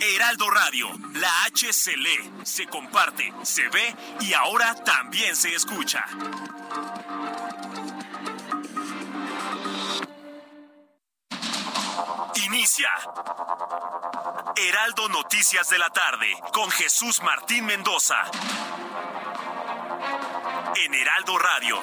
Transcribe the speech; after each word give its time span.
Heraldo 0.00 0.50
Radio, 0.50 0.88
la 1.14 1.44
H 1.44 1.72
se 1.72 1.94
se 2.44 2.66
comparte, 2.66 3.32
se 3.42 3.68
ve 3.68 3.94
y 4.20 4.32
ahora 4.32 4.74
también 4.74 5.36
se 5.36 5.54
escucha. 5.54 6.04
Inicia. 12.34 12.90
Heraldo 14.56 15.08
Noticias 15.08 15.68
de 15.70 15.78
la 15.78 15.90
tarde 15.90 16.26
con 16.52 16.70
Jesús 16.70 17.22
Martín 17.22 17.64
Mendoza. 17.66 18.16
En 20.84 20.94
Heraldo 20.94 21.38
Radio. 21.38 21.80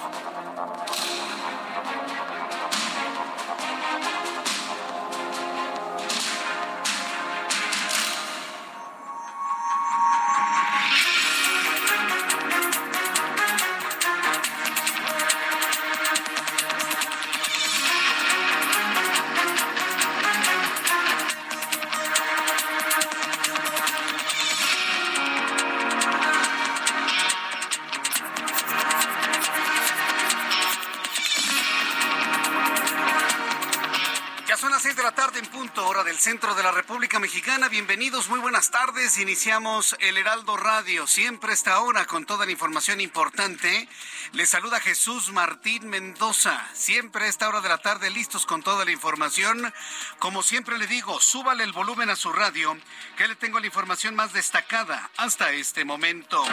Centro 36.28 36.56
de 36.56 36.64
la 36.64 36.72
República 36.72 37.20
Mexicana. 37.20 37.70
Bienvenidos, 37.70 38.28
muy 38.28 38.40
buenas 38.40 38.72
tardes. 38.72 39.18
Iniciamos 39.18 39.96
el 40.00 40.18
Heraldo 40.18 40.58
Radio, 40.58 41.08
siempre 41.08 41.54
esta 41.54 41.80
hora 41.80 42.06
con 42.06 42.26
toda 42.26 42.46
la 42.46 42.52
información 42.52 43.00
importante. 43.00 43.88
Les 44.34 44.50
saluda 44.50 44.80
Jesús 44.80 45.32
Martín 45.32 45.88
Mendoza, 45.88 46.68
siempre 46.74 47.28
esta 47.28 47.48
hora 47.48 47.62
de 47.62 47.70
la 47.70 47.78
tarde 47.78 48.10
listos 48.10 48.46
con 48.46 48.64
toda 48.64 48.84
la 48.84 48.92
información. 48.92 49.74
Como 50.20 50.44
siempre 50.44 50.78
le 50.78 50.88
digo, 50.88 51.22
súbale 51.22 51.64
el 51.64 51.72
volumen 51.72 52.10
a 52.10 52.16
su 52.16 52.34
radio, 52.34 52.76
que 53.16 53.28
le 53.28 53.36
tengo 53.36 53.60
la 53.60 53.68
información 53.68 54.16
más 54.16 54.34
destacada 54.34 55.10
hasta 55.18 55.52
este 55.52 55.86
momento. 55.86 56.44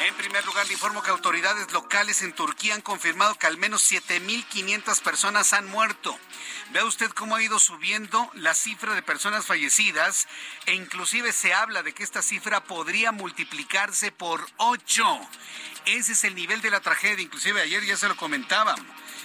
En 0.00 0.14
primer 0.14 0.46
lugar, 0.46 0.66
le 0.66 0.72
informo 0.72 1.02
que 1.02 1.10
autoridades 1.10 1.70
locales 1.72 2.22
en 2.22 2.32
Turquía 2.32 2.74
han 2.74 2.80
confirmado 2.80 3.34
que 3.34 3.46
al 3.46 3.58
menos 3.58 3.92
7.500 3.92 5.02
personas 5.02 5.52
han 5.52 5.66
muerto. 5.66 6.18
Vea 6.70 6.86
usted 6.86 7.10
cómo 7.10 7.36
ha 7.36 7.42
ido 7.42 7.58
subiendo 7.58 8.30
la 8.32 8.54
cifra 8.54 8.94
de 8.94 9.02
personas 9.02 9.44
fallecidas 9.44 10.26
e 10.64 10.72
inclusive 10.72 11.32
se 11.32 11.52
habla 11.52 11.82
de 11.82 11.92
que 11.92 12.02
esta 12.02 12.22
cifra 12.22 12.64
podría 12.64 13.12
multiplicarse 13.12 14.10
por 14.10 14.46
8. 14.56 15.20
Ese 15.84 16.12
es 16.12 16.24
el 16.24 16.34
nivel 16.34 16.62
de 16.62 16.70
la 16.70 16.80
tragedia. 16.80 17.22
Inclusive 17.22 17.60
ayer 17.60 17.84
ya 17.84 17.98
se 17.98 18.08
lo 18.08 18.16
comentaba. 18.16 18.76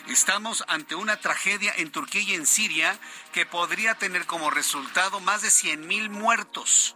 Estamos 0.10 0.66
ante 0.68 0.96
una 0.96 1.22
tragedia 1.22 1.74
en 1.78 1.90
Turquía 1.90 2.22
y 2.22 2.34
en 2.34 2.46
Siria 2.46 3.00
que 3.32 3.46
podría 3.46 3.96
tener 3.96 4.26
como 4.26 4.50
resultado 4.50 5.22
más 5.22 5.42
de 5.42 5.48
100.000 5.48 6.10
muertos. 6.10 6.95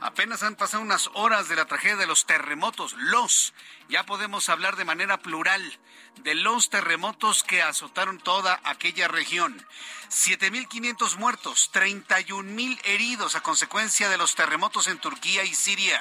Apenas 0.00 0.42
han 0.42 0.56
pasado 0.56 0.82
unas 0.82 1.10
horas 1.14 1.48
de 1.48 1.56
la 1.56 1.64
tragedia 1.64 1.96
de 1.96 2.06
los 2.06 2.26
terremotos, 2.26 2.94
los, 2.98 3.54
ya 3.88 4.04
podemos 4.04 4.48
hablar 4.48 4.76
de 4.76 4.84
manera 4.84 5.18
plural, 5.18 5.78
de 6.22 6.34
los 6.34 6.70
terremotos 6.70 7.42
que 7.42 7.62
azotaron 7.62 8.18
toda 8.18 8.60
aquella 8.64 9.08
región. 9.08 9.66
7.500 10.10 11.16
muertos, 11.16 11.70
31.000 11.72 12.80
heridos 12.84 13.36
a 13.36 13.42
consecuencia 13.42 14.08
de 14.08 14.18
los 14.18 14.34
terremotos 14.34 14.86
en 14.86 14.98
Turquía 14.98 15.44
y 15.44 15.54
Siria. 15.54 16.00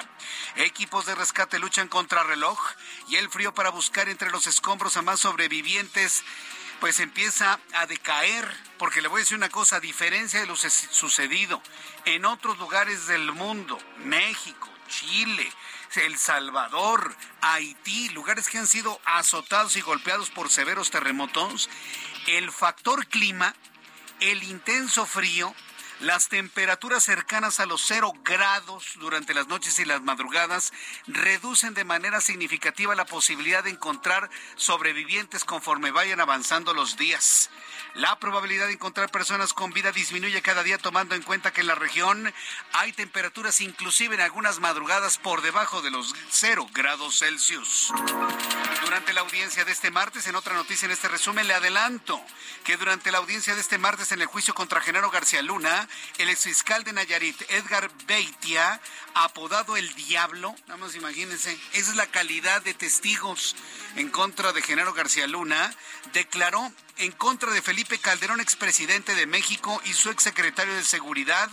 Equipos 0.58 1.06
de 1.06 1.16
rescate 1.16 1.60
luchan 1.60 1.88
contra 1.88 2.24
reloj 2.24 2.60
y 3.08 3.16
el 3.16 3.30
frío 3.30 3.54
para 3.54 3.72
buscar 3.72 4.10
entre 4.10 4.30
los 4.30 4.48
escombros 4.48 4.98
a 4.98 5.02
más 5.02 5.22
sobrevivientes 5.22 6.24
pues 6.86 7.00
empieza 7.00 7.60
a 7.74 7.88
decaer, 7.88 8.48
porque 8.78 9.02
le 9.02 9.08
voy 9.08 9.18
a 9.18 9.24
decir 9.24 9.36
una 9.36 9.50
cosa, 9.50 9.78
a 9.78 9.80
diferencia 9.80 10.40
de 10.40 10.46
lo 10.46 10.56
sucedido 10.56 11.60
en 12.06 12.26
otros 12.26 12.60
lugares 12.60 13.08
del 13.08 13.32
mundo, 13.32 13.80
México, 14.04 14.70
Chile, 14.88 15.52
El 15.96 16.16
Salvador, 16.16 17.16
Haití, 17.42 18.10
lugares 18.10 18.50
que 18.50 18.60
han 18.60 18.68
sido 18.68 19.02
azotados 19.04 19.76
y 19.78 19.82
golpeados 19.82 20.30
por 20.30 20.52
severos 20.52 20.92
terremotos, 20.92 21.72
el 22.28 22.52
factor 22.52 23.08
clima, 23.08 23.56
el 24.20 24.44
intenso 24.44 25.08
frío, 25.08 25.56
las 26.02 26.28
temperaturas 26.28 27.04
cercanas 27.04 27.60
a 27.60 27.66
los 27.66 27.82
cero 27.82 28.14
grados 28.24 28.94
durante 28.96 29.34
las 29.34 29.48
noches 29.48 29.80
y 29.80 29.86
las 29.86 30.02
madrugadas 30.02 30.74
reducen 31.08 31.74
de 31.74 31.84
manera 31.84 32.22
significativa 32.22 32.96
la 32.96 33.06
posibilidad 33.06 33.64
de 33.64 33.70
encontrar 33.70 34.30
sobrevivientes 34.56 35.46
conforme 35.46 35.92
vayan 35.92 36.20
avanzando 36.20 36.74
los 36.74 36.98
días. 36.98 37.50
La 37.94 38.20
probabilidad 38.20 38.68
de 38.68 38.74
encontrar 38.74 39.10
personas 39.10 39.54
con 39.54 39.72
vida 39.72 39.92
disminuye 39.92 40.42
cada 40.42 40.64
día 40.64 40.78
tomando 40.78 41.16
en 41.16 41.24
cuenta 41.24 41.54
que 41.54 41.62
en 41.62 41.68
la 41.68 41.76
región 41.76 42.34
hay 42.74 42.92
temperaturas 42.92 43.62
inclusive 43.62 44.16
en 44.16 44.22
algunas 44.22 44.60
madrugadas 44.60 45.18
por 45.18 45.42
debajo 45.42 45.82
de 45.82 45.92
los 45.92 46.14
cero 46.30 46.68
grados 46.74 47.20
Celsius. 47.20 47.94
Durante 48.86 49.14
la 49.14 49.22
audiencia 49.22 49.66
de 49.66 49.72
este 49.72 49.90
martes, 49.90 50.28
en 50.28 50.36
otra 50.36 50.54
noticia 50.54 50.86
en 50.86 50.92
este 50.92 51.08
resumen, 51.08 51.48
le 51.48 51.56
adelanto 51.56 52.24
que 52.64 52.78
durante 52.78 53.12
la 53.12 53.18
audiencia 53.18 53.56
de 53.56 53.62
este 53.62 53.80
martes 53.80 54.12
en 54.12 54.22
el 54.22 54.28
juicio 54.28 54.54
contra 54.54 54.80
Genaro 54.80 55.10
García 55.10 55.42
Luna, 55.42 55.90
el 56.20 56.30
exfiscal 56.30 56.84
de 56.84 56.94
Nayarit, 56.94 57.42
Edgar 57.50 57.90
Beitia, 58.06 58.80
apodado 59.16 59.76
el 59.76 59.92
Diablo, 59.96 60.56
nada 60.68 60.78
más 60.78 60.94
imagínense, 60.94 61.58
esa 61.74 61.90
es 61.90 61.96
la 61.96 62.06
calidad 62.06 62.62
de 62.62 62.76
testigos 62.76 63.56
en 63.96 64.10
contra 64.10 64.54
de 64.54 64.62
Genaro 64.62 64.94
García 64.94 65.26
Luna, 65.26 65.74
declaró 66.14 66.72
en 66.98 67.12
contra 67.12 67.52
de 67.52 67.64
Felipe 67.64 67.98
Calderón, 67.98 68.40
expresidente 68.40 69.16
de 69.16 69.26
México, 69.26 69.82
y 69.86 69.94
su 69.94 70.12
exsecretario 70.12 70.76
de 70.76 70.84
Seguridad, 70.84 71.50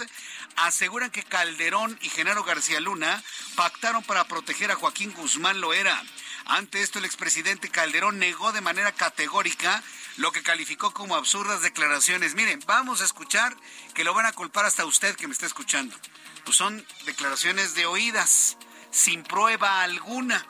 aseguran 0.56 1.10
que 1.10 1.22
Calderón 1.22 1.98
y 2.02 2.10
Genaro 2.10 2.44
García 2.44 2.78
Luna 2.78 3.22
pactaron 3.56 4.02
para 4.02 4.24
proteger 4.24 4.70
a 4.70 4.76
Joaquín 4.76 5.14
Guzmán 5.14 5.62
Loera. 5.62 5.98
Ante 6.46 6.82
esto, 6.82 6.98
el 6.98 7.04
expresidente 7.04 7.68
Calderón 7.68 8.18
negó 8.18 8.52
de 8.52 8.60
manera 8.60 8.92
categórica 8.92 9.82
lo 10.16 10.32
que 10.32 10.42
calificó 10.42 10.92
como 10.92 11.16
absurdas 11.16 11.62
declaraciones. 11.62 12.34
Miren, 12.34 12.60
vamos 12.66 13.00
a 13.00 13.04
escuchar 13.04 13.56
que 13.94 14.04
lo 14.04 14.14
van 14.14 14.26
a 14.26 14.32
culpar 14.32 14.64
hasta 14.64 14.84
usted 14.84 15.16
que 15.16 15.26
me 15.26 15.32
está 15.32 15.46
escuchando. 15.46 15.96
Pues 16.44 16.56
son 16.56 16.84
declaraciones 17.06 17.74
de 17.74 17.86
oídas, 17.86 18.56
sin 18.90 19.22
prueba 19.22 19.82
alguna. 19.82 20.44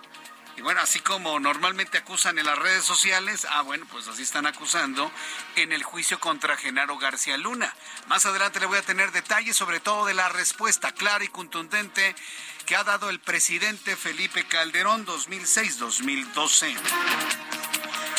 Y 0.56 0.60
bueno, 0.60 0.80
así 0.82 1.00
como 1.00 1.40
normalmente 1.40 1.96
acusan 1.96 2.38
en 2.38 2.44
las 2.44 2.58
redes 2.58 2.84
sociales, 2.84 3.46
ah, 3.48 3.62
bueno, 3.62 3.86
pues 3.90 4.06
así 4.08 4.22
están 4.22 4.46
acusando 4.46 5.10
en 5.56 5.72
el 5.72 5.82
juicio 5.82 6.20
contra 6.20 6.58
Genaro 6.58 6.98
García 6.98 7.38
Luna. 7.38 7.74
Más 8.06 8.26
adelante 8.26 8.60
le 8.60 8.66
voy 8.66 8.76
a 8.76 8.82
tener 8.82 9.12
detalles 9.12 9.56
sobre 9.56 9.80
todo 9.80 10.04
de 10.04 10.12
la 10.12 10.28
respuesta 10.28 10.92
clara 10.92 11.24
y 11.24 11.28
contundente 11.28 12.14
que 12.64 12.76
ha 12.76 12.84
dado 12.84 13.10
el 13.10 13.20
presidente 13.20 13.96
Felipe 13.96 14.44
Calderón 14.46 15.06
2006-2012. 15.06 16.76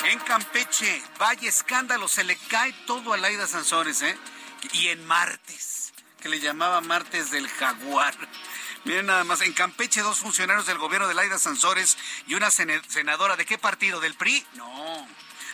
En 0.06 0.20
Campeche, 0.20 1.02
vaya 1.18 1.48
escándalo, 1.48 2.08
se 2.08 2.24
le 2.24 2.36
cae 2.36 2.74
todo 2.86 3.14
a 3.14 3.18
Laida 3.18 3.48
Sansores, 3.48 4.02
¿eh? 4.02 4.18
Y 4.74 4.88
en 4.90 5.06
martes, 5.06 5.94
que 6.22 6.30
le 6.30 6.40
llamaba 6.40 6.82
martes 6.82 7.32
del 7.32 7.48
jaguar. 7.48 8.16
Miren 8.86 9.06
nada 9.06 9.24
más, 9.24 9.42
en 9.42 9.54
Campeche 9.54 10.02
dos 10.02 10.20
funcionarios 10.20 10.66
del 10.66 10.78
gobierno 10.78 11.08
de 11.08 11.14
Laida 11.14 11.40
Sansores 11.40 11.98
y 12.28 12.36
una 12.36 12.52
senadora. 12.52 13.38
¿De 13.38 13.46
qué 13.46 13.58
partido? 13.58 14.00
¿Del 14.02 14.16
PRI? 14.16 14.46
No. 14.56 15.08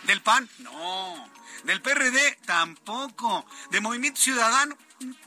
¿Del 0.03 0.21
PAN? 0.21 0.49
No. 0.59 1.29
¿Del 1.63 1.81
PRD? 1.81 2.39
Tampoco. 2.45 3.45
¿De 3.69 3.81
Movimiento 3.81 4.19
Ciudadano? 4.19 4.77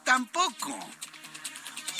Tampoco. 0.05 0.79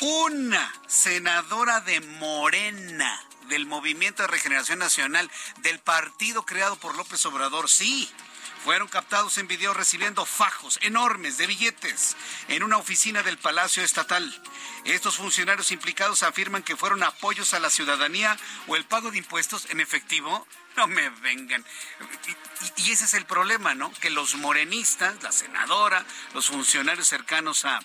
Una 0.05 0.73
senadora 0.89 1.81
de 1.81 2.01
Morena, 2.01 3.23
del 3.49 3.67
Movimiento 3.67 4.25
de 4.25 4.27
Regeneración 4.27 4.81
Nacional, 4.81 5.31
del 5.59 5.79
partido 5.79 6.45
creado 6.45 6.75
por 6.75 6.97
López 6.97 7.25
Obrador, 7.25 7.71
sí 7.71 8.11
fueron 8.65 8.89
captados 8.89 9.39
en 9.39 9.47
video 9.47 9.73
recibiendo 9.75 10.27
fajos 10.27 10.81
enormes 10.83 11.39
de 11.39 11.47
billetes 11.47 12.17
en 12.49 12.65
una 12.65 12.79
oficina 12.79 13.23
del 13.23 13.39
Palacio 13.39 13.85
Estatal. 13.85 14.43
Estos 14.87 15.19
funcionarios 15.19 15.71
implicados 15.71 16.25
afirman 16.25 16.65
que 16.65 16.77
fueron 16.77 17.05
apoyos 17.05 17.55
a 17.55 17.61
la 17.61 17.71
ciudadanía 17.71 18.37
o 18.67 18.75
el 18.75 18.85
pago 18.85 19.13
de 19.13 19.19
impuestos 19.19 19.71
en 19.71 19.79
efectivo. 19.79 20.49
No 20.77 20.89
me 20.89 21.11
vengan. 21.11 21.65
Y, 22.77 22.91
ese 22.91 23.05
es 23.05 23.15
el 23.15 23.25
problema, 23.25 23.77
¿no? 23.77 23.93
Que 24.01 24.11
los 24.11 24.35
morenistas, 24.35 25.23
la 25.23 25.31
senadora, 25.31 26.05
los 26.35 26.49
funcionarios 26.49 27.07
cercanos 27.07 27.65
a, 27.65 27.81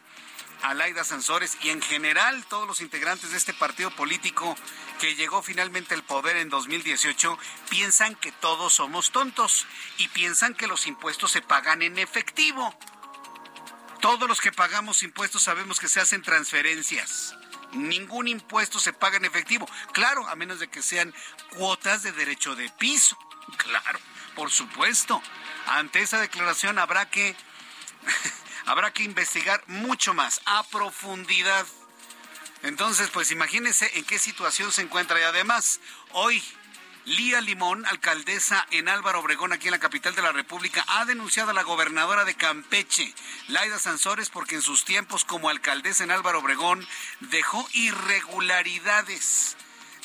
a 0.62 0.74
Laida 0.74 1.04
Sansores 1.04 1.58
y 1.62 1.70
en 1.70 1.82
general 1.82 2.46
todos 2.46 2.68
los 2.68 2.82
integrantes 2.82 3.32
de 3.32 3.38
este 3.38 3.54
partido 3.54 3.92
político 3.92 4.56
que 5.00 5.16
llegó 5.16 5.42
finalmente 5.42 5.94
al 5.94 6.04
poder 6.04 6.38
en 6.38 6.50
2018 6.50 7.38
piensan 7.70 8.16
que 8.16 8.32
todos 8.32 8.74
somos 8.74 9.12
tontos 9.12 9.68
y 9.98 10.08
piensan 10.10 10.54
que 10.56 10.68
los 10.68 10.88
impuestos 10.88 11.32
se 11.32 11.42
pagan 11.42 11.82
en 11.82 12.00
efectivo. 12.00 12.78
Todos 14.02 14.28
los 14.28 14.42
que 14.42 14.52
pagamos 14.52 15.04
impuestos 15.04 15.44
sabemos 15.44 15.80
que 15.80 15.88
se 15.88 16.00
hacen 16.00 16.22
transferencias. 16.22 17.36
Ningún 17.74 18.28
impuesto 18.28 18.80
se 18.80 18.94
paga 18.94 19.18
en 19.18 19.26
efectivo. 19.26 19.68
Claro, 19.92 20.28
a 20.28 20.36
menos 20.36 20.60
de 20.60 20.70
que 20.70 20.82
sean 20.82 21.14
cuotas 21.56 22.04
de 22.04 22.12
derecho 22.12 22.56
de 22.56 22.70
piso. 22.70 23.18
Claro, 23.58 24.00
por 24.36 24.52
supuesto. 24.52 25.22
Ante 25.68 26.02
esa 26.02 26.20
declaración 26.20 26.80
habrá 26.80 27.10
que 27.10 27.34
habrá 28.68 28.92
que 28.92 29.04
investigar 29.04 29.64
mucho 29.68 30.14
más, 30.14 30.42
a 30.46 30.64
profundidad. 30.64 31.66
Entonces, 32.64 33.10
pues 33.10 33.32
imagínense 33.32 33.90
en 33.98 34.04
qué 34.04 34.20
situación 34.20 34.72
se 34.72 34.82
encuentra. 34.82 35.20
Y 35.20 35.24
además, 35.24 35.80
hoy, 36.12 36.44
Lía 37.06 37.40
Limón, 37.40 37.86
alcaldesa 37.86 38.68
en 38.72 38.90
Álvaro 38.90 39.22
Obregón, 39.22 39.54
aquí 39.54 39.68
en 39.68 39.72
la 39.72 39.80
capital 39.80 40.16
de 40.16 40.22
la 40.22 40.34
República, 40.34 40.84
ha 40.90 41.06
denunciado 41.06 41.52
a 41.52 41.54
la 41.54 41.64
gobernadora 41.64 42.26
de 42.26 42.36
Campeche, 42.36 43.14
Laida 43.48 43.80
Sansores, 43.80 44.30
porque 44.30 44.56
en 44.56 44.62
sus 44.62 44.84
tiempos 44.84 45.24
como 45.24 45.50
alcaldesa 45.50 46.04
en 46.04 46.12
Álvaro 46.12 46.40
Obregón 46.40 46.86
dejó 47.22 47.66
irregularidades 47.72 49.56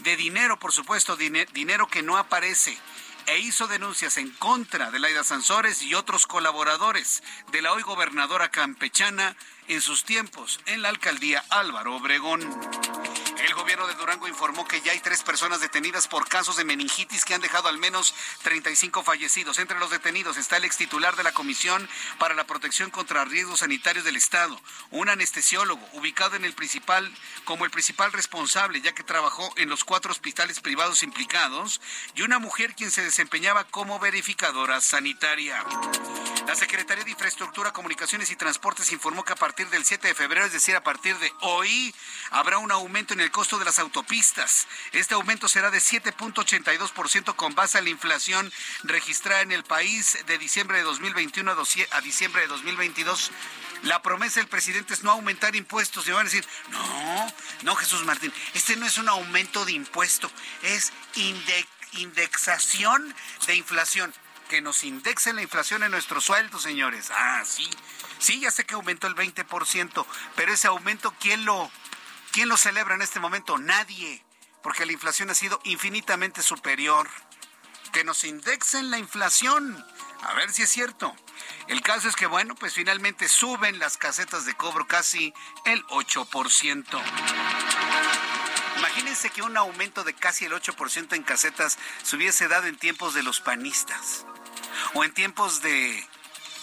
de 0.05 0.17
dinero, 0.17 0.61
por 0.61 0.73
supuesto, 0.73 1.17
dinero 1.17 1.89
que 1.89 2.03
no 2.03 2.17
aparece 2.17 2.79
e 3.27 3.39
hizo 3.39 3.67
denuncias 3.67 4.17
en 4.19 4.31
contra 4.31 4.91
de 4.91 4.99
Laida 4.99 5.25
Sansores 5.25 5.83
y 5.83 5.95
otros 5.95 6.27
colaboradores 6.27 7.23
de 7.51 7.63
la 7.63 7.73
hoy 7.73 7.83
gobernadora 7.83 8.51
campechana 8.51 9.37
en 9.69 9.81
sus 9.81 10.05
tiempos 10.05 10.61
en 10.67 10.83
la 10.83 10.89
alcaldía 10.89 11.45
Álvaro 11.51 11.97
Obregón. 11.97 12.41
El 13.43 13.55
gobierno 13.55 13.89
de 13.89 13.95
Durango 13.95 14.29
informó 14.29 14.69
que 14.69 14.81
ya 14.83 14.93
hay 14.93 15.01
tres 15.01 15.25
personas 15.25 15.61
detenidas 15.61 16.07
por 16.07 16.29
casos 16.29 16.57
de 16.57 16.65
meningitis 16.65 17.25
que 17.25 17.35
han 17.35 17.41
dejado 17.41 17.69
al 17.69 17.77
menos 17.77 18.15
35 18.43 19.03
fallecidos. 19.03 19.59
Entre 19.59 19.81
los 19.81 19.91
detenidos 19.91 20.37
está 20.37 20.59
el 20.59 20.65
ex 20.65 20.77
titular 20.77 21.17
de 21.17 21.25
la 21.25 21.33
Comisión 21.33 21.89
para 22.19 22.37
la 22.37 22.47
Protección 22.47 22.91
contra 22.91 23.25
Riesgos 23.25 23.59
Sanitarios 23.59 24.05
del 24.05 24.15
Estado, 24.15 24.61
un 24.93 25.09
anestesiólogo 25.09 25.85
ubicado 25.95 26.37
en 26.37 26.45
el 26.45 26.53
principal 26.53 27.13
como 27.45 27.65
el 27.65 27.73
principal 27.73 28.13
responsable, 28.13 28.81
ya 28.81 28.93
que 28.93 29.03
trabajó 29.03 29.53
en 29.57 29.69
los 29.69 29.83
cuatro 29.83 30.13
hospitales 30.13 30.61
privados 30.61 31.03
implicados, 31.03 31.81
y 32.15 32.23
una 32.23 32.39
mujer 32.39 32.77
quien 32.77 32.93
se 32.93 33.03
desempeñaba 33.03 33.65
como 33.65 33.99
verificadora 33.99 34.81
sanitaria. 34.81 35.65
La 36.47 36.55
Secretaría 36.55 37.05
de 37.05 37.11
Infraestructura, 37.11 37.73
Comunicaciones 37.73 38.31
y 38.31 38.37
Transportes 38.37 38.93
informó 38.93 39.25
que 39.25 39.33
a 39.33 39.37
partir 39.37 39.69
del 39.71 39.85
7 39.85 40.09
de 40.09 40.15
febrero, 40.15 40.47
es 40.47 40.53
decir, 40.53 40.77
a 40.77 40.85
partir 40.85 41.17
de 41.19 41.33
hoy, 41.41 41.93
habrá 42.31 42.59
un 42.59 42.71
aumento 42.71 43.15
en 43.15 43.21
el 43.21 43.32
costo 43.33 43.59
de 43.59 43.65
las 43.65 43.81
autopistas. 43.81 44.69
Este 44.93 45.15
aumento 45.15 45.49
será 45.49 45.71
de 45.71 45.79
7.82% 45.79 47.35
con 47.35 47.57
base 47.57 47.79
a 47.79 47.83
la 47.83 47.89
inflación 47.89 48.53
registrada 48.85 49.41
en 49.41 49.51
el 49.51 49.65
país 49.65 50.19
de 50.27 50.39
diciembre 50.39 50.79
de 50.79 50.85
2021 50.85 51.53
a 51.91 52.01
diciembre 52.01 52.43
de 52.43 52.49
2022. 52.49 53.33
La 53.83 54.01
promesa 54.01 54.39
del 54.39 54.49
presidente 54.49 54.95
es 54.95 55.03
no 55.03 55.11
aumentar 55.11 55.57
impuestos. 55.57 56.07
Y 56.07 56.13
van 56.13 56.21
a 56.21 56.31
decir, 56.31 56.47
no, 56.71 57.35
no, 57.63 57.75
Jesús 57.75 58.05
Martín, 58.05 58.33
este 58.55 58.77
no 58.77 58.87
es 58.87 58.99
un 58.99 59.09
aumento 59.09 59.65
de 59.65 59.73
impuesto, 59.73 60.31
es 60.63 60.93
indexación 61.95 63.15
de 63.47 63.57
inflación 63.57 64.15
que 64.49 64.61
nos 64.61 64.85
indexen 64.85 65.37
la 65.37 65.43
inflación 65.43 65.83
en 65.83 65.91
nuestros 65.91 66.25
sueldos, 66.25 66.63
señores. 66.63 67.11
Ah, 67.11 67.43
sí. 67.45 67.69
Sí, 68.19 68.39
ya 68.39 68.51
sé 68.51 68.65
que 68.65 68.75
aumentó 68.75 69.07
el 69.07 69.17
20%, 69.17 70.07
pero 70.37 70.53
ese 70.53 70.69
aumento, 70.69 71.13
¿quién 71.19 71.45
lo, 71.45 71.71
quién 72.33 72.49
lo 72.49 72.57
celebra 72.57 72.95
en 72.95 73.03
este 73.03 73.21
momento? 73.21 73.59
Nadie, 73.59 74.25
porque 74.63 74.87
la 74.87 74.93
inflación 74.93 75.31
ha 75.31 75.35
sido 75.35 75.61
infinitamente 75.65 76.43
superior. 76.43 77.09
Que 77.93 78.05
nos 78.05 78.25
indexen 78.25 78.91
la 78.91 78.99
inflación. 78.99 79.85
A 80.23 80.33
ver 80.35 80.51
si 80.51 80.63
es 80.63 80.71
cierto. 80.71 81.15
El 81.69 81.83
caso 81.83 82.09
es 82.09 82.17
que, 82.17 82.27
bueno, 82.27 82.55
pues 82.55 82.75
finalmente 82.75 83.29
suben 83.29 83.79
las 83.79 83.99
casetas 83.99 84.47
de 84.47 84.55
cobro 84.55 84.87
casi 84.87 85.35
el 85.67 85.85
8%. 85.89 87.03
Imagínense 88.79 89.31
que 89.31 89.43
un 89.43 89.57
aumento 89.57 90.05
de 90.05 90.15
casi 90.15 90.47
el 90.47 90.53
8% 90.53 91.15
en 91.15 91.23
casetas 91.23 91.79
se 92.03 92.17
hubiese 92.17 92.49
dado 92.49 92.67
en 92.67 92.77
tiempos 92.77 93.15
de 93.15 93.23
los 93.23 93.41
panistas 93.41 94.25
o 94.95 95.05
en 95.05 95.13
tiempos 95.13 95.61
de 95.61 96.07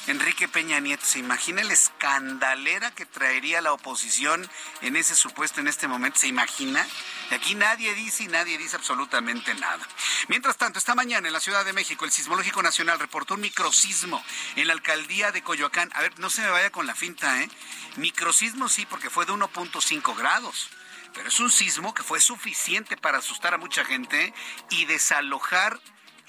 Enrique 0.08 0.48
Peña 0.48 0.80
Nieto. 0.80 1.06
¿Se 1.06 1.20
imagina 1.20 1.64
la 1.64 1.74
escandalera 1.74 2.92
que 2.92 3.06
traería 3.06 3.62
la 3.62 3.74
oposición 3.74 4.50
en 4.82 4.96
ese 4.96 5.16
supuesto 5.16 5.60
en 5.60 5.68
este 5.68 5.88
momento? 5.88 6.20
¿Se 6.20 6.28
imagina? 6.28 6.86
Y 7.30 7.36
aquí 7.36 7.56
nadie 7.56 7.94
dice 7.94 8.24
y 8.24 8.28
nadie 8.28 8.58
dice 8.58 8.76
absolutamente 8.76 9.54
nada. 9.56 9.86
Mientras 10.28 10.58
tanto, 10.58 10.80
esta 10.80 10.96
mañana 10.96 11.28
en 11.28 11.34
la 11.34 11.40
Ciudad 11.40 11.66
de 11.66 11.74
México, 11.74 12.06
el 12.06 12.12
Sismológico 12.12 12.64
Nacional 12.64 13.00
reportó 13.00 13.36
un 13.36 13.42
microsismo 13.42 14.24
en 14.56 14.68
la 14.68 14.74
alcaldía 14.74 15.32
de 15.32 15.44
Coyoacán. 15.44 15.92
A 15.94 16.02
ver, 16.02 16.18
no 16.20 16.30
se 16.30 16.42
me 16.42 16.50
vaya 16.50 16.72
con 16.72 16.88
la 16.88 16.96
finta, 16.96 17.42
¿eh? 17.42 17.50
Microsismo 17.98 18.70
sí, 18.70 18.86
porque 18.86 19.10
fue 19.10 19.26
de 19.26 19.34
1.5 19.34 20.16
grados. 20.16 20.70
Pero 21.14 21.28
es 21.28 21.40
un 21.40 21.52
sismo 21.52 21.94
que 21.94 22.04
fue 22.04 22.20
suficiente 22.20 22.96
para 22.96 23.18
asustar 23.18 23.54
a 23.54 23.58
mucha 23.58 23.84
gente 23.84 24.34
y 24.70 24.86
desalojar 24.86 25.80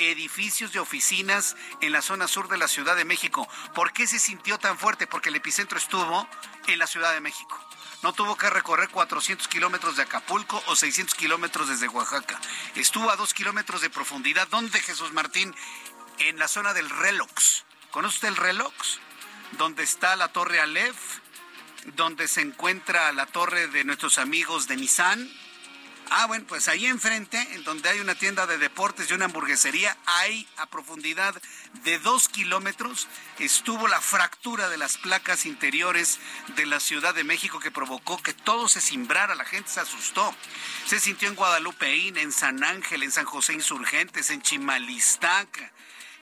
edificios 0.01 0.73
de 0.73 0.81
oficinas 0.81 1.57
en 1.81 1.93
la 1.93 2.03
zona 2.03 2.27
sur 2.27 2.49
de 2.49 2.59
la 2.59 2.69
Ciudad 2.69 2.97
de 2.97 3.05
México. 3.05 3.49
¿Por 3.75 3.93
qué 3.93 4.07
se 4.07 4.19
sintió 4.19 4.59
tan 4.59 4.79
fuerte? 4.79 5.07
Porque 5.07 5.29
el 5.29 5.37
epicentro 5.37 5.79
estuvo 5.79 6.27
en 6.67 6.79
la 6.79 6.87
Ciudad 6.87 7.13
de 7.13 7.21
México. 7.21 7.59
No 8.03 8.15
tuvo 8.15 8.37
que 8.37 8.49
recorrer 8.49 8.89
400 8.89 9.47
kilómetros 9.49 9.97
de 9.97 10.05
Acapulco 10.05 10.63
o 10.67 10.77
600 10.77 11.15
kilómetros 11.15 11.69
desde 11.69 11.89
Oaxaca. 11.89 12.41
Estuvo 12.75 13.11
a 13.11 13.17
dos 13.17 13.35
kilómetros 13.35 13.83
de 13.83 13.91
profundidad. 13.91 14.49
¿Dónde, 14.49 14.81
Jesús 14.81 15.13
Martín? 15.13 15.55
En 16.19 16.39
la 16.39 16.49
zona 16.49 16.73
del 16.73 16.89
Relox. 16.89 17.65
¿Conoce 17.91 18.17
usted 18.17 18.29
el 18.29 18.37
Relox? 18.37 19.01
Donde 19.59 19.83
está 19.83 20.17
la 20.17 20.29
Torre 20.29 20.61
Aleph, 20.61 21.19
donde 21.97 22.29
se 22.29 22.41
encuentra 22.41 23.13
la 23.13 23.27
torre 23.27 23.67
de 23.69 23.85
nuestros 23.85 24.19
amigos 24.19 24.67
de 24.67 24.77
Nissan 24.77 25.31
Ah, 26.13 26.27
bueno, 26.27 26.45
pues 26.49 26.67
ahí 26.67 26.87
enfrente, 26.87 27.41
en 27.55 27.63
donde 27.63 27.89
hay 27.89 28.01
una 28.01 28.17
tienda 28.17 28.45
de 28.49 28.59
deportes 28.59 29.09
y 29.09 29.15
una 29.15 29.27
hamburguesería, 29.27 29.97
ahí 30.07 30.45
a 30.57 30.67
profundidad 30.67 31.41
de 31.85 32.01
dos 32.01 32.29
kilómetros 32.29 33.07
estuvo 33.39 33.87
la 33.87 34.01
fractura 34.01 34.69
de 34.69 34.77
las 34.77 34.99
placas 34.99 35.47
interiores 35.47 36.19
de 36.57 36.67
la 36.67 36.81
Ciudad 36.81 37.15
de 37.15 37.23
México 37.23 37.61
que 37.61 37.71
provocó 37.71 38.21
que 38.21 38.35
todo 38.35 38.67
se 38.67 38.81
cimbrara, 38.81 39.37
la 39.37 39.45
gente 39.45 39.71
se 39.71 39.79
asustó. 39.79 40.35
Se 40.85 40.99
sintió 40.99 41.29
en 41.29 41.37
Guadalupeín, 41.37 42.17
en 42.17 42.33
San 42.33 42.65
Ángel, 42.65 43.05
en 43.05 43.13
San 43.13 43.25
José 43.25 43.53
Insurgentes, 43.53 44.31
en 44.31 44.43
Chimalistaca 44.43 45.73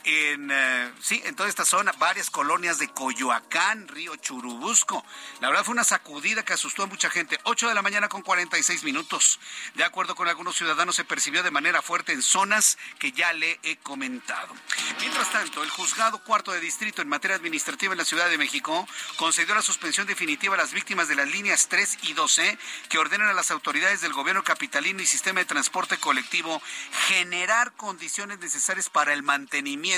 en, 0.08 0.50
eh, 0.50 0.90
sí, 1.02 1.20
en 1.26 1.36
toda 1.36 1.50
esta 1.50 1.66
zona, 1.66 1.92
varias 1.98 2.30
colonias 2.30 2.78
de 2.78 2.88
Coyoacán, 2.88 3.86
Río 3.88 4.16
Churubusco. 4.16 5.04
La 5.40 5.48
verdad 5.48 5.64
fue 5.64 5.72
una 5.72 5.84
sacudida 5.84 6.42
que 6.42 6.54
asustó 6.54 6.84
a 6.84 6.86
mucha 6.86 7.10
gente. 7.10 7.38
8 7.42 7.68
de 7.68 7.74
la 7.74 7.82
mañana 7.82 8.08
con 8.08 8.22
46 8.22 8.84
minutos. 8.84 9.38
De 9.74 9.84
acuerdo 9.84 10.14
con 10.14 10.26
algunos 10.26 10.56
ciudadanos, 10.56 10.96
se 10.96 11.04
percibió 11.04 11.42
de 11.42 11.50
manera 11.50 11.82
fuerte 11.82 12.12
en 12.12 12.22
zonas 12.22 12.78
que 12.98 13.12
ya 13.12 13.34
le 13.34 13.60
he 13.62 13.76
comentado. 13.76 14.54
Mientras 14.98 15.30
tanto, 15.30 15.62
el 15.62 15.68
juzgado 15.68 16.24
cuarto 16.24 16.52
de 16.52 16.60
distrito 16.60 17.02
en 17.02 17.08
materia 17.08 17.36
administrativa 17.36 17.92
en 17.92 17.98
la 17.98 18.06
Ciudad 18.06 18.30
de 18.30 18.38
México 18.38 18.88
concedió 19.16 19.54
la 19.54 19.60
suspensión 19.60 20.06
definitiva 20.06 20.54
a 20.54 20.58
las 20.58 20.72
víctimas 20.72 21.08
de 21.08 21.16
las 21.16 21.28
líneas 21.28 21.68
3 21.68 21.98
y 22.04 22.14
12 22.14 22.58
que 22.88 22.96
ordenan 22.96 23.28
a 23.28 23.34
las 23.34 23.50
autoridades 23.50 24.00
del 24.00 24.14
gobierno 24.14 24.42
capitalino 24.42 25.02
y 25.02 25.06
sistema 25.06 25.40
de 25.40 25.46
transporte 25.46 25.98
colectivo 25.98 26.62
generar 27.08 27.72
condiciones 27.72 28.38
necesarias 28.38 28.88
para 28.88 29.12
el 29.12 29.22
mantenimiento 29.22 29.97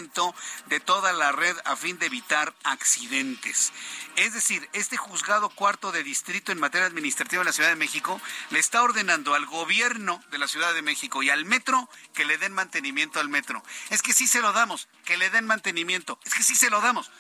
de 0.67 0.81
toda 0.81 1.13
la 1.13 1.31
red 1.33 1.57
a 1.65 1.77
fin 1.77 1.99
de 1.99 2.07
evitar 2.07 2.55
accidentes. 2.65 3.73
Es 4.17 4.33
decir, 4.33 4.69
este 4.73 4.97
juzgado 4.97 5.51
cuarto 5.51 5.93
de 5.93 6.03
distrito 6.03 6.53
en 6.53 6.59
materia 6.59 6.87
administrativa 6.87 7.43
en 7.43 7.47
la 7.47 7.53
Ciudad 7.53 7.69
de 7.69 7.77
México 7.77 8.21
le 8.51 8.59
está 8.59 8.83
ordenando 8.83 9.35
al 9.35 9.45
gobierno 9.45 10.23
de 10.31 10.39
la 10.39 10.49
Ciudad 10.49 10.73
de 10.73 10.83
México 10.83 11.23
y 11.23 11.29
al 11.29 11.45
metro 11.45 11.89
que 12.15 12.25
le 12.25 12.39
den 12.39 12.53
mantenimiento 12.53 13.21
al 13.21 13.29
metro. 13.29 13.63
Es 13.91 14.01
que 14.01 14.15
sí 14.15 14.27
se 14.27 14.41
lo 14.41 14.53
damos, 14.53 14.89
que 15.05 15.19
le 15.19 15.29
den 15.29 15.47
mantenimiento. 15.47 16.19
Es 16.25 16.35
que 16.35 16.43
sí 16.43 16.57
se 16.57 16.71
lo 16.71 16.81
damos, 16.81 17.11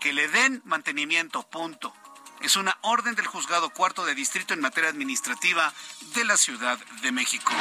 que 0.00 0.12
le 0.14 0.28
den 0.28 0.62
mantenimiento, 0.64 1.42
punto. 1.50 1.94
Es 2.40 2.56
una 2.56 2.78
orden 2.80 3.14
del 3.16 3.26
juzgado 3.26 3.68
cuarto 3.68 4.06
de 4.06 4.14
distrito 4.14 4.54
en 4.54 4.60
materia 4.60 4.88
administrativa 4.88 5.74
de 6.14 6.24
la 6.24 6.38
Ciudad 6.38 6.78
de 7.02 7.12
México. 7.12 7.52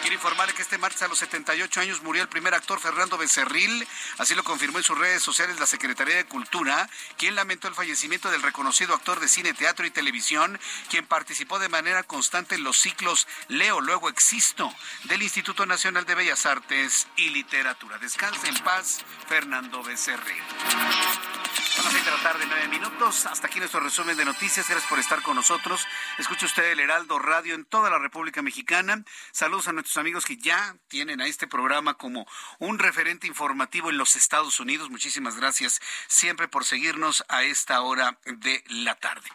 Quiero 0.00 0.14
informarle 0.14 0.54
que 0.54 0.62
este 0.62 0.78
martes 0.78 1.02
a 1.02 1.08
los 1.08 1.18
78 1.18 1.80
años 1.80 2.02
murió 2.02 2.22
el 2.22 2.28
primer 2.28 2.54
actor 2.54 2.80
Fernando 2.80 3.18
Becerril. 3.18 3.86
Así 4.18 4.34
lo 4.34 4.42
confirmó 4.42 4.78
en 4.78 4.84
sus 4.84 4.96
redes 4.96 5.22
sociales 5.22 5.60
la 5.60 5.66
Secretaría 5.66 6.16
de 6.16 6.24
Cultura, 6.24 6.88
quien 7.18 7.34
lamentó 7.34 7.68
el 7.68 7.74
fallecimiento 7.74 8.30
del 8.30 8.42
reconocido 8.42 8.94
actor 8.94 9.20
de 9.20 9.28
cine, 9.28 9.52
teatro 9.52 9.86
y 9.86 9.90
televisión, 9.90 10.58
quien 10.88 11.06
participó 11.06 11.58
de 11.58 11.68
manera 11.68 12.02
constante 12.02 12.54
en 12.54 12.64
los 12.64 12.78
ciclos 12.78 13.28
Leo, 13.48 13.80
luego 13.80 14.08
existo 14.08 14.74
del 15.04 15.22
Instituto 15.22 15.66
Nacional 15.66 16.06
de 16.06 16.14
Bellas 16.14 16.46
Artes 16.46 17.06
y 17.16 17.28
Literatura. 17.28 17.98
Descanse 17.98 18.48
en 18.48 18.58
paz, 18.58 19.00
Fernando 19.28 19.82
Becerril. 19.82 20.42
Son 21.80 21.86
las 21.86 21.94
seis 21.94 22.04
de 22.04 22.10
la 22.10 22.22
tarde, 22.22 22.44
nueve 22.46 22.68
minutos. 22.68 23.24
Hasta 23.24 23.46
aquí 23.46 23.58
nuestro 23.58 23.80
resumen 23.80 24.14
de 24.14 24.26
noticias. 24.26 24.68
Gracias 24.68 24.86
por 24.86 24.98
estar 24.98 25.22
con 25.22 25.34
nosotros. 25.34 25.86
Escuche 26.18 26.44
usted 26.44 26.72
el 26.72 26.80
Heraldo 26.80 27.18
Radio 27.18 27.54
en 27.54 27.64
toda 27.64 27.88
la 27.88 27.98
República 27.98 28.42
Mexicana. 28.42 29.02
Saludos 29.32 29.66
a 29.66 29.72
nuestros 29.72 29.96
amigos 29.96 30.26
que 30.26 30.36
ya 30.36 30.76
tienen 30.88 31.22
a 31.22 31.26
este 31.26 31.46
programa 31.46 31.94
como 31.94 32.26
un 32.58 32.78
referente 32.78 33.26
informativo 33.26 33.88
en 33.88 33.96
los 33.96 34.14
Estados 34.14 34.60
Unidos. 34.60 34.90
Muchísimas 34.90 35.36
gracias 35.36 35.80
siempre 36.06 36.48
por 36.48 36.66
seguirnos 36.66 37.24
a 37.28 37.44
esta 37.44 37.80
hora 37.80 38.18
de 38.26 38.62
la 38.68 38.96
tarde. 38.96 39.30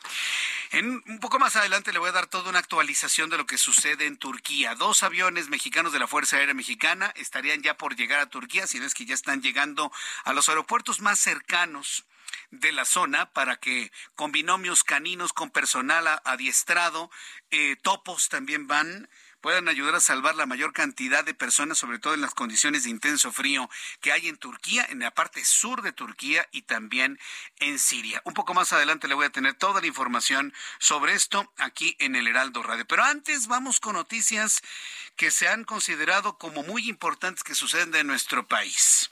En 0.70 1.02
un 1.08 1.20
poco 1.20 1.40
más 1.40 1.56
adelante 1.56 1.94
le 1.94 2.00
voy 2.00 2.10
a 2.10 2.12
dar 2.12 2.28
toda 2.28 2.52
una 2.52 2.60
actualización 2.60 3.32
de 3.32 3.38
lo 3.38 3.48
que 3.48 3.58
sucede 3.58 4.06
en 4.06 4.18
Turquía. 4.18 4.75
Dos 4.75 5.02
aviones 5.02 5.50
mexicanos 5.50 5.94
de 5.94 6.00
la 6.00 6.08
Fuerza 6.08 6.38
Aérea 6.38 6.54
Mexicana 6.54 7.12
estarían 7.16 7.64
ya 7.64 7.75
por 7.75 7.96
llegar 7.96 8.20
a 8.20 8.30
Turquía, 8.30 8.68
si 8.68 8.80
no 8.80 8.86
es 8.86 8.94
que 8.94 9.08
ya 9.08 9.16
están 9.16 9.42
llegando 9.42 9.92
a 10.25 10.34
los 10.34 10.48
aeropuertos 10.48 11.02
más 11.02 11.18
cercanos 11.18 12.06
de 12.51 12.72
la 12.72 12.86
zona 12.86 13.32
para 13.32 13.58
que 13.58 13.92
con 14.15 14.32
binomios 14.32 14.84
caninos, 14.84 15.34
con 15.34 15.50
personal 15.50 16.22
adiestrado, 16.24 17.10
eh, 17.51 17.75
topos 17.82 18.30
también 18.30 18.68
van 18.68 19.08
puedan 19.46 19.68
ayudar 19.68 19.94
a 19.94 20.00
salvar 20.00 20.34
la 20.34 20.48
mayor 20.48 20.74
cantidad 20.74 21.24
de 21.24 21.36
personas, 21.36 21.77
sobre 21.77 22.00
todo 22.00 22.15
en 22.15 22.22
las 22.22 22.34
condiciones 22.34 22.84
de 22.84 22.89
intenso 22.89 23.32
frío 23.32 23.70
que 24.01 24.12
hay 24.12 24.27
en 24.27 24.38
Turquía, 24.38 24.84
en 24.89 25.01
la 25.01 25.12
parte 25.12 25.46
sur 25.46 25.84
de 25.84 25.92
Turquía 25.92 26.50
y 26.51 26.63
también 26.63 27.20
en 27.60 27.77
Siria. 27.77 28.24
Un 28.25 28.34
poco 28.34 28.56
más 28.56 28.74
adelante 28.74 29.08
le 29.08 29.13
voy 29.13 29.27
a 29.27 29.30
tener 29.30 29.54
toda 29.54 29.82
la 29.82 29.86
información 29.86 30.51
sobre 30.80 31.13
esto 31.13 31.54
aquí 31.58 31.96
en 32.00 32.15
el 32.15 32.25
Heraldo 32.25 32.63
Radio. 32.63 32.88
Pero 32.88 33.04
antes 33.04 33.46
vamos 33.46 33.80
con 33.80 33.94
noticias 33.94 34.63
que 35.15 35.30
se 35.30 35.48
han 35.48 35.63
considerado 35.63 36.39
como 36.39 36.63
muy 36.63 36.89
importantes 36.89 37.44
que 37.44 37.54
suceden 37.54 37.94
en 37.94 38.08
nuestro 38.08 38.48
país. 38.48 39.12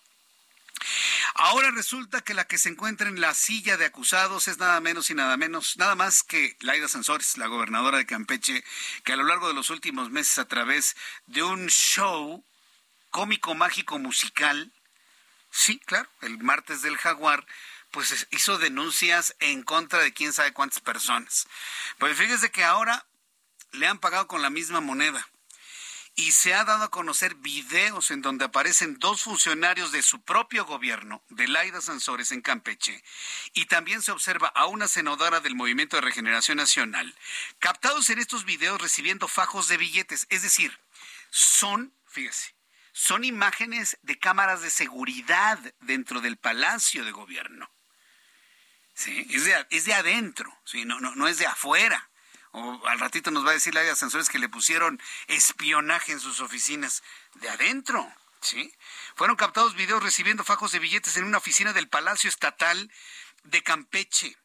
Ahora 1.36 1.72
resulta 1.72 2.22
que 2.22 2.34
la 2.34 2.46
que 2.46 2.58
se 2.58 2.70
encuentra 2.70 3.08
en 3.08 3.22
la 3.22 3.34
silla 3.34 3.78
de 3.78 3.86
acusados 3.86 4.48
es 4.48 4.58
nada 4.58 4.80
menos 4.80 5.10
y 5.10 5.16
nada 5.16 5.38
menos, 5.38 5.78
nada 5.78 5.96
más 5.96 6.24
que 6.24 6.58
Laida 6.62 6.88
Sansores, 6.88 7.38
la 7.38 7.48
gobernadora 7.48 7.98
de 7.98 8.06
Campeche, 8.06 8.64
que 9.04 9.14
a 9.14 9.16
lo 9.16 9.24
largo 9.24 9.48
de 9.48 9.54
los 9.54 9.70
últimos 9.70 10.10
meses 10.10 10.38
a 10.38 10.48
través 10.48 10.96
de 11.26 11.44
un 11.44 11.68
show 11.68 12.44
cómico, 13.10 13.56
mágico, 13.56 14.00
musical, 14.00 14.72
sí, 15.52 15.80
claro, 15.80 16.10
el 16.22 16.40
martes 16.40 16.82
del 16.82 16.98
jaguar, 16.98 17.46
pues 17.92 18.28
hizo 18.32 18.58
denuncias 18.58 19.36
en 19.40 19.64
contra 19.64 20.00
de 20.00 20.14
quién 20.14 20.34
sabe 20.34 20.54
cuántas 20.54 20.80
personas. 20.80 21.48
Pues 22.00 22.18
fíjese 22.18 22.52
que 22.52 22.64
ahora 22.64 23.06
le 23.72 23.88
han 23.88 24.00
pagado 24.00 24.28
con 24.28 24.42
la 24.42 24.50
misma 24.50 24.82
moneda 24.82 25.28
y 26.16 26.32
se 26.32 26.54
ha 26.54 26.64
dado 26.64 26.84
a 26.84 26.92
conocer 26.92 27.36
videos 27.36 28.12
en 28.12 28.22
donde 28.22 28.46
aparecen 28.46 29.00
dos 29.00 29.24
funcionarios 29.24 29.92
de 29.92 30.04
su 30.04 30.22
propio 30.22 30.66
gobierno, 30.66 31.24
de 31.30 31.48
Laida 31.48 31.82
Sansores 31.82 32.32
en 32.32 32.42
Campeche, 32.42 33.04
y 33.54 33.66
también 33.66 34.02
se 34.02 34.12
observa 34.12 34.48
a 34.50 34.68
una 34.68 34.88
senadora 34.88 35.40
del 35.40 35.56
Movimiento 35.56 35.98
de 35.98 36.02
Regeneración 36.02 36.58
Nacional, 36.58 37.16
captados 37.60 38.10
en 38.12 38.20
estos 38.20 38.46
videos 38.46 38.80
recibiendo 38.80 39.28
fajos 39.28 39.68
de 39.68 39.78
billetes, 39.78 40.28
es 40.30 40.44
decir, 40.44 40.80
son, 41.32 41.94
fíjese, 42.08 42.54
son 42.92 43.24
imágenes 43.24 43.98
de 44.04 44.20
cámaras 44.20 44.62
de 44.62 44.70
seguridad 44.70 45.58
dentro 45.82 46.22
del 46.22 46.38
Palacio 46.38 47.04
de 47.06 47.12
Gobierno. 47.12 47.72
Sí, 48.94 49.26
es 49.32 49.46
de, 49.46 49.68
es 49.72 49.86
de 49.86 49.96
adentro, 49.96 50.56
¿sí? 50.66 50.86
no, 50.86 51.00
no, 51.00 51.16
no 51.16 51.28
es 51.28 51.40
de 51.40 51.48
afuera 51.48 52.12
o 52.54 52.88
al 52.88 53.00
ratito 53.00 53.32
nos 53.32 53.46
va 53.46 53.50
a 53.50 53.54
decir 53.54 53.74
la 53.74 53.82
de 53.82 53.96
Sensores 53.96 54.30
que 54.30 54.40
le 54.40 54.48
pusieron 54.48 55.02
espionaje 55.28 56.12
en 56.12 56.20
sus 56.20 56.40
oficinas 56.40 57.04
de 57.36 57.50
adentro. 57.50 58.08
¿sí? 58.42 58.72
Fueron 59.16 59.36
captados 59.36 59.76
videos 59.76 60.04
recibiendo 60.04 60.44
fajos 60.44 60.72
de 60.72 60.80
billetes 60.80 61.18
en 61.18 61.26
una 61.26 61.40
oficina 61.40 61.74
del 61.74 61.90
Palacio 61.90 62.30
Estatal 62.30 62.92
de 63.44 63.64
Campeche. 63.64 64.38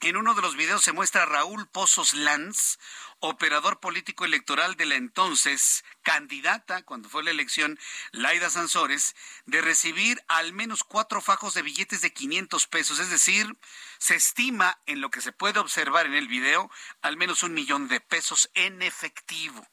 En 0.00 0.16
uno 0.16 0.34
de 0.34 0.42
los 0.42 0.56
videos 0.56 0.84
se 0.84 0.92
muestra 0.92 1.22
a 1.22 1.26
Raúl 1.26 1.66
Pozos 1.68 2.12
Lanz, 2.12 2.78
operador 3.20 3.80
político 3.80 4.24
electoral 4.24 4.76
de 4.76 4.86
la 4.86 4.94
entonces 4.94 5.84
candidata, 6.02 6.82
cuando 6.82 7.08
fue 7.08 7.24
la 7.24 7.30
elección, 7.30 7.78
Laida 8.12 8.50
Sansores, 8.50 9.16
de 9.46 9.60
recibir 9.60 10.22
al 10.28 10.52
menos 10.52 10.84
cuatro 10.84 11.20
fajos 11.20 11.54
de 11.54 11.62
billetes 11.62 12.00
de 12.00 12.12
500 12.12 12.66
pesos. 12.66 12.98
Es 12.98 13.10
decir, 13.10 13.56
se 13.98 14.14
estima, 14.14 14.78
en 14.86 15.00
lo 15.00 15.10
que 15.10 15.20
se 15.20 15.32
puede 15.32 15.58
observar 15.58 16.06
en 16.06 16.14
el 16.14 16.28
video, 16.28 16.70
al 17.02 17.16
menos 17.16 17.42
un 17.42 17.54
millón 17.54 17.88
de 17.88 18.00
pesos 18.00 18.50
en 18.54 18.82
efectivo. 18.82 19.66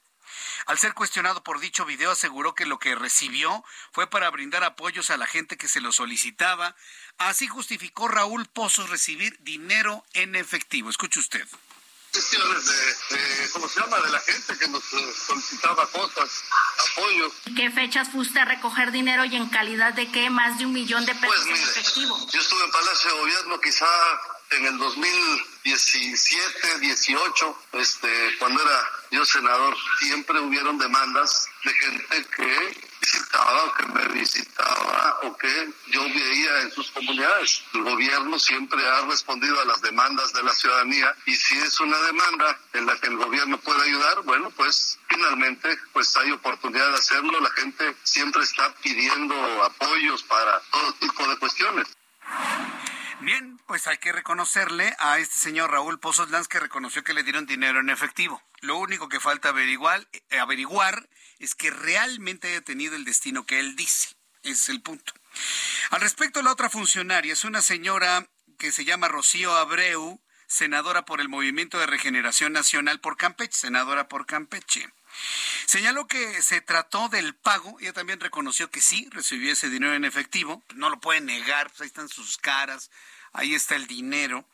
Al 0.66 0.78
ser 0.78 0.94
cuestionado 0.94 1.44
por 1.44 1.60
dicho 1.60 1.86
video, 1.86 2.12
aseguró 2.12 2.56
que 2.56 2.66
lo 2.66 2.80
que 2.80 2.96
recibió 2.96 3.64
fue 3.92 4.10
para 4.10 4.30
brindar 4.32 4.64
apoyos 4.64 5.10
a 5.10 5.18
la 5.18 5.28
gente 5.28 5.58
que 5.58 5.68
se 5.68 5.82
lo 5.82 5.92
solicitaba. 5.92 6.76
Así 7.18 7.48
justificó 7.48 8.08
Raúl 8.08 8.48
Pozos 8.48 8.90
recibir 8.90 9.38
dinero 9.42 10.04
en 10.14 10.36
efectivo. 10.36 10.90
Escuche 10.90 11.20
usted 11.20 11.48
de, 12.16 13.50
¿cómo 13.52 13.68
se 13.68 13.80
llama? 13.80 14.00
De 14.00 14.10
la 14.10 14.20
gente 14.20 14.58
que 14.58 14.68
nos 14.70 14.84
eh, 14.94 15.14
solicitaba 15.28 15.86
cosas, 15.88 16.44
apoyo. 16.92 17.30
¿Qué 17.56 17.70
fechas 17.72 18.10
fuiste 18.10 18.40
a 18.40 18.46
recoger 18.46 18.92
dinero 18.92 19.26
y 19.26 19.36
en 19.36 19.50
calidad 19.50 19.94
de 19.94 20.10
qué? 20.12 20.30
Más 20.30 20.58
de 20.58 20.66
un 20.66 20.72
millón 20.72 21.06
de 21.06 21.14
pesos 21.14 21.44
pues, 21.46 21.48
en 21.48 21.56
efectivo. 21.56 22.18
Yo 22.32 22.40
estuve 22.40 22.64
en 22.64 22.72
Palacio 22.72 23.12
de 23.12 23.20
Gobierno 23.20 23.60
quizá 23.60 23.86
en 24.52 24.66
el 24.66 24.78
2017, 24.78 26.80
18, 26.80 27.58
este, 27.74 28.38
cuando 28.40 28.62
era 28.62 28.90
yo 29.16 29.26
senador, 29.26 29.74
siempre 30.00 30.40
hubieron 30.42 30.78
demandas 30.78 31.48
de 31.64 31.74
gente 31.74 32.26
que 32.36 32.86
visitaba 33.00 33.64
o 33.64 33.74
que 33.74 33.86
me 33.88 34.08
visitaba 34.10 35.20
o 35.24 35.38
que 35.38 35.74
yo 35.88 36.04
veía 36.04 36.62
en 36.64 36.72
sus 36.72 36.92
comunidades. 36.92 37.64
El 37.74 37.84
gobierno 37.84 38.38
siempre 38.38 38.86
ha 38.86 39.06
respondido 39.06 39.60
a 39.62 39.66
las 39.66 39.82
demandas 39.82 40.34
de 40.34 40.44
la 40.44 40.54
ciudadanía 40.54 41.16
y 41.26 41.34
si 41.34 41.58
es 41.58 41.80
una 41.80 41.98
demanda 42.00 42.60
en 42.74 42.86
la 42.86 43.00
que 43.00 43.08
el 43.08 43.16
gobierno 43.16 43.58
puede 43.60 43.84
ayudar, 43.84 44.22
bueno, 44.24 44.50
pues 44.52 45.00
finalmente 45.08 45.80
pues 45.94 46.16
hay 46.18 46.32
oportunidad 46.32 46.90
de 46.90 46.96
hacerlo. 46.96 47.40
La 47.40 47.52
gente 47.52 47.96
siempre 48.04 48.44
está 48.44 48.74
pidiendo 48.84 49.36
apoyos 49.64 50.24
para 50.24 50.60
todo 50.72 50.94
tipo 50.96 51.26
de 51.30 51.38
cuestiones. 51.38 51.88
Bien, 53.22 53.55
pues 53.68 53.88
hay 53.88 53.98
que 53.98 54.12
reconocerle 54.12 54.96
a 55.00 55.18
este 55.18 55.38
señor 55.38 55.72
Raúl 55.72 56.00
Pozos 56.00 56.30
Lanz 56.30 56.48
que 56.48 56.60
reconoció 56.60 57.04
que 57.04 57.14
le 57.14 57.24
dieron 57.24 57.46
dinero 57.46 57.80
en 57.80 57.90
efectivo. 57.90 58.42
Lo 58.62 58.78
único 58.78 59.10
que 59.10 59.20
falta 59.20 59.50
averiguar, 59.50 60.08
eh, 60.30 60.40
averiguar 60.40 61.10
es 61.40 61.56
que 61.56 61.72
realmente 61.72 62.50
haya 62.50 62.62
tenido 62.62 62.96
el 62.96 63.06
destino 63.06 63.46
que 63.46 63.60
él 63.60 63.76
dice. 63.76 64.16
Ese 64.44 64.54
es 64.54 64.70
el 64.70 64.82
punto. 64.82 65.14
Al 65.90 66.02
respecto, 66.02 66.42
la 66.42 66.52
otra 66.52 66.70
funcionaria 66.70 67.34
es 67.34 67.44
una 67.44 67.62
señora 67.62 68.28
que 68.60 68.72
se 68.72 68.86
llama 68.86 69.08
Rocío 69.08 69.56
Abreu, 69.56 70.22
senadora 70.48 71.06
por 71.06 71.20
el 71.20 71.30
Movimiento 71.30 71.80
de 71.80 71.88
Regeneración 71.88 72.54
Nacional 72.54 73.00
por 73.00 73.18
Campeche, 73.18 73.58
senadora 73.58 74.08
por 74.08 74.26
Campeche. 74.28 74.90
Señaló 75.66 76.08
que 76.08 76.42
se 76.42 76.62
trató 76.62 77.10
del 77.10 77.36
pago, 77.36 77.78
ella 77.80 77.94
también 77.94 78.20
reconoció 78.20 78.70
que 78.70 78.82
sí, 78.82 79.08
recibió 79.12 79.54
ese 79.54 79.70
dinero 79.70 79.94
en 79.94 80.06
efectivo, 80.06 80.64
no 80.76 80.90
lo 80.90 81.00
puede 81.00 81.22
negar, 81.22 81.70
pues 81.70 81.82
ahí 81.82 81.88
están 81.88 82.10
sus 82.10 82.38
caras, 82.38 82.92
ahí 83.36 83.54
está 83.54 83.76
el 83.76 83.88
dinero. 83.88 84.48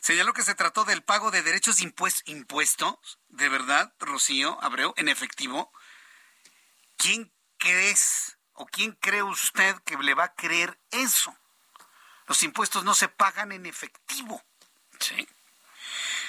Señaló 0.00 0.32
que 0.32 0.42
se 0.42 0.54
trató 0.54 0.84
del 0.84 1.02
pago 1.02 1.30
de 1.30 1.42
derechos 1.42 1.80
impuestos, 1.80 3.18
de 3.28 3.48
verdad, 3.48 3.94
Rocío 4.00 4.58
Abreu, 4.62 4.94
en 4.96 5.08
efectivo. 5.08 5.72
¿Quién 6.96 7.32
crees 7.58 8.36
o 8.54 8.66
quién 8.66 8.92
cree 8.92 9.22
usted 9.22 9.76
que 9.84 9.96
le 9.96 10.14
va 10.14 10.24
a 10.24 10.34
creer 10.34 10.80
eso? 10.90 11.36
Los 12.26 12.42
impuestos 12.42 12.84
no 12.84 12.94
se 12.94 13.08
pagan 13.08 13.52
en 13.52 13.66
efectivo. 13.66 14.42
Sí. 14.98 15.28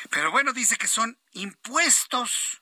Pero 0.10 0.32
bueno, 0.32 0.54
dice 0.54 0.78
que 0.78 0.88
son 0.88 1.18
impuestos 1.32 2.62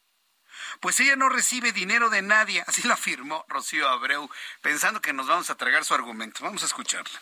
pues 0.80 1.00
ella 1.00 1.16
no 1.16 1.30
recibe 1.30 1.72
dinero 1.72 2.10
de 2.10 2.22
nadie, 2.22 2.64
así 2.68 2.82
lo 2.84 2.94
afirmó 2.94 3.46
Rocío 3.48 3.88
Abreu, 3.88 4.30
pensando 4.62 5.02
que 5.02 5.14
nos 5.14 5.28
vamos 5.28 5.50
a 5.50 5.56
tragar 5.56 5.86
su 5.86 5.94
argumento. 5.94 6.44
Vamos 6.44 6.64
a 6.64 6.66
escucharla. 6.66 7.22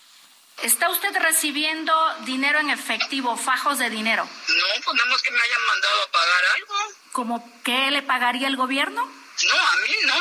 ¿Está 0.64 0.90
usted 0.90 1.16
recibiendo 1.18 1.94
dinero 2.26 2.60
en 2.60 2.70
efectivo, 2.70 3.38
fajos 3.38 3.78
de 3.78 3.90
dinero? 3.90 4.24
No, 4.24 4.84
pues 4.84 4.98
nada 4.98 5.10
más 5.10 5.22
que 5.22 5.32
me 5.32 5.40
hayan 5.40 5.66
mandado 5.68 6.04
a 6.04 6.12
pagar 6.12 6.44
algo. 6.56 6.76
¿Cómo 7.14 7.62
qué 7.64 7.92
le 7.92 8.02
pagaría 8.02 8.48
el 8.48 8.58
gobierno? 8.58 9.06
No, 9.06 9.56
a 9.56 9.76
mí 9.78 9.96
no. 10.06 10.14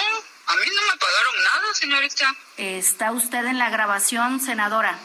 A 0.46 0.56
mí 0.56 0.66
no 0.74 0.82
me 0.92 0.96
pagaron 0.96 1.34
nada, 1.44 1.74
señorita. 1.74 2.34
¿Está 2.56 3.12
usted 3.12 3.44
en 3.44 3.58
la 3.58 3.68
grabación, 3.68 4.40
senadora? 4.40 4.98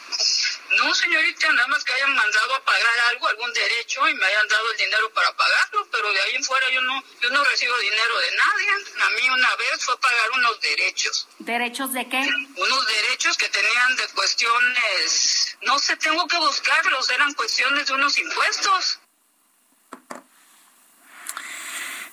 No, 0.77 0.93
señorita, 0.93 1.51
nada 1.51 1.67
más 1.67 1.83
que 1.83 1.93
hayan 1.93 2.15
mandado 2.15 2.55
a 2.55 2.63
pagar 2.63 2.99
algo, 3.11 3.27
algún 3.27 3.53
derecho 3.53 4.07
y 4.07 4.15
me 4.15 4.25
hayan 4.25 4.47
dado 4.47 4.71
el 4.71 4.77
dinero 4.77 5.13
para 5.13 5.35
pagarlo, 5.35 5.87
pero 5.91 6.11
de 6.11 6.21
ahí 6.21 6.35
en 6.35 6.43
fuera 6.43 6.69
yo 6.69 6.81
no, 6.81 7.03
yo 7.21 7.29
no 7.29 7.43
recibo 7.43 7.77
dinero 7.77 8.19
de 8.19 8.35
nadie. 8.35 8.69
A 9.03 9.09
mí 9.11 9.29
una 9.29 9.55
vez 9.55 9.85
fue 9.85 9.99
pagar 9.99 10.31
unos 10.31 10.59
derechos. 10.61 11.27
¿Derechos 11.39 11.93
de 11.93 12.07
qué? 12.09 12.19
Unos 12.19 12.87
derechos 12.87 13.37
que 13.37 13.49
tenían 13.49 13.95
de 13.95 14.07
cuestiones, 14.09 15.57
no 15.61 15.79
sé, 15.79 15.97
tengo 15.97 16.27
que 16.27 16.37
buscarlos, 16.37 17.09
eran 17.09 17.33
cuestiones 17.33 17.87
de 17.87 17.93
unos 17.93 18.17
impuestos. 18.17 18.99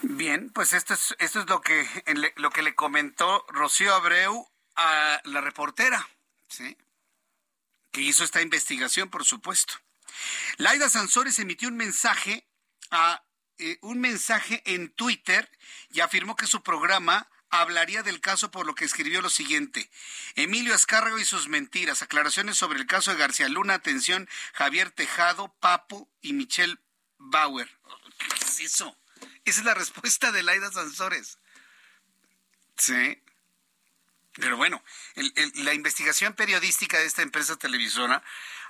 Bien, 0.02 0.50
pues 0.50 0.72
esto 0.72 0.94
es, 0.94 1.14
esto 1.18 1.40
es 1.40 1.46
lo 1.48 1.60
que, 1.60 1.86
lo 2.36 2.50
que 2.50 2.62
le 2.62 2.74
comentó 2.74 3.44
Rocío 3.48 3.94
Abreu 3.94 4.48
a 4.76 5.20
la 5.24 5.40
reportera, 5.40 6.08
¿sí? 6.48 6.76
Que 7.90 8.00
hizo 8.00 8.24
esta 8.24 8.42
investigación, 8.42 9.10
por 9.10 9.24
supuesto. 9.24 9.74
Laida 10.58 10.88
Sansores 10.88 11.38
emitió 11.38 11.68
un 11.68 11.76
mensaje 11.76 12.46
a 12.90 13.24
eh, 13.58 13.78
un 13.82 14.00
mensaje 14.00 14.62
en 14.64 14.88
Twitter 14.90 15.50
y 15.90 16.00
afirmó 16.00 16.34
que 16.34 16.46
su 16.46 16.62
programa 16.62 17.28
hablaría 17.50 18.02
del 18.02 18.20
caso 18.20 18.50
por 18.50 18.64
lo 18.64 18.74
que 18.74 18.84
escribió 18.84 19.20
lo 19.20 19.28
siguiente. 19.28 19.90
Emilio 20.34 20.74
Azcárrago 20.74 21.18
y 21.18 21.24
sus 21.24 21.48
mentiras. 21.48 22.02
Aclaraciones 22.02 22.56
sobre 22.56 22.78
el 22.78 22.86
caso 22.86 23.10
de 23.10 23.18
García 23.18 23.48
Luna. 23.48 23.74
Atención, 23.74 24.28
Javier 24.54 24.90
Tejado, 24.90 25.54
Papo 25.60 26.08
y 26.22 26.32
Michelle 26.32 26.78
Bauer. 27.18 27.68
¿Qué 28.18 28.44
es 28.46 28.60
eso? 28.60 28.96
Esa 29.44 29.60
es 29.60 29.66
la 29.66 29.74
respuesta 29.74 30.32
de 30.32 30.42
Laida 30.42 30.72
Sansores. 30.72 31.38
Sí. 32.76 33.22
Pero 34.40 34.56
bueno, 34.56 34.82
la 35.54 35.74
investigación 35.74 36.34
periodística 36.34 36.98
de 36.98 37.06
esta 37.06 37.22
empresa 37.22 37.56
televisora 37.56 38.22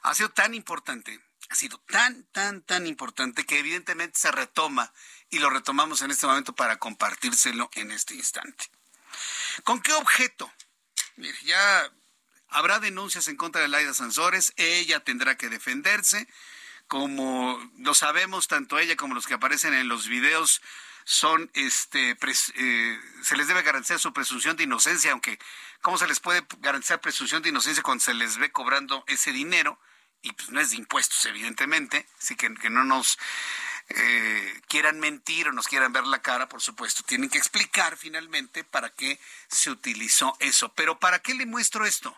ha 0.02 0.14
sido 0.14 0.30
tan 0.30 0.54
importante, 0.54 1.20
ha 1.48 1.54
sido 1.54 1.78
tan, 1.78 2.24
tan, 2.32 2.62
tan 2.62 2.86
importante 2.86 3.44
que 3.46 3.58
evidentemente 3.58 4.18
se 4.18 4.32
retoma 4.32 4.92
y 5.30 5.38
lo 5.38 5.48
retomamos 5.48 6.02
en 6.02 6.10
este 6.10 6.26
momento 6.26 6.54
para 6.54 6.78
compartírselo 6.78 7.70
en 7.74 7.92
este 7.92 8.14
instante. 8.14 8.70
¿Con 9.64 9.80
qué 9.80 9.92
objeto? 9.92 10.52
Mire, 11.16 11.38
ya 11.44 11.92
habrá 12.48 12.80
denuncias 12.80 13.28
en 13.28 13.36
contra 13.36 13.62
de 13.62 13.68
Laida 13.68 13.94
Sansores, 13.94 14.52
ella 14.56 15.00
tendrá 15.00 15.36
que 15.36 15.48
defenderse 15.48 16.26
como 16.90 17.70
lo 17.78 17.94
sabemos, 17.94 18.48
tanto 18.48 18.76
ella 18.76 18.96
como 18.96 19.14
los 19.14 19.28
que 19.28 19.34
aparecen 19.34 19.74
en 19.74 19.86
los 19.86 20.08
videos 20.08 20.60
son, 21.10 21.50
este, 21.54 22.16
eh, 22.54 23.00
se 23.24 23.36
les 23.36 23.48
debe 23.48 23.62
garantizar 23.62 23.98
su 23.98 24.12
presunción 24.12 24.56
de 24.56 24.62
inocencia, 24.62 25.10
aunque 25.10 25.40
¿cómo 25.82 25.98
se 25.98 26.06
les 26.06 26.20
puede 26.20 26.46
garantizar 26.58 27.00
presunción 27.00 27.42
de 27.42 27.48
inocencia 27.48 27.82
cuando 27.82 28.04
se 28.04 28.14
les 28.14 28.36
ve 28.38 28.52
cobrando 28.52 29.02
ese 29.08 29.32
dinero? 29.32 29.80
Y 30.22 30.30
pues 30.30 30.50
no 30.50 30.60
es 30.60 30.70
de 30.70 30.76
impuestos, 30.76 31.26
evidentemente, 31.26 32.06
así 32.16 32.36
que, 32.36 32.54
que 32.54 32.70
no 32.70 32.84
nos 32.84 33.18
eh, 33.88 34.60
quieran 34.68 35.00
mentir 35.00 35.48
o 35.48 35.52
nos 35.52 35.66
quieran 35.66 35.92
ver 35.92 36.06
la 36.06 36.22
cara, 36.22 36.48
por 36.48 36.62
supuesto, 36.62 37.02
tienen 37.02 37.28
que 37.28 37.38
explicar 37.38 37.96
finalmente 37.96 38.62
para 38.62 38.90
qué 38.90 39.18
se 39.48 39.72
utilizó 39.72 40.36
eso. 40.38 40.72
Pero 40.74 41.00
¿para 41.00 41.18
qué 41.18 41.34
le 41.34 41.44
muestro 41.44 41.86
esto? 41.86 42.16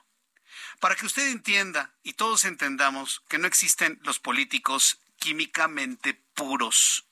para 0.80 0.96
que 0.96 1.06
usted 1.06 1.28
entienda 1.28 1.94
y 2.02 2.12
todos 2.12 2.44
entendamos 2.44 3.22
que 3.28 3.38
no 3.38 3.46
existen 3.46 4.00
los 4.02 4.18
políticos 4.18 4.99
químicamente 5.18 6.14
puros. 6.34 7.06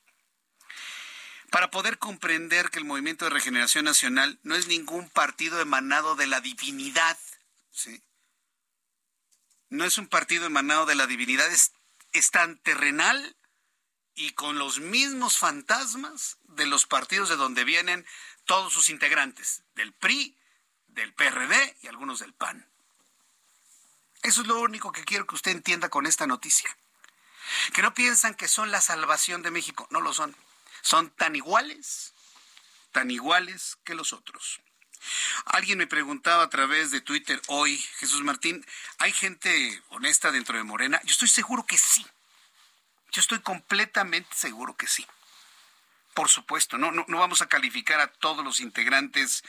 Para 1.50 1.70
poder 1.70 1.98
comprender 1.98 2.70
que 2.70 2.78
el 2.78 2.84
Movimiento 2.84 3.24
de 3.24 3.30
Regeneración 3.30 3.84
Nacional 3.84 4.38
no 4.42 4.54
es 4.54 4.68
ningún 4.68 5.08
partido 5.10 5.60
emanado 5.60 6.14
de 6.14 6.26
la 6.26 6.40
divinidad, 6.40 7.18
¿sí? 7.72 8.02
No 9.68 9.84
es 9.84 9.98
un 9.98 10.06
partido 10.06 10.46
emanado 10.46 10.86
de 10.86 10.94
la 10.94 11.06
divinidad, 11.06 11.50
es, 11.50 11.72
es 12.12 12.30
tan 12.30 12.58
terrenal 12.58 13.36
y 14.14 14.32
con 14.32 14.58
los 14.58 14.80
mismos 14.80 15.38
fantasmas 15.38 16.38
de 16.44 16.66
los 16.66 16.86
partidos 16.86 17.28
de 17.28 17.36
donde 17.36 17.64
vienen 17.64 18.06
todos 18.44 18.72
sus 18.72 18.88
integrantes, 18.88 19.62
del 19.74 19.92
PRI, 19.92 20.36
del 20.88 21.14
PRD 21.14 21.76
y 21.82 21.86
algunos 21.86 22.20
del 22.20 22.34
PAN. 22.34 22.68
Eso 24.22 24.42
es 24.42 24.46
lo 24.46 24.60
único 24.60 24.92
que 24.92 25.04
quiero 25.04 25.26
que 25.26 25.34
usted 25.34 25.52
entienda 25.52 25.88
con 25.88 26.06
esta 26.06 26.26
noticia. 26.26 26.76
Que 27.72 27.82
no 27.82 27.94
piensan 27.94 28.34
que 28.34 28.48
son 28.48 28.70
la 28.70 28.80
salvación 28.80 29.42
de 29.42 29.50
México. 29.50 29.88
No 29.90 30.00
lo 30.00 30.12
son. 30.12 30.36
Son 30.82 31.10
tan 31.10 31.36
iguales, 31.36 32.14
tan 32.92 33.10
iguales 33.10 33.78
que 33.84 33.94
los 33.94 34.12
otros. 34.12 34.60
Alguien 35.46 35.78
me 35.78 35.86
preguntaba 35.86 36.42
a 36.44 36.50
través 36.50 36.90
de 36.90 37.00
Twitter 37.00 37.40
hoy, 37.46 37.78
Jesús 37.98 38.22
Martín, 38.22 38.64
¿hay 38.98 39.12
gente 39.12 39.82
honesta 39.88 40.30
dentro 40.30 40.56
de 40.56 40.64
Morena? 40.64 41.00
Yo 41.04 41.12
estoy 41.12 41.28
seguro 41.28 41.64
que 41.64 41.78
sí. 41.78 42.06
Yo 43.12 43.20
estoy 43.20 43.40
completamente 43.40 44.28
seguro 44.34 44.76
que 44.76 44.86
sí. 44.86 45.06
Por 46.14 46.28
supuesto, 46.28 46.76
no, 46.76 46.90
no, 46.92 47.04
vamos 47.08 47.40
a 47.40 47.48
calificar 47.48 48.00
a 48.00 48.12
todos 48.12 48.44
los 48.44 48.60
integrantes 48.60 49.42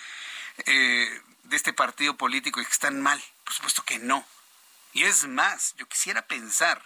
eh, 0.65 1.21
de 1.43 1.55
este 1.55 1.73
partido 1.73 2.15
político 2.17 2.61
que 2.61 2.71
están 2.71 3.01
mal. 3.01 3.21
Por 3.43 3.53
supuesto 3.53 3.83
que 3.83 3.99
no. 3.99 4.25
Y 4.93 5.03
es 5.03 5.27
más, 5.27 5.75
yo 5.77 5.87
quisiera 5.87 6.27
pensar 6.27 6.81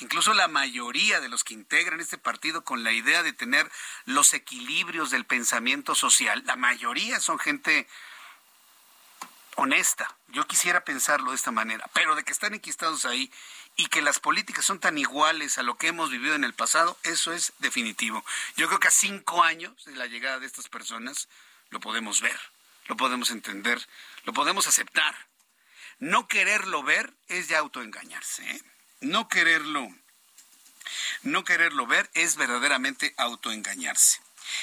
incluso 0.00 0.34
la 0.34 0.48
mayoría 0.48 1.20
de 1.20 1.28
los 1.28 1.44
que 1.44 1.54
integran 1.54 2.00
este 2.00 2.18
partido 2.18 2.64
con 2.64 2.84
la 2.84 2.92
idea 2.92 3.22
de 3.22 3.32
tener 3.32 3.70
los 4.04 4.34
equilibrios 4.34 5.10
del 5.10 5.24
pensamiento 5.24 5.94
social, 5.94 6.42
la 6.46 6.56
mayoría 6.56 7.20
son 7.20 7.38
gente 7.38 7.86
honesta. 9.56 10.14
Yo 10.28 10.46
quisiera 10.46 10.84
pensarlo 10.84 11.30
de 11.30 11.36
esta 11.36 11.50
manera, 11.50 11.88
pero 11.92 12.14
de 12.14 12.24
que 12.24 12.32
están 12.32 12.54
enquistados 12.54 13.04
ahí 13.04 13.30
y 13.76 13.86
que 13.86 14.02
las 14.02 14.20
políticas 14.20 14.64
son 14.64 14.78
tan 14.78 14.96
iguales 14.98 15.58
a 15.58 15.62
lo 15.62 15.76
que 15.76 15.88
hemos 15.88 16.10
vivido 16.10 16.34
en 16.34 16.44
el 16.44 16.54
pasado, 16.54 16.98
eso 17.02 17.32
es 17.32 17.52
definitivo. 17.58 18.24
Yo 18.56 18.68
creo 18.68 18.80
que 18.80 18.88
a 18.88 18.92
cinco 18.92 19.42
años 19.42 19.84
de 19.84 19.96
la 19.96 20.06
llegada 20.06 20.38
de 20.38 20.46
estas 20.46 20.68
personas 20.68 21.28
lo 21.70 21.80
podemos 21.80 22.20
ver, 22.20 22.38
lo 22.86 22.96
podemos 22.96 23.30
entender, 23.30 23.86
lo 24.24 24.32
podemos 24.32 24.66
aceptar. 24.66 25.14
No 25.98 26.28
quererlo 26.28 26.82
ver 26.82 27.14
es 27.28 27.48
ya 27.48 27.58
autoengañarse. 27.58 28.50
¿eh? 28.50 28.62
No 29.00 29.28
quererlo, 29.28 29.88
no 31.22 31.44
quererlo 31.44 31.86
ver 31.86 32.10
es 32.14 32.36
verdaderamente 32.36 33.14
autoengañarse. 33.16 34.20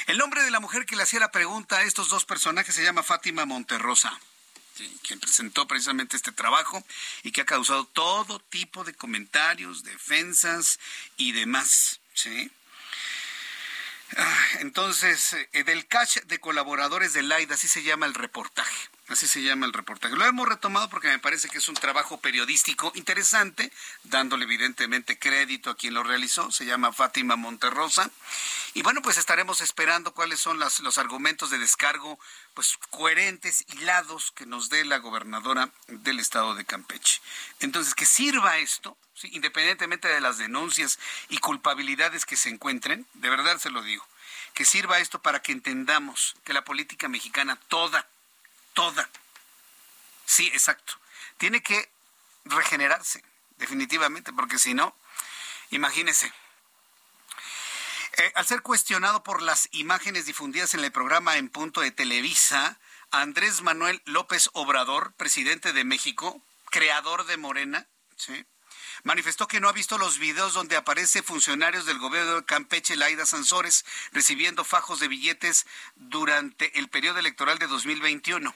El 0.07 0.17
nombre 0.17 0.43
de 0.43 0.51
la 0.51 0.59
mujer 0.59 0.85
que 0.85 0.95
le 0.95 1.03
hacía 1.03 1.19
la 1.19 1.31
pregunta 1.31 1.77
a 1.77 1.83
estos 1.83 2.09
dos 2.09 2.25
personajes 2.25 2.73
se 2.73 2.83
llama 2.83 3.03
Fátima 3.03 3.45
Monterrosa, 3.45 4.17
quien 5.05 5.19
presentó 5.19 5.67
precisamente 5.67 6.15
este 6.15 6.31
trabajo 6.31 6.83
y 7.21 7.31
que 7.31 7.41
ha 7.41 7.45
causado 7.45 7.85
todo 7.85 8.39
tipo 8.39 8.83
de 8.83 8.93
comentarios, 8.93 9.83
defensas 9.83 10.79
y 11.17 11.33
demás. 11.33 11.99
¿sí? 12.13 12.51
Ah, 14.15 14.47
entonces, 14.59 15.35
eh, 15.51 15.63
del 15.63 15.87
catch 15.87 16.21
de 16.23 16.39
colaboradores 16.39 17.13
de 17.13 17.23
LAID, 17.23 17.51
así 17.51 17.67
se 17.67 17.83
llama 17.83 18.05
el 18.05 18.13
reportaje. 18.13 18.89
Así 19.09 19.27
se 19.27 19.43
llama 19.43 19.65
el 19.65 19.73
reportaje. 19.73 20.15
Lo 20.15 20.25
hemos 20.25 20.47
retomado 20.47 20.89
porque 20.89 21.09
me 21.09 21.19
parece 21.19 21.49
que 21.49 21.57
es 21.57 21.67
un 21.67 21.75
trabajo 21.75 22.21
periodístico 22.21 22.91
interesante, 22.95 23.69
dándole 24.03 24.45
evidentemente 24.45 25.19
crédito 25.19 25.69
a 25.69 25.75
quien 25.75 25.93
lo 25.93 26.03
realizó. 26.03 26.51
Se 26.51 26.65
llama 26.65 26.93
Fátima 26.93 27.35
Monterrosa. 27.35 28.09
Y 28.73 28.81
bueno, 28.81 29.01
pues 29.01 29.17
estaremos 29.17 29.59
esperando 29.59 30.13
cuáles 30.13 30.39
son 30.39 30.57
los 30.57 30.97
argumentos 30.97 31.49
de 31.49 31.57
descargo 31.59 32.17
pues 32.53 32.77
coherentes, 32.91 33.65
hilados 33.73 34.31
que 34.31 34.45
nos 34.45 34.69
dé 34.69 34.85
la 34.85 34.97
gobernadora 34.97 35.69
del 35.87 36.19
estado 36.19 36.55
de 36.55 36.63
Campeche. 36.63 37.21
Entonces, 37.59 37.95
que 37.95 38.05
sirva 38.05 38.57
esto, 38.57 38.97
independientemente 39.23 40.07
de 40.07 40.21
las 40.21 40.37
denuncias 40.37 40.97
y 41.29 41.39
culpabilidades 41.39 42.25
que 42.25 42.37
se 42.37 42.49
encuentren, 42.49 43.05
de 43.15 43.29
verdad 43.29 43.57
se 43.57 43.69
lo 43.69 43.83
digo, 43.83 44.07
que 44.53 44.65
sirva 44.65 44.99
esto 44.99 45.21
para 45.21 45.41
que 45.41 45.51
entendamos 45.51 46.35
que 46.45 46.53
la 46.53 46.63
política 46.63 47.09
mexicana 47.09 47.57
toda 47.67 48.07
toda. 48.73 49.09
Sí, 50.25 50.47
exacto. 50.47 50.93
Tiene 51.37 51.61
que 51.61 51.91
regenerarse, 52.45 53.23
definitivamente, 53.57 54.33
porque 54.33 54.57
si 54.57 54.73
no, 54.73 54.95
imagínese. 55.69 56.31
Eh, 58.17 58.31
al 58.35 58.45
ser 58.45 58.61
cuestionado 58.61 59.23
por 59.23 59.41
las 59.41 59.69
imágenes 59.71 60.25
difundidas 60.25 60.73
en 60.75 60.83
el 60.83 60.91
programa 60.91 61.37
En 61.37 61.49
Punto 61.49 61.81
de 61.81 61.91
Televisa, 61.91 62.79
Andrés 63.09 63.61
Manuel 63.61 64.01
López 64.05 64.49
Obrador, 64.53 65.13
presidente 65.13 65.73
de 65.73 65.83
México, 65.83 66.41
creador 66.69 67.25
de 67.25 67.37
Morena, 67.37 67.87
¿sí? 68.17 68.45
Manifestó 69.03 69.47
que 69.47 69.59
no 69.59 69.67
ha 69.67 69.73
visto 69.73 69.97
los 69.97 70.19
videos 70.19 70.53
donde 70.53 70.75
aparece 70.75 71.23
funcionarios 71.23 71.85
del 71.85 71.97
gobierno 71.97 72.35
de 72.35 72.45
Campeche, 72.45 72.95
Laida 72.95 73.25
Sansores, 73.25 73.85
recibiendo 74.11 74.63
fajos 74.63 74.99
de 74.99 75.07
billetes 75.07 75.65
durante 75.95 76.77
el 76.77 76.89
periodo 76.89 77.19
electoral 77.19 77.57
de 77.59 77.67
2021. 77.67 78.53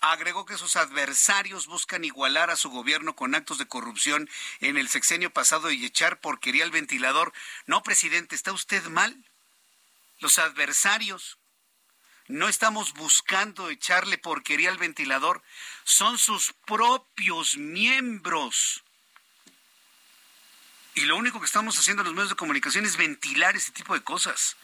Agregó 0.00 0.46
que 0.46 0.58
sus 0.58 0.76
adversarios 0.76 1.66
buscan 1.66 2.04
igualar 2.04 2.50
a 2.50 2.56
su 2.56 2.70
gobierno 2.70 3.16
con 3.16 3.34
actos 3.34 3.58
de 3.58 3.66
corrupción 3.66 4.28
en 4.60 4.76
el 4.76 4.88
sexenio 4.88 5.30
pasado 5.32 5.70
y 5.70 5.84
echar 5.84 6.20
porquería 6.20 6.64
al 6.64 6.70
ventilador. 6.70 7.32
No, 7.66 7.82
presidente, 7.82 8.34
¿está 8.34 8.52
usted 8.52 8.84
mal? 8.86 9.24
Los 10.18 10.38
adversarios 10.38 11.38
no 12.28 12.48
estamos 12.48 12.92
buscando 12.94 13.70
echarle 13.70 14.18
porquería 14.18 14.70
al 14.70 14.78
ventilador, 14.78 15.42
son 15.84 16.18
sus 16.18 16.54
propios 16.66 17.56
miembros. 17.56 18.82
Y 20.96 21.02
lo 21.02 21.16
único 21.16 21.38
que 21.38 21.46
estamos 21.46 21.78
haciendo 21.78 22.02
en 22.02 22.06
los 22.06 22.14
medios 22.14 22.30
de 22.30 22.36
comunicación 22.36 22.84
es 22.84 22.96
ventilar 22.96 23.54
ese 23.54 23.70
tipo 23.70 23.94
de 23.94 24.02
cosas. 24.02 24.56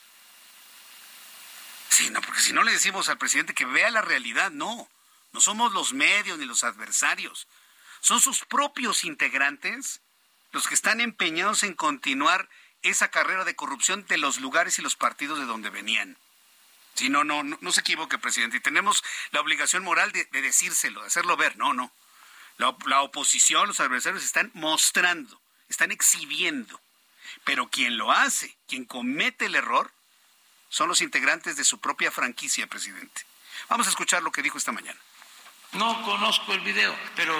Sí, 1.90 2.08
no, 2.10 2.22
porque 2.22 2.40
si 2.40 2.52
no 2.52 2.62
le 2.62 2.72
decimos 2.72 3.08
al 3.08 3.18
presidente 3.18 3.54
que 3.54 3.66
vea 3.66 3.90
la 3.90 4.02
realidad, 4.02 4.50
no. 4.50 4.88
No 5.32 5.40
somos 5.40 5.72
los 5.72 5.92
medios 5.92 6.38
ni 6.38 6.46
los 6.46 6.64
adversarios. 6.64 7.46
Son 8.00 8.18
sus 8.18 8.46
propios 8.46 9.04
integrantes 9.04 10.00
los 10.52 10.66
que 10.66 10.74
están 10.74 11.02
empeñados 11.02 11.64
en 11.64 11.74
continuar 11.74 12.48
esa 12.80 13.10
carrera 13.10 13.44
de 13.44 13.54
corrupción 13.54 14.06
de 14.06 14.16
los 14.16 14.40
lugares 14.40 14.78
y 14.78 14.82
los 14.82 14.96
partidos 14.96 15.38
de 15.38 15.44
donde 15.44 15.68
venían. 15.68 16.16
Si 16.94 17.10
no, 17.10 17.24
no, 17.24 17.42
no, 17.42 17.72
se 17.72 17.80
equivoque, 17.80 18.16
presidente. 18.16 18.56
Y 18.56 18.60
tenemos 18.60 19.04
la 19.32 19.40
obligación 19.42 19.84
moral 19.84 20.12
de, 20.12 20.24
decírselo, 20.32 21.02
de 21.02 21.08
hacerlo 21.08 21.36
ver. 21.36 21.58
No, 21.58 21.74
no. 21.74 21.92
La, 22.56 23.00
oposición, 23.02 23.68
los 23.68 23.80
adversarios 23.80 24.24
están 24.24 24.50
mostrando, 24.54 25.41
están 25.72 25.90
exhibiendo. 25.90 26.80
Pero 27.44 27.68
quien 27.68 27.96
lo 27.96 28.12
hace, 28.12 28.54
quien 28.68 28.84
comete 28.84 29.46
el 29.46 29.56
error, 29.56 29.90
son 30.68 30.88
los 30.88 31.00
integrantes 31.00 31.56
de 31.56 31.64
su 31.64 31.80
propia 31.80 32.10
franquicia, 32.10 32.66
presidente. 32.66 33.22
Vamos 33.68 33.86
a 33.86 33.90
escuchar 33.90 34.22
lo 34.22 34.32
que 34.32 34.42
dijo 34.42 34.58
esta 34.58 34.72
mañana. 34.72 34.98
No 35.72 36.02
conozco 36.02 36.52
el 36.52 36.60
video, 36.60 36.94
pero 37.16 37.34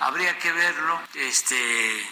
habría 0.00 0.36
que 0.38 0.50
verlo. 0.50 1.00
Este, 1.14 1.56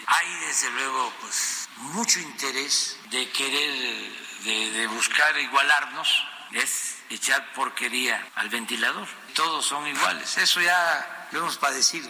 hay 0.07 0.33
desde 0.47 0.69
luego 0.71 1.13
pues 1.19 1.67
mucho 1.77 2.19
interés 2.19 2.97
de 3.09 3.29
querer 3.29 4.11
de, 4.43 4.87
buscar 4.87 5.37
igualarnos, 5.37 6.23
es 6.51 6.97
echar 7.09 7.53
porquería 7.53 8.25
al 8.35 8.49
ventilador. 8.49 9.07
Todos 9.33 9.65
son 9.65 9.85
iguales. 9.87 10.37
Eso 10.37 10.61
ya 10.61 11.27
lo 11.31 11.39
hemos 11.39 11.57
padecido. 11.57 12.09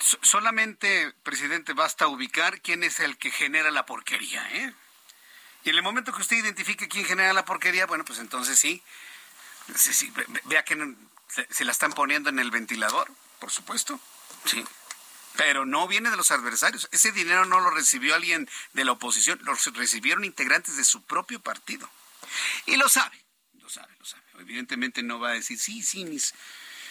Solamente, 0.00 1.12
presidente, 1.22 1.74
basta 1.74 2.08
ubicar 2.08 2.60
quién 2.62 2.82
es 2.82 3.00
el 3.00 3.18
que 3.18 3.30
genera 3.30 3.70
la 3.70 3.86
porquería, 3.86 4.48
¿eh? 4.52 4.74
Y 5.62 5.70
en 5.70 5.76
el 5.76 5.82
momento 5.82 6.12
que 6.12 6.22
usted 6.22 6.36
identifique 6.36 6.88
quién 6.88 7.04
genera 7.04 7.32
la 7.32 7.44
porquería, 7.44 7.86
bueno, 7.86 8.04
pues 8.04 8.18
entonces 8.18 8.58
sí, 8.58 8.82
sí, 9.76 10.12
vea 10.44 10.64
que 10.64 10.96
se, 11.50 11.64
la 11.64 11.72
están 11.72 11.92
poniendo 11.92 12.30
en 12.30 12.38
el 12.38 12.50
ventilador, 12.50 13.10
por 13.38 13.50
supuesto. 13.50 14.00
Sí. 14.46 14.64
Pero 15.36 15.66
no 15.66 15.86
viene 15.86 16.10
de 16.10 16.16
los 16.16 16.30
adversarios. 16.30 16.88
Ese 16.92 17.12
dinero 17.12 17.44
no 17.44 17.60
lo 17.60 17.70
recibió 17.70 18.14
alguien 18.14 18.48
de 18.72 18.84
la 18.84 18.92
oposición, 18.92 19.38
lo 19.42 19.54
recibieron 19.74 20.24
integrantes 20.24 20.76
de 20.76 20.84
su 20.84 21.02
propio 21.02 21.40
partido. 21.40 21.88
Y 22.66 22.76
lo 22.76 22.88
sabe, 22.88 23.22
lo 23.54 23.68
sabe, 23.68 23.94
lo 23.98 24.04
sabe. 24.04 24.22
Evidentemente 24.38 25.02
no 25.02 25.20
va 25.20 25.30
a 25.30 25.34
decir, 25.34 25.58
sí, 25.58 25.82
sí, 25.82 26.04
mis, 26.06 26.34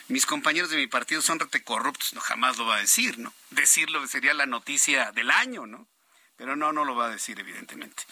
mis 0.10 0.26
compañeros 0.26 0.70
de 0.70 0.78
mi 0.78 0.88
partido 0.88 1.22
son 1.22 1.40
rete 1.40 1.64
corruptos. 1.64 2.14
No, 2.14 2.22
jamás 2.22 2.58
lo 2.58 2.66
va 2.66 2.76
a 2.76 2.80
decir, 2.80 3.18
¿no? 3.20 3.34
Decirlo 3.52 4.06
sería 4.08 4.34
la 4.34 4.46
noticia 4.46 5.12
del 5.12 5.32
año, 5.32 5.66
¿no? 5.66 5.88
Pero 6.36 6.56
no, 6.56 6.74
no 6.74 6.86
lo 6.86 6.96
va 6.96 7.06
a 7.06 7.10
decir, 7.10 7.40
evidentemente. 7.40 8.04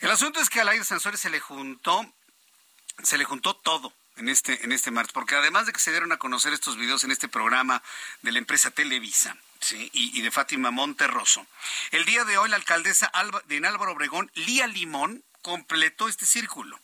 El 0.00 0.10
asunto 0.10 0.40
es 0.40 0.50
que 0.50 0.60
a 0.60 0.64
Laida 0.64 0.84
Sansores 0.84 1.20
se 1.20 1.30
le 1.30 1.40
juntó, 1.40 2.10
se 3.02 3.18
le 3.18 3.24
juntó 3.24 3.54
todo 3.54 3.92
en 4.16 4.28
este, 4.28 4.64
en 4.64 4.72
este 4.72 4.90
martes, 4.90 5.12
porque 5.12 5.34
además 5.34 5.66
de 5.66 5.72
que 5.72 5.80
se 5.80 5.90
dieron 5.90 6.12
a 6.12 6.16
conocer 6.16 6.52
estos 6.52 6.76
videos 6.76 7.04
en 7.04 7.10
este 7.10 7.28
programa 7.28 7.82
de 8.22 8.32
la 8.32 8.38
empresa 8.38 8.70
Televisa, 8.70 9.36
Sí, 9.60 9.90
y, 9.92 10.20
de 10.20 10.30
Fátima 10.30 10.70
Monterroso. 10.70 11.44
El 11.90 12.04
día 12.04 12.24
de 12.24 12.38
hoy 12.38 12.48
la 12.48 12.56
alcaldesa 12.56 13.10
de 13.46 13.66
Álvaro 13.66 13.92
Obregón, 13.92 14.30
Lía 14.34 14.66
Limón, 14.66 15.24
completó 15.42 16.08
este 16.08 16.26
círculo. 16.26 16.78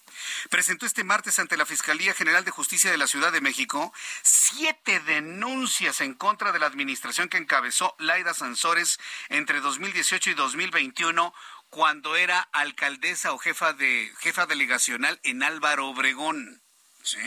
Presentó 0.50 0.86
este 0.86 1.04
martes 1.04 1.38
ante 1.38 1.56
la 1.56 1.66
Fiscalía 1.66 2.14
General 2.14 2.44
de 2.44 2.50
Justicia 2.50 2.90
de 2.90 2.98
la 2.98 3.06
Ciudad 3.06 3.32
de 3.32 3.40
México 3.40 3.92
siete 4.22 5.00
denuncias 5.00 6.00
en 6.00 6.14
contra 6.14 6.52
de 6.52 6.58
la 6.58 6.66
administración 6.66 7.28
que 7.28 7.38
encabezó 7.38 7.94
Laida 7.98 8.34
Sansores 8.34 8.98
entre 9.28 9.60
2018 9.60 10.30
y 10.30 10.34
2021 10.34 11.34
cuando 11.70 12.16
era 12.16 12.40
alcaldesa 12.52 13.32
o 13.32 13.38
jefa 13.38 13.72
de 13.72 14.12
jefa 14.20 14.46
delegacional 14.46 15.18
en 15.22 15.42
Álvaro 15.42 15.88
Obregón. 15.88 16.60
¿sí? 17.02 17.18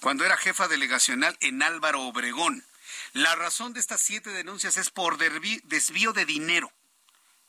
Cuando 0.00 0.24
era 0.24 0.36
jefa 0.36 0.66
delegacional 0.66 1.36
en 1.40 1.62
Álvaro 1.62 2.02
Obregón. 2.02 2.64
La 3.12 3.36
razón 3.36 3.72
de 3.72 3.78
estas 3.78 4.00
siete 4.00 4.30
denuncias 4.30 4.76
es 4.76 4.90
por 4.90 5.18
desvío 5.18 6.12
de 6.12 6.24
dinero, 6.24 6.72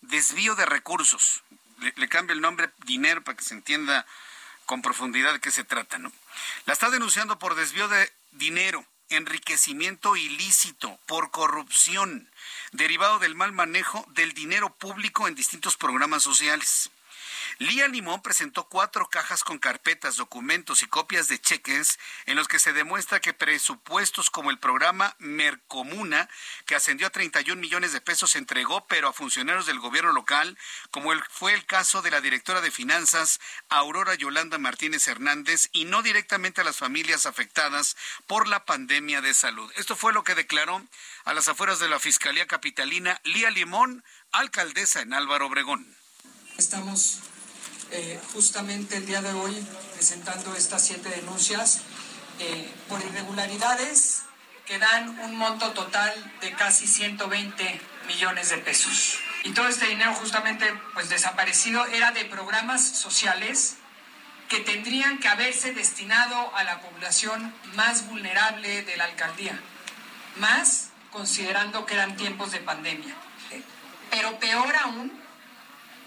desvío 0.02 0.54
de 0.54 0.68
recursos. 0.68 1.44
Le, 1.80 2.08
cambio 2.08 2.36
el 2.36 2.42
nombre 2.42 2.72
dinero 2.86 3.24
para 3.24 3.36
que 3.36 3.44
se 3.44 3.56
entienda 3.56 4.06
con 4.66 4.82
profundidad 4.82 5.34
de 5.34 5.40
qué 5.40 5.52
se 5.52 5.64
trata, 5.64 5.98
¿no? 5.98 6.12
La 6.66 6.74
está 6.74 6.90
denunciando 6.90 7.40
por 7.40 7.56
desvío 7.56 7.88
de 7.88 8.12
dinero, 8.32 8.86
enriquecimiento 9.10 10.16
ilícito, 10.16 11.00
por 11.06 11.32
corrupción, 11.32 12.30
derivado 12.72 13.20
del 13.20 13.36
mal 13.36 13.52
manejo 13.52 14.06
del 14.10 14.34
dinero 14.34 14.74
público 14.74 15.28
en 15.28 15.36
distintos 15.36 15.78
programas 15.78 16.24
sociales. 16.24 16.90
Lía 17.60 17.88
Limón 17.88 18.22
presentó 18.22 18.68
cuatro 18.70 19.10
cajas 19.10 19.44
con 19.44 19.60
carpetas, 19.60 20.18
documentos 20.18 20.84
y 20.84 20.88
copias 20.88 21.28
de 21.28 21.40
cheques 21.40 22.00
en 22.26 22.36
los 22.36 22.48
que 22.48 22.60
se 22.60 22.74
demuestra 22.74 23.20
que 23.20 23.34
presupuestos 23.34 24.30
como 24.30 24.52
el 24.52 24.60
programa 24.60 25.16
Mercomuna, 25.20 26.30
que 26.66 26.76
ascendió 26.76 27.08
a 27.08 27.12
31 27.12 27.60
millones 27.60 27.94
de 27.94 28.02
pesos, 28.02 28.32
se 28.32 28.38
entregó, 28.38 28.86
pero 28.88 29.08
a 29.08 29.14
funcionarios 29.14 29.66
del 29.66 29.80
gobierno 29.80 30.12
local, 30.12 30.58
como 30.92 31.12
fue 31.30 31.54
el 31.54 31.66
caso 31.66 32.02
de 32.02 32.12
la 32.12 32.22
directora 32.22 32.62
de 32.62 32.72
finanzas, 32.72 33.40
Aurora 33.70 34.16
Yolanda 34.16 34.58
Martínez 34.58 35.08
Hernández, 35.08 35.70
y 35.72 35.86
no 35.86 36.02
directamente 36.02 36.62
a 36.62 36.64
las 36.64 36.78
familias 36.78 37.26
afectadas 37.26 37.96
por 38.28 38.48
la 38.48 38.66
pandemia 38.66 39.22
de 39.22 39.34
salud. 39.34 39.72
Esto 39.76 39.96
fue 39.96 40.14
lo 40.14 40.24
que 40.24 40.36
declaró 40.36 40.84
a 41.24 41.34
las 41.34 41.48
afueras 41.48 41.80
de 41.80 41.90
la 41.90 42.00
Fiscalía 42.00 42.48
Capitalina 42.48 43.20
Lía 43.24 43.50
Limón, 43.50 44.04
alcaldesa 44.32 45.02
en 45.02 45.14
Álvaro 45.14 45.48
Obregón. 45.48 45.96
Estamos 46.58 47.20
eh, 47.92 48.18
justamente 48.32 48.96
el 48.96 49.06
día 49.06 49.22
de 49.22 49.34
hoy 49.34 49.54
presentando 49.94 50.56
estas 50.56 50.86
siete 50.86 51.10
denuncias 51.10 51.82
eh, 52.40 52.74
por 52.88 53.02
irregularidades 53.02 54.22
que 54.66 54.80
dan 54.80 55.20
un 55.20 55.36
monto 55.36 55.74
total 55.74 56.14
de 56.40 56.54
casi 56.54 56.88
120 56.88 57.82
millones 58.08 58.50
de 58.52 58.58
pesos. 58.60 59.20
Y 59.44 59.52
todo 59.52 59.68
este 59.68 59.88
dinero 59.88 60.14
justamente 60.14 60.66
pues 60.94 61.10
desaparecido 61.10 61.86
era 61.88 62.14
de 62.14 62.24
programas 62.24 62.82
sociales 62.82 63.76
que 64.48 64.62
tendrían 64.62 65.20
que 65.20 65.28
haberse 65.28 65.74
destinado 65.74 66.56
a 66.56 66.64
la 66.64 66.80
población 66.80 67.54
más 67.74 68.08
vulnerable 68.08 68.84
de 68.84 68.96
la 68.96 69.04
alcaldía, 69.04 69.60
más 70.38 70.88
considerando 71.12 71.86
que 71.86 71.96
eran 71.96 72.16
tiempos 72.16 72.54
de 72.54 72.60
pandemia. 72.60 73.14
Pero 74.10 74.40
peor 74.40 74.74
aún, 74.78 75.25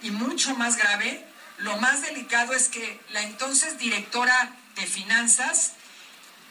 y 0.02 0.10
mucho 0.10 0.54
más 0.54 0.76
grave, 0.76 1.24
lo 1.58 1.76
más 1.78 2.02
delicado 2.02 2.52
es 2.54 2.68
que 2.68 3.00
la 3.10 3.22
entonces 3.22 3.78
directora 3.78 4.54
de 4.76 4.86
finanzas 4.86 5.72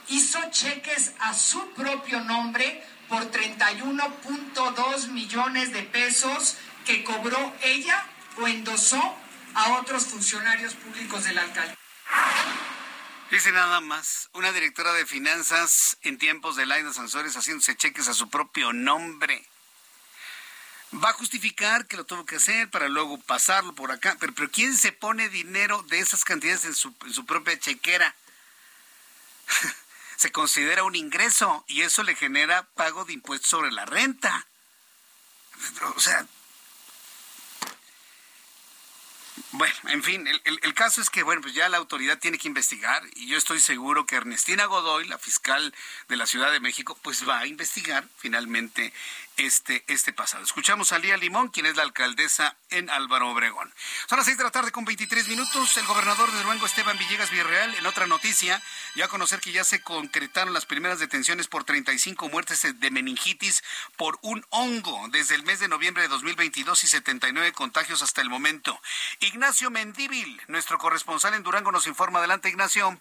hizo 0.09 0.39
cheques 0.51 1.13
a 1.19 1.33
su 1.33 1.71
propio 1.71 2.21
nombre 2.21 2.83
por 3.09 3.31
31.2 3.31 5.07
millones 5.09 5.71
de 5.71 5.83
pesos 5.83 6.57
que 6.85 7.03
cobró 7.03 7.53
ella 7.61 8.05
o 8.37 8.47
endosó 8.47 9.01
a 9.53 9.73
otros 9.79 10.05
funcionarios 10.05 10.73
públicos 10.75 11.23
del 11.23 11.37
alcalde. 11.37 11.75
Dice 13.31 13.51
nada 13.51 13.81
más, 13.81 14.29
una 14.33 14.51
directora 14.53 14.93
de 14.93 15.05
finanzas 15.05 15.97
en 16.01 16.17
tiempos 16.17 16.55
de 16.55 16.65
Laida 16.65 16.93
Sansores 16.93 17.35
haciéndose 17.35 17.75
cheques 17.75 18.07
a 18.07 18.13
su 18.13 18.29
propio 18.29 18.71
nombre 18.71 19.45
va 20.93 21.09
a 21.09 21.13
justificar 21.13 21.87
que 21.87 21.97
lo 21.97 22.05
tuvo 22.05 22.25
que 22.25 22.37
hacer 22.37 22.69
para 22.69 22.87
luego 22.87 23.19
pasarlo 23.19 23.73
por 23.73 23.91
acá. 23.91 24.15
Pero, 24.19 24.33
pero 24.33 24.49
¿quién 24.49 24.77
se 24.77 24.91
pone 24.91 25.29
dinero 25.29 25.83
de 25.83 25.99
esas 25.99 26.23
cantidades 26.23 26.65
en 26.65 26.75
su, 26.75 26.93
propia 27.25 27.59
chequera? 27.59 28.15
se 30.17 30.31
considera 30.31 30.83
un 30.83 30.95
ingreso 30.95 31.63
y 31.67 31.81
eso 31.81 32.03
le 32.03 32.15
genera 32.15 32.67
pago 32.75 33.05
de 33.05 33.13
impuestos 33.13 33.49
sobre 33.49 33.71
la 33.71 33.85
renta. 33.85 34.47
O 35.95 35.99
sea, 35.99 36.25
bueno, 39.51 39.73
en 39.87 40.03
fin, 40.03 40.27
el, 40.27 40.41
el, 40.45 40.73
caso 40.73 41.01
es 41.01 41.09
que, 41.09 41.23
bueno, 41.23 41.41
pues 41.41 41.53
ya 41.53 41.69
la 41.69 41.77
autoridad 41.77 42.19
tiene 42.19 42.37
que 42.37 42.47
investigar 42.47 43.03
y 43.15 43.27
yo 43.27 43.37
estoy 43.37 43.59
seguro 43.59 44.05
que 44.05 44.15
Ernestina 44.15 44.65
Godoy, 44.65 45.07
la 45.07 45.17
fiscal 45.17 45.73
de 46.09 46.15
la 46.15 46.27
Ciudad 46.27 46.51
de 46.51 46.59
México, 46.59 46.97
pues 47.01 47.27
va 47.27 47.39
a 47.39 47.47
investigar 47.47 48.07
finalmente 48.17 48.93
este, 49.37 49.83
este 49.87 50.13
pasado. 50.13 50.43
Escuchamos 50.43 50.91
a 50.91 50.99
Lía 50.99 51.17
Limón, 51.17 51.49
quien 51.49 51.65
es 51.65 51.75
la 51.75 51.83
alcaldesa 51.83 52.57
en 52.69 52.89
Álvaro 52.89 53.29
Obregón. 53.29 53.73
Son 54.07 54.17
las 54.17 54.25
seis 54.25 54.37
de 54.37 54.43
la 54.43 54.51
tarde 54.51 54.71
con 54.71 54.85
23 54.85 55.27
minutos. 55.27 55.77
El 55.77 55.85
gobernador 55.85 56.31
de 56.31 56.41
Durango, 56.41 56.65
Esteban 56.65 56.97
Villegas 56.97 57.31
Villarreal, 57.31 57.75
en 57.75 57.85
otra 57.85 58.07
noticia, 58.07 58.61
ya 58.95 59.05
a 59.05 59.07
conocer 59.07 59.39
que 59.39 59.51
ya 59.51 59.63
se 59.63 59.81
concretaron 59.81 60.53
las 60.53 60.65
primeras 60.65 60.99
detenciones 60.99 61.47
por 61.47 61.63
35 61.63 62.29
muertes 62.29 62.67
de 62.79 62.91
meningitis 62.91 63.63
por 63.95 64.19
un 64.21 64.45
hongo 64.49 65.07
desde 65.09 65.35
el 65.35 65.43
mes 65.43 65.59
de 65.59 65.67
noviembre 65.67 66.03
de 66.03 66.09
2022 66.09 66.83
y 66.83 66.87
79 66.87 67.51
contagios 67.53 68.01
hasta 68.01 68.21
el 68.21 68.29
momento. 68.29 68.79
Ignacio 69.19 69.69
Mendíbil, 69.69 70.41
nuestro 70.47 70.77
corresponsal 70.77 71.33
en 71.33 71.43
Durango, 71.43 71.71
nos 71.71 71.87
informa. 71.87 72.19
Adelante, 72.19 72.49
Ignacio. 72.49 72.99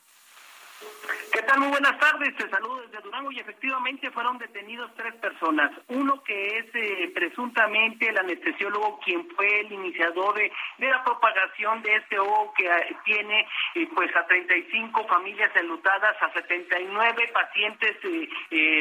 ¿Qué 1.32 1.42
tal? 1.42 1.60
Muy 1.60 1.68
buenas 1.68 1.98
tardes. 1.98 2.34
Te 2.36 2.48
saludo 2.50 2.82
desde 2.82 3.02
Durango 3.02 3.30
y 3.32 3.40
efectivamente 3.40 4.10
fueron 4.10 4.38
detenidos 4.38 4.90
tres 4.96 5.14
personas. 5.16 5.70
Uno 5.88 6.22
que 6.22 6.58
es 6.58 6.66
eh, 6.74 7.12
presuntamente 7.14 8.08
el 8.08 8.18
anestesiólogo 8.18 8.98
quien 9.00 9.28
fue 9.30 9.60
el 9.60 9.72
iniciador 9.72 10.34
de, 10.34 10.50
la 10.78 11.04
propagación 11.04 11.82
de 11.82 11.96
este 11.96 12.18
hongo 12.18 12.52
que 12.54 12.66
eh, 12.66 12.96
tiene 13.04 13.46
eh, 13.74 13.88
pues 13.94 14.14
a 14.16 14.26
35 14.26 15.06
familias 15.06 15.50
enlutadas, 15.56 16.16
a 16.22 16.32
79 16.32 17.30
pacientes 17.32 17.96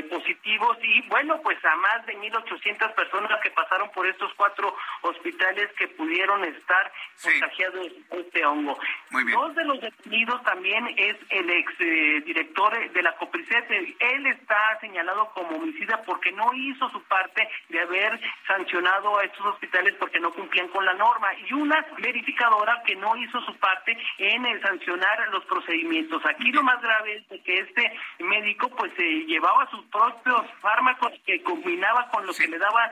positivos 0.10 0.78
y 0.82 1.08
bueno 1.08 1.42
pues 1.42 1.58
a 1.64 1.76
más 1.76 2.06
de 2.06 2.18
1.800 2.18 2.94
personas 2.94 3.40
que 3.42 3.52
pasaron 3.52 3.90
por 3.92 4.06
estos 4.08 4.34
cuatro 4.36 4.76
hospitales 5.02 5.70
que 5.78 5.88
pudieron 5.90 6.44
estar 6.46 6.92
contagiados 7.22 7.92
de 8.10 8.20
este 8.20 8.46
hongo. 8.46 8.78
Dos 9.12 9.56
de 9.56 9.66
los 9.66 9.82
detenidos 9.82 10.44
también 10.44 10.88
es 10.98 11.16
el 11.30 11.50
ex 11.50 11.85
director 12.26 12.92
de 12.92 13.04
la 13.04 13.16
COPRICET. 13.18 13.70
Él 14.00 14.28
está 14.28 14.80
señalado 14.82 15.32
como 15.34 15.58
homicida 15.58 16.02
porque 16.06 16.32
no 16.32 16.54
hizo 16.54 16.90
su 16.90 17.02
parte 17.04 17.48
de 17.70 17.82
haber 17.82 18.20
sancionado 18.48 19.18
a 19.18 19.24
estos 19.24 19.46
hospitales 19.46 19.96
porque 20.00 20.20
no 20.20 20.32
cumplían 20.32 20.68
con 20.70 20.86
la 20.86 20.94
norma 20.94 21.28
y 21.48 21.54
una 21.54 21.86
verificadora 22.00 22.82
que 22.86 22.96
no 22.96 23.16
hizo 23.16 23.42
su 23.42 23.56
parte 23.58 23.98
en 24.18 24.46
sancionar 24.62 25.28
los 25.32 25.46
procedimientos. 25.46 26.22
Aquí 26.26 26.52
lo 26.52 26.64
más 26.64 26.82
grave 26.82 27.26
es 27.30 27.42
que 27.42 27.60
este 27.60 27.92
médico 28.20 28.70
pues 28.70 28.92
se 28.96 29.04
llevaba 29.26 29.70
sus 29.70 29.84
propios 29.86 30.46
fármacos 30.62 31.12
que 31.26 31.42
combinaba 31.44 32.10
con 32.10 32.26
lo 32.26 32.34
que 32.34 32.48
le 32.48 32.58
daban 32.58 32.92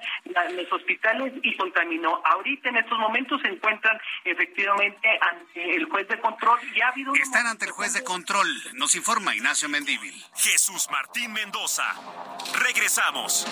los 0.56 0.71
hospitales 0.71 1.34
y 1.41 1.56
contaminó. 1.56 2.21
Ahorita 2.25 2.69
en 2.69 2.77
estos 2.77 2.97
momentos 2.99 3.41
se 3.41 3.49
encuentran 3.49 3.99
efectivamente 4.23 5.08
ante 5.21 5.75
el 5.75 5.86
juez 5.86 6.08
de 6.08 6.19
control 6.19 6.60
y 6.73 6.82
ha 6.82 6.89
habido... 6.89 7.13
Están 7.15 7.47
ante 7.47 7.65
el 7.65 7.71
juez 7.71 7.93
de 7.93 8.03
control, 8.03 8.47
nos 8.83 8.95
informa 8.95 9.33
Ignacio 9.33 9.69
Mendívil. 9.69 10.13
Jesús 10.35 10.89
Martín 10.91 11.31
Mendoza. 11.31 11.85
Regresamos. 12.55 13.45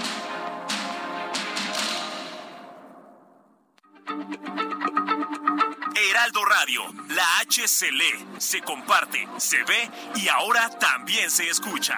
Heraldo 5.96 6.44
Radio, 6.44 6.84
la 7.08 7.40
H 7.40 7.66
se 7.66 7.94
lee, 7.94 8.28
se 8.40 8.62
comparte, 8.62 9.26
se 9.38 9.64
ve 9.64 9.90
y 10.16 10.28
ahora 10.28 10.70
también 10.78 11.32
se 11.32 11.48
escucha. 11.48 11.98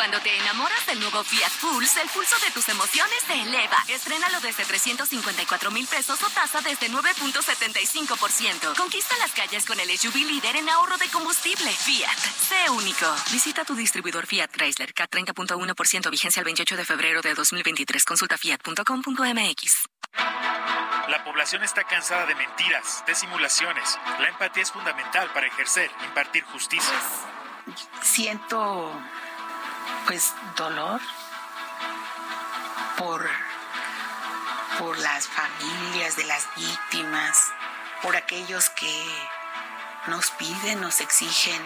Cuando 0.00 0.18
te 0.20 0.34
enamoras 0.34 0.86
del 0.86 0.98
nuevo 0.98 1.22
Fiat 1.22 1.52
Pulse, 1.60 2.00
el 2.00 2.08
pulso 2.08 2.34
de 2.38 2.50
tus 2.52 2.66
emociones 2.70 3.18
se 3.26 3.34
eleva. 3.34 3.76
Estrénalo 3.86 4.40
desde 4.40 4.64
354 4.64 5.70
mil 5.70 5.86
pesos 5.86 6.22
o 6.22 6.30
tasa 6.30 6.62
desde 6.62 6.88
9.75%. 6.88 8.78
Conquista 8.78 9.18
las 9.18 9.32
calles 9.32 9.66
con 9.66 9.78
el 9.78 9.90
SUV 9.90 10.14
líder 10.24 10.56
en 10.56 10.70
ahorro 10.70 10.96
de 10.96 11.06
combustible. 11.08 11.70
Fiat, 11.70 12.16
sé 12.16 12.70
único. 12.70 13.14
Visita 13.30 13.66
tu 13.66 13.74
distribuidor 13.74 14.26
Fiat 14.26 14.50
Chrysler, 14.50 14.94
K30.1% 14.94 16.10
vigencia 16.10 16.40
el 16.40 16.44
28 16.46 16.78
de 16.78 16.84
febrero 16.86 17.20
de 17.20 17.34
2023. 17.34 18.02
Consulta 18.02 18.38
fiat.com.mx. 18.38 19.88
La 21.10 21.22
población 21.24 21.62
está 21.62 21.84
cansada 21.84 22.24
de 22.24 22.36
mentiras, 22.36 23.04
de 23.06 23.14
simulaciones. 23.14 23.98
La 24.18 24.28
empatía 24.28 24.62
es 24.62 24.72
fundamental 24.72 25.30
para 25.34 25.46
ejercer, 25.46 25.90
impartir 26.06 26.42
justicia. 26.44 26.98
siento 28.00 28.98
pues 30.06 30.34
dolor 30.56 31.00
por, 32.98 33.28
por 34.78 34.98
las 34.98 35.28
familias 35.28 36.16
de 36.16 36.24
las 36.24 36.46
víctimas, 36.56 37.52
por 38.02 38.16
aquellos 38.16 38.70
que 38.70 39.04
nos 40.08 40.30
piden, 40.32 40.80
nos 40.80 41.00
exigen 41.00 41.62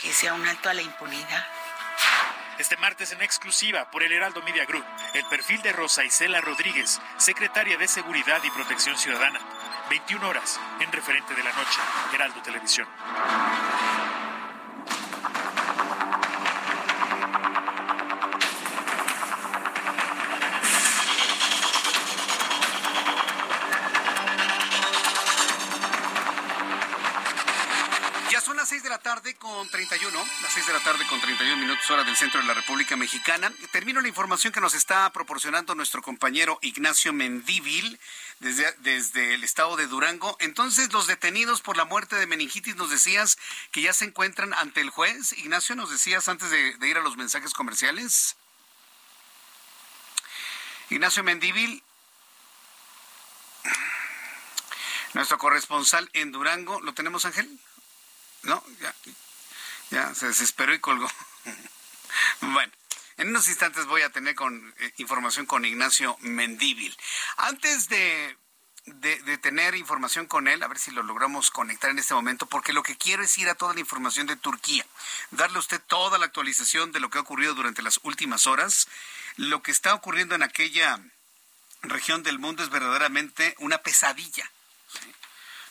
que 0.00 0.12
sea 0.12 0.34
un 0.34 0.46
alto 0.46 0.68
a 0.68 0.74
la 0.74 0.82
impunidad. 0.82 1.46
Este 2.58 2.76
martes 2.76 3.12
en 3.12 3.22
exclusiva 3.22 3.90
por 3.90 4.02
el 4.02 4.12
Heraldo 4.12 4.42
Media 4.42 4.64
Group, 4.66 4.84
el 5.14 5.24
perfil 5.24 5.62
de 5.62 5.72
Rosa 5.72 6.04
Isela 6.04 6.40
Rodríguez, 6.40 7.00
secretaria 7.16 7.76
de 7.76 7.88
Seguridad 7.88 8.40
y 8.44 8.50
Protección 8.50 8.96
Ciudadana. 8.96 9.40
21 9.90 10.28
horas 10.28 10.60
en 10.80 10.92
referente 10.92 11.34
de 11.34 11.42
la 11.42 11.52
noche, 11.52 11.80
Heraldo 12.12 12.40
Televisión. 12.42 12.86
Tarde 29.22 29.36
con 29.36 29.68
31, 29.68 30.18
las 30.42 30.52
6 30.52 30.66
de 30.66 30.72
la 30.72 30.80
tarde 30.80 31.06
con 31.06 31.20
31 31.20 31.56
minutos 31.56 31.88
hora 31.92 32.02
del 32.02 32.16
centro 32.16 32.40
de 32.40 32.46
la 32.48 32.54
República 32.54 32.96
Mexicana. 32.96 33.52
Termino 33.70 34.00
la 34.00 34.08
información 34.08 34.52
que 34.52 34.60
nos 34.60 34.74
está 34.74 35.12
proporcionando 35.12 35.76
nuestro 35.76 36.02
compañero 36.02 36.58
Ignacio 36.60 37.12
Mendívil 37.12 38.00
desde, 38.40 38.72
desde 38.78 39.34
el 39.34 39.44
estado 39.44 39.76
de 39.76 39.86
Durango. 39.86 40.36
Entonces, 40.40 40.92
los 40.92 41.06
detenidos 41.06 41.60
por 41.60 41.76
la 41.76 41.84
muerte 41.84 42.16
de 42.16 42.26
meningitis 42.26 42.74
nos 42.74 42.90
decías 42.90 43.38
que 43.70 43.82
ya 43.82 43.92
se 43.92 44.06
encuentran 44.06 44.54
ante 44.54 44.80
el 44.80 44.90
juez. 44.90 45.34
Ignacio, 45.38 45.76
nos 45.76 45.90
decías 45.90 46.26
antes 46.26 46.50
de, 46.50 46.76
ir 46.88 46.98
a 46.98 47.02
los 47.02 47.16
mensajes 47.16 47.52
comerciales. 47.52 48.34
Ignacio 50.90 51.22
Mendívil, 51.22 51.80
nuestro 55.14 55.38
corresponsal 55.38 56.10
en 56.12 56.32
Durango. 56.32 56.80
¿Lo 56.80 56.92
tenemos, 56.92 57.24
Ángel? 57.24 57.60
No, 58.42 58.62
ya, 58.80 58.94
ya 59.90 60.14
se 60.14 60.28
desesperó 60.28 60.74
y 60.74 60.80
colgó. 60.80 61.10
bueno. 62.40 62.72
En 63.18 63.28
unos 63.28 63.46
instantes 63.48 63.86
voy 63.86 64.02
a 64.02 64.10
tener 64.10 64.34
con, 64.34 64.74
eh, 64.78 64.92
información 64.96 65.46
con 65.46 65.64
Ignacio 65.64 66.16
Mendíbil. 66.20 66.96
Antes 67.36 67.88
de, 67.88 68.36
de, 68.86 69.38
tener 69.38 69.74
información 69.76 70.26
con 70.26 70.48
él, 70.48 70.62
a 70.62 70.68
ver 70.68 70.78
si 70.78 70.90
lo 70.90 71.02
logramos 71.02 71.50
conectar 71.50 71.90
en 71.90 71.98
este 71.98 72.14
momento, 72.14 72.46
porque 72.46 72.72
lo 72.72 72.82
que 72.82 72.96
quiero 72.96 73.22
es 73.22 73.36
ir 73.38 73.48
a 73.48 73.54
toda 73.54 73.74
la 73.74 73.80
información 73.80 74.26
de 74.26 74.36
Turquía, 74.36 74.84
darle 75.30 75.58
a 75.58 75.60
usted 75.60 75.80
toda 75.86 76.18
la 76.18 76.26
actualización 76.26 76.90
de 76.90 77.00
lo 77.00 77.10
que 77.10 77.18
ha 77.18 77.20
ocurrido 77.20 77.54
durante 77.54 77.82
las 77.82 78.00
últimas 78.02 78.46
horas. 78.46 78.88
Lo 79.36 79.62
que 79.62 79.70
está 79.70 79.94
ocurriendo 79.94 80.34
en 80.34 80.42
aquella 80.42 81.00
región 81.82 82.22
del 82.22 82.38
mundo 82.38 82.62
es 82.62 82.70
verdaderamente 82.70 83.54
una 83.58 83.78
pesadilla 83.78 84.50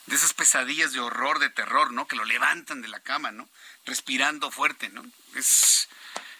de 0.07 0.15
esas 0.15 0.33
pesadillas 0.33 0.93
de 0.93 0.99
horror, 0.99 1.39
de 1.39 1.49
terror, 1.49 1.91
¿no? 1.91 2.07
Que 2.07 2.15
lo 2.15 2.25
levantan 2.25 2.81
de 2.81 2.87
la 2.87 2.99
cama, 2.99 3.31
¿no? 3.31 3.49
Respirando 3.85 4.51
fuerte, 4.51 4.89
¿no? 4.89 5.03
Es, 5.35 5.89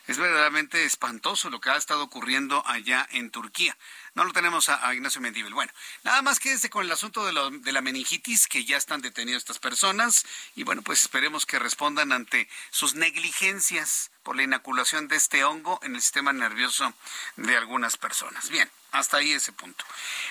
es 0.08 0.18
verdaderamente 0.18 0.84
espantoso 0.86 1.50
lo 1.50 1.62
que 1.62 1.70
ha 1.70 1.78
estado 1.78 2.04
ocurriendo 2.04 2.64
allá 2.68 3.08
en 3.12 3.32
Turquía. 3.32 3.78
No 4.14 4.26
lo 4.26 4.34
tenemos 4.34 4.70
a, 4.70 4.94
Ignacio 4.94 5.22
Mendíbel. 5.22 5.54
Bueno, 5.54 5.72
nada 6.04 6.22
más 6.22 6.40
quédese 6.40 6.70
con 6.70 6.86
el 6.86 6.92
asunto 6.92 7.26
de, 7.26 7.60
de, 7.60 7.72
la 7.72 7.82
meningitis, 7.82 8.48
que 8.48 8.66
ya 8.66 8.78
están 8.78 9.02
detenidas 9.02 9.42
estas 9.42 9.60
personas, 9.60 10.26
y 10.56 10.64
bueno, 10.64 10.82
pues 10.82 11.02
esperemos 11.04 11.46
que 11.46 11.60
respondan 11.60 12.12
ante 12.12 12.50
sus 12.72 12.96
negligencias 12.96 14.11
por 14.24 14.36
la 14.36 14.44
inoculación 14.44 15.08
de 15.08 15.16
este 15.16 15.44
hongo 15.44 15.80
en 15.84 15.96
el 15.96 16.02
sistema 16.02 16.34
nervioso 16.34 16.94
de 17.38 17.58
algunas 17.58 17.98
personas. 17.98 18.50
Bien. 18.50 18.70
Hasta 18.92 19.18
ahí 19.18 19.32
ese 19.32 19.54
punto. 19.54 19.86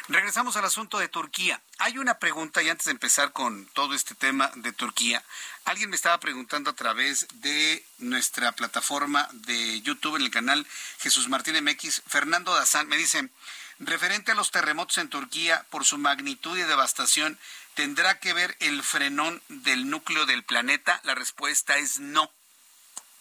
Regresamos 0.08 0.54
al 0.56 0.66
asunto 0.66 0.98
de 0.98 1.08
Turquía. 1.08 1.62
Hay 1.78 1.96
una 1.96 2.18
pregunta, 2.18 2.62
y 2.62 2.68
antes 2.68 2.84
de 2.84 2.92
empezar 2.92 3.32
con 3.32 3.64
todo 3.68 3.94
este 3.94 4.14
tema 4.14 4.50
de 4.54 4.72
Turquía, 4.72 5.24
alguien 5.64 5.88
me 5.88 5.96
estaba 5.96 6.20
preguntando 6.20 6.68
a 6.68 6.74
través 6.74 7.26
de 7.32 7.82
nuestra 7.98 8.52
plataforma 8.52 9.28
de 9.32 9.80
YouTube 9.80 10.16
en 10.16 10.22
el 10.22 10.30
canal 10.30 10.66
Jesús 10.98 11.28
Martín 11.30 11.56
MX, 11.64 12.02
Fernando 12.06 12.54
Dazán, 12.54 12.86
me 12.86 12.98
dice, 12.98 13.30
referente 13.78 14.32
a 14.32 14.34
los 14.34 14.50
terremotos 14.50 14.98
en 14.98 15.08
Turquía, 15.08 15.64
por 15.70 15.86
su 15.86 15.96
magnitud 15.96 16.58
y 16.58 16.62
devastación, 16.62 17.38
¿tendrá 17.72 18.18
que 18.18 18.34
ver 18.34 18.58
el 18.60 18.82
frenón 18.82 19.42
del 19.48 19.88
núcleo 19.88 20.26
del 20.26 20.44
planeta? 20.44 21.00
La 21.04 21.14
respuesta 21.14 21.78
es 21.78 21.98
no. 21.98 22.30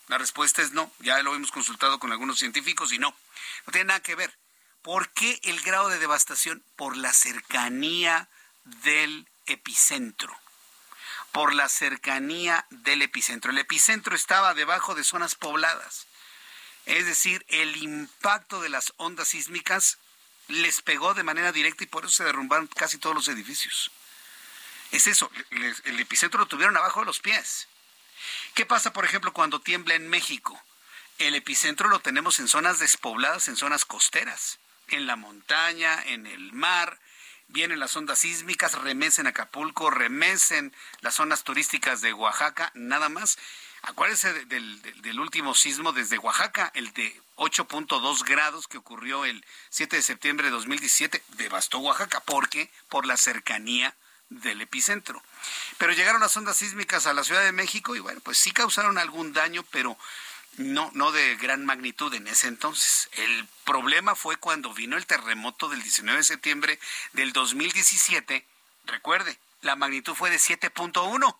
La 0.10 0.18
respuesta 0.18 0.62
es 0.64 0.74
no. 0.74 0.92
Ya 1.00 1.22
lo 1.22 1.36
hemos 1.36 1.52
consultado 1.52 2.00
con 2.00 2.12
algunos 2.12 2.40
científicos 2.40 2.92
y 2.92 2.98
no. 2.98 3.16
No 3.66 3.72
tiene 3.72 3.86
nada 3.86 4.02
que 4.02 4.16
ver. 4.16 4.36
¿Por 4.82 5.10
qué 5.10 5.40
el 5.44 5.62
grado 5.62 5.90
de 5.90 6.00
devastación? 6.00 6.64
Por 6.76 6.98
la 6.98 7.14
cercanía 7.14 8.28
del 8.64 9.30
epicentro. 9.46 10.36
Por 11.32 11.54
la 11.54 11.70
cercanía 11.70 12.66
del 12.72 13.04
epicentro. 13.04 13.52
El 13.52 13.60
epicentro 13.60 14.16
estaba 14.16 14.56
debajo 14.56 14.96
de 14.96 15.04
zonas 15.04 15.36
pobladas. 15.36 16.08
Es 16.88 17.06
decir, 17.06 17.46
el 17.48 17.78
impacto 17.78 18.62
de 18.62 18.70
las 18.70 18.94
ondas 18.98 19.28
sísmicas 19.28 20.00
les 20.48 20.82
pegó 20.82 21.14
de 21.14 21.22
manera 21.22 21.52
directa 21.52 21.84
y 21.84 21.88
por 21.88 22.06
eso 22.06 22.14
se 22.16 22.24
derrumbaron 22.24 22.66
casi 22.66 22.98
todos 22.98 23.16
los 23.16 23.28
edificios. 23.28 23.92
Es 24.90 25.06
eso, 25.06 25.30
el 25.52 26.00
epicentro 26.00 26.40
lo 26.40 26.48
tuvieron 26.48 26.76
abajo 26.76 27.02
de 27.02 27.06
los 27.06 27.20
pies. 27.20 27.68
¿Qué 28.54 28.66
pasa, 28.66 28.94
por 28.94 29.06
ejemplo, 29.06 29.34
cuando 29.34 29.60
tiembla 29.60 29.96
en 29.96 30.08
México? 30.10 30.62
El 31.18 31.36
epicentro 31.36 31.90
lo 31.90 32.00
tenemos 32.00 32.40
en 32.40 32.48
zonas 32.48 32.80
despobladas, 32.80 33.48
en 33.48 33.58
zonas 33.58 33.86
costeras, 33.86 34.60
en 34.88 35.06
la 35.06 35.16
montaña, 35.16 36.02
en 36.06 36.26
el 36.26 36.54
mar. 36.54 37.00
Vienen 37.48 37.80
las 37.80 37.96
ondas 37.98 38.20
sísmicas, 38.20 38.76
remesen 38.76 39.28
Acapulco, 39.28 39.90
remesen 39.90 40.74
las 41.02 41.16
zonas 41.16 41.44
turísticas 41.44 42.02
de 42.02 42.14
Oaxaca, 42.14 42.72
nada 42.74 43.10
más. 43.10 43.38
Acuérdense 43.82 44.46
del, 44.46 45.20
último 45.20 45.56
sismo 45.56 45.92
desde 45.94 46.18
Oaxaca, 46.18 46.72
el 46.76 46.94
de 46.94 47.20
8.2 47.38 48.24
grados 48.24 48.68
que 48.68 48.78
ocurrió 48.78 49.26
el 49.26 49.46
7 49.70 49.96
de 49.96 50.02
septiembre 50.02 50.48
de 50.48 50.52
2017, 50.52 51.24
devastó 51.38 51.80
Oaxaca. 51.80 52.20
¿Por 52.22 52.50
qué? 52.50 52.70
Por 52.90 53.06
la 53.06 53.18
cercanía 53.18 53.96
del 54.30 54.62
epicentro. 54.62 55.22
Pero 55.78 55.94
llegaron 55.94 56.22
las 56.22 56.36
ondas 56.38 56.58
sísmicas 56.58 57.08
a 57.08 57.14
la 57.14 57.24
Ciudad 57.24 57.44
de 57.44 57.52
México 57.52 57.96
y 57.96 58.00
bueno, 58.00 58.22
pues 58.22 58.38
sí 58.38 58.52
causaron 58.52 58.98
algún 58.98 59.34
daño, 59.34 59.64
pero 59.72 59.98
no, 60.58 60.92
no 60.94 61.12
de 61.12 61.36
gran 61.38 61.66
magnitud 61.66 62.14
en 62.14 62.28
ese 62.28 62.48
entonces. 62.48 63.10
El 63.14 63.48
problema 63.64 64.16
fue 64.16 64.38
cuando 64.38 64.74
vino 64.74 64.98
el 64.98 65.06
terremoto 65.06 65.70
del 65.70 65.82
19 65.82 66.20
de 66.20 66.24
septiembre 66.24 66.80
del 67.14 67.34
2017. 67.34 68.46
Recuerde, 68.86 69.40
la 69.62 69.76
magnitud 69.76 70.16
fue 70.16 70.30
de 70.30 70.38
7.1. 70.38 71.38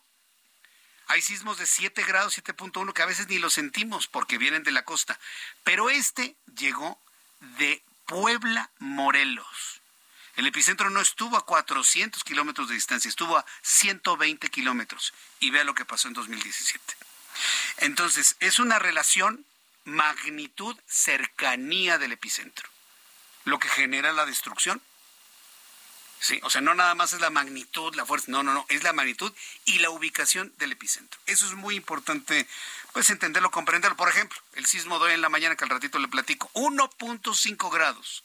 Hay 1.08 1.22
sismos 1.22 1.58
de 1.58 1.66
7 1.66 2.04
grados, 2.04 2.38
7.1, 2.38 2.92
que 2.92 3.02
a 3.02 3.06
veces 3.06 3.28
ni 3.28 3.38
los 3.38 3.54
sentimos 3.54 4.06
porque 4.06 4.38
vienen 4.38 4.62
de 4.62 4.70
la 4.70 4.84
costa. 4.84 5.18
Pero 5.64 5.90
este 5.90 6.36
llegó 6.56 7.00
de 7.58 7.82
Puebla, 8.06 8.70
Morelos. 8.78 9.79
El 10.36 10.46
epicentro 10.46 10.90
no 10.90 11.00
estuvo 11.00 11.36
a 11.36 11.44
400 11.44 12.24
kilómetros 12.24 12.68
de 12.68 12.74
distancia, 12.74 13.08
estuvo 13.08 13.36
a 13.36 13.44
120 13.62 14.48
kilómetros. 14.48 15.12
Y 15.40 15.50
vea 15.50 15.64
lo 15.64 15.74
que 15.74 15.84
pasó 15.84 16.08
en 16.08 16.14
2017. 16.14 16.96
Entonces, 17.78 18.36
es 18.40 18.58
una 18.58 18.78
relación 18.78 19.44
magnitud, 19.84 20.76
cercanía 20.86 21.98
del 21.98 22.12
epicentro, 22.12 22.68
lo 23.44 23.58
que 23.58 23.68
genera 23.68 24.12
la 24.12 24.26
destrucción 24.26 24.82
Sí, 26.20 26.38
o 26.42 26.50
sea, 26.50 26.60
no 26.60 26.74
nada 26.74 26.94
más 26.94 27.14
es 27.14 27.20
la 27.22 27.30
magnitud, 27.30 27.94
la 27.94 28.04
fuerza, 28.04 28.26
no, 28.28 28.42
no, 28.42 28.52
no, 28.52 28.66
es 28.68 28.82
la 28.82 28.92
magnitud 28.92 29.32
y 29.64 29.78
la 29.78 29.88
ubicación 29.88 30.52
del 30.58 30.72
epicentro. 30.72 31.18
Eso 31.24 31.46
es 31.46 31.54
muy 31.54 31.76
importante, 31.76 32.46
pues 32.92 33.08
entenderlo, 33.08 33.50
comprenderlo. 33.50 33.96
Por 33.96 34.10
ejemplo, 34.10 34.38
el 34.52 34.66
sismo 34.66 34.98
de 34.98 35.06
hoy 35.06 35.12
en 35.14 35.22
la 35.22 35.30
mañana 35.30 35.56
que 35.56 35.64
al 35.64 35.70
ratito 35.70 35.98
le 35.98 36.08
platico, 36.08 36.50
1.5 36.52 37.72
grados. 37.72 38.22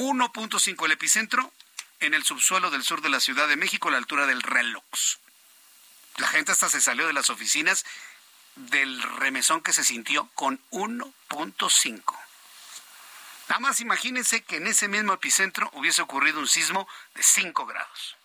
1.5 0.00 0.86
el 0.86 0.92
epicentro 0.92 1.52
en 2.00 2.14
el 2.14 2.24
subsuelo 2.24 2.70
del 2.70 2.82
sur 2.82 3.02
de 3.02 3.10
la 3.10 3.20
Ciudad 3.20 3.46
de 3.48 3.56
México, 3.56 3.88
a 3.88 3.90
la 3.90 3.98
altura 3.98 4.24
del 4.24 4.40
Relox. 4.40 5.18
La 6.16 6.26
gente 6.26 6.52
hasta 6.52 6.70
se 6.70 6.80
salió 6.80 7.06
de 7.06 7.12
las 7.12 7.28
oficinas 7.28 7.84
del 8.56 9.02
remesón 9.02 9.60
que 9.60 9.74
se 9.74 9.84
sintió 9.84 10.30
con 10.34 10.58
1.5. 10.70 12.18
Nada 13.50 13.60
más 13.60 13.82
imagínense 13.82 14.42
que 14.42 14.56
en 14.56 14.68
ese 14.68 14.88
mismo 14.88 15.12
epicentro 15.12 15.68
hubiese 15.74 16.00
ocurrido 16.00 16.38
un 16.40 16.48
sismo 16.48 16.88
de 17.14 17.22
5 17.22 17.66
grados. 17.66 18.16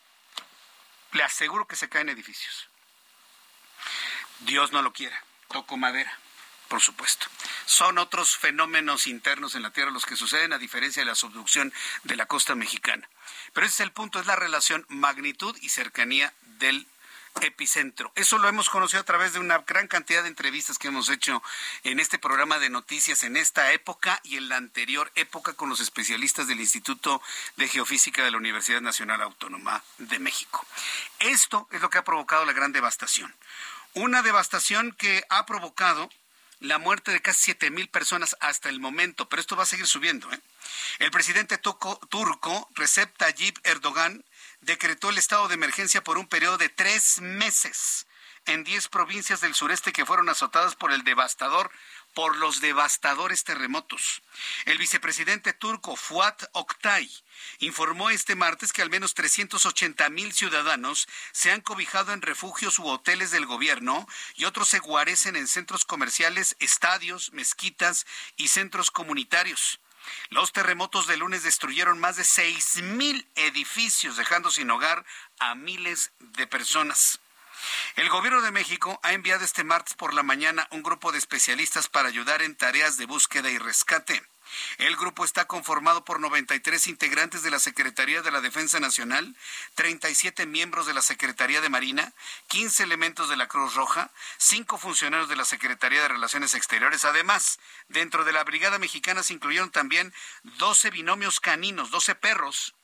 Le 1.11 1.23
aseguro 1.23 1.67
que 1.67 1.75
se 1.75 1.89
caen 1.89 2.07
edificios. 2.07 2.69
Dios 4.39 4.71
no 4.71 4.81
lo 4.81 4.93
quiera. 4.93 5.21
Toco 5.49 5.75
madera, 5.75 6.17
por 6.67 6.82
supuesto. 6.82 7.28
Son 7.65 7.97
otros 7.97 8.38
fenómenos 8.38 9.08
internos 9.08 9.56
en 9.56 9.63
la 9.63 9.71
Tierra 9.71 9.91
los 9.91 10.06
que 10.06 10.15
suceden 10.15 10.54
a 10.54 10.58
diferencia 10.58 11.01
de 11.01 11.08
la 11.08 11.15
subducción 11.15 11.73
de 12.04 12.15
la 12.15 12.25
costa 12.25 12.56
mexicana. 12.56 13.08
Pero 13.54 13.65
ese 13.65 13.75
es 13.75 13.80
el 13.82 13.91
punto, 13.91 14.19
es 14.19 14.25
la 14.25 14.36
relación 14.36 14.86
magnitud 14.89 15.58
y 15.62 15.69
cercanía 15.69 16.34
del 16.60 16.88
epicentro. 17.41 18.12
Eso 18.15 18.38
lo 18.38 18.47
hemos 18.47 18.69
conocido 18.69 19.01
a 19.01 19.06
través 19.06 19.34
de 19.34 19.39
una 19.39 19.60
gran 19.60 19.88
cantidad 19.88 20.23
de 20.23 20.30
entrevistas 20.30 20.78
que 20.78 20.88
hemos 20.88 21.10
hecho 21.10 21.43
en 21.84 21.99
este 21.99 22.17
programa 22.17 22.60
de 22.60 22.69
noticias 22.69 23.23
en 23.23 23.38
esta 23.38 23.73
época 23.73 24.19
y 24.23 24.38
en 24.38 24.49
la 24.49 24.58
anterior 24.58 25.12
época 25.15 25.54
con 25.54 25.69
los 25.69 25.80
especialistas 25.80 26.47
del 26.47 26.62
Instituto 26.62 27.21
de 27.58 27.67
Geofísica 27.67 28.23
de 28.23 28.32
la 28.32 28.38
Universidad 28.38 28.82
Nacional 28.82 29.21
Autónoma 29.21 29.84
de 29.97 30.19
México. 30.19 30.65
Esto 31.19 31.67
es 31.71 31.82
lo 31.82 31.89
que 31.89 31.97
ha 31.97 32.04
provocado 32.04 32.45
la 32.45 32.54
gran 32.54 32.71
devastación. 32.71 33.36
Una 33.93 34.21
devastación 34.21 34.93
que 34.93 35.23
ha 35.30 35.45
provocado 35.45 36.10
la 36.60 36.78
muerte 36.78 37.12
de 37.12 37.22
casi 37.22 37.46
siete 37.46 37.70
mil 37.70 37.89
personas 37.89 38.36
hasta 38.39 38.70
el 38.70 38.80
momento, 38.80 39.28
pero 39.30 39.41
esto 39.41 39.56
va 39.56 39.63
a 39.63 39.68
seguir 39.68 39.88
subiendo. 39.88 40.32
¿eh? 40.32 40.39
El 41.00 41.12
presidente 41.12 41.58
turco, 41.58 42.70
Recep 42.76 43.15
Tayyip 43.18 43.58
Erdogan, 43.63 44.24
decretó 44.62 45.10
el 45.10 45.18
estado 45.18 45.48
de 45.48 45.56
emergencia 45.56 46.04
por 46.04 46.18
un 46.18 46.28
periodo 46.28 46.58
de 46.58 46.70
tres 46.70 47.22
meses 47.22 48.08
en 48.46 48.63
diez 48.63 48.88
provincias 48.88 49.41
del 49.41 49.56
sureste 49.56 49.91
que 49.91 50.06
fueron 50.06 50.30
azotadas 50.30 50.76
por 50.76 50.91
el 50.91 51.04
devastador 51.04 51.72
por 52.15 52.38
los 52.38 52.62
devastadores 52.62 53.43
terremotos. 53.43 54.23
El 54.65 54.80
vicepresidente 54.80 55.54
turco 55.54 55.95
Fuat 55.95 56.45
Oktay 56.54 57.12
informó 57.60 58.10
este 58.10 58.36
martes 58.36 58.73
que 58.73 58.82
al 58.82 58.89
menos 58.89 59.13
380 59.13 60.10
mil 60.10 60.34
ciudadanos 60.34 61.08
se 61.34 61.51
han 61.51 61.62
cobijado 61.62 62.13
en 62.13 62.23
refugios 62.23 62.80
u 62.80 62.88
hoteles 62.88 63.30
del 63.30 63.45
gobierno 63.45 64.08
y 64.36 64.45
otros 64.45 64.69
se 64.69 64.80
guarecen 64.80 65.36
en 65.36 65.47
centros 65.47 65.86
comerciales, 65.86 66.56
estadios, 66.60 67.34
mezquitas 67.34 68.08
y 68.38 68.47
centros 68.47 68.89
comunitarios. 68.89 69.80
Los 70.30 70.54
terremotos 70.54 71.08
de 71.08 71.17
lunes 71.17 71.43
destruyeron 71.43 71.99
más 71.99 72.15
de 72.15 72.23
seis 72.23 72.82
mil 72.82 73.28
edificios, 73.36 74.17
dejando 74.17 74.51
sin 74.51 74.69
hogar 74.71 75.06
a 75.39 75.56
miles 75.56 76.12
de 76.19 76.47
personas. 76.47 77.19
El 77.95 78.10
gobierno 78.10 78.41
de 78.41 78.51
México 78.51 78.99
ha 79.04 79.13
enviado 79.13 79.43
este 79.43 79.63
martes 79.63 79.93
por 79.93 80.13
la 80.13 80.23
mañana 80.23 80.67
un 80.71 80.84
grupo 80.84 81.12
de 81.12 81.17
especialistas 81.17 81.88
para 81.88 82.10
ayudar 82.10 82.41
en 82.41 82.56
tareas 82.56 82.97
de 82.97 83.06
búsqueda 83.06 83.49
y 83.49 83.58
rescate. 83.58 84.21
El 84.78 84.95
grupo 84.95 85.25
está 85.25 85.45
conformado 85.45 86.06
por 86.06 86.19
93 86.19 86.88
integrantes 86.88 87.43
de 87.43 87.51
la 87.51 87.60
Secretaría 87.60 88.21
de 88.21 88.32
la 88.32 88.41
Defensa 88.41 88.80
Nacional, 88.80 89.36
37 89.75 90.45
miembros 90.45 90.86
de 90.86 90.93
la 90.93 91.01
Secretaría 91.01 91.62
de 91.62 91.69
Marina, 91.69 92.13
15 92.47 92.84
elementos 92.84 93.30
de 93.30 93.38
la 93.38 93.47
Cruz 93.47 93.73
Roja, 93.75 94.12
5 94.38 94.78
funcionarios 94.78 95.30
de 95.30 95.36
la 95.36 95.45
Secretaría 95.45 96.01
de 96.01 96.10
Relaciones 96.10 96.54
Exteriores. 96.54 97.06
Además, 97.06 97.60
dentro 97.88 98.23
de 98.23 98.34
la 98.34 98.43
Brigada 98.43 98.78
Mexicana 98.80 99.23
se 99.23 99.34
incluyeron 99.34 99.71
también 99.71 100.13
12 100.43 100.91
binomios 100.91 101.39
caninos, 101.39 101.91
12 101.91 102.15
perros 102.15 102.75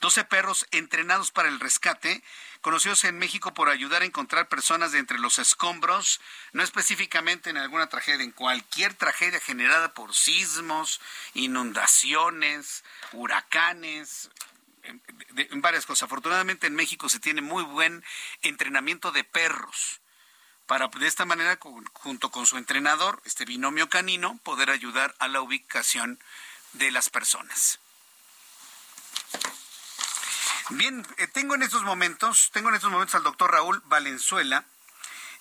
12 0.00 0.24
perros 0.24 0.66
entrenados 0.70 1.30
para 1.30 1.48
el 1.48 1.60
rescate, 1.60 2.22
conocidos 2.60 3.04
en 3.04 3.18
México 3.18 3.54
por 3.54 3.68
ayudar 3.68 4.02
a 4.02 4.06
encontrar 4.06 4.48
personas 4.48 4.92
de 4.92 4.98
entre 4.98 5.18
los 5.18 5.38
escombros, 5.38 6.20
no 6.52 6.62
específicamente 6.62 7.50
en 7.50 7.56
alguna 7.56 7.88
tragedia, 7.88 8.24
en 8.24 8.32
cualquier 8.32 8.94
tragedia 8.94 9.40
generada 9.40 9.94
por 9.94 10.14
sismos, 10.14 11.00
inundaciones, 11.34 12.84
huracanes, 13.12 14.30
en, 14.82 15.60
varias 15.60 15.86
cosas. 15.86 16.04
Afortunadamente 16.04 16.66
en 16.66 16.74
México 16.74 17.08
se 17.08 17.20
tiene 17.20 17.40
muy 17.40 17.62
buen 17.62 18.04
entrenamiento 18.42 19.12
de 19.12 19.24
perros 19.24 20.00
para 20.66 20.88
de 20.88 21.06
esta 21.06 21.24
manera, 21.24 21.58
junto 21.94 22.30
con 22.30 22.44
su 22.44 22.58
entrenador, 22.58 23.22
este 23.24 23.46
binomio 23.46 23.88
canino, 23.88 24.38
poder 24.44 24.70
ayudar 24.70 25.14
a 25.18 25.26
la 25.26 25.40
ubicación 25.40 26.18
de 26.74 26.90
las 26.90 27.08
personas. 27.08 27.80
Bien, 30.70 31.06
eh, 31.16 31.26
tengo 31.28 31.54
en 31.54 31.62
estos 31.62 31.82
momentos, 31.82 32.50
tengo 32.52 32.68
en 32.68 32.74
estos 32.74 32.90
momentos 32.90 33.14
al 33.14 33.22
doctor 33.22 33.50
Raúl 33.50 33.80
Valenzuela. 33.86 34.66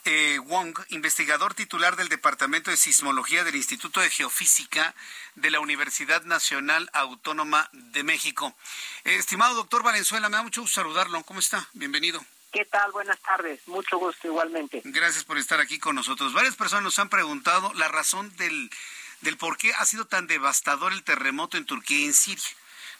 Eh, 0.05 0.39
Wong, 0.39 0.73
investigador 0.89 1.53
titular 1.53 1.97
del 1.97 2.07
Departamento 2.07 2.71
de 2.71 2.77
Sismología 2.77 3.43
del 3.43 3.57
Instituto 3.57 3.99
de 3.99 4.09
Geofísica 4.09 4.95
de 5.35 5.51
la 5.51 5.59
Universidad 5.59 6.23
Nacional 6.23 6.89
Autónoma 6.93 7.69
de 7.73 8.03
México. 8.03 8.55
Eh, 9.03 9.15
estimado 9.15 9.55
doctor 9.55 9.83
Valenzuela, 9.83 10.29
me 10.29 10.37
da 10.37 10.43
mucho 10.43 10.61
gusto 10.61 10.79
saludarlo. 10.81 11.21
¿Cómo 11.23 11.41
está? 11.41 11.67
Bienvenido. 11.73 12.23
¿Qué 12.53 12.63
tal? 12.63 12.93
Buenas 12.93 13.19
tardes. 13.19 13.67
Mucho 13.67 13.97
gusto 13.97 14.27
igualmente. 14.27 14.81
Gracias 14.85 15.25
por 15.25 15.37
estar 15.37 15.59
aquí 15.59 15.77
con 15.77 15.95
nosotros. 15.95 16.31
Varias 16.31 16.55
personas 16.55 16.85
nos 16.85 16.99
han 16.99 17.09
preguntado 17.09 17.73
la 17.73 17.89
razón 17.89 18.33
del, 18.37 18.71
del 19.19 19.35
por 19.35 19.57
qué 19.57 19.73
ha 19.73 19.83
sido 19.83 20.05
tan 20.05 20.25
devastador 20.27 20.93
el 20.93 21.03
terremoto 21.03 21.57
en 21.57 21.65
Turquía 21.65 21.99
y 21.99 22.05
en 22.05 22.13
Siria. 22.13 22.45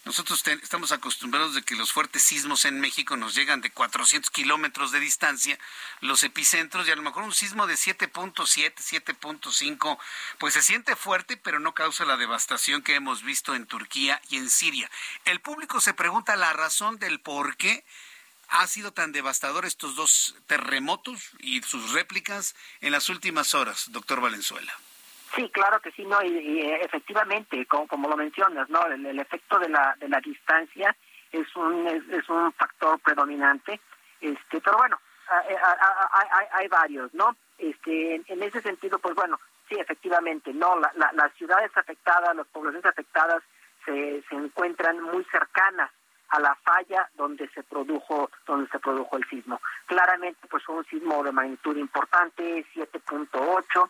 Nosotros 0.08 0.42
estamos 0.64 0.94
acostumbrados 0.94 1.54
de 1.54 1.64
que 1.64 1.76
los 1.76 1.92
fuertes 1.92 2.24
sismos 2.24 2.64
en 2.64 2.80
México 2.80 3.18
nos 3.18 3.36
llegan 3.36 3.60
de 3.60 3.72
400 3.72 4.32
kilómetros 4.32 4.94
de 4.94 5.02
distancia, 5.02 5.60
los 6.00 6.24
epicentros, 6.24 6.88
y 6.88 6.92
a 6.92 6.96
lo 6.96 7.02
mejor 7.02 7.24
un 7.24 7.34
sismo 7.34 7.68
de 7.68 7.74
7.7, 7.74 8.74
7.5, 8.78 9.98
pues 10.38 10.54
se 10.54 10.62
siente 10.62 10.96
fuerte, 10.96 11.36
pero 11.36 11.60
no 11.60 11.74
causa 11.74 12.06
la 12.06 12.16
devastación 12.16 12.84
que 12.84 12.96
hemos 12.96 13.22
visto 13.22 13.54
en 13.54 13.66
Turquía 13.66 14.22
y 14.30 14.38
en 14.38 14.50
Siria. 14.50 14.90
El 15.26 15.42
público 15.42 15.82
se 15.82 15.94
pregunta 15.94 16.38
la 16.38 16.54
razón 16.54 17.00
del 17.00 17.20
por 17.20 17.58
qué 17.58 17.84
ha 18.48 18.66
sido 18.68 18.94
tan 18.94 19.12
devastador 19.12 19.66
estos 19.66 19.98
dos 19.98 20.36
terremotos 20.46 21.32
y 21.40 21.62
sus 21.64 21.92
réplicas 21.92 22.56
en 22.80 22.94
las 22.94 23.10
últimas 23.10 23.54
horas, 23.54 23.92
doctor 23.92 24.22
Valenzuela. 24.22 24.74
Sí, 25.36 25.50
claro 25.50 25.80
que 25.80 25.92
sí, 25.92 26.06
no, 26.06 26.22
y, 26.24 26.62
efectivamente, 26.82 27.66
como, 27.66 27.88
como, 27.88 28.10
lo 28.10 28.18
mencionas, 28.18 28.70
no, 28.70 28.86
el, 28.88 29.20
efecto 29.20 29.60
de 29.60 29.70
la 29.70 29.96
de 30.00 30.10
la 30.10 30.20
distancia 30.20 30.96
es 31.32 31.56
un 31.56 31.88
es, 31.88 32.30
un 32.30 32.52
factor 32.54 33.00
predominante, 33.00 33.80
este, 34.22 34.62
pero 34.62 34.78
bueno, 34.78 35.00
hay, 35.30 36.46
hay, 36.54 36.68
varios, 36.68 37.14
¿no? 37.14 37.36
Este, 37.58 38.16
en, 38.16 38.44
ese 38.44 38.62
sentido, 38.62 39.00
pues 39.00 39.16
bueno, 39.16 39.40
sí, 39.68 39.76
efectivamente, 39.78 40.54
no, 40.54 40.80
la, 40.80 40.92
las 40.96 41.34
ciudades 41.34 41.76
afectadas, 41.76 42.36
las 42.36 42.48
poblaciones 42.48 42.86
afectadas 42.86 43.44
se, 43.86 44.24
se 44.30 44.36
encuentran 44.36 45.02
muy 45.02 45.24
cercanas 45.26 45.92
a 46.30 46.40
la 46.40 46.56
falla 46.56 47.10
donde 47.16 47.48
se 47.50 47.64
produjo 47.64 48.30
donde 48.46 48.70
se 48.70 48.80
produjo 48.80 49.18
el 49.18 49.28
sismo. 49.30 49.62
Claramente 49.86 50.48
pues 50.50 50.64
fue 50.64 50.76
un 50.76 50.86
sismo 50.86 51.24
de 51.24 51.32
magnitud 51.32 51.76
importante, 51.78 52.66
7.8 52.74 53.90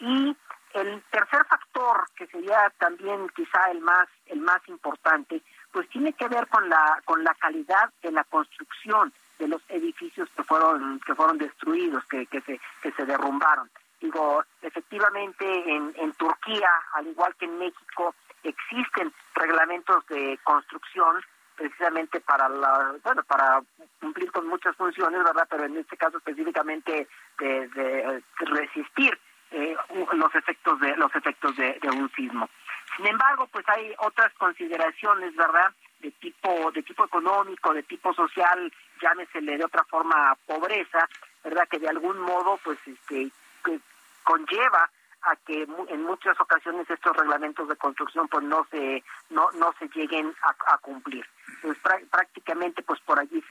y 0.00 0.36
el 0.74 1.02
tercer 1.10 1.44
factor 1.46 2.04
que 2.16 2.26
sería 2.26 2.70
también 2.78 3.28
quizá 3.30 3.70
el 3.70 3.80
más 3.80 4.08
el 4.26 4.40
más 4.40 4.60
importante, 4.68 5.40
pues 5.72 5.88
tiene 5.88 6.12
que 6.12 6.28
ver 6.28 6.46
con 6.48 6.68
la 6.68 7.00
con 7.04 7.22
la 7.24 7.34
calidad 7.34 7.90
de 8.02 8.12
la 8.12 8.24
construcción 8.24 9.12
de 9.38 9.48
los 9.48 9.62
edificios 9.68 10.28
que 10.36 10.42
fueron 10.44 11.00
que 11.00 11.14
fueron 11.14 11.38
destruidos, 11.38 12.04
que, 12.06 12.26
que 12.26 12.40
se 12.42 12.60
que 12.82 12.92
se 12.92 13.04
derrumbaron. 13.06 13.70
Digo, 14.00 14.44
efectivamente 14.60 15.46
en, 15.46 15.94
en 15.96 16.12
Turquía, 16.12 16.68
al 16.92 17.06
igual 17.06 17.34
que 17.36 17.46
en 17.46 17.58
México, 17.58 18.14
existen 18.42 19.12
reglamentos 19.34 20.06
de 20.08 20.38
construcción 20.44 21.22
precisamente 21.56 22.20
para 22.20 22.48
la 22.48 22.94
bueno 23.02 23.22
para 23.24 23.62
cumplir 24.00 24.30
con 24.32 24.46
muchas 24.46 24.76
funciones 24.76 25.22
verdad 25.22 25.46
pero 25.48 25.64
en 25.64 25.76
este 25.76 25.96
caso 25.96 26.18
específicamente 26.18 27.08
de, 27.38 28.22
resistir 28.38 29.18
eh, 29.54 29.76
los 30.14 30.34
efectos 30.34 30.80
de 30.80 30.96
los 30.96 31.14
efectos 31.14 31.56
de, 31.56 31.78
un 31.96 32.10
sismo. 32.10 32.48
Sin 32.96 33.06
embargo 33.06 33.46
pues 33.52 33.64
hay 33.68 33.94
otras 33.98 34.32
consideraciones 34.34 35.34
verdad 35.36 35.72
de 36.00 36.10
tipo 36.12 36.70
de 36.72 36.82
tipo 36.82 37.04
económico 37.04 37.72
de 37.72 37.82
tipo 37.84 38.12
social 38.14 38.72
llámesele 39.00 39.56
de 39.56 39.64
otra 39.64 39.84
forma 39.84 40.36
pobreza 40.46 41.08
verdad 41.42 41.68
que 41.70 41.78
de 41.78 41.88
algún 41.88 42.18
modo 42.18 42.58
pues 42.64 42.78
este 42.86 43.30
que 43.64 43.80
conlleva 44.24 44.90
a 45.22 45.36
que 45.36 45.62
en 45.88 46.02
muchas 46.02 46.38
ocasiones 46.40 46.90
estos 46.90 47.16
reglamentos 47.16 47.68
de 47.68 47.76
construcción 47.76 48.28
pues 48.28 48.44
no 48.44 48.66
se 48.70 49.02
no 49.30 49.50
no 49.52 49.72
se 49.78 49.88
lleguen 49.88 50.34
a, 50.42 50.78
cumplir 50.78 51.24
pues 51.62 51.78
prácticamente 52.10 52.82
pues 52.82 53.00
por 53.00 53.18
allí 53.18 53.42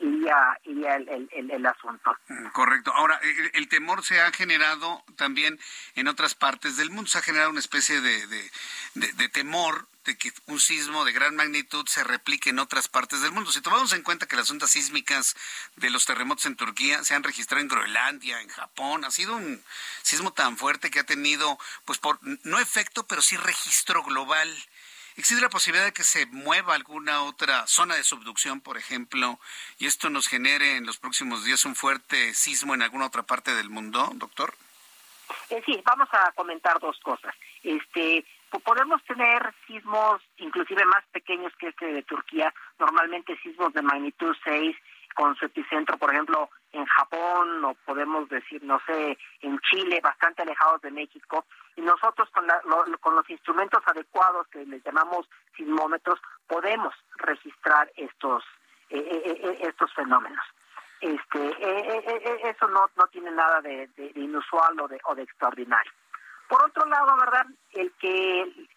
iría, 0.00 0.58
el, 0.64 1.28
el, 1.32 1.66
asunto 1.66 2.16
mm, 2.28 2.46
correcto 2.48 2.92
ahora 2.94 3.20
el, 3.52 3.68
temor 3.68 4.04
se 4.04 4.20
ha 4.20 4.32
generado 4.32 5.04
también 5.16 5.58
en 5.94 6.08
otras 6.08 6.34
partes 6.34 6.76
del 6.76 6.90
mundo 6.90 7.08
se 7.08 7.18
ha 7.18 7.22
generado 7.22 7.50
una 7.50 7.60
especie 7.60 8.00
de, 8.00 8.26
de, 8.26 9.12
de 9.12 9.28
temor 9.28 9.86
de 10.04 10.16
que 10.16 10.32
un 10.46 10.58
sismo 10.58 11.04
de 11.04 11.12
gran 11.12 11.36
magnitud 11.36 11.86
se 11.86 12.02
replique 12.04 12.50
en 12.50 12.58
otras 12.58 12.88
partes 12.88 13.20
del 13.20 13.32
mundo. 13.32 13.52
Si 13.52 13.60
tomamos 13.60 13.92
en 13.92 14.02
cuenta 14.02 14.26
que 14.26 14.36
las 14.36 14.50
ondas 14.50 14.70
sísmicas 14.70 15.36
de 15.76 15.90
los 15.90 16.06
terremotos 16.06 16.46
en 16.46 16.56
Turquía 16.56 17.04
se 17.04 17.14
han 17.14 17.22
registrado 17.22 17.60
en 17.60 17.68
Groenlandia, 17.68 18.40
en 18.40 18.48
Japón, 18.48 19.04
ha 19.04 19.10
sido 19.10 19.36
un 19.36 19.62
sismo 20.02 20.32
tan 20.32 20.56
fuerte 20.56 20.90
que 20.90 21.00
ha 21.00 21.04
tenido, 21.04 21.58
pues 21.84 21.98
por 21.98 22.18
no 22.22 22.58
efecto, 22.58 23.06
pero 23.06 23.20
sí 23.20 23.36
registro 23.36 24.02
global. 24.02 24.50
¿Existe 25.20 25.42
la 25.42 25.50
posibilidad 25.50 25.84
de 25.84 25.92
que 25.92 26.02
se 26.02 26.24
mueva 26.24 26.74
alguna 26.74 27.24
otra 27.24 27.66
zona 27.66 27.94
de 27.94 28.04
subducción, 28.04 28.62
por 28.62 28.78
ejemplo, 28.78 29.38
y 29.78 29.84
esto 29.84 30.08
nos 30.08 30.26
genere 30.28 30.78
en 30.78 30.86
los 30.86 30.96
próximos 30.96 31.44
días 31.44 31.66
un 31.66 31.76
fuerte 31.76 32.32
sismo 32.32 32.72
en 32.72 32.80
alguna 32.80 33.04
otra 33.04 33.22
parte 33.22 33.54
del 33.54 33.68
mundo, 33.68 34.08
doctor? 34.14 34.54
Eh, 35.50 35.62
sí, 35.66 35.78
vamos 35.84 36.08
a 36.12 36.32
comentar 36.32 36.80
dos 36.80 36.98
cosas. 37.00 37.34
Este, 37.62 38.24
podemos 38.64 39.04
tener 39.04 39.52
sismos 39.66 40.22
inclusive 40.38 40.86
más 40.86 41.04
pequeños 41.12 41.52
que 41.58 41.68
este 41.68 41.92
de 41.92 42.02
Turquía, 42.02 42.54
normalmente 42.78 43.38
sismos 43.42 43.74
de 43.74 43.82
magnitud 43.82 44.34
6 44.42 44.74
con 45.14 45.36
su 45.36 45.44
epicentro, 45.44 45.98
por 45.98 46.14
ejemplo, 46.14 46.48
en 46.72 46.86
Japón 46.86 47.62
o 47.66 47.74
podemos 47.84 48.26
decir, 48.30 48.62
no 48.62 48.80
sé, 48.86 49.18
en 49.42 49.60
Chile, 49.70 50.00
bastante 50.02 50.40
alejados 50.40 50.80
de 50.80 50.90
México. 50.92 51.44
Y 51.76 51.82
nosotros 51.82 52.28
con, 52.30 52.46
con 53.00 53.14
los 53.14 53.28
instrumentos 53.30 53.82
adecuados 53.86 54.46
que 54.48 54.64
les 54.66 54.82
llamamos 54.84 55.28
sismómetros 55.56 56.20
podemos 56.46 56.94
registrar 57.16 57.90
estos 57.96 58.44
eh, 58.90 58.98
eh, 58.98 59.40
eh, 59.44 59.58
estos 59.68 59.94
fenómenos. 59.94 60.44
Este, 61.00 62.50
eso 62.50 62.66
no, 62.68 62.90
no 62.96 63.06
tiene 63.06 63.30
nada 63.30 63.60
de, 63.60 63.86
de 63.96 64.12
inusual 64.16 64.78
o 64.80 64.88
de, 64.88 65.00
o 65.04 65.14
de 65.14 65.22
extraordinario. 65.22 65.92
Por 66.48 66.62
otro 66.64 66.84
lado, 66.86 67.16
¿verdad? 67.16 67.46
El 67.70 67.92
que 67.92 68.68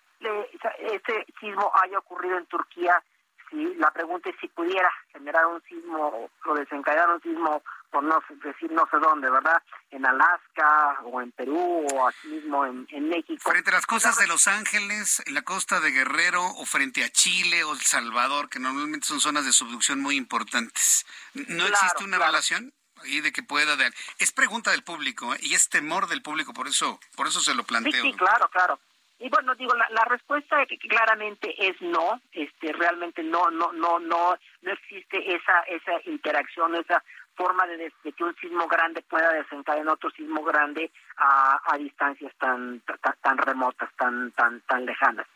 este 0.94 1.26
sismo 1.40 1.72
haya 1.82 1.98
ocurrido 1.98 2.38
en 2.38 2.46
Turquía, 2.46 3.04
si 3.50 3.74
la 3.76 3.90
pregunta 3.92 4.30
es 4.30 4.36
si 4.40 4.48
pudiera 4.50 4.90
generar 5.12 5.48
un 5.48 5.62
sismo 5.64 6.30
o 6.46 6.54
desencadenar 6.54 7.10
un 7.10 7.22
sismo, 7.22 7.64
por 7.94 8.04
no 8.04 8.22
decir 8.44 8.72
no 8.72 8.88
sé 8.90 8.98
dónde, 8.98 9.30
¿verdad? 9.30 9.62
En 9.92 10.04
Alaska 10.04 11.00
o 11.04 11.22
en 11.22 11.32
Perú 11.32 11.86
o 11.94 12.08
aquí 12.08 12.28
mismo 12.28 12.66
en, 12.66 13.08
México. 13.08 13.52
Frente 13.52 13.70
a 13.70 13.74
las 13.74 13.86
costas 13.86 14.18
de 14.18 14.26
Los 14.26 14.48
Ángeles, 14.48 15.22
en 15.28 15.36
la 15.36 15.44
costa 15.44 15.80
de 15.80 15.92
Guerrero 15.92 16.44
o 16.44 16.66
frente 16.66 17.04
a 17.04 17.10
Chile 17.10 17.64
o 17.64 17.74
El 17.74 17.82
Salvador, 17.82 18.50
que 18.50 18.60
normalmente 18.60 19.06
son 19.06 19.20
zonas 19.20 19.46
de 19.46 19.54
subducción 19.54 20.02
muy 20.02 20.16
importantes. 20.16 21.06
¿No 21.36 21.68
existe 21.68 22.04
una 22.04 22.18
relación? 22.18 22.74
y 23.06 23.20
de 23.20 23.34
que 23.34 23.44
pueda 23.44 23.76
dar. 23.76 23.92
Es 24.18 24.32
pregunta 24.32 24.72
del 24.72 24.82
público 24.82 25.36
¿eh? 25.36 25.38
y 25.42 25.56
es 25.56 25.68
temor 25.68 26.08
del 26.08 26.22
público, 26.22 26.54
por 26.54 26.70
eso, 26.70 27.02
por 27.18 27.28
eso 27.28 27.42
se 27.42 27.54
lo 27.54 27.66
planteo. 27.66 28.02
Sí, 28.02 28.14
claro, 28.14 28.48
claro. 28.48 28.80
Y 29.20 29.30
bueno, 29.30 29.56
digo, 29.56 29.74
la, 29.76 29.88
la 29.90 30.06
respuesta 30.06 30.66
claramente 30.90 31.54
es 31.58 31.82
no, 31.82 32.22
este, 32.32 32.72
realmente 32.72 33.24
no, 33.24 33.52
no, 33.52 33.74
no, 33.74 34.00
no, 34.00 34.38
no 34.62 34.72
existe 34.72 35.36
esa, 35.36 35.62
esa 35.64 35.92
interacción, 36.06 36.76
esa 36.76 37.04
forma 37.36 37.66
de, 37.68 37.92
que 38.16 38.24
un 38.24 38.36
sismo 38.36 38.68
grande 38.68 39.02
pueda 39.02 39.32
desencadenar 39.34 39.94
otro 39.94 40.10
sismo 40.12 40.44
grande 40.44 40.92
a, 41.18 41.62
a 41.66 41.78
distancias 41.78 42.34
tan, 42.40 42.82
tan, 42.82 43.16
tan 43.22 43.38
remotas, 43.38 43.90
tan, 43.98 44.32
tan, 44.32 44.62
tan 44.62 44.86
lejanas. 44.86 45.28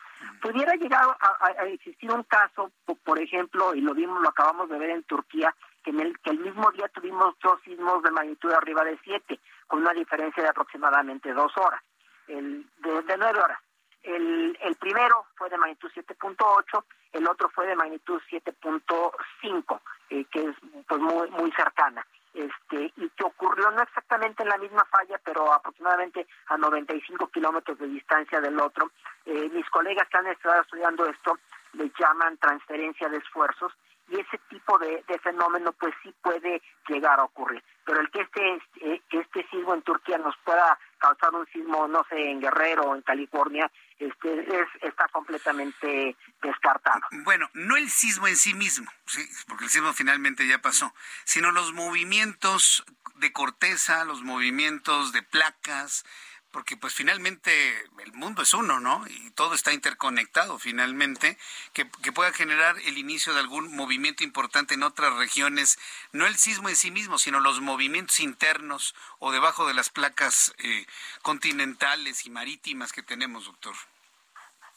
Pudiera 0.42 0.74
llegar 0.76 1.04
a, 1.04 1.46
a, 1.46 1.66
existir 1.66 2.12
un 2.12 2.24
caso, 2.24 2.72
por 3.04 3.20
ejemplo, 3.20 3.76
y 3.76 3.82
lo 3.82 3.94
vimos, 3.94 4.22
lo 4.22 4.30
acabamos 4.30 4.70
de 4.70 4.78
ver 4.78 4.90
en 4.92 5.04
Turquía, 5.04 5.54
que, 5.84 5.92
en 5.92 6.00
el, 6.00 6.20
que 6.20 6.32
el 6.32 6.40
mismo 6.40 6.72
día 6.72 6.88
tuvimos 6.90 7.36
dos 7.42 7.60
sismos 7.64 8.02
de 8.04 8.12
magnitud 8.12 8.52
arriba 8.52 8.84
de 8.84 8.98
7, 9.04 9.40
con 9.68 9.82
una 9.82 9.94
diferencia 9.94 10.44
de 10.44 10.50
aproximadamente 10.50 11.34
dos 11.34 11.56
horas, 11.58 11.82
el, 12.28 12.66
de, 12.80 13.02
de 13.04 13.18
9 13.18 13.40
horas. 13.40 13.60
El, 14.08 14.58
el 14.62 14.76
primero 14.76 15.26
fue 15.36 15.50
de 15.50 15.58
magnitud 15.58 15.92
7.8, 15.94 16.84
el 17.12 17.28
otro 17.28 17.50
fue 17.50 17.68
de 17.68 17.76
magnitud 17.76 18.22
7.5, 18.32 19.82
eh, 20.10 20.26
que 20.32 20.46
es 20.46 20.56
pues 20.88 21.02
muy 21.02 21.30
muy 21.32 21.52
cercana. 21.52 22.08
Este, 22.34 22.94
y 22.96 23.10
que 23.10 23.24
ocurrió 23.26 23.70
no 23.72 23.82
exactamente 23.82 24.44
en 24.44 24.50
la 24.50 24.58
misma 24.58 24.86
falla, 24.86 25.20
pero 25.26 25.52
aproximadamente 25.52 26.26
a 26.48 26.58
95 26.58 27.28
kilómetros 27.28 27.80
de 27.80 27.88
distancia 27.88 28.40
del 28.40 28.58
otro. 28.62 28.92
Eh, 29.26 29.50
mis 29.50 29.68
colegas 29.72 30.08
que 30.08 30.18
han 30.18 30.28
estado 30.28 30.62
estudiando 30.62 31.06
esto 31.08 31.38
le 31.74 31.92
llaman 32.00 32.38
transferencia 32.38 33.10
de 33.10 33.18
esfuerzos 33.18 33.74
y 34.10 34.20
ese 34.20 34.38
tipo 34.50 34.78
de, 34.80 35.04
fenómeno 35.22 35.74
pues 35.74 35.94
sí 36.02 36.14
puede 36.22 36.62
llegar 36.88 37.20
a 37.20 37.26
ocurrir. 37.26 37.62
Pero 37.84 38.00
el 38.00 38.10
que 38.10 38.22
este, 38.22 39.02
que 39.10 39.20
este 39.20 39.46
sismo 39.50 39.74
en 39.74 39.82
Turquía 39.82 40.18
nos 40.18 40.38
pueda 40.46 40.78
causar 40.98 41.34
un 41.34 41.46
sismo, 41.48 41.88
no 41.88 42.06
sé, 42.10 42.30
en 42.30 42.40
Guerrero 42.40 42.84
o 42.84 42.96
en 42.96 43.02
California, 43.02 43.70
este 44.00 44.40
es, 44.42 44.68
está 44.82 45.08
completamente 45.10 46.16
descartado. 46.42 47.02
Bueno, 47.24 47.50
no 47.54 47.78
el 47.78 47.90
sismo 47.90 48.28
en 48.28 48.36
sí 48.36 48.54
mismo, 48.54 48.92
¿sí? 49.06 49.28
porque 49.48 49.66
el 49.66 49.70
sismo 49.70 49.94
finalmente 49.94 50.48
ya 50.48 50.62
pasó, 50.62 50.94
sino 51.24 51.52
los 51.52 51.74
movimientos 51.74 52.86
de 53.16 53.32
corteza, 53.34 54.06
los 54.06 54.22
movimientos 54.22 55.12
de 55.12 55.24
placas, 55.24 56.06
porque 56.58 56.76
pues 56.76 56.96
finalmente 56.96 57.52
el 58.04 58.14
mundo 58.14 58.42
es 58.42 58.52
uno, 58.56 58.80
¿no? 58.80 59.06
Y 59.08 59.30
todo 59.36 59.54
está 59.54 59.74
interconectado 59.74 60.58
finalmente, 60.58 61.38
que, 61.72 61.88
que, 62.02 62.12
pueda 62.12 62.34
generar 62.34 62.78
el 62.88 62.98
inicio 62.98 63.36
de 63.36 63.42
algún 63.42 63.76
movimiento 63.76 64.24
importante 64.24 64.74
en 64.74 64.82
otras 64.82 65.16
regiones, 65.18 65.78
no 66.14 66.26
el 66.26 66.36
sismo 66.36 66.68
en 66.68 66.76
sí 66.76 66.90
mismo, 66.90 67.20
sino 67.20 67.40
los 67.42 67.62
movimientos 67.62 68.20
internos 68.20 68.96
o 69.20 69.32
debajo 69.32 69.68
de 69.68 69.76
las 69.76 69.92
placas 69.92 70.56
eh, 70.58 70.88
continentales 71.22 72.26
y 72.26 72.32
marítimas 72.32 72.92
que 72.92 73.04
tenemos, 73.04 73.46
doctor. 73.46 73.76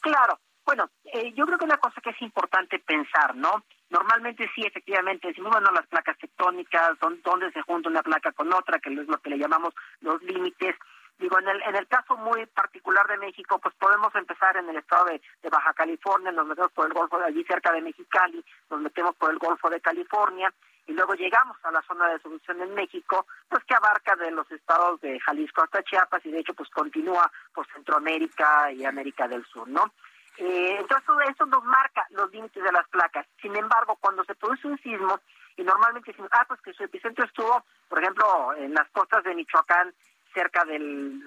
Claro, 0.01 0.39
bueno, 0.67 0.91
eh, 1.15 1.33
yo 1.33 1.47
creo 1.47 1.57
que 1.57 1.65
una 1.65 1.79
cosa 1.79 2.03
que 2.03 2.11
es 2.11 2.21
importante 2.21 2.79
pensar, 2.79 3.35
¿no? 3.37 3.65
Normalmente 3.89 4.51
sí, 4.55 4.67
efectivamente, 4.67 5.29
decimos, 5.29 5.51
bueno, 5.51 5.71
las 5.73 5.87
placas 5.87 6.19
tectónicas, 6.19 6.99
dónde 7.01 7.51
se 7.53 7.63
junta 7.63 7.89
una 7.89 8.03
placa 8.03 8.33
con 8.33 8.53
otra, 8.53 8.79
que 8.81 8.93
es 8.93 9.09
lo 9.09 9.19
que 9.19 9.31
le 9.31 9.39
llamamos 9.39 9.73
los 10.03 10.23
límites, 10.23 10.77
Digo, 11.21 11.39
en 11.39 11.49
el, 11.49 11.63
en 11.65 11.77
el 11.77 11.87
caso 11.87 12.17
muy 12.17 12.47
particular 12.47 13.07
de 13.07 13.19
México, 13.19 13.59
pues 13.59 13.75
podemos 13.75 14.13
empezar 14.15 14.57
en 14.57 14.71
el 14.71 14.79
estado 14.79 15.05
de, 15.05 15.21
Baja 15.51 15.75
California, 15.75 16.33
nos 16.33 16.47
metemos 16.47 16.73
por 16.73 16.87
el 16.87 16.95
Golfo 16.95 17.19
de 17.19 17.27
allí 17.27 17.45
cerca 17.45 17.73
de 17.73 17.83
Mexicali, 17.83 18.43
nos 18.71 18.81
metemos 18.81 19.15
por 19.17 19.31
el 19.31 19.39
Golfo 19.39 19.69
de 19.69 19.83
California, 19.83 20.51
y 20.87 20.93
luego 20.93 21.13
llegamos 21.15 21.59
a 21.63 21.73
la 21.73 21.83
zona 21.83 22.09
de 22.09 22.21
solución 22.21 22.63
en 22.63 22.75
México, 22.75 23.27
pues 23.51 23.63
que 23.65 23.75
abarca 23.75 24.17
de 24.17 24.31
los 24.31 24.51
estados 24.51 24.99
de 25.03 25.21
Jalisco 25.21 25.63
hasta 25.63 25.83
Chiapas 25.83 26.25
y 26.25 26.31
de 26.31 26.41
hecho 26.41 26.55
pues 26.55 26.71
continúa 26.71 27.31
por 27.53 27.67
Centroamérica 27.67 28.73
y 28.73 28.87
América 28.87 29.29
del 29.29 29.45
Sur, 29.45 29.69
¿no? 29.69 29.93
Eh, 30.39 30.77
entonces 30.81 31.07
todo 31.07 31.21
eso 31.21 31.45
nos 31.45 31.63
marca 31.65 32.07
los 32.11 32.33
límites 32.33 32.65
de 32.65 32.73
las 32.73 32.89
placas. 32.89 33.27
Sin 33.43 33.55
embargo, 33.55 33.99
cuando 34.01 34.25
se 34.25 34.35
produce 34.35 34.67
un 34.67 34.79
sismo, 34.79 35.21
y 35.59 35.65
normalmente 35.65 36.13
decimos, 36.13 36.31
ah, 36.33 36.47
pues 36.49 36.63
que 36.63 36.73
su 36.73 36.83
epicentro 36.83 37.27
estuvo, 37.27 37.63
por 37.89 38.01
ejemplo, 38.01 38.55
en 38.57 38.73
las 38.73 38.89
costas 38.89 39.23
de 39.25 39.35
Michoacán, 39.35 39.93
cerca 40.33 40.65
del, 40.65 41.21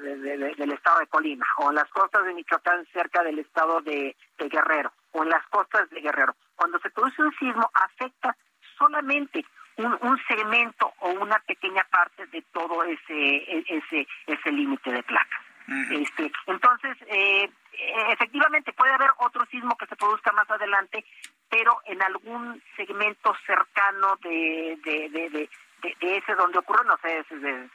del 0.57 0.71
estado 0.71 0.99
de 0.99 1.07
Colima, 1.07 1.45
o 1.57 1.69
en 1.69 1.75
las 1.75 1.89
costas 1.89 2.25
de 2.25 2.33
Michoacán, 2.33 2.85
cerca 2.93 3.23
del 3.23 3.39
estado 3.39 3.81
de, 3.81 4.15
Guerrero, 4.37 4.91
o 5.11 5.23
en 5.23 5.29
las 5.29 5.45
costas 5.47 5.89
de 5.89 6.01
Guerrero. 6.01 6.35
Cuando 6.55 6.79
se 6.79 6.89
produce 6.89 7.21
un 7.21 7.33
sismo, 7.37 7.69
afecta 7.73 8.35
solamente 8.77 9.45
un, 9.77 10.19
segmento 10.27 10.93
o 10.99 11.09
una 11.11 11.39
pequeña 11.39 11.83
parte 11.89 12.27
de 12.27 12.41
todo 12.53 12.83
ese 12.83 13.13
e, 13.13 13.65
ese 13.67 14.07
ese 14.27 14.51
límite 14.51 14.91
de 14.91 15.03
placas. 15.03 15.41
este, 15.91 16.31
entonces, 16.45 16.97
eh, 17.07 17.49
efectivamente 18.09 18.73
puede 18.73 18.93
haber 18.93 19.09
otro 19.17 19.45
sismo 19.47 19.75
que 19.77 19.87
se 19.87 19.95
produzca 19.95 20.31
más 20.31 20.49
adelante, 20.49 21.03
pero 21.49 21.79
en 21.85 22.01
algún 22.01 22.61
segmento 22.75 23.33
cercano 23.45 24.17
de, 24.21 24.77
de, 24.83 25.29
de, 25.29 25.49
de, 25.83 26.17
ese 26.17 26.35
donde 26.35 26.59
ocurre, 26.59 26.85
no 26.85 26.97
sé, 26.97 27.19
es 27.19 27.27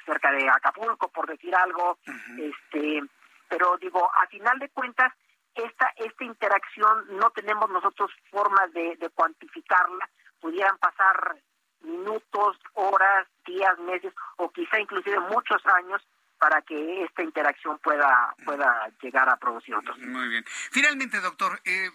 cerca 0.05 0.33
de 0.33 0.49
Acapulco, 0.49 1.09
por 1.09 1.27
decir 1.27 1.55
algo, 1.55 1.99
este, 2.39 3.03
pero 3.49 3.77
digo, 3.79 4.11
a 4.15 4.27
final 4.27 4.59
de 4.59 4.69
cuentas, 4.71 5.13
esta, 5.55 5.93
esta 5.97 6.25
interacción 6.25 7.19
no 7.19 7.31
tenemos 7.31 7.69
nosotros 7.71 8.11
formas 8.31 8.73
de, 8.73 8.97
de 8.97 9.11
cuantificarla, 9.11 10.09
pudieran 10.41 10.79
pasar 10.79 11.37
minutos, 11.81 12.59
horas, 12.75 13.27
días, 13.47 13.79
meses 13.79 14.13
o 14.37 14.51
quizá 14.51 14.81
inclusive 14.81 15.19
muchos 15.21 15.65
años 15.67 16.03
para 16.39 16.63
que 16.63 17.05
esta 17.05 17.23
interacción 17.23 17.79
pueda 17.79 18.35
pueda 18.45 18.91
llegar 19.03 19.29
a 19.29 19.37
producir 19.37 19.75
otros. 19.75 19.99
Muy 19.99 20.29
bien. 20.29 20.45
Finalmente, 20.71 21.21
doctor, 21.21 21.61
eh, 21.65 21.91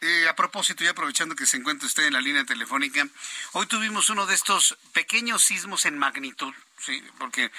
eh, 0.00 0.28
a 0.28 0.34
propósito 0.34 0.84
y 0.84 0.88
aprovechando 0.88 1.34
que 1.34 1.46
se 1.46 1.56
encuentra 1.56 1.86
usted 1.86 2.06
en 2.06 2.12
la 2.12 2.20
línea 2.20 2.44
telefónica, 2.44 3.06
hoy 3.52 3.66
tuvimos 3.66 4.10
uno 4.10 4.26
de 4.26 4.34
estos 4.34 4.76
pequeños 4.92 5.42
sismos 5.42 5.86
en 5.86 5.98
magnitud 5.98 6.54
Sí, 6.80 7.02
porque 7.18 7.50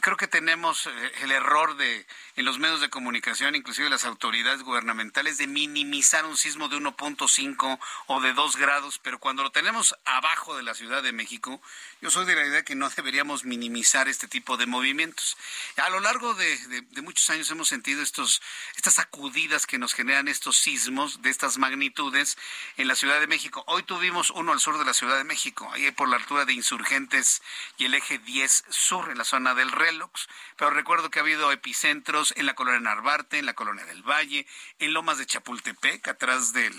creo 0.00 0.16
que 0.16 0.26
tenemos 0.26 0.86
eh, 0.86 1.12
el 1.20 1.32
error 1.32 1.76
de 1.76 2.06
en 2.36 2.46
los 2.46 2.58
medios 2.58 2.80
de 2.80 2.88
comunicación, 2.88 3.54
inclusive 3.54 3.90
las 3.90 4.06
autoridades 4.06 4.62
gubernamentales, 4.62 5.36
de 5.36 5.46
minimizar 5.46 6.24
un 6.24 6.36
sismo 6.36 6.68
de 6.68 6.78
1.5 6.78 7.78
o 8.06 8.20
de 8.22 8.32
2 8.32 8.56
grados, 8.56 8.98
pero 8.98 9.18
cuando 9.18 9.42
lo 9.42 9.50
tenemos 9.50 9.94
abajo 10.06 10.56
de 10.56 10.62
la 10.62 10.74
Ciudad 10.74 11.02
de 11.02 11.12
México, 11.12 11.60
yo 12.00 12.10
soy 12.10 12.24
de 12.24 12.36
la 12.36 12.46
idea 12.46 12.64
que 12.64 12.74
no 12.74 12.88
deberíamos 12.88 13.44
minimizar 13.44 14.08
este 14.08 14.28
tipo 14.28 14.56
de 14.56 14.66
movimientos. 14.66 15.36
A 15.76 15.90
lo 15.90 16.00
largo 16.00 16.34
de, 16.34 16.84
muchos 17.02 17.28
años 17.30 17.50
hemos 17.50 17.68
sentido 17.68 18.02
estos 18.02 18.42
estas 18.76 18.94
sacudidas 18.94 19.66
que 19.66 19.78
nos 19.78 19.94
generan 19.94 20.28
estos 20.28 20.56
sismos 20.56 21.22
de 21.22 21.30
estas 21.30 21.58
magnitudes 21.58 22.36
en 22.76 22.88
la 22.88 22.94
Ciudad 22.94 23.20
de 23.20 23.26
México. 23.26 23.64
Hoy 23.66 23.82
tuvimos 23.82 24.30
uno 24.30 24.52
al 24.52 24.60
sur 24.60 24.78
de 24.78 24.84
la 24.84 24.94
Ciudad 24.94 25.16
de 25.16 25.24
México, 25.24 25.70
ahí 25.72 25.90
por 25.90 26.08
la 26.08 26.16
altura 26.16 26.44
de 26.44 26.52
Insurgentes 26.52 27.42
y 27.76 27.86
el 27.86 27.94
eje 27.94 28.18
10 28.18 28.64
sur, 28.68 29.10
en 29.10 29.18
la 29.18 29.24
zona 29.24 29.54
del 29.54 29.72
Relox, 29.72 30.28
pero 30.56 30.70
recuerdo 30.70 31.10
que 31.10 31.18
ha 31.18 31.22
habido 31.22 31.52
epicentros 31.52 32.32
en 32.36 32.46
la 32.46 32.54
colonia 32.54 32.80
Narvarte, 32.80 33.38
en 33.38 33.46
la 33.46 33.54
colonia 33.54 33.84
del 33.84 34.02
Valle, 34.02 34.46
en 34.78 34.92
Lomas 34.92 35.18
de 35.18 35.26
Chapultepec, 35.26 36.08
atrás 36.08 36.52
del, 36.52 36.74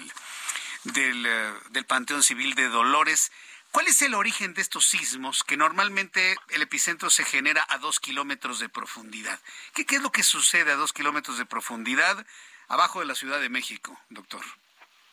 del, 0.83 1.25
eh, 1.25 1.53
del 1.69 1.85
Panteón 1.85 2.23
Civil 2.23 2.55
de 2.55 2.69
Dolores. 2.69 3.31
¿Cuál 3.75 3.87
es 3.87 4.01
el 4.03 4.15
origen 4.15 4.53
de 4.53 4.61
estos 4.61 4.85
sismos 4.85 5.43
que 5.43 5.57
normalmente 5.57 6.37
el 6.47 6.61
epicentro 6.61 7.09
se 7.09 7.25
genera 7.25 7.61
a 7.67 7.77
dos 7.77 7.99
kilómetros 7.99 8.61
de 8.61 8.69
profundidad? 8.69 9.37
¿Qué, 9.73 9.85
¿Qué, 9.85 9.97
es 9.97 10.01
lo 10.01 10.13
que 10.13 10.23
sucede 10.23 10.71
a 10.71 10.77
dos 10.77 10.93
kilómetros 10.93 11.37
de 11.37 11.45
profundidad 11.45 12.25
abajo 12.69 13.01
de 13.01 13.05
la 13.05 13.15
Ciudad 13.15 13.41
de 13.41 13.49
México, 13.49 13.99
doctor? 14.07 14.39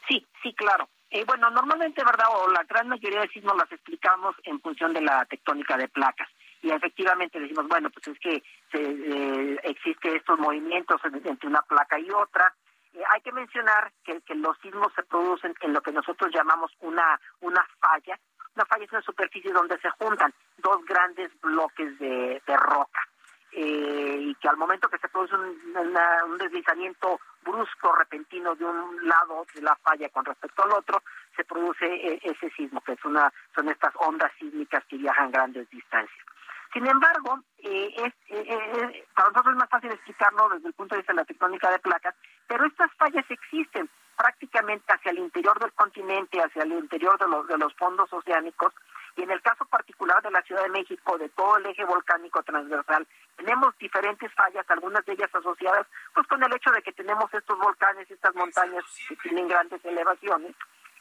Sí, 0.07 0.25
sí, 0.45 0.55
claro. 0.55 0.89
Eh, 1.11 1.25
bueno, 1.25 1.51
normalmente, 1.51 2.05
¿verdad? 2.05 2.29
O 2.37 2.53
la 2.53 2.63
gran 2.63 2.87
mayoría 2.87 3.23
de 3.23 3.29
sismos 3.31 3.57
las 3.57 3.73
explicamos 3.73 4.37
en 4.45 4.61
función 4.61 4.93
de 4.93 5.01
la 5.01 5.25
tectónica 5.25 5.77
de 5.77 5.89
placas 5.89 6.29
y 6.63 6.71
efectivamente 6.71 7.41
decimos, 7.41 7.67
bueno, 7.67 7.91
pues 7.91 8.07
es 8.07 8.19
que 8.21 8.45
se, 8.71 8.81
eh, 8.81 9.59
existe 9.65 10.15
estos 10.15 10.39
movimientos 10.39 11.01
entre 11.05 11.49
una 11.49 11.63
placa 11.63 11.99
y 11.99 12.09
otra. 12.13 12.55
Eh, 12.95 13.03
hay 13.11 13.21
que 13.23 13.33
mencionar 13.33 13.93
que, 14.05 14.21
que, 14.21 14.37
los 14.37 14.57
sismos 14.59 14.93
se 14.95 15.03
producen 15.03 15.53
en 15.63 15.73
lo 15.73 15.81
que 15.81 15.91
nosotros 15.91 16.31
llamamos 16.33 16.71
una, 16.81 17.21
una 17.41 17.67
falla. 17.81 18.19
Una 18.55 18.67
falla 18.67 18.85
es 18.85 18.93
una 18.93 19.03
superficie 19.03 19.53
donde 19.53 19.79
se 19.79 19.91
juntan 19.91 20.33
dos 20.59 20.85
grandes 20.85 21.31
bloques 21.41 21.99
de, 21.99 22.43
de 22.47 22.57
roca. 22.57 23.01
Eh, 23.55 24.17
y 24.21 24.35
que 24.37 24.49
al 24.49 24.57
momento 24.57 24.89
que 24.89 24.97
se 24.97 25.09
produce 25.09 25.35
un, 25.35 25.77
un, 26.25 26.39
deslizamiento 26.39 27.21
brusco, 27.43 27.95
repentino 27.95 28.55
de 28.55 28.65
un 28.65 29.07
lado 29.07 29.45
de 29.55 29.61
la 29.61 29.77
falla 29.77 30.09
con 30.09 30.25
respecto 30.25 30.63
al 30.65 30.73
otro, 30.73 31.03
se 31.37 31.45
produce 31.45 32.19
ese 32.23 32.49
sismo, 32.57 32.81
que 32.81 32.93
es 32.93 33.05
una, 33.05 33.31
son 33.55 33.69
estas 33.69 33.93
ondas 33.97 34.33
sísmicas 34.39 34.83
que 34.87 34.97
viajan 34.97 35.31
grandes 35.31 35.69
distancias. 35.69 36.27
Sin 36.73 36.87
embargo, 36.87 37.41
eh, 37.59 37.93
es, 37.97 38.15
eh, 38.29 38.45
eh, 38.49 39.05
para 39.15 39.29
nosotros 39.29 39.53
es 39.53 39.59
más 39.59 39.69
fácil 39.69 39.93
explicarlo 39.93 40.49
desde 40.49 40.69
el 40.69 40.75
punto 40.75 40.95
de 40.95 41.01
vista 41.01 41.13
de 41.13 41.19
la 41.19 41.25
tectónica 41.25 41.71
de 41.71 41.79
placas, 41.79 42.15
pero 42.47 42.65
estas 42.65 42.91
fallas 42.95 43.25
existen 43.29 43.91
prácticamente 44.17 44.93
hacia 44.93 45.11
el 45.11 45.19
interior 45.19 45.59
del 45.59 45.73
continente, 45.73 46.41
hacia 46.41 46.63
el 46.63 46.73
interior 46.73 47.19
de 47.19 47.29
los, 47.29 47.47
de 47.47 47.59
los 47.59 47.75
fondos 47.75 48.13
oceánicos, 48.13 48.73
y 49.17 49.23
en 49.23 49.31
el 49.31 49.43
caso 49.43 49.65
particular 49.67 50.23
de 50.23 50.31
la 50.31 50.43
Ciudad 50.43 50.63
de 50.63 50.71
México, 50.71 51.19
de 51.19 51.29
todo 51.31 51.59
el 51.59 51.67
eje 51.67 51.85
volcánico 51.85 52.43
transversal, 52.43 53.07
tenemos 53.37 53.77
diferentes 53.79 54.33
fallas, 54.35 54.65
algunas 54.71 55.05
de 55.05 55.13
ellas 55.13 55.35
asociadas 55.35 55.87
pues 56.15 56.27
con 56.27 56.43
el 56.43 56.53
hecho 56.55 56.71
de 56.71 56.83
que 56.83 56.93
tenemos 56.93 57.33
estos 57.33 57.59
volcanes, 57.59 58.11
estas 58.11 58.35
montañas 58.35 58.85
que 59.09 59.17
tienen 59.17 59.49
grandes 59.49 59.85
elevaciones, 59.85 60.55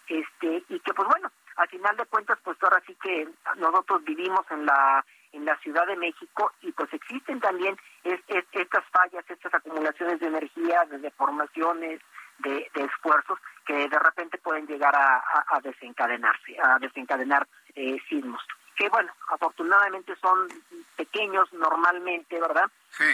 este, 0.07 0.63
y 0.67 0.79
que 0.79 0.93
pues 0.93 1.07
bueno, 1.07 1.31
al 1.55 1.69
final 1.69 1.95
de 1.95 2.05
cuentas, 2.05 2.37
pues 2.43 2.57
ahora 2.61 2.81
sí 2.85 2.97
que 3.01 3.29
nosotros 3.57 4.03
vivimos 4.03 4.45
en 4.51 4.65
la 4.65 5.05
en 5.33 5.45
la 5.45 5.57
Ciudad 5.59 5.87
de 5.87 5.95
México 5.95 6.51
y 6.61 6.71
pues 6.73 6.91
existen 6.93 7.39
también 7.39 7.77
estas 8.03 8.83
fallas, 8.91 9.23
estas 9.29 9.53
acumulaciones 9.53 10.19
de 10.19 10.27
energía, 10.27 10.83
de 10.89 10.97
deformaciones, 10.99 12.01
de, 12.41 12.69
esfuerzos 12.75 13.39
que 13.65 13.87
de 13.87 13.99
repente 13.99 14.37
pueden 14.37 14.65
llegar 14.67 14.95
a, 14.95 15.59
desencadenarse, 15.61 16.57
a 16.61 16.79
desencadenar 16.79 17.47
eh, 17.75 17.97
sismos. 18.09 18.41
Que 18.75 18.89
bueno, 18.89 19.11
afortunadamente 19.29 20.15
son 20.21 20.47
pequeños 20.95 21.51
normalmente, 21.53 22.39
¿verdad? 22.39 22.69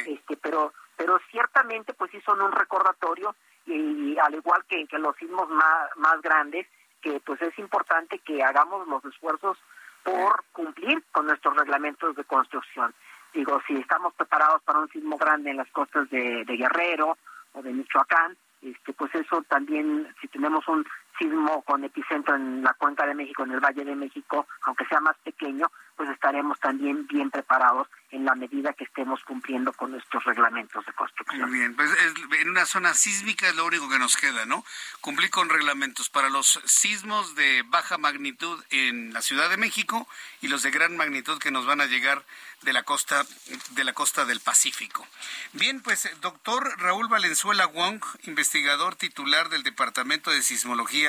Este, 0.05 0.37
pero 0.37 0.73
pero 0.97 1.19
ciertamente 1.29 1.93
pues 1.93 2.11
sí 2.11 2.19
son 2.21 2.41
un 2.41 2.51
recordatorio 2.51 3.35
y, 3.65 4.17
al 4.17 4.33
igual 4.33 4.63
que, 4.67 4.87
que 4.87 4.97
los 4.97 5.15
sismos 5.17 5.47
más, 5.49 5.95
más 5.97 6.21
grandes, 6.21 6.65
que 7.01 7.19
pues 7.19 7.41
es 7.41 7.57
importante 7.59 8.19
que 8.19 8.43
hagamos 8.43 8.87
los 8.87 9.05
esfuerzos 9.05 9.57
por 10.03 10.43
cumplir 10.53 11.03
con 11.11 11.27
nuestros 11.27 11.55
reglamentos 11.55 12.15
de 12.15 12.23
construcción. 12.23 12.93
Digo, 13.33 13.61
si 13.67 13.75
estamos 13.75 14.13
preparados 14.15 14.63
para 14.63 14.79
un 14.79 14.89
sismo 14.89 15.17
grande 15.17 15.51
en 15.51 15.57
las 15.57 15.69
costas 15.69 16.09
de, 16.09 16.45
Guerrero 16.45 17.17
o 17.53 17.61
de 17.61 17.71
Michoacán, 17.71 18.37
este, 18.61 18.93
pues 18.93 19.13
eso 19.15 19.43
también, 19.49 20.07
si 20.21 20.27
tenemos 20.27 20.67
un 20.67 20.85
sismo 21.17 21.61
con 21.63 21.83
epicentro 21.83 22.35
en 22.35 22.63
la 22.63 22.73
cuenca 22.73 23.05
de 23.05 23.15
México, 23.15 23.43
en 23.43 23.51
el 23.51 23.59
Valle 23.59 23.85
de 23.85 23.95
México, 23.95 24.47
aunque 24.63 24.85
sea 24.85 24.99
más 24.99 25.17
pequeño, 25.23 25.71
pues 25.95 26.09
estaremos 26.09 26.59
también 26.59 27.07
bien 27.07 27.31
preparados 27.31 27.87
en 28.11 28.23
la 28.23 28.35
medida 28.35 28.71
que 28.73 28.85
estemos 28.85 29.21
cumpliendo 29.23 29.73
con 29.73 29.91
nuestros 29.91 30.23
reglamentos 30.23 30.85
de 30.85 30.93
construcción. 30.93 31.49
Muy 31.49 31.59
bien, 31.59 31.75
pues 31.75 31.91
en 32.39 32.49
una 32.49 32.65
zona 32.65 32.93
sísmica 32.93 33.49
es 33.49 33.55
lo 33.55 33.65
único 33.65 33.89
que 33.89 33.99
nos 33.99 34.15
queda, 34.15 34.45
¿no? 34.45 34.63
Cumplir 35.01 35.29
con 35.29 35.49
reglamentos 35.49 36.09
para 36.09 36.29
los 36.29 36.61
sismos 36.65 37.35
de 37.35 37.63
baja 37.67 37.97
magnitud 37.97 38.63
en 38.69 39.11
la 39.11 39.21
Ciudad 39.21 39.49
de 39.49 39.57
México 39.57 40.07
y 40.41 40.47
los 40.47 40.63
de 40.63 40.71
gran 40.71 40.95
magnitud 40.95 41.39
que 41.39 41.51
nos 41.51 41.65
van 41.65 41.81
a 41.81 41.85
llegar 41.85 42.23
de 42.61 42.73
la 42.73 42.83
costa 42.83 43.25
de 43.71 43.83
la 43.83 43.93
costa 43.93 44.25
del 44.25 44.39
Pacífico. 44.39 45.05
Bien, 45.53 45.81
pues 45.81 46.09
doctor 46.21 46.79
Raúl 46.79 47.07
Valenzuela 47.07 47.67
Wong, 47.67 48.03
investigador 48.23 48.95
titular 48.95 49.49
del 49.49 49.63
Departamento 49.63 50.31
de 50.31 50.41
Sismología 50.41 51.06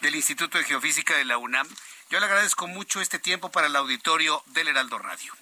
del 0.00 0.14
Instituto 0.14 0.58
de 0.58 0.64
Geofísica 0.64 1.16
de 1.16 1.24
la 1.24 1.38
UNAM, 1.38 1.68
yo 2.10 2.20
le 2.20 2.26
agradezco 2.26 2.66
mucho 2.66 3.00
este 3.00 3.18
tiempo 3.18 3.50
para 3.50 3.68
el 3.68 3.76
auditorio 3.76 4.42
del 4.46 4.68
Heraldo 4.68 4.98
Radio. 4.98 5.32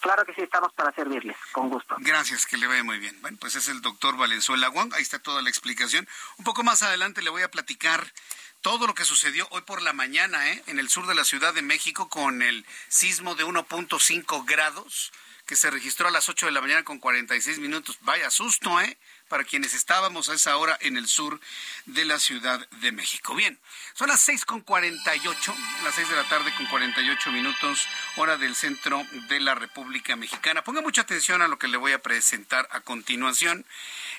Claro 0.00 0.24
que 0.24 0.34
sí, 0.34 0.42
estamos 0.42 0.72
para 0.72 0.92
servirles, 0.92 1.36
con 1.52 1.68
gusto. 1.68 1.96
Gracias, 1.98 2.46
que 2.46 2.56
le 2.56 2.66
vaya 2.66 2.84
muy 2.84 2.98
bien. 2.98 3.20
Bueno, 3.22 3.38
pues 3.40 3.56
es 3.56 3.68
el 3.68 3.82
doctor 3.82 4.16
Valenzuela 4.16 4.68
Wong, 4.68 4.94
ahí 4.94 5.02
está 5.02 5.18
toda 5.18 5.42
la 5.42 5.48
explicación. 5.48 6.06
Un 6.38 6.44
poco 6.44 6.62
más 6.62 6.82
adelante 6.82 7.22
le 7.22 7.30
voy 7.30 7.42
a 7.42 7.50
platicar 7.50 8.12
todo 8.60 8.86
lo 8.86 8.94
que 8.94 9.04
sucedió 9.04 9.46
hoy 9.50 9.62
por 9.62 9.82
la 9.82 9.92
mañana 9.92 10.50
¿eh? 10.50 10.62
en 10.66 10.78
el 10.78 10.88
sur 10.88 11.06
de 11.06 11.14
la 11.14 11.24
Ciudad 11.24 11.54
de 11.54 11.62
México 11.62 12.08
con 12.08 12.42
el 12.42 12.66
sismo 12.88 13.34
de 13.34 13.44
1.5 13.44 14.44
grados 14.44 15.12
que 15.46 15.56
se 15.56 15.70
registró 15.70 16.08
a 16.08 16.10
las 16.10 16.28
8 16.28 16.46
de 16.46 16.52
la 16.52 16.60
mañana 16.60 16.84
con 16.84 16.98
46 16.98 17.60
minutos. 17.60 17.98
Vaya 18.00 18.30
susto, 18.30 18.80
¿eh? 18.80 18.98
Para 19.28 19.44
quienes 19.44 19.74
estábamos 19.74 20.28
a 20.28 20.34
esa 20.34 20.56
hora 20.56 20.76
en 20.80 20.96
el 20.96 21.08
sur 21.08 21.40
de 21.84 22.04
la 22.04 22.18
Ciudad 22.18 22.68
de 22.68 22.92
México. 22.92 23.34
Bien, 23.34 23.58
son 23.94 24.08
las 24.08 24.20
seis 24.20 24.44
con 24.44 24.60
cuarenta 24.60 25.14
y 25.16 25.26
ocho, 25.26 25.54
las 25.84 25.94
seis 25.94 26.08
de 26.08 26.16
la 26.16 26.28
tarde 26.28 26.52
con 26.56 26.66
cuarenta 26.66 27.00
y 27.00 27.10
ocho 27.10 27.32
minutos, 27.32 27.86
hora 28.16 28.36
del 28.36 28.54
centro 28.54 29.04
de 29.28 29.40
la 29.40 29.54
República 29.54 30.16
Mexicana. 30.16 30.62
Ponga 30.62 30.80
mucha 30.80 31.02
atención 31.02 31.42
a 31.42 31.48
lo 31.48 31.58
que 31.58 31.68
le 31.68 31.76
voy 31.76 31.92
a 31.92 32.02
presentar 32.02 32.68
a 32.70 32.80
continuación. 32.80 33.66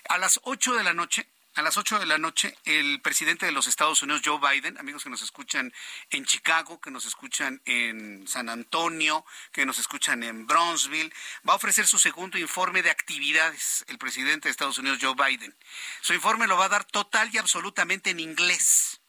A 0.10 0.18
las 0.18 0.40
ocho 0.44 0.74
de 0.74 0.84
la 0.84 0.94
noche 0.94 1.28
a 1.58 1.64
las 1.64 1.76
8 1.76 1.98
de 1.98 2.06
la 2.06 2.20
noche, 2.20 2.56
el 2.66 3.02
presidente 3.02 3.48
de 3.48 3.52
los 3.52 3.66
Estados 3.66 4.04
Unidos, 4.04 4.22
Joe 4.24 4.40
Biden, 4.40 4.78
amigos 4.78 5.04
que 5.04 5.10
nos 5.10 5.24
escuchan 5.24 5.74
en 6.12 6.24
Chicago, 6.24 6.80
que 6.80 6.92
nos 6.92 7.06
escuchan 7.06 7.64
en 7.66 8.28
San 8.28 8.48
Antonio, 8.48 9.26
que 9.52 9.66
nos 9.66 9.80
escuchan 9.80 10.22
en 10.22 10.46
Bronzeville, 10.46 11.12
va 11.48 11.54
a 11.54 11.56
ofrecer 11.56 11.88
su 11.88 11.98
segundo 11.98 12.38
informe 12.38 12.84
de 12.84 12.92
actividades, 12.92 13.84
el 13.88 13.98
presidente 13.98 14.48
de 14.48 14.52
Estados 14.52 14.78
Unidos, 14.78 15.00
Joe 15.02 15.16
Biden. 15.16 15.58
Su 16.02 16.14
informe 16.14 16.46
lo 16.46 16.58
va 16.58 16.66
a 16.66 16.70
dar 16.70 16.84
total 16.84 17.32
y 17.34 17.40
absolutamente 17.40 18.12
en 18.12 18.20
inglés. 18.20 19.02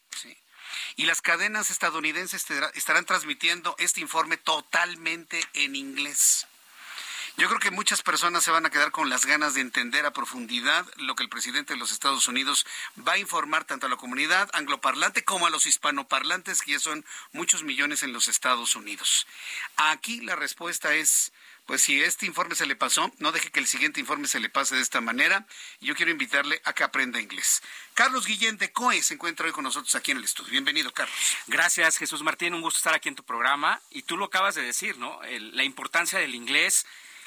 Y 0.96 1.04
las 1.04 1.20
cadenas 1.20 1.70
estadounidenses 1.70 2.46
estarán 2.74 3.04
transmitiendo 3.04 3.76
este 3.78 4.00
informe 4.00 4.38
totalmente 4.38 5.38
en 5.52 5.76
inglés. 5.76 6.46
Yo 7.38 7.46
creo 7.46 7.60
que 7.60 7.70
muchas 7.70 8.02
personas 8.02 8.42
se 8.42 8.50
van 8.50 8.66
a 8.66 8.70
quedar 8.70 8.90
con 8.90 9.10
las 9.10 9.24
ganas 9.24 9.54
de 9.54 9.60
entender 9.60 10.04
a 10.04 10.12
profundidad 10.12 10.84
lo 10.96 11.14
que 11.14 11.22
el 11.22 11.28
presidente 11.28 11.72
de 11.72 11.78
los 11.78 11.92
Estados 11.92 12.26
Unidos 12.26 12.66
va 13.06 13.12
a 13.12 13.18
informar 13.18 13.64
tanto 13.64 13.86
a 13.86 13.88
la 13.88 13.94
comunidad 13.94 14.50
angloparlante 14.54 15.22
como 15.22 15.46
a 15.46 15.50
los 15.50 15.64
hispanoparlantes, 15.64 16.62
que 16.62 16.72
ya 16.72 16.80
son 16.80 17.04
muchos 17.30 17.62
millones 17.62 18.02
en 18.02 18.12
los 18.12 18.26
Estados 18.26 18.74
Unidos. 18.74 19.28
Aquí 19.76 20.20
la 20.20 20.34
respuesta 20.34 20.96
es 20.96 21.32
pues 21.64 21.82
si 21.82 22.02
este 22.02 22.26
informe 22.26 22.56
se 22.56 22.66
le 22.66 22.74
pasó, 22.74 23.12
no 23.18 23.30
deje 23.30 23.50
que 23.50 23.60
el 23.60 23.66
siguiente 23.68 24.00
informe 24.00 24.26
se 24.26 24.40
le 24.40 24.48
pase 24.48 24.74
de 24.74 24.80
esta 24.80 25.00
manera. 25.00 25.46
Yo 25.80 25.94
quiero 25.94 26.10
invitarle 26.10 26.60
a 26.64 26.72
que 26.72 26.82
aprenda 26.82 27.20
inglés. 27.20 27.62
Carlos 27.92 28.26
Guillén 28.26 28.56
de 28.56 28.72
COE 28.72 29.02
se 29.02 29.14
encuentra 29.14 29.46
hoy 29.46 29.52
con 29.52 29.64
nosotros 29.64 29.94
aquí 29.94 30.10
en 30.10 30.16
el 30.16 30.24
estudio. 30.24 30.50
Bienvenido, 30.50 30.90
Carlos. 30.92 31.14
Gracias, 31.46 31.98
Jesús 31.98 32.22
Martín. 32.22 32.54
Un 32.54 32.62
gusto 32.62 32.78
estar 32.78 32.94
aquí 32.94 33.10
en 33.10 33.14
tu 33.14 33.22
programa. 33.22 33.82
Y 33.90 34.02
tú 34.02 34.16
lo 34.16 34.24
acabas 34.24 34.54
de 34.54 34.62
decir, 34.62 34.96
¿no? 34.96 35.20
la 35.22 35.62
importancia 35.62 36.18
del 36.18 36.34
inglés 36.34 36.86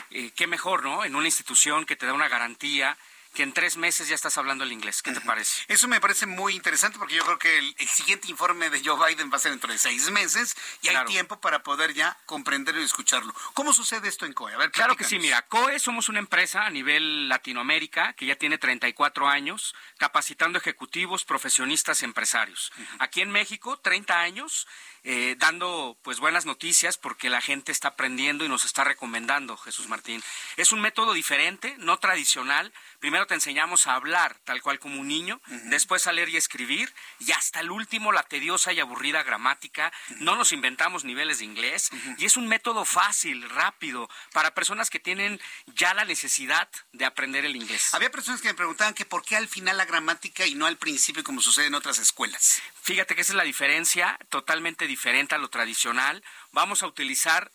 eh, 0.10 0.32
qué 0.36 0.47
mejor, 0.47 0.84
¿no? 0.84 1.04
En 1.04 1.16
una 1.16 1.28
institución 1.28 1.86
que 1.86 1.95
te 1.95 2.06
da 2.06 2.14
una 2.14 2.28
garantía 2.28 2.97
que 3.34 3.43
en 3.43 3.53
tres 3.53 3.77
meses 3.77 4.07
ya 4.07 4.15
estás 4.15 4.38
hablando 4.38 4.63
el 4.63 4.71
inglés. 4.71 5.01
¿Qué 5.01 5.11
te 5.11 5.21
parece? 5.21 5.63
Eso 5.67 5.88
me 5.88 6.01
parece 6.01 6.25
muy 6.25 6.55
interesante 6.55 6.97
porque 6.97 7.15
yo 7.15 7.23
creo 7.23 7.39
que 7.39 7.57
el, 7.57 7.75
siguiente 7.88 8.29
informe 8.29 8.69
de 8.69 8.82
Joe 8.84 8.97
Biden 9.07 9.32
va 9.32 9.38
a 9.38 9.39
ser 9.39 9.51
dentro 9.51 9.71
de 9.71 9.77
seis 9.77 10.09
meses 10.11 10.55
y 10.82 10.89
hay 10.89 11.05
tiempo 11.05 11.39
para 11.39 11.63
poder 11.63 11.93
ya 11.93 12.17
comprenderlo 12.25 12.82
y 12.82 12.86
escucharlo. 12.86 13.34
¿Cómo 13.53 13.73
sucede 13.73 14.07
esto 14.07 14.25
en 14.25 14.34
COE? 14.34 14.53
A 14.53 14.57
ver, 14.57 14.71
claro 14.71 14.95
que 14.95 15.03
sí, 15.03 15.19
mira, 15.19 15.41
COE 15.43 15.79
somos 15.79 16.09
una 16.09 16.19
empresa 16.19 16.65
a 16.65 16.69
nivel 16.69 17.29
Latinoamérica 17.29 18.13
que 18.13 18.25
ya 18.25 18.36
tiene 18.36 18.57
34 18.57 19.27
años 19.27 19.75
capacitando 19.97 20.57
ejecutivos, 20.57 21.25
profesionistas, 21.25 22.03
empresarios. 22.03 22.71
Aquí 22.99 23.21
en 23.21 23.32
México, 23.32 23.77
30 23.77 24.19
años 24.19 24.67
eh, 25.03 25.36
dando 25.39 25.97
pues 26.03 26.19
buenas 26.19 26.45
noticias 26.45 26.99
porque 26.99 27.32
la 27.32 27.41
gente 27.41 27.71
está 27.71 27.89
aprendiendo 27.89 28.45
y 28.45 28.49
nos 28.49 28.65
está 28.65 28.84
recomendando, 28.84 29.57
Jesús 29.57 29.88
Martín. 29.88 30.21
Es 30.57 30.71
un 30.71 30.79
método 30.79 31.13
diferente, 31.13 31.75
no 31.79 31.97
tradicional. 31.97 32.71
Primero 32.99 33.20
te 33.28 33.34
enseñamos 33.34 33.88
a 33.88 33.95
hablar 33.95 34.38
tal 34.43 34.61
cual 34.61 34.80
como 34.80 34.99
un 34.99 35.07
niño, 35.07 35.41
después 35.65 36.07
a 36.07 36.11
leer 36.11 36.30
y 36.30 36.38
escribir 36.38 36.93
y 37.19 37.32
hasta 37.32 37.59
el 37.59 37.72
último 37.72 38.11
la 38.11 38.24
tediosa 38.24 38.74
y 38.74 38.80
aburrida 38.80 39.24
gramática. 39.24 39.91
No 40.17 40.36
nos 40.36 40.51
inventamos 40.51 41.03
niveles 41.03 41.39
de 41.39 41.45
inglés 41.45 41.89
y 42.17 42.26
es 42.26 42.38
un 42.38 42.47
método 42.47 42.86
fácil, 42.86 43.49
rápido, 43.49 44.09
para 44.34 44.53
personas 44.53 44.89
que 44.89 44.99
tienen 44.99 45.39
ya 45.67 45.93
la 45.93 46.05
necesidad 46.05 46.69
de 46.91 47.05
aprender 47.05 47.45
el 47.45 47.55
inglés. 47.55 47.93
Había 47.93 48.11
personas 48.11 48.41
que 48.41 48.49
me 48.49 48.53
preguntaban 48.53 48.93
que 48.93 49.05
por 49.05 49.24
qué 49.24 49.36
al 49.36 49.47
final 49.47 49.78
la 49.78 49.86
gramática 49.86 50.45
y 50.45 50.55
no 50.55 50.65
al 50.65 50.78
principio 50.78 51.24
como 51.24 51.41
sucede 51.41 51.67
en 51.67 51.76
otras 51.76 51.99
escuelas. 51.99 52.61
Fíjate 52.82 53.15
que 53.15 53.22
esa 53.22 53.34
es 53.34 53.38
la 53.38 53.43
diferencia 53.43 54.17
totalmente 54.30 54.88
diferente 54.88 55.36
a 55.36 55.38
lo 55.38 55.49
tradicional. 55.49 56.24
Vamos 56.51 56.84
a 56.84 56.88
utilizar 56.88 57.51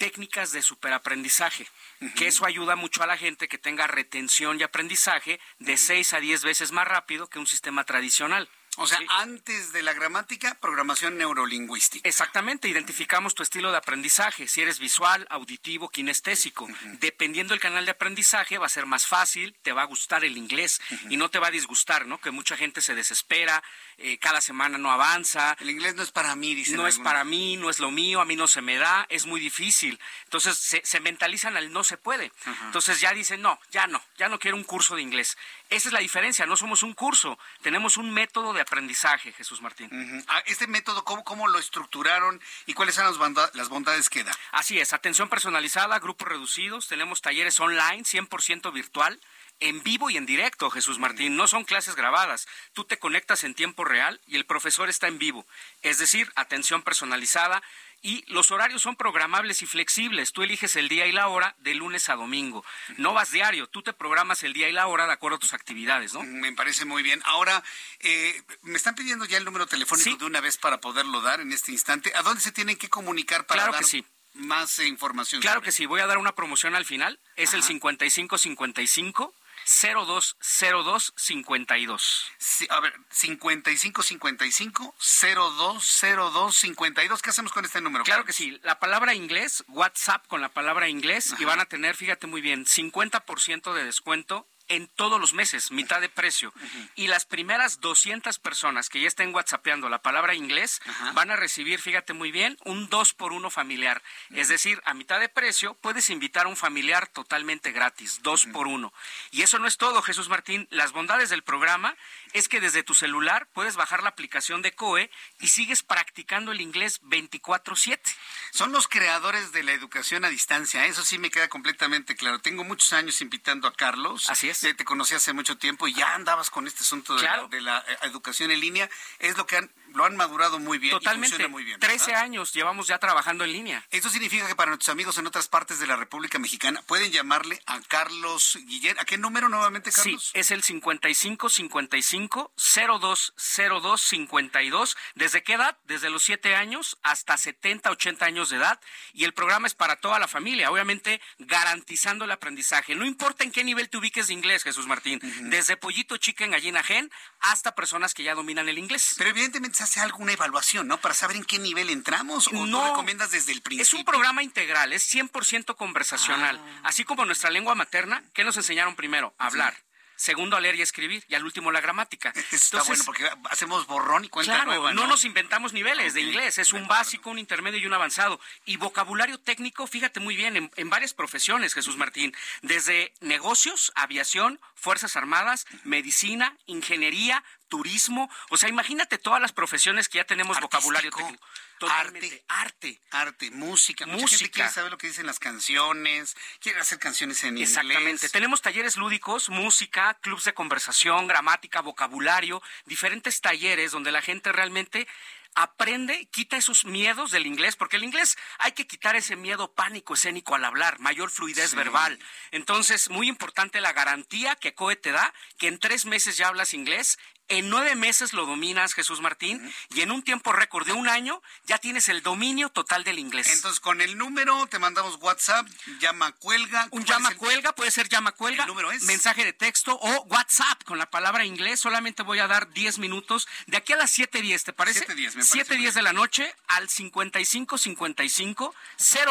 técnicas 0.00 0.50
de 0.50 0.62
superaprendizaje, 0.62 1.68
que 2.16 2.26
eso 2.26 2.46
ayuda 2.46 2.74
mucho 2.74 3.02
a 3.02 3.06
la 3.06 3.18
gente 3.18 3.48
que 3.48 3.58
tenga 3.58 3.86
retención 3.86 4.58
y 4.58 4.62
aprendizaje 4.62 5.38
de 5.58 5.76
6 5.76 6.14
a 6.14 6.20
10 6.20 6.42
veces 6.42 6.72
más 6.72 6.88
rápido 6.88 7.28
que 7.28 7.38
un 7.38 7.46
sistema 7.46 7.84
tradicional. 7.84 8.48
O 8.76 8.86
sea, 8.86 8.98
antes 9.08 9.72
de 9.72 9.82
la 9.82 9.92
gramática, 9.92 10.56
programación 10.60 11.18
neurolingüística. 11.18 12.08
Exactamente, 12.08 12.68
identificamos 12.68 13.34
tu 13.34 13.42
estilo 13.42 13.72
de 13.72 13.76
aprendizaje, 13.76 14.46
si 14.46 14.62
eres 14.62 14.78
visual, 14.78 15.26
auditivo, 15.28 15.88
kinestésico. 15.88 16.68
Dependiendo 17.00 17.52
del 17.52 17.60
canal 17.60 17.84
de 17.84 17.90
aprendizaje, 17.90 18.58
va 18.58 18.66
a 18.66 18.70
ser 18.70 18.86
más 18.86 19.06
fácil, 19.06 19.54
te 19.62 19.72
va 19.72 19.82
a 19.82 19.86
gustar 19.86 20.24
el 20.24 20.38
inglés 20.38 20.80
y 21.10 21.16
no 21.16 21.28
te 21.30 21.40
va 21.40 21.48
a 21.48 21.50
disgustar, 21.50 22.06
¿no? 22.06 22.20
Que 22.20 22.30
mucha 22.30 22.56
gente 22.56 22.80
se 22.80 22.94
desespera, 22.94 23.62
eh, 24.02 24.18
cada 24.18 24.40
semana 24.40 24.78
no 24.78 24.90
avanza. 24.90 25.56
El 25.60 25.68
inglés 25.68 25.94
no 25.94 26.02
es 26.02 26.10
para 26.10 26.34
mí, 26.34 26.54
dice. 26.54 26.74
No 26.74 26.86
es 26.86 26.98
para 26.98 27.22
mí, 27.22 27.58
no 27.58 27.68
es 27.68 27.78
lo 27.80 27.90
mío, 27.90 28.22
a 28.22 28.24
mí 28.24 28.34
no 28.34 28.46
se 28.46 28.62
me 28.62 28.76
da, 28.76 29.06
es 29.10 29.26
muy 29.26 29.40
difícil. 29.40 30.00
Entonces 30.24 30.80
se, 30.82 31.00
mentalizan 31.00 31.56
al 31.56 31.70
no 31.72 31.84
se 31.84 31.98
puede. 31.98 32.32
Entonces 32.64 33.00
ya 33.00 33.12
dicen, 33.12 33.42
no, 33.42 33.60
ya 33.70 33.86
no, 33.86 34.02
ya 34.16 34.28
no 34.28 34.38
quiero 34.38 34.56
un 34.56 34.64
curso 34.64 34.96
de 34.96 35.02
inglés. 35.02 35.36
Esa 35.68 35.88
es 35.88 35.92
la 35.92 36.00
diferencia, 36.00 36.46
no 36.46 36.56
somos 36.56 36.82
un 36.82 36.94
curso, 36.94 37.38
tenemos 37.62 37.96
un 37.96 38.10
método 38.10 38.52
de 38.52 38.60
aprendizaje, 38.62 39.32
Jesús 39.32 39.60
Martín. 39.60 39.88
Ah, 40.28 40.42
este 40.46 40.66
método, 40.66 41.04
¿cómo, 41.04 41.22
¿cómo, 41.22 41.46
lo 41.46 41.58
estructuraron 41.58 42.40
y 42.66 42.74
cuáles 42.74 42.94
son 42.94 43.04
las, 43.04 43.54
las 43.54 43.68
bondades 43.68 44.08
que 44.08 44.24
da? 44.24 44.32
Así 44.52 44.80
es, 44.80 44.92
atención 44.92 45.28
personalizada, 45.28 45.98
grupos 45.98 46.26
reducidos, 46.28 46.88
tenemos 46.88 47.20
talleres 47.22 47.60
online, 47.60 48.04
100% 48.04 48.72
virtual 48.72 49.20
en 49.60 49.82
vivo 49.82 50.10
y 50.10 50.16
en 50.16 50.26
directo, 50.26 50.70
Jesús 50.70 50.98
Martín. 50.98 51.36
No 51.36 51.46
son 51.46 51.64
clases 51.64 51.94
grabadas. 51.94 52.48
Tú 52.72 52.84
te 52.84 52.98
conectas 52.98 53.44
en 53.44 53.54
tiempo 53.54 53.84
real 53.84 54.20
y 54.26 54.36
el 54.36 54.46
profesor 54.46 54.88
está 54.88 55.06
en 55.08 55.18
vivo. 55.18 55.46
Es 55.82 55.98
decir, 55.98 56.32
atención 56.34 56.82
personalizada, 56.82 57.62
y 58.02 58.24
los 58.28 58.50
horarios 58.50 58.82
son 58.82 58.96
programables 58.96 59.62
y 59.62 59.66
flexibles. 59.66 60.32
Tú 60.32 60.42
eliges 60.42 60.74
el 60.76 60.88
día 60.88 61.06
y 61.06 61.12
la 61.12 61.28
hora 61.28 61.54
de 61.58 61.74
lunes 61.74 62.08
a 62.08 62.16
domingo. 62.16 62.64
No 62.96 63.12
vas 63.12 63.30
diario, 63.30 63.66
tú 63.66 63.82
te 63.82 63.92
programas 63.92 64.42
el 64.42 64.54
día 64.54 64.68
y 64.68 64.72
la 64.72 64.86
hora 64.86 65.06
de 65.06 65.12
acuerdo 65.12 65.36
a 65.36 65.40
tus 65.40 65.52
actividades, 65.52 66.14
¿no? 66.14 66.22
Me 66.22 66.52
parece 66.52 66.84
muy 66.84 67.02
bien. 67.02 67.20
Ahora, 67.24 67.62
eh, 68.00 68.42
me 68.62 68.76
están 68.76 68.94
pidiendo 68.94 69.26
ya 69.26 69.36
el 69.36 69.44
número 69.44 69.66
telefónico 69.66 70.16
de 70.16 70.24
una 70.24 70.40
vez 70.40 70.56
para 70.56 70.80
poderlo 70.80 71.20
dar 71.20 71.40
en 71.40 71.52
este 71.52 71.72
instante. 71.72 72.12
¿A 72.14 72.22
dónde 72.22 72.40
se 72.40 72.52
tienen 72.52 72.76
que 72.76 72.88
comunicar 72.88 73.46
para 73.46 73.64
claro 73.64 73.78
que 73.78 73.84
sí. 73.84 74.04
más 74.32 74.78
información? 74.78 75.42
Claro 75.42 75.60
que 75.60 75.72
sí, 75.72 75.84
voy 75.84 76.00
a 76.00 76.06
dar 76.06 76.16
una 76.18 76.34
promoción 76.34 76.74
al 76.74 76.86
final. 76.86 77.20
Es 77.36 77.52
el 77.52 77.62
5555 77.62 79.34
020252. 79.70 82.32
Sí, 82.38 82.66
a 82.70 82.80
ver, 82.80 82.92
5555 83.10 84.96
020252. 84.98 87.22
¿Qué 87.22 87.30
hacemos 87.30 87.52
con 87.52 87.64
este 87.64 87.80
número? 87.80 88.02
Claro 88.04 88.24
que 88.24 88.32
sí. 88.32 88.58
La 88.64 88.80
palabra 88.80 89.14
inglés, 89.14 89.62
WhatsApp 89.68 90.26
con 90.26 90.40
la 90.40 90.48
palabra 90.48 90.88
inglés 90.88 91.36
y 91.38 91.44
van 91.44 91.60
a 91.60 91.66
tener, 91.66 91.94
fíjate 91.94 92.26
muy 92.26 92.40
bien, 92.40 92.66
50% 92.66 93.72
de 93.72 93.84
descuento 93.84 94.48
en 94.70 94.86
todos 94.86 95.20
los 95.20 95.34
meses, 95.34 95.72
mitad 95.72 96.00
de 96.00 96.08
precio. 96.08 96.54
Y 96.94 97.08
las 97.08 97.26
primeras 97.26 97.80
200 97.80 98.38
personas 98.38 98.88
que 98.88 99.00
ya 99.00 99.08
estén 99.08 99.34
whatsappeando 99.34 99.88
la 99.88 100.00
palabra 100.00 100.34
inglés 100.34 100.80
van 101.12 101.30
a 101.30 101.36
recibir, 101.36 101.80
fíjate 101.80 102.14
muy 102.14 102.30
bien, 102.30 102.56
un 102.64 102.88
2 102.88 103.12
por 103.14 103.32
1 103.32 103.50
familiar. 103.50 104.00
Es 104.30 104.48
decir, 104.48 104.80
a 104.84 104.94
mitad 104.94 105.20
de 105.20 105.28
precio 105.28 105.74
puedes 105.74 106.08
invitar 106.08 106.46
a 106.46 106.48
un 106.48 106.56
familiar 106.56 107.08
totalmente 107.08 107.72
gratis, 107.72 108.20
2 108.22 108.46
por 108.52 108.68
1. 108.68 108.92
Y 109.32 109.42
eso 109.42 109.58
no 109.58 109.66
es 109.66 109.76
todo, 109.76 110.02
Jesús 110.02 110.28
Martín. 110.28 110.68
Las 110.70 110.92
bondades 110.92 111.30
del 111.30 111.42
programa 111.42 111.96
es 112.32 112.48
que 112.48 112.60
desde 112.60 112.82
tu 112.82 112.94
celular 112.94 113.48
puedes 113.52 113.76
bajar 113.76 114.02
la 114.02 114.10
aplicación 114.10 114.62
de 114.62 114.72
COE 114.72 115.10
y 115.40 115.48
sigues 115.48 115.82
practicando 115.82 116.52
el 116.52 116.60
inglés 116.60 117.00
24/7. 117.02 118.14
Son 118.52 118.72
los 118.72 118.88
creadores 118.88 119.52
de 119.52 119.62
la 119.62 119.72
educación 119.72 120.24
a 120.24 120.28
distancia, 120.28 120.86
eso 120.86 121.04
sí 121.04 121.18
me 121.18 121.30
queda 121.30 121.48
completamente 121.48 122.16
claro. 122.16 122.40
Tengo 122.40 122.64
muchos 122.64 122.92
años 122.92 123.20
invitando 123.20 123.68
a 123.68 123.72
Carlos. 123.72 124.28
Así 124.30 124.48
es 124.48 124.60
te 124.60 124.84
conocí 124.84 125.14
hace 125.14 125.32
mucho 125.32 125.56
tiempo 125.56 125.88
y 125.88 125.94
ya 125.94 126.14
andabas 126.14 126.50
con 126.50 126.66
este 126.66 126.82
asunto 126.82 127.16
de, 127.16 127.60
la, 127.60 127.78
eh, 127.88 127.96
educación 128.02 128.50
en 128.50 128.60
línea. 128.60 128.90
Es 129.18 129.36
lo 129.36 129.46
que 129.46 129.56
han, 129.56 129.70
lo 129.94 130.04
han 130.04 130.16
madurado 130.16 130.58
muy 130.58 130.78
bien. 130.78 130.92
Totalmente. 130.92 131.48
muy 131.48 131.64
bien. 131.64 131.80
13 131.80 132.14
años 132.14 132.52
llevamos 132.52 132.86
ya 132.86 132.98
trabajando 132.98 133.44
en 133.44 133.52
línea. 133.52 133.86
Eso 133.90 134.10
significa 134.10 134.46
que 134.46 134.54
para 134.54 134.70
nuestros 134.70 134.90
amigos 134.90 135.18
en 135.18 135.26
otras 135.26 135.48
partes 135.48 135.78
de 135.78 135.86
la 135.86 135.96
República 135.96 136.38
Mexicana 136.38 136.82
pueden 136.82 137.12
llamarle 137.12 137.60
a 137.66 137.80
Carlos 137.82 138.58
Guillén. 138.64 138.98
¿A 138.98 139.04
qué 139.04 139.18
número 139.18 139.48
nuevamente, 139.48 139.92
Carlos? 139.92 140.30
Sí, 140.32 140.38
es 140.38 140.50
el 140.50 140.62
55 140.62 141.48
55 141.48 142.52
02 142.56 143.34
02 143.36 144.00
52. 144.00 144.96
¿Desde 145.14 145.42
qué 145.42 145.54
edad? 145.54 145.78
Desde 145.84 146.10
los 146.10 146.22
7 146.24 146.54
años 146.54 146.98
hasta 147.02 147.36
70, 147.36 147.90
80 147.90 148.24
años 148.24 148.50
de 148.50 148.56
edad. 148.56 148.80
Y 149.12 149.24
el 149.24 149.34
programa 149.34 149.66
es 149.66 149.74
para 149.74 149.96
toda 149.96 150.18
la 150.18 150.28
familia, 150.28 150.70
obviamente 150.70 151.20
garantizando 151.38 152.24
el 152.24 152.30
aprendizaje. 152.30 152.94
No 152.94 153.04
importa 153.04 153.44
en 153.44 153.52
qué 153.52 153.64
nivel 153.64 153.88
te 153.88 153.98
ubiques 153.98 154.28
de 154.28 154.34
inglés 154.34 154.62
Jesús 154.62 154.86
Martín. 154.86 155.20
Desde 155.50 155.76
pollito 155.76 156.16
chicken, 156.16 156.52
gallina 156.52 156.82
gen, 156.82 157.10
hasta 157.40 157.74
personas 157.74 158.14
que 158.14 158.22
ya 158.22 158.34
dominan 158.34 158.68
el 158.68 158.78
inglés. 158.78 159.14
Pero 159.16 159.30
evidentemente 159.30 159.78
se 159.80 159.84
hace 159.84 160.00
alguna 160.00 160.32
evaluación, 160.32 160.88
¿no? 160.88 161.00
Para 161.00 161.14
saber 161.14 161.36
en 161.36 161.44
qué 161.44 161.58
nivel 161.58 161.88
entramos 161.88 162.48
o 162.48 162.66
no 162.66 162.86
recomiendas 162.86 163.30
desde 163.30 163.52
el 163.52 163.62
principio. 163.62 163.82
Es 163.82 163.94
un 163.94 164.04
programa 164.04 164.42
integral, 164.42 164.92
es 164.92 165.12
100% 165.14 165.74
conversacional. 165.74 166.60
Ah. 166.62 166.80
Así 166.84 167.04
como 167.04 167.24
nuestra 167.24 167.50
lengua 167.50 167.74
materna, 167.74 168.22
¿qué 168.34 168.44
nos 168.44 168.56
enseñaron 168.58 168.94
primero? 168.94 169.34
Hablar. 169.38 169.74
Segundo 170.20 170.56
a 170.56 170.60
leer 170.60 170.76
y 170.76 170.82
escribir 170.82 171.24
y 171.28 171.34
al 171.34 171.44
último 171.44 171.72
la 171.72 171.80
gramática. 171.80 172.32
Está 172.52 172.82
bueno 172.82 173.02
porque 173.04 173.28
hacemos 173.50 173.86
borrón 173.86 174.24
y 174.26 174.28
cuenta 174.28 174.52
claro, 174.52 174.70
nueva, 174.70 174.92
¿no? 174.92 175.06
nos 175.06 175.24
inventamos 175.24 175.72
niveles 175.72 176.12
de 176.12 176.20
inglés, 176.20 176.58
es 176.58 176.72
un 176.74 176.86
básico, 176.86 177.30
un 177.30 177.38
intermedio 177.38 177.80
y 177.80 177.86
un 177.86 177.94
avanzado. 177.94 178.38
Y 178.66 178.76
vocabulario 178.76 179.38
técnico, 179.38 179.86
fíjate 179.86 180.20
muy 180.20 180.36
bien, 180.36 180.56
en, 180.56 180.70
en 180.76 180.90
varias 180.90 181.14
profesiones, 181.14 181.72
Jesús 181.72 181.96
Martín, 181.96 182.34
desde 182.60 183.14
negocios, 183.20 183.92
aviación, 183.94 184.60
Fuerzas 184.74 185.16
Armadas, 185.16 185.66
medicina, 185.84 186.56
ingeniería, 186.66 187.42
turismo. 187.68 188.30
O 188.50 188.58
sea, 188.58 188.68
imagínate 188.68 189.16
todas 189.16 189.40
las 189.40 189.52
profesiones 189.52 190.08
que 190.08 190.18
ya 190.18 190.24
tenemos 190.24 190.60
vocabulario 190.60 191.10
técnico. 191.10 191.42
Arte, 191.88 192.44
arte, 192.48 193.00
arte, 193.10 193.50
música. 193.50 194.06
Mucha 194.06 194.22
música. 194.22 194.38
Gente 194.38 194.50
quiere 194.52 194.70
saber 194.70 194.90
lo 194.90 194.98
que 194.98 195.06
dicen 195.06 195.26
las 195.26 195.38
canciones, 195.38 196.36
quiere 196.60 196.80
hacer 196.80 196.98
canciones 196.98 197.42
en 197.44 197.50
inglés. 197.50 197.70
Exactamente. 197.70 198.28
Tenemos 198.28 198.62
talleres 198.62 198.96
lúdicos, 198.96 199.48
música, 199.48 200.14
clubs 200.20 200.44
de 200.44 200.54
conversación, 200.54 201.26
gramática, 201.26 201.80
vocabulario, 201.80 202.62
diferentes 202.86 203.40
talleres 203.40 203.92
donde 203.92 204.12
la 204.12 204.22
gente 204.22 204.52
realmente 204.52 205.06
aprende, 205.54 206.28
quita 206.30 206.56
esos 206.56 206.84
miedos 206.84 207.30
del 207.30 207.46
inglés, 207.46 207.76
porque 207.76 207.96
el 207.96 208.04
inglés 208.04 208.36
hay 208.58 208.72
que 208.72 208.86
quitar 208.86 209.16
ese 209.16 209.36
miedo 209.36 209.72
pánico 209.72 210.14
escénico 210.14 210.54
al 210.54 210.64
hablar, 210.64 211.00
mayor 211.00 211.30
fluidez 211.30 211.74
verbal. 211.74 212.18
Entonces, 212.50 213.10
muy 213.10 213.28
importante 213.28 213.80
la 213.80 213.92
garantía 213.92 214.54
que 214.56 214.74
COE 214.74 214.96
te 214.96 215.12
da, 215.12 215.34
que 215.58 215.68
en 215.68 215.78
tres 215.78 216.06
meses 216.06 216.36
ya 216.36 216.48
hablas 216.48 216.74
inglés 216.74 217.18
en 217.50 217.68
nueve 217.68 217.94
meses 217.96 218.32
lo 218.32 218.46
dominas, 218.46 218.94
Jesús 218.94 219.20
Martín, 219.20 219.72
y 219.90 220.00
en 220.00 220.10
un 220.10 220.22
tiempo 220.22 220.52
récord 220.52 220.86
de 220.86 220.92
un 220.92 221.08
año 221.08 221.42
ya 221.66 221.78
tienes 221.78 222.08
el 222.08 222.22
dominio 222.22 222.70
total 222.70 223.04
del 223.04 223.18
inglés. 223.18 223.48
Entonces, 223.52 223.80
con 223.80 224.00
el 224.00 224.16
número 224.16 224.66
te 224.68 224.78
mandamos 224.78 225.16
WhatsApp, 225.20 225.66
llama 226.00 226.32
cuelga. 226.32 226.88
Un 226.92 227.04
llama 227.04 227.34
cuelga, 227.34 227.74
puede 227.74 227.90
ser 227.90 228.08
llama 228.08 228.32
cuelga. 228.32 228.62
El 228.62 228.68
número 228.68 228.92
es. 228.92 229.02
Mensaje 229.02 229.44
de 229.44 229.52
texto 229.52 229.98
o 230.00 230.22
WhatsApp 230.24 230.84
con 230.84 230.98
la 230.98 231.10
palabra 231.10 231.44
inglés. 231.44 231.80
Solamente 231.80 232.22
voy 232.22 232.38
a 232.38 232.46
dar 232.46 232.72
10 232.72 232.98
minutos. 232.98 233.48
De 233.66 233.76
aquí 233.76 233.92
a 233.92 233.96
las 233.96 234.16
7.10, 234.16 234.64
¿te 234.64 234.72
parece? 234.72 235.06
7.10, 235.06 235.34
me 235.34 235.44
parece. 235.44 235.76
7.10 235.76 235.92
de 235.92 236.02
la 236.02 236.12
noche 236.12 236.54
al 236.68 236.88
5555 236.88 238.74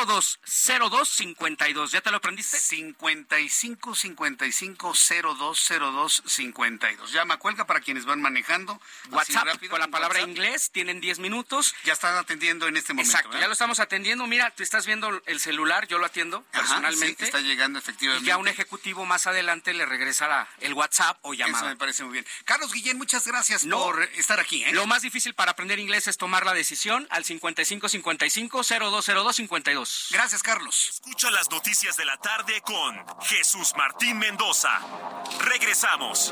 02 0.06 0.40
02 0.90 1.10
52. 1.10 1.92
¿Ya 1.92 2.02
te 2.02 2.12
lo 2.12 2.18
aprendiste? 2.18 2.60
55 2.60 3.96
55 3.96 4.94
02 4.94 5.68
02 5.80 6.24
52. 6.26 7.12
Llama 7.14 7.38
cuelga 7.38 7.66
para 7.66 7.80
quienes 7.80 8.06
van 8.10 8.22
manejando. 8.22 8.80
WhatsApp 9.12 9.48
con 9.70 9.80
la 9.80 9.88
palabra 9.88 10.22
inglés, 10.22 10.72
tienen 10.72 11.00
10 11.00 11.20
minutos. 11.20 11.74
Ya 11.86 11.94
están 11.94 12.16
atendiendo 12.16 12.68
en 12.68 12.78
este 12.78 12.94
momento. 12.94 13.12
Exacto, 13.12 13.40
ya 13.40 13.48
lo 13.48 13.54
estamos 13.54 13.80
atendiendo. 13.80 14.28
Mira, 14.28 14.52
tú 14.52 14.64
estás 14.64 14.86
viendo 14.86 15.22
el 15.26 15.40
celular, 15.40 15.88
yo 15.88 15.98
lo 15.98 16.06
atiendo 16.06 16.44
personalmente. 16.52 17.26
está 17.26 17.40
llegando 17.40 17.80
efectivamente. 17.80 18.26
Y 18.26 18.28
ya 18.28 18.38
un 18.38 18.48
ejecutivo 18.48 19.06
más 19.06 19.28
adelante 19.28 19.74
le 19.74 19.86
regresará 19.86 20.48
el 20.60 20.74
WhatsApp 20.74 21.18
o 21.22 21.34
llamada. 21.34 21.60
Eso 21.60 21.70
me 21.70 21.78
parece 21.78 22.04
muy 22.04 22.14
bien. 22.14 22.26
Carlos 22.46 22.74
Guillén, 22.74 22.98
muchas 22.98 23.26
gracias 23.26 23.66
por 23.66 24.04
estar 24.16 24.40
aquí. 24.40 24.64
¿eh? 24.64 24.74
Lo 24.74 24.88
más 24.88 25.02
difícil 25.02 25.34
para 25.34 25.52
aprender 25.52 25.80
inglés 25.80 26.08
es 26.08 26.18
tomar 26.18 26.46
la 26.46 26.54
decisión 26.54 27.08
al 27.10 27.24
5555 27.24 28.64
0202 28.64 29.36
52. 29.36 30.08
Gracias, 30.12 30.44
Carlos. 30.44 30.90
Escucha 30.90 31.32
las 31.32 31.50
noticias 31.50 31.96
de 31.98 32.06
la 32.06 32.18
tarde 32.18 32.62
con 32.62 33.06
Jesús 33.22 33.74
Martín 33.78 34.18
Mendoza. 34.18 34.80
Regresamos. 35.40 36.32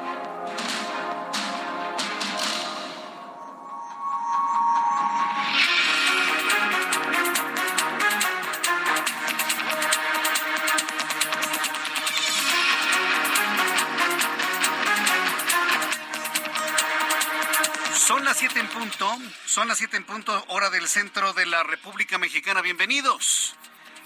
Son 18.11 18.25
las 18.25 18.39
siete 18.39 18.59
en 18.59 18.67
punto, 18.67 19.17
son 19.45 19.69
las 19.69 19.77
siete 19.77 19.95
en 19.95 20.03
punto, 20.03 20.43
hora 20.49 20.69
del 20.69 20.89
centro 20.89 21.31
de 21.31 21.45
la 21.45 21.63
República 21.63 22.17
Mexicana. 22.17 22.61
Bienvenidos. 22.61 23.55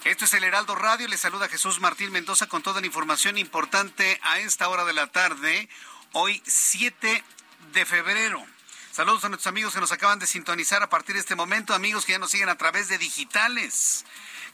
Esto 0.04 0.26
es 0.26 0.34
el 0.34 0.44
Heraldo 0.44 0.76
Radio. 0.76 1.08
Les 1.08 1.18
saluda 1.18 1.48
Jesús 1.48 1.80
Martín 1.80 2.12
Mendoza 2.12 2.46
con 2.46 2.62
toda 2.62 2.80
la 2.80 2.86
información 2.86 3.36
importante 3.36 4.20
a 4.22 4.38
esta 4.38 4.68
hora 4.68 4.84
de 4.84 4.92
la 4.92 5.08
tarde, 5.08 5.68
hoy 6.12 6.40
7 6.46 7.24
de 7.72 7.84
febrero. 7.84 8.46
Saludos 8.92 9.24
a 9.24 9.28
nuestros 9.28 9.48
amigos 9.48 9.74
que 9.74 9.80
nos 9.80 9.90
acaban 9.90 10.20
de 10.20 10.28
sintonizar 10.28 10.84
a 10.84 10.88
partir 10.88 11.16
de 11.16 11.20
este 11.22 11.34
momento, 11.34 11.74
amigos 11.74 12.06
que 12.06 12.12
ya 12.12 12.20
nos 12.20 12.30
siguen 12.30 12.48
a 12.48 12.56
través 12.56 12.86
de 12.86 12.98
digitales. 12.98 14.04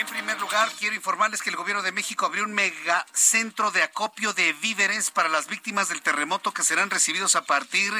En 0.00 0.06
primer 0.06 0.40
lugar, 0.40 0.72
quiero 0.78 0.94
informarles 0.94 1.42
que 1.42 1.50
el 1.50 1.56
gobierno 1.56 1.82
de 1.82 1.92
México 1.92 2.24
abrió 2.24 2.44
un 2.44 2.54
megacentro 2.54 3.70
de 3.70 3.82
acopio 3.82 4.32
de 4.32 4.54
víveres 4.54 5.10
para 5.10 5.28
las 5.28 5.46
víctimas 5.46 5.90
del 5.90 6.00
terremoto 6.00 6.54
que 6.54 6.62
serán 6.62 6.88
recibidos 6.88 7.36
a 7.36 7.44
partir 7.44 7.92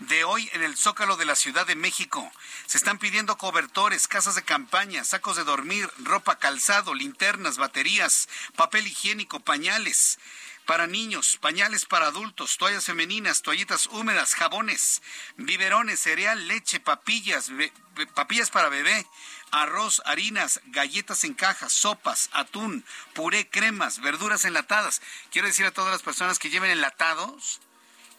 de 0.00 0.24
hoy 0.24 0.50
en 0.52 0.64
el 0.64 0.76
Zócalo 0.76 1.16
de 1.16 1.26
la 1.26 1.36
Ciudad 1.36 1.64
de 1.64 1.76
México. 1.76 2.28
Se 2.66 2.76
están 2.76 2.98
pidiendo 2.98 3.38
cobertores, 3.38 4.08
casas 4.08 4.34
de 4.34 4.42
campaña, 4.42 5.04
sacos 5.04 5.36
de 5.36 5.44
dormir, 5.44 5.88
ropa, 5.98 6.40
calzado, 6.40 6.92
linternas, 6.92 7.56
baterías, 7.56 8.28
papel 8.56 8.88
higiénico, 8.88 9.38
pañales 9.38 10.18
para 10.66 10.86
niños, 10.86 11.38
pañales 11.40 11.84
para 11.84 12.06
adultos, 12.06 12.56
toallas 12.56 12.84
femeninas, 12.84 13.42
toallitas 13.42 13.86
húmedas, 13.88 14.34
jabones, 14.34 15.02
biberones, 15.36 16.00
cereal, 16.00 16.48
leche, 16.48 16.80
papillas, 16.80 17.50
papillas 18.14 18.50
para 18.50 18.68
bebé, 18.68 19.06
arroz, 19.54 20.02
harinas, 20.04 20.60
galletas 20.66 21.22
en 21.24 21.34
cajas, 21.34 21.72
sopas, 21.72 22.28
atún, 22.32 22.84
puré, 23.14 23.48
cremas, 23.48 24.00
verduras 24.00 24.44
enlatadas. 24.44 25.00
Quiero 25.30 25.46
decir 25.46 25.64
a 25.64 25.70
todas 25.70 25.92
las 25.92 26.02
personas 26.02 26.38
que 26.38 26.50
lleven 26.50 26.70
enlatados 26.70 27.60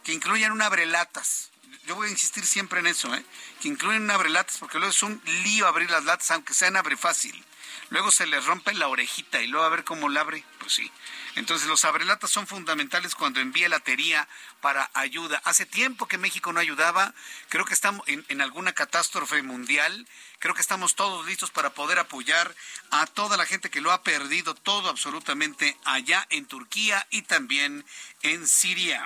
que 0.04 0.14
incluyan 0.14 0.54
un 0.54 0.62
abrelatas. 0.62 1.52
Yo 1.88 1.96
voy 1.96 2.08
a 2.08 2.12
insistir 2.12 2.46
siempre 2.46 2.80
en 2.80 2.88
eso, 2.88 3.14
¿eh? 3.14 3.26
que 3.62 3.68
incluyan 3.68 4.04
un 4.04 4.12
abrelatas 4.12 4.58
porque 4.58 4.78
luego 4.78 4.92
es 4.92 5.04
un 5.04 5.22
lío 5.44 5.68
abrir 5.68 5.92
las 5.92 6.06
latas, 6.06 6.32
aunque 6.32 6.54
sean 6.54 6.78
abre 6.78 6.96
fácil. 6.96 7.44
Luego 7.90 8.12
se 8.12 8.26
les 8.26 8.46
rompe 8.46 8.74
la 8.74 8.88
orejita 8.88 9.42
y 9.42 9.48
luego 9.48 9.66
a 9.66 9.70
ver 9.70 9.84
cómo 9.84 10.10
la 10.10 10.22
abre. 10.22 10.44
Pues 10.60 10.74
sí. 10.74 10.92
Entonces 11.36 11.68
los 11.68 11.86
abrelatas 11.86 12.32
son 12.32 12.48
fundamentales 12.48 13.14
cuando 13.14 13.40
envía 13.40 13.70
la 13.70 13.80
tería 13.80 14.28
para 14.62 14.90
ayuda. 14.94 15.42
Hace 15.44 15.66
tiempo 15.66 16.08
que 16.08 16.18
México 16.18 16.54
no 16.54 16.60
ayudaba, 16.60 17.14
creo 17.50 17.66
que 17.66 17.74
estamos 17.74 18.08
en, 18.08 18.42
alguna 18.42 18.74
catástrofe 18.74 19.44
mundial, 19.44 20.08
creo 20.46 20.54
que 20.54 20.62
estamos 20.62 20.94
todos 20.94 21.26
listos 21.26 21.50
para 21.50 21.72
poder 21.72 21.98
apoyar 21.98 22.54
a 22.92 23.08
toda 23.08 23.36
la 23.36 23.48
gente 23.48 23.72
que 23.72 23.82
lo 23.82 23.92
ha 23.92 24.04
perdido 24.04 24.54
todo 24.54 24.90
absolutamente 24.90 25.76
allá 25.86 26.28
en 26.30 26.46
Turquía 26.46 27.08
y 27.10 27.24
también 27.24 27.84
en 28.22 28.48
Siria. 28.48 29.04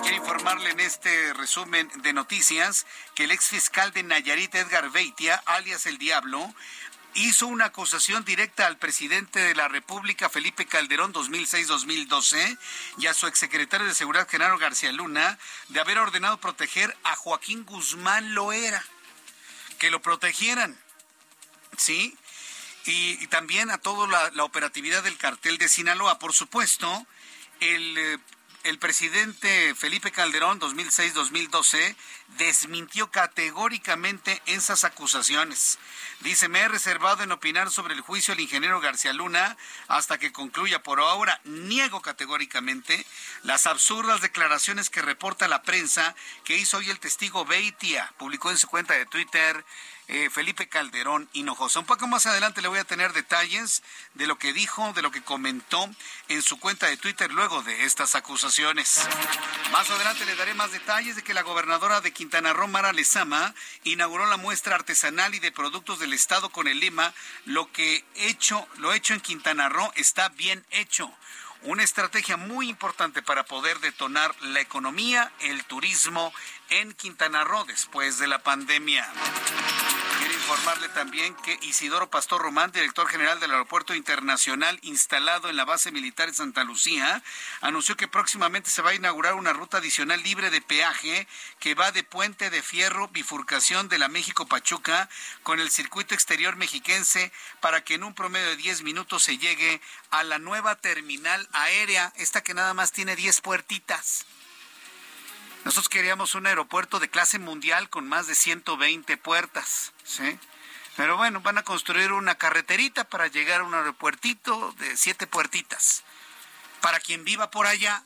Quiero 0.00 0.16
informarle 0.16 0.70
en 0.70 0.78
este 0.78 1.34
resumen 1.34 1.90
de 2.04 2.12
noticias 2.12 2.86
que 3.16 3.24
el 3.24 3.32
ex 3.32 3.46
fiscal 3.46 3.90
de 3.90 4.04
Nayarit, 4.04 4.54
Edgar 4.54 4.90
Beitia, 4.90 5.42
alias 5.44 5.86
El 5.86 5.98
Diablo, 5.98 6.54
hizo 7.14 7.48
una 7.48 7.64
acusación 7.64 8.24
directa 8.24 8.68
al 8.68 8.78
presidente 8.78 9.40
de 9.40 9.56
la 9.56 9.66
República, 9.66 10.28
Felipe 10.28 10.66
Calderón, 10.66 11.12
2006-2012, 11.12 12.58
y 12.98 13.06
a 13.08 13.14
su 13.14 13.26
exsecretario 13.26 13.88
de 13.88 13.94
Seguridad, 13.94 14.28
Genaro 14.28 14.56
García 14.56 14.92
Luna, 14.92 15.36
de 15.68 15.80
haber 15.80 15.98
ordenado 15.98 16.38
proteger 16.38 16.96
a 17.02 17.16
Joaquín 17.16 17.64
Guzmán 17.64 18.34
Loera, 18.34 18.84
que 19.78 19.90
lo 19.90 20.00
protegieran, 20.02 20.78
¿sí? 21.76 22.16
Y, 22.86 23.26
también 23.28 23.70
a 23.70 23.78
toda 23.78 24.30
la, 24.32 24.44
operatividad 24.44 25.02
del 25.02 25.16
cartel 25.16 25.58
de 25.58 25.68
Sinaloa. 25.68 26.18
Por 26.18 26.32
supuesto, 26.34 27.06
el, 27.60 27.96
eh, 27.96 28.18
el 28.64 28.78
presidente 28.78 29.74
Felipe 29.74 30.10
Calderón, 30.10 30.58
2006-2012, 30.58 31.96
desmintió 32.38 33.10
categóricamente 33.10 34.42
esas 34.46 34.84
acusaciones. 34.84 35.78
Dice, 36.20 36.48
me 36.48 36.60
he 36.60 36.68
reservado 36.68 37.22
en 37.22 37.32
opinar 37.32 37.70
sobre 37.70 37.92
el 37.92 38.00
juicio 38.00 38.34
del 38.34 38.42
ingeniero 38.42 38.80
García 38.80 39.12
Luna 39.12 39.58
hasta 39.86 40.16
que 40.16 40.32
concluya. 40.32 40.82
Por 40.82 40.98
ahora, 40.98 41.40
niego 41.44 42.00
categóricamente 42.00 43.06
las 43.42 43.66
absurdas 43.66 44.22
declaraciones 44.22 44.88
que 44.88 45.02
reporta 45.02 45.46
la 45.46 45.62
prensa 45.62 46.14
que 46.44 46.56
hizo 46.56 46.78
hoy 46.78 46.88
el 46.88 46.98
testigo 46.98 47.44
Beitia. 47.44 48.14
Publicó 48.16 48.50
en 48.50 48.58
su 48.58 48.66
cuenta 48.66 48.94
de 48.94 49.04
Twitter 49.04 49.64
eh, 50.08 50.28
Felipe 50.30 50.68
Calderón 50.68 51.28
Hinojosa. 51.32 51.80
Un 51.80 51.86
poco 51.86 52.06
más 52.06 52.26
adelante 52.26 52.60
le 52.60 52.68
voy 52.68 52.78
a 52.78 52.84
tener 52.84 53.12
detalles 53.12 53.82
de 54.14 54.26
lo 54.26 54.38
que 54.38 54.52
dijo, 54.52 54.92
de 54.92 55.02
lo 55.02 55.10
que 55.10 55.22
comentó 55.22 55.88
en 56.28 56.42
su 56.42 56.58
cuenta 56.58 56.86
de 56.86 56.96
Twitter 56.96 57.32
luego 57.32 57.62
de 57.62 57.84
estas 57.84 58.14
acusaciones. 58.14 59.06
Más 59.72 59.90
adelante 59.90 60.26
le 60.26 60.36
daré 60.36 60.54
más 60.54 60.72
detalles 60.72 61.16
de 61.16 61.22
que 61.22 61.34
la 61.34 61.42
gobernadora 61.42 62.00
de 62.00 62.12
Quintana 62.12 62.52
Roo, 62.52 62.68
Mara 62.68 62.92
Lezama, 62.92 63.54
inauguró 63.84 64.26
la 64.26 64.36
muestra 64.36 64.74
artesanal 64.74 65.34
y 65.34 65.38
de 65.38 65.52
productos 65.52 65.98
del 65.98 66.12
Estado 66.12 66.50
con 66.50 66.68
el 66.68 66.80
lema 66.80 67.14
Lo 67.44 67.72
que 67.72 68.04
hecho, 68.14 68.66
lo 68.78 68.92
hecho 68.92 69.14
en 69.14 69.20
Quintana 69.20 69.68
Roo 69.68 69.90
está 69.96 70.28
bien 70.30 70.64
hecho 70.70 71.12
una 71.64 71.82
estrategia 71.82 72.36
muy 72.36 72.68
importante 72.68 73.22
para 73.22 73.44
poder 73.44 73.80
detonar 73.80 74.34
la 74.42 74.60
economía, 74.60 75.32
el 75.40 75.64
turismo 75.64 76.32
en 76.68 76.92
Quintana 76.92 77.42
Roo 77.44 77.64
después 77.64 78.18
de 78.18 78.26
la 78.26 78.42
pandemia. 78.42 79.10
Informarle 80.44 80.90
también 80.90 81.34
que 81.36 81.58
Isidoro 81.62 82.10
Pastor 82.10 82.42
Román, 82.42 82.70
director 82.70 83.08
general 83.08 83.40
del 83.40 83.52
Aeropuerto 83.52 83.94
Internacional 83.94 84.78
instalado 84.82 85.48
en 85.48 85.56
la 85.56 85.64
base 85.64 85.90
militar 85.90 86.28
de 86.28 86.34
Santa 86.34 86.64
Lucía, 86.64 87.22
anunció 87.62 87.96
que 87.96 88.08
próximamente 88.08 88.68
se 88.68 88.82
va 88.82 88.90
a 88.90 88.94
inaugurar 88.94 89.36
una 89.36 89.54
ruta 89.54 89.78
adicional 89.78 90.22
libre 90.22 90.50
de 90.50 90.60
peaje 90.60 91.26
que 91.60 91.74
va 91.74 91.92
de 91.92 92.04
Puente 92.04 92.50
de 92.50 92.60
Fierro, 92.60 93.08
bifurcación 93.08 93.88
de 93.88 93.96
la 93.96 94.08
México 94.08 94.44
Pachuca, 94.44 95.08
con 95.42 95.60
el 95.60 95.70
circuito 95.70 96.12
exterior 96.12 96.56
mexiquense 96.56 97.32
para 97.60 97.82
que 97.82 97.94
en 97.94 98.04
un 98.04 98.12
promedio 98.12 98.48
de 98.48 98.56
10 98.56 98.82
minutos 98.82 99.22
se 99.22 99.38
llegue 99.38 99.80
a 100.10 100.24
la 100.24 100.38
nueva 100.38 100.76
terminal 100.76 101.48
aérea, 101.52 102.12
esta 102.16 102.42
que 102.42 102.52
nada 102.52 102.74
más 102.74 102.92
tiene 102.92 103.16
10 103.16 103.40
puertitas. 103.40 104.26
Nosotros 105.64 105.88
queríamos 105.88 106.34
un 106.34 106.46
aeropuerto 106.46 107.00
de 107.00 107.08
clase 107.08 107.38
mundial 107.38 107.88
con 107.88 108.06
más 108.06 108.26
de 108.26 108.34
120 108.34 109.16
puertas, 109.16 109.92
¿sí? 110.04 110.38
Pero 110.96 111.16
bueno, 111.16 111.40
van 111.40 111.58
a 111.58 111.62
construir 111.62 112.12
una 112.12 112.34
carreterita 112.34 113.04
para 113.04 113.28
llegar 113.28 113.62
a 113.62 113.64
un 113.64 113.74
aeropuertito 113.74 114.72
de 114.78 114.96
siete 114.96 115.26
puertitas. 115.26 116.04
Para 116.80 117.00
quien 117.00 117.24
viva 117.24 117.50
por 117.50 117.66
allá, 117.66 118.04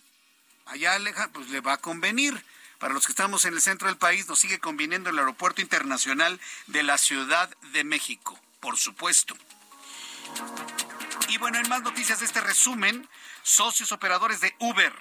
allá 0.66 0.98
pues 1.32 1.50
le 1.50 1.60
va 1.60 1.74
a 1.74 1.78
convenir. 1.78 2.44
Para 2.78 2.94
los 2.94 3.06
que 3.06 3.12
estamos 3.12 3.44
en 3.44 3.54
el 3.54 3.60
centro 3.60 3.88
del 3.88 3.96
país, 3.96 4.28
nos 4.28 4.38
sigue 4.38 4.60
conviniendo 4.60 5.10
el 5.10 5.18
aeropuerto 5.18 5.60
internacional 5.60 6.40
de 6.68 6.84
la 6.84 6.96
Ciudad 6.96 7.50
de 7.72 7.82
México, 7.82 8.38
por 8.60 8.78
supuesto. 8.78 9.36
Y 11.28 11.38
bueno, 11.38 11.58
en 11.58 11.68
más 11.68 11.82
noticias 11.82 12.20
de 12.20 12.26
este 12.26 12.40
resumen, 12.40 13.08
socios 13.42 13.90
operadores 13.90 14.40
de 14.40 14.54
Uber 14.60 14.94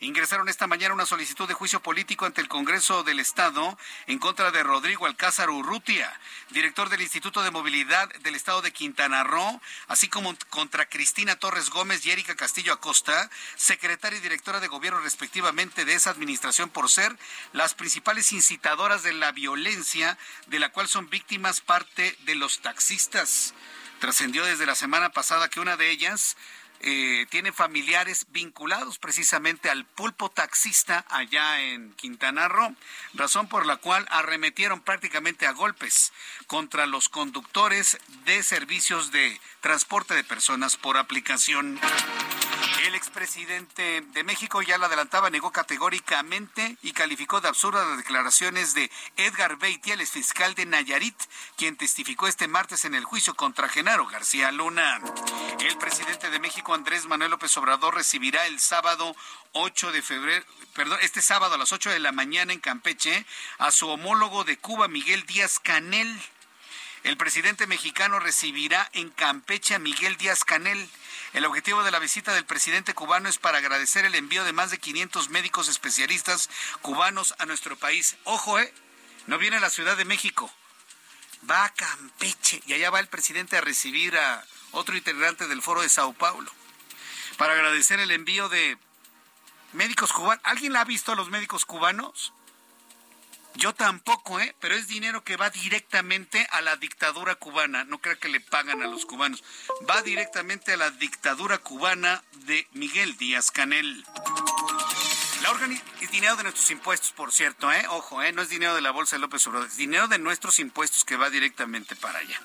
ingresaron 0.00 0.48
esta 0.48 0.66
mañana 0.66 0.94
una 0.94 1.06
solicitud 1.06 1.48
de 1.48 1.54
juicio 1.54 1.80
político 1.80 2.26
ante 2.26 2.40
el 2.40 2.48
Congreso 2.48 3.02
del 3.02 3.20
Estado 3.20 3.78
en 4.06 4.18
contra 4.18 4.50
de 4.50 4.62
Rodrigo 4.62 5.06
Alcázar 5.06 5.50
Urrutia, 5.50 6.12
director 6.50 6.88
del 6.88 7.02
Instituto 7.02 7.42
de 7.42 7.50
Movilidad 7.50 8.12
del 8.20 8.34
Estado 8.34 8.62
de 8.62 8.72
Quintana 8.72 9.24
Roo, 9.24 9.60
así 9.88 10.08
como 10.08 10.34
contra 10.50 10.88
Cristina 10.88 11.36
Torres 11.36 11.70
Gómez 11.70 12.04
y 12.04 12.10
Erika 12.10 12.34
Castillo 12.34 12.72
Acosta, 12.72 13.30
secretaria 13.56 14.18
y 14.18 14.22
directora 14.22 14.60
de 14.60 14.68
gobierno 14.68 15.00
respectivamente 15.00 15.84
de 15.84 15.94
esa 15.94 16.10
administración 16.10 16.70
por 16.70 16.90
ser 16.90 17.16
las 17.52 17.74
principales 17.74 18.32
incitadoras 18.32 19.02
de 19.02 19.12
la 19.12 19.32
violencia 19.32 20.18
de 20.46 20.58
la 20.58 20.70
cual 20.70 20.88
son 20.88 21.08
víctimas 21.08 21.60
parte 21.60 22.16
de 22.20 22.34
los 22.34 22.60
taxistas. 22.60 23.54
Trascendió 24.00 24.44
desde 24.44 24.66
la 24.66 24.74
semana 24.74 25.10
pasada 25.10 25.48
que 25.48 25.60
una 25.60 25.76
de 25.76 25.90
ellas 25.90 26.36
eh, 26.86 27.24
tiene 27.30 27.50
familiares 27.50 28.26
vinculados 28.28 28.98
precisamente 28.98 29.70
al 29.70 29.86
pulpo 29.86 30.30
taxista 30.30 31.02
allá 31.08 31.62
en 31.62 31.94
Quintana 31.94 32.46
Roo, 32.46 32.76
razón 33.14 33.48
por 33.48 33.64
la 33.64 33.78
cual 33.78 34.06
arremetieron 34.10 34.82
prácticamente 34.82 35.46
a 35.46 35.52
golpes 35.52 36.12
contra 36.46 36.84
los 36.84 37.08
conductores 37.08 37.96
de 38.26 38.42
servicios 38.42 39.12
de 39.12 39.40
transporte 39.62 40.12
de 40.12 40.24
personas 40.24 40.76
por 40.76 40.98
aplicación. 40.98 41.80
El 42.84 42.94
expresidente 42.94 44.02
de 44.02 44.24
México 44.24 44.60
ya 44.60 44.76
lo 44.76 44.84
adelantaba, 44.84 45.30
negó 45.30 45.50
categóricamente 45.50 46.76
y 46.82 46.92
calificó 46.92 47.40
de 47.40 47.48
absurdas 47.48 47.88
las 47.88 47.96
declaraciones 47.96 48.74
de 48.74 48.90
Edgar 49.16 49.56
Beitia, 49.56 49.94
el 49.94 50.06
fiscal 50.06 50.54
de 50.54 50.66
Nayarit, 50.66 51.16
quien 51.56 51.78
testificó 51.78 52.26
este 52.26 52.46
martes 52.46 52.84
en 52.84 52.94
el 52.94 53.06
juicio 53.06 53.34
contra 53.36 53.70
Genaro 53.70 54.06
García 54.06 54.52
Luna. 54.52 55.00
El 55.60 55.78
presidente 55.78 56.28
de 56.28 56.38
México, 56.38 56.74
Andrés 56.74 57.06
Manuel 57.06 57.30
López 57.30 57.56
Obrador, 57.56 57.94
recibirá 57.94 58.46
el 58.46 58.60
sábado 58.60 59.16
8 59.52 59.90
de 59.90 60.02
febrero, 60.02 60.44
perdón, 60.74 60.98
este 61.00 61.22
sábado 61.22 61.54
a 61.54 61.58
las 61.58 61.72
8 61.72 61.88
de 61.88 62.00
la 62.00 62.12
mañana 62.12 62.52
en 62.52 62.60
Campeche 62.60 63.24
a 63.56 63.70
su 63.70 63.88
homólogo 63.88 64.44
de 64.44 64.58
Cuba, 64.58 64.88
Miguel 64.88 65.24
Díaz 65.24 65.58
Canel. 65.58 66.20
El 67.02 67.16
presidente 67.16 67.66
mexicano 67.66 68.18
recibirá 68.18 68.90
en 68.92 69.08
Campeche 69.08 69.74
a 69.74 69.78
Miguel 69.78 70.18
Díaz 70.18 70.44
Canel 70.44 70.86
el 71.34 71.44
objetivo 71.44 71.82
de 71.82 71.90
la 71.90 71.98
visita 71.98 72.32
del 72.32 72.46
presidente 72.46 72.94
cubano 72.94 73.28
es 73.28 73.38
para 73.38 73.58
agradecer 73.58 74.04
el 74.04 74.14
envío 74.14 74.44
de 74.44 74.52
más 74.52 74.70
de 74.70 74.78
500 74.78 75.30
médicos 75.30 75.68
especialistas 75.68 76.48
cubanos 76.80 77.34
a 77.38 77.44
nuestro 77.44 77.76
país. 77.76 78.16
Ojo, 78.22 78.60
¿eh? 78.60 78.72
No 79.26 79.36
viene 79.36 79.56
a 79.56 79.60
la 79.60 79.68
Ciudad 79.68 79.96
de 79.96 80.04
México. 80.04 80.48
Va 81.50 81.64
a 81.64 81.74
Campeche 81.74 82.62
y 82.66 82.74
allá 82.74 82.90
va 82.90 83.00
el 83.00 83.08
presidente 83.08 83.56
a 83.56 83.60
recibir 83.60 84.16
a 84.16 84.44
otro 84.70 84.96
integrante 84.96 85.48
del 85.48 85.60
foro 85.60 85.82
de 85.82 85.88
Sao 85.88 86.12
Paulo 86.12 86.50
para 87.36 87.54
agradecer 87.54 87.98
el 87.98 88.12
envío 88.12 88.48
de 88.48 88.78
médicos 89.72 90.12
cubanos. 90.12 90.40
¿Alguien 90.44 90.76
ha 90.76 90.84
visto 90.84 91.10
a 91.10 91.16
los 91.16 91.30
médicos 91.30 91.64
cubanos? 91.64 92.32
Yo 93.54 93.72
tampoco, 93.74 94.40
¿eh? 94.40 94.54
Pero 94.60 94.74
es 94.74 94.88
dinero 94.88 95.22
que 95.22 95.36
va 95.36 95.50
directamente 95.50 96.46
a 96.50 96.60
la 96.60 96.76
dictadura 96.76 97.34
cubana. 97.36 97.84
No 97.84 97.98
creo 97.98 98.18
que 98.18 98.28
le 98.28 98.40
pagan 98.40 98.82
a 98.82 98.86
los 98.86 99.06
cubanos. 99.06 99.44
Va 99.88 100.02
directamente 100.02 100.72
a 100.72 100.76
la 100.76 100.90
dictadura 100.90 101.58
cubana 101.58 102.22
de 102.46 102.66
Miguel 102.72 103.16
Díaz 103.16 103.50
Canel. 103.50 104.04
La 105.44 105.52
es 106.00 106.10
dinero 106.10 106.36
de 106.36 106.42
nuestros 106.44 106.70
impuestos, 106.70 107.12
por 107.12 107.30
cierto, 107.30 107.70
¿eh? 107.70 107.84
Ojo, 107.90 108.22
¿eh? 108.22 108.32
No 108.32 108.40
es 108.40 108.48
dinero 108.48 108.74
de 108.74 108.80
la 108.80 108.92
Bolsa 108.92 109.16
de 109.16 109.20
López 109.20 109.46
Obrador, 109.46 109.68
es 109.68 109.76
dinero 109.76 110.08
de 110.08 110.18
nuestros 110.18 110.58
impuestos 110.58 111.04
que 111.04 111.16
va 111.16 111.28
directamente 111.28 111.94
para 111.96 112.20
allá. 112.20 112.40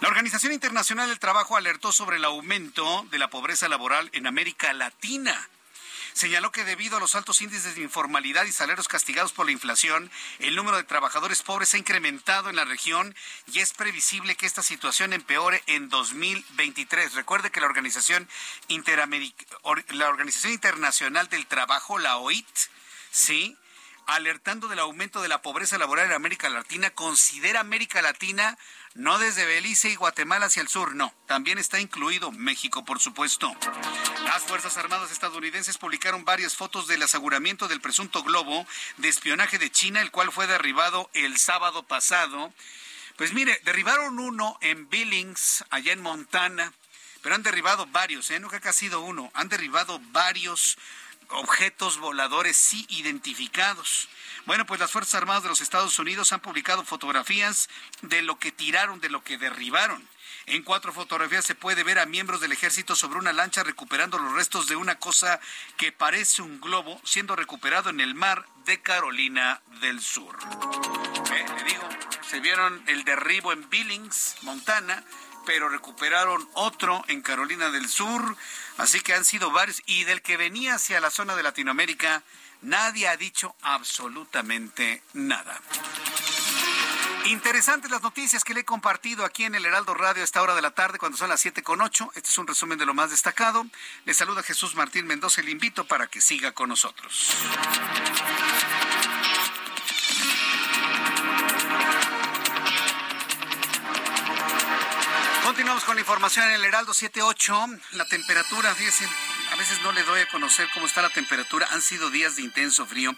La 0.00 0.08
Organización 0.08 0.52
Internacional 0.52 1.08
del 1.08 1.18
Trabajo 1.18 1.56
alertó 1.56 1.92
sobre 1.92 2.18
el 2.18 2.26
aumento 2.26 3.06
de 3.10 3.18
la 3.18 3.30
pobreza 3.30 3.70
laboral 3.70 4.10
en 4.12 4.26
América 4.26 4.70
Latina 4.74 5.48
señaló 6.12 6.52
que 6.52 6.64
debido 6.64 6.96
a 6.96 7.00
los 7.00 7.14
altos 7.14 7.40
índices 7.42 7.74
de 7.74 7.82
informalidad 7.82 8.44
y 8.44 8.52
salarios 8.52 8.88
castigados 8.88 9.32
por 9.32 9.46
la 9.46 9.52
inflación, 9.52 10.10
el 10.38 10.56
número 10.56 10.76
de 10.76 10.84
trabajadores 10.84 11.42
pobres 11.42 11.74
ha 11.74 11.78
incrementado 11.78 12.50
en 12.50 12.56
la 12.56 12.64
región 12.64 13.14
y 13.52 13.60
es 13.60 13.72
previsible 13.72 14.36
que 14.36 14.46
esta 14.46 14.62
situación 14.62 15.12
empeore 15.12 15.62
en 15.66 15.88
2023. 15.88 17.14
Recuerde 17.14 17.50
que 17.50 17.60
la 17.60 17.66
Organización, 17.66 18.28
la 19.88 20.08
Organización 20.08 20.52
Internacional 20.52 21.28
del 21.28 21.46
Trabajo, 21.46 21.98
la 21.98 22.16
OIT, 22.16 22.46
sí, 23.10 23.56
alertando 24.06 24.68
del 24.68 24.78
aumento 24.78 25.22
de 25.22 25.28
la 25.28 25.42
pobreza 25.42 25.78
laboral 25.78 26.06
en 26.06 26.12
América 26.12 26.48
Latina, 26.48 26.90
considera 26.90 27.60
América 27.60 28.02
Latina 28.02 28.58
no 28.94 29.18
desde 29.18 29.46
Belice 29.46 29.88
y 29.88 29.96
Guatemala 29.96 30.46
hacia 30.46 30.60
el 30.60 30.68
sur, 30.68 30.94
no. 30.94 31.14
También 31.26 31.58
está 31.58 31.80
incluido 31.80 32.30
México, 32.30 32.84
por 32.84 33.00
supuesto. 33.00 33.54
Las 34.24 34.42
Fuerzas 34.42 34.76
Armadas 34.76 35.10
estadounidenses 35.10 35.78
publicaron 35.78 36.24
varias 36.24 36.56
fotos 36.56 36.86
del 36.86 37.02
aseguramiento 37.02 37.68
del 37.68 37.80
presunto 37.80 38.22
globo 38.22 38.66
de 38.98 39.08
espionaje 39.08 39.58
de 39.58 39.70
China, 39.70 40.02
el 40.02 40.10
cual 40.10 40.30
fue 40.30 40.46
derribado 40.46 41.08
el 41.14 41.38
sábado 41.38 41.82
pasado. 41.84 42.52
Pues 43.16 43.32
mire, 43.32 43.58
derribaron 43.64 44.18
uno 44.18 44.58
en 44.60 44.88
Billings, 44.90 45.64
allá 45.70 45.92
en 45.92 46.02
Montana, 46.02 46.72
pero 47.22 47.34
han 47.34 47.42
derribado 47.42 47.86
varios, 47.86 48.30
¿eh? 48.30 48.42
Que 48.60 48.68
ha 48.68 48.72
sido 48.72 49.00
uno, 49.00 49.30
han 49.34 49.48
derribado 49.48 50.00
varios 50.10 50.76
objetos 51.32 51.98
voladores 51.98 52.56
sí 52.56 52.86
identificados. 52.88 54.08
Bueno, 54.44 54.66
pues 54.66 54.80
las 54.80 54.90
Fuerzas 54.90 55.14
Armadas 55.14 55.42
de 55.42 55.48
los 55.48 55.60
Estados 55.60 55.98
Unidos 55.98 56.32
han 56.32 56.40
publicado 56.40 56.84
fotografías 56.84 57.68
de 58.00 58.22
lo 58.22 58.38
que 58.38 58.52
tiraron, 58.52 59.00
de 59.00 59.10
lo 59.10 59.22
que 59.22 59.38
derribaron. 59.38 60.08
En 60.46 60.64
cuatro 60.64 60.92
fotografías 60.92 61.44
se 61.44 61.54
puede 61.54 61.84
ver 61.84 62.00
a 62.00 62.06
miembros 62.06 62.40
del 62.40 62.50
ejército 62.50 62.96
sobre 62.96 63.18
una 63.18 63.32
lancha 63.32 63.62
recuperando 63.62 64.18
los 64.18 64.32
restos 64.32 64.66
de 64.66 64.74
una 64.74 64.98
cosa 64.98 65.38
que 65.76 65.92
parece 65.92 66.42
un 66.42 66.60
globo 66.60 67.00
siendo 67.04 67.36
recuperado 67.36 67.90
en 67.90 68.00
el 68.00 68.16
mar 68.16 68.44
de 68.64 68.80
Carolina 68.82 69.62
del 69.80 70.00
Sur. 70.00 70.36
Se 72.28 72.40
vieron 72.40 72.82
el 72.88 73.04
derribo 73.04 73.52
en 73.52 73.68
Billings, 73.70 74.36
Montana, 74.42 75.04
pero 75.44 75.68
recuperaron 75.68 76.48
otro 76.54 77.04
en 77.08 77.22
Carolina 77.22 77.70
del 77.70 77.88
Sur. 77.88 78.36
Así 78.78 79.00
que 79.00 79.14
han 79.14 79.24
sido 79.24 79.50
varios. 79.50 79.82
Y 79.86 80.04
del 80.04 80.22
que 80.22 80.36
venía 80.36 80.74
hacia 80.74 81.00
la 81.00 81.10
zona 81.10 81.34
de 81.34 81.42
Latinoamérica, 81.42 82.22
nadie 82.62 83.08
ha 83.08 83.16
dicho 83.16 83.54
absolutamente 83.62 85.02
nada. 85.12 85.60
Interesantes 87.26 87.90
las 87.90 88.02
noticias 88.02 88.42
que 88.42 88.52
le 88.52 88.60
he 88.60 88.64
compartido 88.64 89.24
aquí 89.24 89.44
en 89.44 89.54
el 89.54 89.64
Heraldo 89.64 89.94
Radio 89.94 90.22
a 90.22 90.24
esta 90.24 90.42
hora 90.42 90.56
de 90.56 90.62
la 90.62 90.72
tarde, 90.72 90.98
cuando 90.98 91.16
son 91.16 91.28
las 91.28 91.40
siete 91.40 91.62
con 91.62 91.80
ocho. 91.80 92.10
Este 92.16 92.30
es 92.30 92.38
un 92.38 92.48
resumen 92.48 92.78
de 92.78 92.86
lo 92.86 92.94
más 92.94 93.10
destacado. 93.10 93.64
Le 94.04 94.14
saluda 94.14 94.42
Jesús 94.42 94.74
Martín 94.74 95.06
Mendoza 95.06 95.40
y 95.40 95.44
le 95.44 95.52
invito 95.52 95.86
para 95.86 96.08
que 96.08 96.20
siga 96.20 96.50
con 96.52 96.68
nosotros. 96.68 97.30
Continuamos 105.52 105.84
con 105.84 105.96
la 105.96 106.00
información 106.00 106.48
en 106.48 106.54
el 106.54 106.64
Heraldo 106.64 106.94
78. 106.94 107.66
La 107.92 108.06
temperatura, 108.06 108.74
fíjense, 108.74 109.06
a 109.50 109.56
veces 109.56 109.82
no 109.82 109.92
le 109.92 110.02
doy 110.02 110.22
a 110.22 110.28
conocer 110.30 110.66
cómo 110.72 110.86
está 110.86 111.02
la 111.02 111.10
temperatura. 111.10 111.68
Han 111.72 111.82
sido 111.82 112.08
días 112.08 112.36
de 112.36 112.42
intenso 112.42 112.86
frío. 112.86 113.14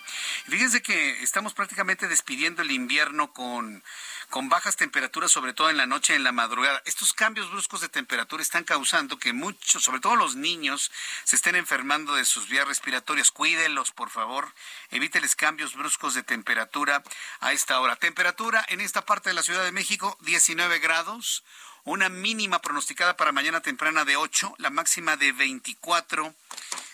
fíjense 0.48 0.82
que 0.82 1.22
estamos 1.22 1.54
prácticamente 1.54 2.08
despidiendo 2.08 2.62
el 2.62 2.72
invierno 2.72 3.32
con, 3.32 3.84
con 4.30 4.48
bajas 4.48 4.74
temperaturas, 4.74 5.30
sobre 5.30 5.52
todo 5.52 5.70
en 5.70 5.76
la 5.76 5.86
noche 5.86 6.16
en 6.16 6.24
la 6.24 6.32
madrugada. 6.32 6.82
Estos 6.86 7.12
cambios 7.12 7.52
bruscos 7.52 7.82
de 7.82 7.88
temperatura 7.88 8.42
están 8.42 8.64
causando 8.64 9.16
que 9.16 9.32
muchos, 9.32 9.84
sobre 9.84 10.00
todo 10.00 10.16
los 10.16 10.34
niños, 10.34 10.90
se 11.22 11.36
estén 11.36 11.54
enfermando 11.54 12.16
de 12.16 12.24
sus 12.24 12.48
vías 12.48 12.66
respiratorias. 12.66 13.30
Cuídenlos, 13.30 13.92
por 13.92 14.10
favor. 14.10 14.52
Evíteles 14.90 15.36
cambios 15.36 15.76
bruscos 15.76 16.14
de 16.14 16.24
temperatura 16.24 17.04
a 17.38 17.52
esta 17.52 17.78
hora. 17.78 17.94
Temperatura 17.94 18.66
en 18.70 18.80
esta 18.80 19.06
parte 19.06 19.30
de 19.30 19.34
la 19.34 19.44
Ciudad 19.44 19.62
de 19.62 19.70
México, 19.70 20.18
19 20.22 20.80
grados 20.80 21.44
una 21.84 22.08
mínima 22.08 22.60
pronosticada 22.60 23.16
para 23.16 23.32
mañana 23.32 23.60
temprana 23.60 24.04
de 24.04 24.16
8, 24.16 24.54
la 24.58 24.70
máxima 24.70 25.16
de 25.16 25.32
24 25.32 26.34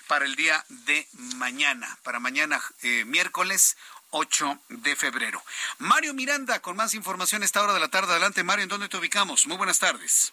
para 0.08 0.24
el 0.24 0.34
día 0.34 0.64
de 0.86 1.06
mañana, 1.36 1.98
para 2.02 2.18
mañana 2.18 2.60
eh, 2.82 3.04
miércoles 3.04 3.76
8 4.10 4.58
de 4.68 4.96
febrero. 4.96 5.40
Mario 5.78 6.14
Miranda, 6.14 6.60
con 6.60 6.76
más 6.76 6.94
información 6.94 7.42
a 7.42 7.44
esta 7.44 7.62
hora 7.62 7.72
de 7.72 7.80
la 7.80 7.88
tarde. 7.88 8.10
Adelante, 8.10 8.42
Mario, 8.42 8.64
¿en 8.64 8.68
dónde 8.68 8.88
te 8.88 8.96
ubicamos? 8.96 9.46
Muy 9.46 9.56
buenas 9.56 9.78
tardes. 9.78 10.32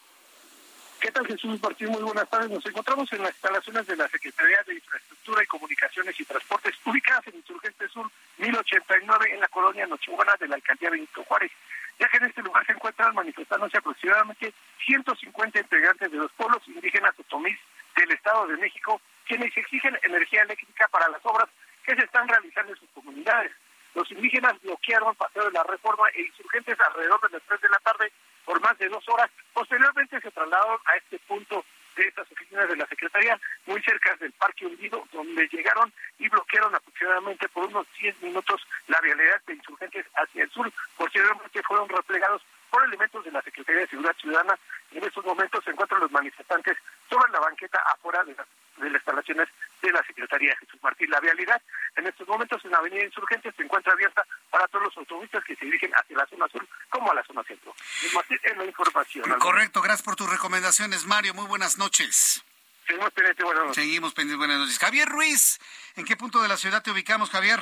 ¿Qué 1.00 1.12
tal, 1.12 1.28
Jesús 1.28 1.62
Martín? 1.62 1.90
Muy 1.90 2.02
buenas 2.02 2.28
tardes. 2.28 2.50
Nos 2.50 2.66
encontramos 2.66 3.12
en 3.14 3.22
las 3.22 3.30
instalaciones 3.30 3.86
de 3.86 3.96
la 3.96 4.10
Secretaría 4.10 4.58
de 4.66 4.74
Infraestructura 4.74 5.44
y 5.44 5.46
Comunicaciones 5.46 6.20
y 6.20 6.26
Transportes, 6.26 6.74
ubicadas 6.86 7.28
en 7.28 7.36
Insurgente 7.36 7.88
Sur 7.90 8.10
1089, 8.40 9.32
en 9.32 9.40
la 9.40 9.48
colonia 9.50 9.86
Nochebuena 9.86 10.34
de 10.40 10.48
la 10.48 10.56
Alcaldía 10.56 10.90
Benito 10.90 11.24
Juárez 11.24 11.52
ya 12.00 12.08
que 12.10 12.18
en 12.18 12.26
este 12.26 12.42
lugar 12.42 12.66
se 12.66 12.74
encuentran 12.74 13.16
manifestándose 13.16 13.78
aproximadamente 13.78 14.54
150 14.86 15.60
integrantes 15.60 16.12
de 16.12 16.18
los 16.18 16.32
pueblos 16.34 16.62
indígenas 16.68 17.14
otomís 17.20 17.58
del 17.96 18.12
Estado 18.12 18.48
de 18.48 18.58
México, 18.58 19.02
quienes 19.26 19.56
exigen 19.58 19.98
energía 20.04 20.44
eléctrica 20.44 20.88
para 20.90 21.10
las 21.10 21.22
obras 21.26 21.50
que 21.84 21.96
se 21.96 22.06
están 22.06 22.28
realizando 22.28 22.74
en 22.74 22.80
sus 22.80 22.90
comunidades. 22.90 23.52
Los 23.96 24.12
indígenas 24.12 24.62
bloquearon 24.62 25.16
Paseo 25.16 25.46
de 25.46 25.52
la 25.52 25.64
Reforma 25.64 26.08
e 26.14 26.22
insurgentes 26.22 26.80
alrededor 26.80 27.20
de 27.22 27.38
las 27.38 27.48
3 27.48 27.62
de 27.62 27.70
la 27.70 27.80
tarde 27.80 28.12
por 28.46 28.62
más 28.62 28.78
de 28.78 28.90
dos 28.90 29.04
horas. 29.10 29.30
Posteriormente 29.54 30.22
se 30.22 30.32
trasladaron 30.32 30.80
a 30.86 30.98
este 30.98 31.18
punto 31.20 31.66
de 31.98 32.08
estas 32.08 32.32
oficinas 32.32 32.70
de 32.70 32.78
la 32.78 32.88
Secretaría, 32.88 33.40
muy 33.66 33.82
cerca 33.82 34.16
del 34.18 34.32
Parque 34.34 34.66
Hundido, 34.66 35.04
donde 35.12 35.48
llegaron 35.48 35.92
y 36.20 36.30
bloquearon 36.30 36.74
aproximadamente 36.74 37.50
por 37.50 37.66
unos 37.66 37.88
10 38.00 38.22
minutos 38.22 38.66
la 38.88 39.02
vialidad 39.02 39.42
de 39.48 39.56
insurgentes 39.56 40.06
hacia 40.16 40.44
el 40.44 40.52
sur. 40.52 40.72
Posteriormente 40.96 41.62
fueron 41.64 41.90
replegados 41.90 42.42
por 42.70 42.84
elementos 42.84 43.24
de 43.24 43.32
la 43.32 43.42
Secretaría 43.42 43.82
de 43.82 43.88
Seguridad 43.88 44.16
Ciudadana. 44.20 44.60
En 44.92 45.04
estos 45.04 45.26
momentos 45.26 45.64
se 45.64 45.72
encuentran 45.72 46.02
los 46.02 46.12
manifestantes 46.12 46.78
sobre 47.10 47.32
la 47.32 47.40
banqueta 47.40 47.80
afuera 47.94 48.24
de 48.24 48.36
las, 48.36 48.48
de 48.78 48.90
las 48.90 49.02
instalaciones 49.02 49.48
de 49.82 49.92
la 49.92 50.04
Secretaría 50.04 50.56
Jesús 50.58 50.80
Martín. 50.82 51.10
La 51.10 51.20
vialidad 51.20 51.62
en 51.96 52.08
estos 52.08 52.28
momentos 52.28 52.64
en 52.64 52.72
la 52.72 52.78
Avenida 52.78 53.04
Insurgentes 53.04 53.54
se 53.56 53.64
encuentra 53.64 53.94
abierta 53.94 54.24
para 54.50 54.68
todos 54.68 54.86
los 54.86 54.98
automovilistas 54.98 55.44
que 55.44 55.56
se 55.56 55.66
dirigen 55.66 55.92
hacia 55.94 56.18
la 56.18 56.26
zona 56.28 56.48
sur 56.48 56.66
como 56.90 57.12
a 57.12 57.16
la 57.16 57.24
zona 57.24 57.44
centro. 57.44 57.74
Martín, 58.14 58.40
es 58.44 58.58
la 58.58 58.66
información. 58.66 59.40
Correcto, 59.40 59.82
gracias 59.82 60.04
por 60.04 60.16
tus 60.16 60.30
recomendaciones, 60.30 61.06
Mario. 61.06 61.34
Muy 61.34 61.46
buenas 61.48 61.78
noches. 61.78 62.44
Seguimos 62.88 63.12
pendientes, 63.12 63.46
buenas 63.46 63.64
noches. 63.64 63.84
Seguimos 63.84 64.14
pendientes, 64.14 64.38
buenas 64.38 64.60
noches. 64.60 64.80
Javier 64.80 65.10
Ruiz, 65.10 65.60
¿en 65.96 66.06
qué 66.06 66.16
punto 66.16 66.42
de 66.42 66.48
la 66.48 66.56
ciudad 66.56 66.82
te 66.82 66.92
ubicamos, 66.92 67.30
Javier? 67.30 67.60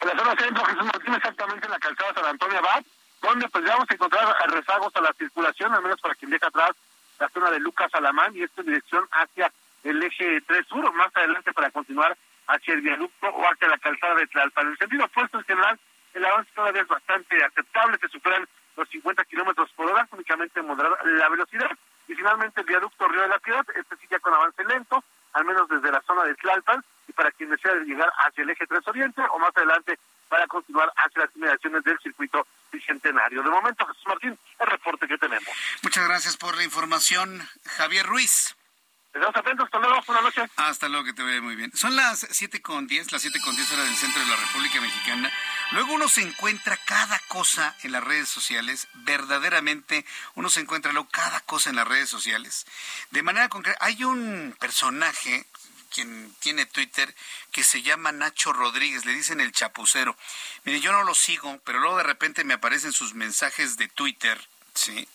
En 0.00 0.08
la 0.08 0.16
zona 0.16 0.36
centro, 0.36 0.64
Jesús 0.64 0.84
Martín, 0.84 1.14
exactamente 1.14 1.66
en 1.66 1.70
la 1.70 1.78
calzada 1.78 2.14
San 2.14 2.24
Antonio 2.24 2.58
Abad 2.58 2.84
donde 3.24 3.48
pues 3.48 3.64
vamos 3.64 3.86
a 3.88 3.94
encontrar 3.94 4.36
rezagos 4.50 4.94
a 4.96 5.00
la 5.00 5.12
circulación, 5.14 5.72
al 5.72 5.82
menos 5.82 6.00
para 6.00 6.14
quien 6.14 6.30
deja 6.30 6.48
atrás 6.48 6.72
la 7.18 7.28
zona 7.30 7.50
de 7.50 7.60
Lucas 7.60 7.88
Alamán 7.94 8.36
y 8.36 8.42
esto 8.42 8.60
en 8.60 8.68
dirección 8.68 9.08
hacia 9.12 9.50
el 9.82 10.02
eje 10.02 10.40
3 10.42 10.66
sur, 10.66 10.92
más 10.92 11.14
adelante 11.16 11.52
para 11.52 11.70
continuar 11.70 12.16
hacia 12.46 12.74
el 12.74 12.82
viaducto 12.82 13.28
o 13.28 13.44
hacia 13.44 13.68
la 13.68 13.78
calzada 13.78 14.16
de 14.16 14.26
Tlalpan. 14.26 14.66
En 14.66 14.72
el 14.72 14.78
sentido 14.78 15.04
opuesto, 15.06 15.38
en 15.38 15.44
general, 15.44 15.78
el 16.12 16.24
avance 16.24 16.50
todavía 16.54 16.82
es 16.82 16.88
bastante 16.88 17.42
aceptable, 17.42 17.98
se 17.98 18.08
superan 18.08 18.46
los 18.76 18.88
50 18.88 19.24
kilómetros 19.24 19.70
por 19.72 19.90
hora, 19.90 20.06
únicamente 20.12 20.60
moderar 20.62 20.98
la 21.04 21.28
velocidad. 21.28 21.70
Y 22.06 22.14
finalmente 22.14 22.60
el 22.60 22.66
viaducto 22.66 23.08
Río 23.08 23.22
de 23.22 23.28
la 23.28 23.38
Piedad, 23.38 23.64
este 23.74 23.96
sí 23.96 24.06
ya 24.10 24.18
con 24.18 24.34
avance 24.34 24.64
lento, 24.64 25.02
al 25.32 25.44
menos 25.44 25.68
desde 25.68 25.90
la 25.90 26.02
zona 26.02 26.24
de 26.24 26.34
Tlalpan, 26.34 26.84
y 27.08 27.12
para 27.12 27.30
quien 27.30 27.50
desea 27.50 27.74
llegar 27.76 28.12
hacia 28.26 28.42
el 28.42 28.50
eje 28.50 28.66
3 28.66 28.86
oriente 28.88 29.22
o 29.30 29.38
más 29.38 29.56
adelante 29.56 29.98
para 30.28 30.46
continuar 30.46 30.92
hacia 30.96 31.22
las 31.22 31.36
inmediaciones 31.36 31.84
del 31.84 31.98
circuito 32.00 32.46
bicentenario. 32.72 33.42
De 33.42 33.50
momento, 33.50 33.86
Jesús 33.86 34.06
Martín, 34.06 34.38
el 34.58 34.66
reporte 34.66 35.06
que 35.06 35.18
tenemos. 35.18 35.48
Muchas 35.82 36.06
gracias 36.06 36.36
por 36.36 36.56
la 36.56 36.64
información, 36.64 37.46
Javier 37.76 38.06
Ruiz. 38.06 38.56
Estamos 39.14 39.36
atentos, 39.36 39.66
hasta 39.66 39.78
luego, 39.78 40.02
buenas 40.08 40.24
noches. 40.24 40.50
Hasta 40.56 40.88
luego, 40.88 41.04
que 41.04 41.12
te 41.12 41.22
vaya 41.22 41.40
muy 41.40 41.54
bien. 41.54 41.70
Son 41.72 41.94
las 41.94 42.26
siete 42.32 42.60
con 42.60 42.88
diez, 42.88 43.12
las 43.12 43.22
siete 43.22 43.40
con 43.40 43.54
diez 43.54 43.70
hora 43.70 43.84
del 43.84 43.94
centro 43.94 44.20
de 44.20 44.28
la 44.28 44.34
República 44.34 44.80
Mexicana. 44.80 45.32
Luego 45.70 45.94
uno 45.94 46.08
se 46.08 46.22
encuentra 46.22 46.76
cada 46.84 47.20
cosa 47.28 47.76
en 47.84 47.92
las 47.92 48.02
redes 48.02 48.28
sociales, 48.28 48.88
verdaderamente 48.94 50.04
uno 50.34 50.50
se 50.50 50.60
encuentra 50.60 50.92
luego 50.92 51.08
cada 51.12 51.38
cosa 51.40 51.70
en 51.70 51.76
las 51.76 51.86
redes 51.86 52.08
sociales. 52.08 52.66
De 53.12 53.22
manera 53.22 53.48
concreta, 53.48 53.78
hay 53.80 54.02
un 54.02 54.56
personaje 54.58 55.46
quien 55.94 56.34
tiene 56.40 56.66
Twitter, 56.66 57.14
que 57.52 57.62
se 57.62 57.82
llama 57.82 58.10
Nacho 58.10 58.52
Rodríguez, 58.52 59.04
le 59.04 59.12
dicen 59.12 59.40
el 59.40 59.52
chapucero. 59.52 60.16
Mire, 60.64 60.80
yo 60.80 60.92
no 60.92 61.04
lo 61.04 61.14
sigo, 61.14 61.60
pero 61.64 61.78
luego 61.78 61.98
de 61.98 62.02
repente 62.02 62.42
me 62.44 62.54
aparecen 62.54 62.92
sus 62.92 63.14
mensajes 63.14 63.76
de 63.76 63.86
Twitter, 63.88 64.40
¿sí? 64.74 65.08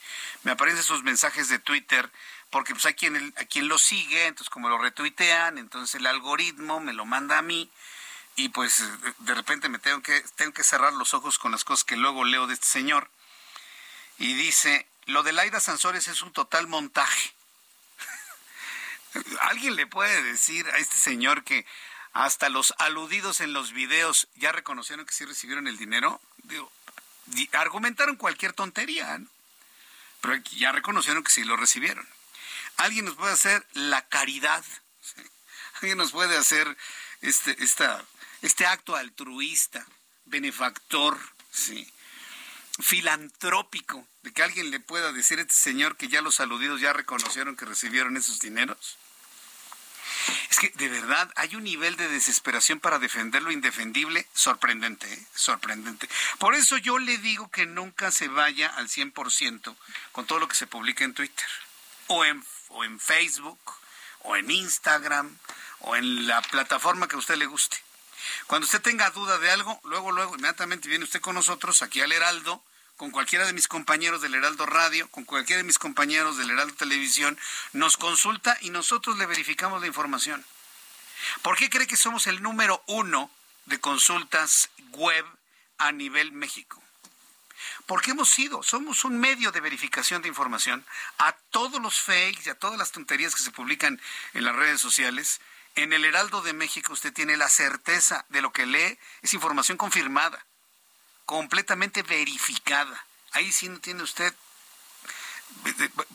Me 0.44 0.52
aparecen 0.52 0.84
sus 0.84 1.04
mensajes 1.04 1.50
de 1.50 1.60
Twitter, 1.60 2.10
porque 2.50 2.74
pues 2.74 2.86
hay 2.86 2.94
quien, 2.94 3.34
a 3.38 3.46
quien 3.46 3.68
lo 3.68 3.78
sigue, 3.78 4.28
entonces 4.28 4.50
como 4.50 4.70
lo 4.70 4.78
retuitean, 4.78 5.58
entonces 5.58 5.96
el 5.96 6.08
algoritmo 6.08 6.80
me 6.80 6.94
lo 6.94 7.06
manda 7.06 7.38
a 7.38 7.42
mí, 7.42 7.70
y 8.38 8.50
pues 8.50 8.82
de 9.20 9.36
repente 9.36 9.68
me 9.68 9.80
tengo 9.80 10.02
que, 10.02 10.22
tengo 10.38 10.54
que 10.54 10.64
cerrar 10.64 10.94
los 10.94 11.14
ojos 11.14 11.38
con 11.38 11.52
las 11.52 11.66
cosas 11.66 11.84
que 11.84 11.98
luego 11.98 12.24
leo 12.24 12.48
de 12.48 12.54
este 12.54 12.68
señor. 12.68 13.12
Y 14.18 14.34
dice, 14.34 14.88
lo 15.08 15.24
de 15.24 15.34
Laida 15.34 15.60
Sansores 15.60 16.08
es 16.08 16.22
un 16.22 16.32
total 16.32 16.68
montaje. 16.68 17.34
¿Alguien 19.42 19.76
le 19.76 19.88
puede 19.88 20.22
decir 20.24 20.68
a 20.68 20.78
este 20.78 20.96
señor 20.96 21.44
que 21.44 21.66
hasta 22.14 22.50
los 22.50 22.74
aludidos 22.78 23.42
en 23.42 23.54
los 23.54 23.74
videos 23.74 24.28
ya 24.36 24.52
reconocieron 24.52 25.06
que 25.06 25.14
sí 25.14 25.26
recibieron 25.26 25.68
el 25.68 25.78
dinero? 25.78 26.22
Digo, 26.44 26.72
argumentaron 27.54 28.16
cualquier 28.16 28.54
tontería, 28.54 29.18
¿no? 29.18 29.28
pero 30.22 30.36
ya 30.58 30.72
reconocieron 30.72 31.24
que 31.24 31.32
sí 31.32 31.44
lo 31.44 31.56
recibieron. 31.56 32.08
¿Alguien 32.78 33.06
nos 33.06 33.16
puede 33.16 33.34
hacer 33.34 33.66
la 33.74 34.08
caridad? 34.08 34.64
¿Alguien 35.76 35.98
nos 35.98 36.12
puede 36.12 36.38
hacer 36.38 36.78
este, 37.22 37.56
este 38.42 38.66
acto 38.66 38.96
altruista, 38.96 39.86
benefactor, 40.26 41.18
sí, 41.52 41.92
filantrópico, 42.80 44.06
de 44.24 44.34
que 44.34 44.44
alguien 44.44 44.72
le 44.72 44.80
pueda 44.80 45.12
decir 45.12 45.40
a 45.40 45.42
este 45.42 45.54
señor 45.54 45.98
que 45.98 46.10
ya 46.10 46.22
los 46.22 46.40
aludidos 46.40 46.82
ya 46.82 46.94
reconocieron 46.94 47.56
que 47.56 47.66
recibieron 47.66 48.18
esos 48.18 48.40
dineros? 48.40 48.98
Es 50.50 50.60
que 50.60 50.70
de 50.70 50.90
verdad 50.90 51.32
hay 51.36 51.56
un 51.56 51.64
nivel 51.64 51.96
de 51.96 52.08
desesperación 52.08 52.80
para 52.80 53.00
defender 53.00 53.42
lo 53.42 53.52
indefendible 53.52 54.28
sorprendente, 54.34 55.12
¿eh? 55.12 55.26
sorprendente. 55.34 56.10
Por 56.38 56.56
eso 56.56 56.78
yo 56.78 56.98
le 57.00 57.18
digo 57.18 57.50
que 57.50 57.66
nunca 57.66 58.12
se 58.12 58.28
vaya 58.28 58.68
al 58.68 58.90
100% 58.90 59.76
con 60.12 60.26
todo 60.26 60.40
lo 60.40 60.48
que 60.48 60.56
se 60.56 60.68
publica 60.68 61.04
en 61.04 61.14
Twitter, 61.14 61.48
o 62.08 62.26
en, 62.26 62.44
o 62.70 62.84
en 62.84 63.00
Facebook, 63.00 63.60
o 64.22 64.36
en 64.36 64.50
Instagram, 64.52 65.38
o 65.80 65.96
en 65.96 66.28
la 66.28 66.42
plataforma 66.42 67.08
que 67.08 67.16
a 67.16 67.20
usted 67.20 67.36
le 67.36 67.46
guste. 67.46 67.78
Cuando 68.48 68.66
usted 68.66 68.82
tenga 68.82 69.10
duda 69.12 69.38
de 69.38 69.52
algo, 69.52 69.80
luego, 69.84 70.12
luego, 70.12 70.36
inmediatamente 70.36 70.90
viene 70.90 71.06
usted 71.06 71.22
con 71.22 71.36
nosotros 71.36 71.82
aquí 71.82 72.02
al 72.02 72.12
Heraldo 72.12 72.62
con 73.00 73.12
cualquiera 73.12 73.46
de 73.46 73.54
mis 73.54 73.70
compañeros 73.70 74.22
del 74.22 74.36
Heraldo 74.36 74.66
Radio, 74.66 75.10
con 75.10 75.24
cualquiera 75.24 75.60
de 75.60 75.64
mis 75.64 75.80
compañeros 75.80 76.36
del 76.36 76.50
Heraldo 76.50 76.76
Televisión, 76.76 77.40
nos 77.72 77.96
consulta 77.96 78.58
y 78.60 78.72
nosotros 78.72 79.18
le 79.18 79.26
verificamos 79.26 79.80
la 79.80 79.88
información. 79.88 80.46
¿Por 81.42 81.56
qué 81.56 81.70
cree 81.70 81.88
que 81.88 81.96
somos 81.96 82.28
el 82.28 82.44
número 82.44 82.84
uno 82.88 83.32
de 83.68 83.80
consultas 83.80 84.70
web 84.92 85.26
a 85.78 85.94
nivel 85.94 86.34
México? 86.34 86.84
Porque 87.86 88.12
hemos 88.12 88.32
sido, 88.32 88.64
somos 88.64 89.06
un 89.06 89.18
medio 89.18 89.54
de 89.54 89.62
verificación 89.62 90.22
de 90.22 90.28
información 90.28 90.86
a 91.20 91.32
todos 91.52 91.82
los 91.82 92.02
fakes 92.02 92.42
y 92.48 92.50
a 92.50 92.60
todas 92.60 92.78
las 92.78 92.92
tonterías 92.92 93.34
que 93.34 93.44
se 93.44 93.52
publican 93.52 94.02
en 94.34 94.44
las 94.44 94.58
redes 94.58 94.82
sociales. 94.82 95.40
En 95.76 95.94
el 95.94 96.04
Heraldo 96.04 96.42
de 96.42 96.52
México 96.52 96.92
usted 96.92 97.14
tiene 97.14 97.38
la 97.38 97.48
certeza 97.48 98.26
de 98.28 98.42
lo 98.42 98.52
que 98.52 98.66
lee, 98.66 99.00
es 99.22 99.34
información 99.34 99.78
confirmada, 99.78 100.46
completamente 101.30 102.02
verificada. 102.02 103.06
Ahí 103.34 103.52
sí 103.52 103.70
no 103.70 103.80
tiene 103.80 104.02
usted 104.02 104.34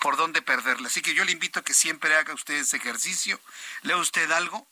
por 0.00 0.16
dónde 0.16 0.42
perderla. 0.42 0.88
Así 0.88 1.02
que 1.02 1.14
yo 1.14 1.24
le 1.24 1.30
invito 1.30 1.60
a 1.60 1.62
que 1.62 1.72
siempre 1.72 2.16
haga 2.16 2.34
usted 2.34 2.54
ese 2.54 2.78
ejercicio. 2.78 3.40
Lea 3.82 3.96
usted 3.96 4.28
algo, 4.32 4.66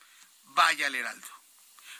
vaya 0.46 0.88
al 0.88 0.96
Heraldo. 0.96 1.28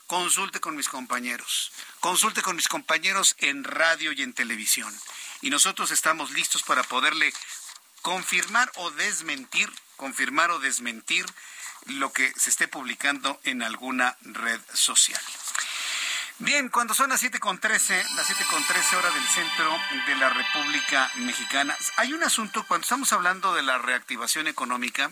Consulte 0.09 0.59
con 0.59 0.75
mis 0.75 0.89
compañeros. 0.89 1.71
Consulte 2.01 2.43
con 2.43 2.57
mis 2.57 2.67
compañeros 2.67 3.37
en 3.39 3.63
radio 3.63 4.11
y 4.11 4.23
en 4.23 4.33
televisión. 4.33 4.93
Y 5.41 5.51
nosotros 5.51 5.93
estamos 5.93 6.33
listos 6.33 6.65
para 6.65 6.83
poderle 6.83 7.33
confirmar 8.01 8.73
o 8.75 8.91
desmentir, 8.91 9.71
confirmar 9.95 10.51
o 10.51 10.59
desmentir 10.59 11.27
lo 11.87 12.13
que 12.13 12.33
se 12.37 12.51
esté 12.51 12.67
publicando 12.67 13.41
en 13.45 13.63
alguna 13.63 14.17
red 14.23 14.61
social. 14.75 15.23
Bien, 16.39 16.71
cuando 16.71 16.95
son 16.95 17.11
las 17.11 17.23
7.13, 17.23 18.15
las 18.15 18.29
7.13 18.29 18.97
hora 18.97 19.11
del 19.11 19.27
centro 19.29 19.79
de 20.07 20.17
la 20.17 20.31
República 20.31 21.11
Mexicana, 21.17 21.77
hay 21.97 22.13
un 22.15 22.23
asunto, 22.23 22.65
cuando 22.67 22.85
estamos 22.85 23.13
hablando 23.13 23.55
de 23.55 23.63
la 23.63 23.79
reactivación 23.79 24.49
económica, 24.49 25.11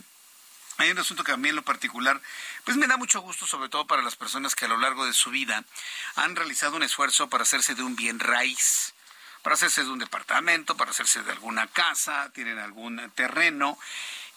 hay 0.78 0.90
un 0.90 0.98
asunto 0.98 1.22
que 1.22 1.32
a 1.32 1.36
mí 1.36 1.50
en 1.50 1.56
lo 1.56 1.62
particular, 1.62 2.20
pues 2.64 2.76
me 2.76 2.86
da 2.86 2.96
mucho 2.96 3.20
gusto, 3.20 3.46
sobre 3.46 3.68
todo 3.68 3.86
para 3.86 4.02
las 4.02 4.16
personas 4.16 4.54
que 4.54 4.64
a 4.64 4.68
lo 4.68 4.78
largo 4.78 5.04
de 5.04 5.12
su 5.12 5.30
vida 5.30 5.62
han 6.16 6.34
realizado 6.34 6.76
un 6.76 6.82
esfuerzo 6.82 7.28
para 7.28 7.42
hacerse 7.42 7.74
de 7.74 7.82
un 7.82 7.96
bien 7.96 8.18
raíz, 8.18 8.94
para 9.42 9.54
hacerse 9.54 9.84
de 9.84 9.90
un 9.90 9.98
departamento, 9.98 10.76
para 10.76 10.90
hacerse 10.90 11.22
de 11.22 11.32
alguna 11.32 11.66
casa, 11.66 12.30
tienen 12.32 12.58
algún 12.58 13.10
terreno 13.14 13.78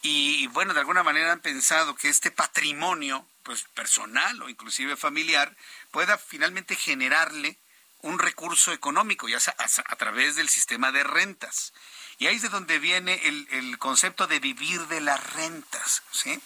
y 0.03 0.47
bueno, 0.47 0.73
de 0.73 0.81
alguna 0.81 1.01
manera 1.01 1.31
han 1.31 1.39
pensado 1.39 1.95
que 1.95 2.09
este 2.09 2.29
patrimonio, 2.29 3.25
pues 3.41 3.63
personal 3.73 4.41
o 4.41 4.49
inclusive 4.49 4.97
familiar, 4.97 5.55
pueda 5.91 6.17
finalmente 6.17 6.75
generarle 6.75 7.57
un 8.03 8.19
recurso 8.19 8.73
económico, 8.73 9.29
ya 9.29 9.39
sea 9.39 9.55
a, 9.57 9.95
través 9.95 10.35
del 10.35 10.49
sistema 10.49 10.91
de 10.91 11.03
rentas. 11.03 11.73
Y 12.17 12.27
ahí 12.27 12.35
es 12.35 12.41
de 12.41 12.49
donde 12.49 12.77
viene 12.77 13.19
el, 13.23 13.79
concepto 13.79 14.27
de 14.27 14.39
vivir 14.39 14.81
de 14.87 14.99
las 14.99 15.33
rentas. 15.33 16.03
¿sí? 16.11 16.39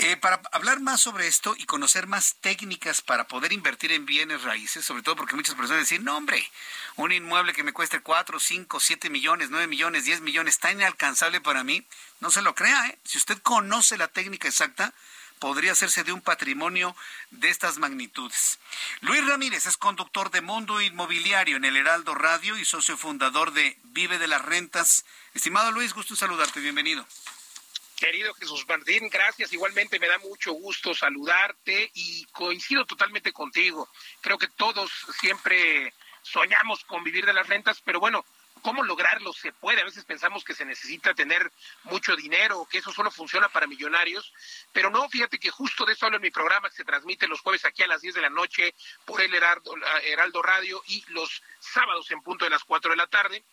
Eh, 0.00 0.16
para 0.16 0.40
hablar 0.52 0.78
más 0.78 1.00
sobre 1.00 1.26
esto 1.26 1.56
y 1.58 1.64
conocer 1.64 2.06
más 2.06 2.36
técnicas 2.40 3.02
para 3.02 3.26
poder 3.26 3.52
invertir 3.52 3.90
en 3.90 4.06
bienes 4.06 4.44
raíces, 4.44 4.84
sobre 4.84 5.02
todo 5.02 5.16
porque 5.16 5.34
muchas 5.34 5.56
personas 5.56 5.88
dicen, 5.88 6.04
no 6.04 6.16
hombre, 6.16 6.48
un 6.94 7.10
inmueble 7.10 7.52
que 7.52 7.64
me 7.64 7.72
cueste 7.72 7.98
4, 7.98 8.38
5, 8.38 8.78
7 8.78 9.10
millones, 9.10 9.50
9 9.50 9.66
millones, 9.66 10.04
10 10.04 10.20
millones, 10.20 10.54
está 10.54 10.70
inalcanzable 10.70 11.40
para 11.40 11.64
mí, 11.64 11.84
no 12.20 12.30
se 12.30 12.42
lo 12.42 12.54
crea. 12.54 12.86
¿eh? 12.86 12.98
Si 13.02 13.18
usted 13.18 13.38
conoce 13.42 13.98
la 13.98 14.06
técnica 14.06 14.46
exacta, 14.46 14.94
podría 15.40 15.72
hacerse 15.72 16.04
de 16.04 16.12
un 16.12 16.20
patrimonio 16.20 16.94
de 17.32 17.48
estas 17.48 17.78
magnitudes. 17.78 18.60
Luis 19.00 19.26
Ramírez 19.26 19.66
es 19.66 19.76
conductor 19.76 20.30
de 20.30 20.42
Mundo 20.42 20.80
Inmobiliario 20.80 21.56
en 21.56 21.64
el 21.64 21.76
Heraldo 21.76 22.14
Radio 22.14 22.56
y 22.56 22.64
socio 22.64 22.96
fundador 22.96 23.52
de 23.52 23.76
Vive 23.82 24.18
de 24.18 24.28
las 24.28 24.44
Rentas. 24.44 25.04
Estimado 25.34 25.72
Luis, 25.72 25.92
gusto 25.92 26.14
en 26.14 26.18
saludarte, 26.18 26.60
bienvenido. 26.60 27.04
Querido 27.98 28.32
Jesús 28.34 28.64
Martín, 28.68 29.08
gracias. 29.08 29.52
Igualmente 29.52 29.98
me 29.98 30.06
da 30.06 30.18
mucho 30.18 30.52
gusto 30.52 30.94
saludarte 30.94 31.90
y 31.94 32.24
coincido 32.26 32.84
totalmente 32.84 33.32
contigo. 33.32 33.88
Creo 34.20 34.38
que 34.38 34.46
todos 34.46 34.88
siempre 35.20 35.92
soñamos 36.22 36.84
con 36.84 37.02
vivir 37.02 37.26
de 37.26 37.32
las 37.32 37.48
rentas, 37.48 37.82
pero 37.84 37.98
bueno, 37.98 38.24
¿Cómo 38.60 38.82
lograrlo? 38.82 39.32
Se 39.32 39.52
puede. 39.52 39.80
A 39.80 39.84
veces 39.84 40.04
pensamos 40.04 40.44
que 40.44 40.54
se 40.54 40.64
necesita 40.64 41.14
tener 41.14 41.50
mucho 41.84 42.16
dinero, 42.16 42.66
que 42.70 42.78
eso 42.78 42.92
solo 42.92 43.10
funciona 43.10 43.48
para 43.48 43.66
millonarios, 43.66 44.32
pero 44.72 44.90
no, 44.90 45.08
fíjate 45.08 45.38
que 45.38 45.50
justo 45.50 45.84
de 45.84 45.92
eso 45.92 46.06
hablo 46.06 46.16
en 46.16 46.22
mi 46.22 46.30
programa 46.30 46.68
que 46.70 46.76
se 46.76 46.84
transmite 46.84 47.28
los 47.28 47.40
jueves 47.40 47.64
aquí 47.64 47.82
a 47.82 47.86
las 47.86 48.00
10 48.00 48.14
de 48.14 48.20
la 48.20 48.30
noche 48.30 48.74
por 49.04 49.20
el 49.20 49.34
Heraldo, 49.34 49.74
Heraldo 50.04 50.42
Radio 50.42 50.82
y 50.86 51.04
los 51.08 51.42
sábados 51.58 52.10
en 52.10 52.22
punto 52.22 52.44
de 52.44 52.50
las 52.50 52.64
4 52.64 52.90
de 52.90 52.96
la 52.96 53.06
tarde. 53.06 53.44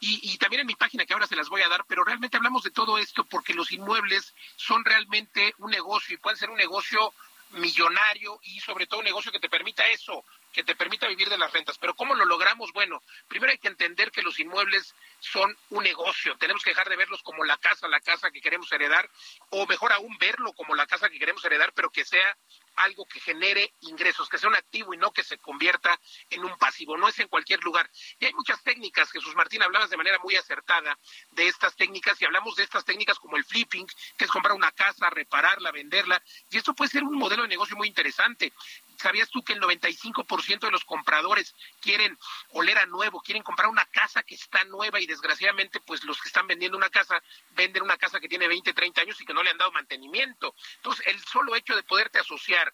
Y, 0.00 0.32
y, 0.32 0.38
también 0.38 0.60
en 0.60 0.66
mi 0.66 0.74
página 0.74 1.06
que 1.06 1.12
ahora 1.12 1.26
se 1.26 1.36
las 1.36 1.48
voy 1.48 1.62
a 1.62 1.68
dar, 1.68 1.84
pero 1.86 2.04
realmente 2.04 2.36
hablamos 2.36 2.64
de 2.64 2.70
todo 2.70 2.98
esto 2.98 3.24
porque 3.24 3.54
los 3.54 3.70
inmuebles 3.70 4.34
son 4.56 4.84
realmente 4.84 5.54
un 5.58 5.70
negocio 5.70 6.14
y 6.14 6.18
pueden 6.18 6.38
ser 6.38 6.50
un 6.50 6.56
negocio 6.56 7.14
millonario 7.52 8.38
y 8.42 8.60
sobre 8.60 8.86
todo 8.86 9.00
un 9.00 9.04
negocio 9.04 9.32
que 9.32 9.40
te 9.40 9.48
permita 9.48 9.86
eso, 9.88 10.24
que 10.52 10.64
te 10.64 10.76
permita 10.76 11.08
vivir 11.08 11.28
de 11.28 11.38
las 11.38 11.52
rentas. 11.52 11.78
Pero 11.78 11.94
¿cómo 11.94 12.14
lo 12.14 12.24
logramos? 12.24 12.72
Bueno, 12.72 13.02
primero 13.28 13.52
hay 13.52 13.58
que 13.58 13.68
entender 13.68 14.10
que 14.10 14.22
los 14.22 14.38
inmuebles 14.38 14.94
son 15.20 15.56
un 15.70 15.84
negocio. 15.84 16.36
Tenemos 16.36 16.62
que 16.62 16.70
dejar 16.70 16.88
de 16.88 16.96
verlos 16.96 17.22
como 17.22 17.44
la 17.44 17.56
casa, 17.56 17.88
la 17.88 18.00
casa 18.00 18.30
que 18.30 18.40
queremos 18.40 18.70
heredar, 18.72 19.08
o 19.50 19.66
mejor 19.66 19.92
aún 19.92 20.16
verlo 20.18 20.52
como 20.52 20.74
la 20.74 20.86
casa 20.86 21.08
que 21.08 21.18
queremos 21.18 21.44
heredar, 21.44 21.72
pero 21.74 21.90
que 21.90 22.04
sea 22.04 22.36
algo 22.76 23.06
que 23.06 23.20
genere 23.20 23.74
ingresos, 23.80 24.28
que 24.28 24.38
sea 24.38 24.48
un 24.48 24.56
activo 24.56 24.94
y 24.94 24.96
no 24.96 25.12
que 25.12 25.24
se 25.24 25.38
convierta 25.38 25.98
en 26.30 26.44
un 26.44 26.56
pasivo. 26.58 26.96
No 26.96 27.08
es 27.08 27.18
en 27.18 27.28
cualquier 27.28 27.62
lugar. 27.62 27.90
Y 28.18 28.26
hay 28.26 28.32
muchas 28.32 28.62
técnicas. 28.62 29.10
Jesús 29.10 29.34
Martín, 29.34 29.62
hablabas 29.62 29.90
de 29.90 29.96
manera 29.96 30.18
muy 30.22 30.36
acertada 30.36 30.98
de 31.30 31.48
estas 31.48 31.76
técnicas 31.76 32.20
y 32.20 32.24
hablamos 32.24 32.56
de 32.56 32.64
estas 32.64 32.84
técnicas 32.84 33.18
como 33.18 33.36
el 33.36 33.44
flipping, 33.44 33.86
que 34.16 34.24
es 34.24 34.30
comprar 34.30 34.54
una 34.54 34.72
casa, 34.72 35.10
repararla, 35.10 35.70
venderla. 35.70 36.22
Y 36.50 36.58
esto 36.58 36.74
puede 36.74 36.90
ser 36.90 37.04
un 37.04 37.16
modelo 37.16 37.42
de 37.42 37.48
negocio 37.48 37.76
muy 37.76 37.88
interesante. 37.88 38.52
¿Sabías 38.98 39.30
tú 39.30 39.42
que 39.42 39.52
el 39.52 39.60
95% 39.60 40.60
de 40.60 40.70
los 40.70 40.84
compradores 40.84 41.54
quieren 41.80 42.18
oler 42.50 42.78
a 42.78 42.86
nuevo, 42.86 43.20
quieren 43.20 43.42
comprar 43.42 43.68
una 43.68 43.84
casa 43.86 44.22
que 44.22 44.34
está 44.34 44.64
nueva 44.64 45.00
y 45.00 45.06
desgraciadamente 45.06 45.80
pues 45.80 46.04
los 46.04 46.20
que 46.20 46.28
están 46.28 46.46
vendiendo 46.46 46.76
una 46.76 46.90
casa 46.90 47.22
venden 47.50 47.82
una 47.82 47.96
casa 47.96 48.20
que 48.20 48.28
tiene 48.28 48.48
20, 48.48 48.72
30 48.72 49.00
años 49.00 49.20
y 49.20 49.24
que 49.24 49.34
no 49.34 49.42
le 49.42 49.50
han 49.50 49.58
dado 49.58 49.72
mantenimiento? 49.72 50.54
Entonces, 50.76 51.06
el 51.06 51.20
solo 51.24 51.56
hecho 51.56 51.74
de 51.74 51.82
poderte 51.82 52.18
asociar 52.18 52.72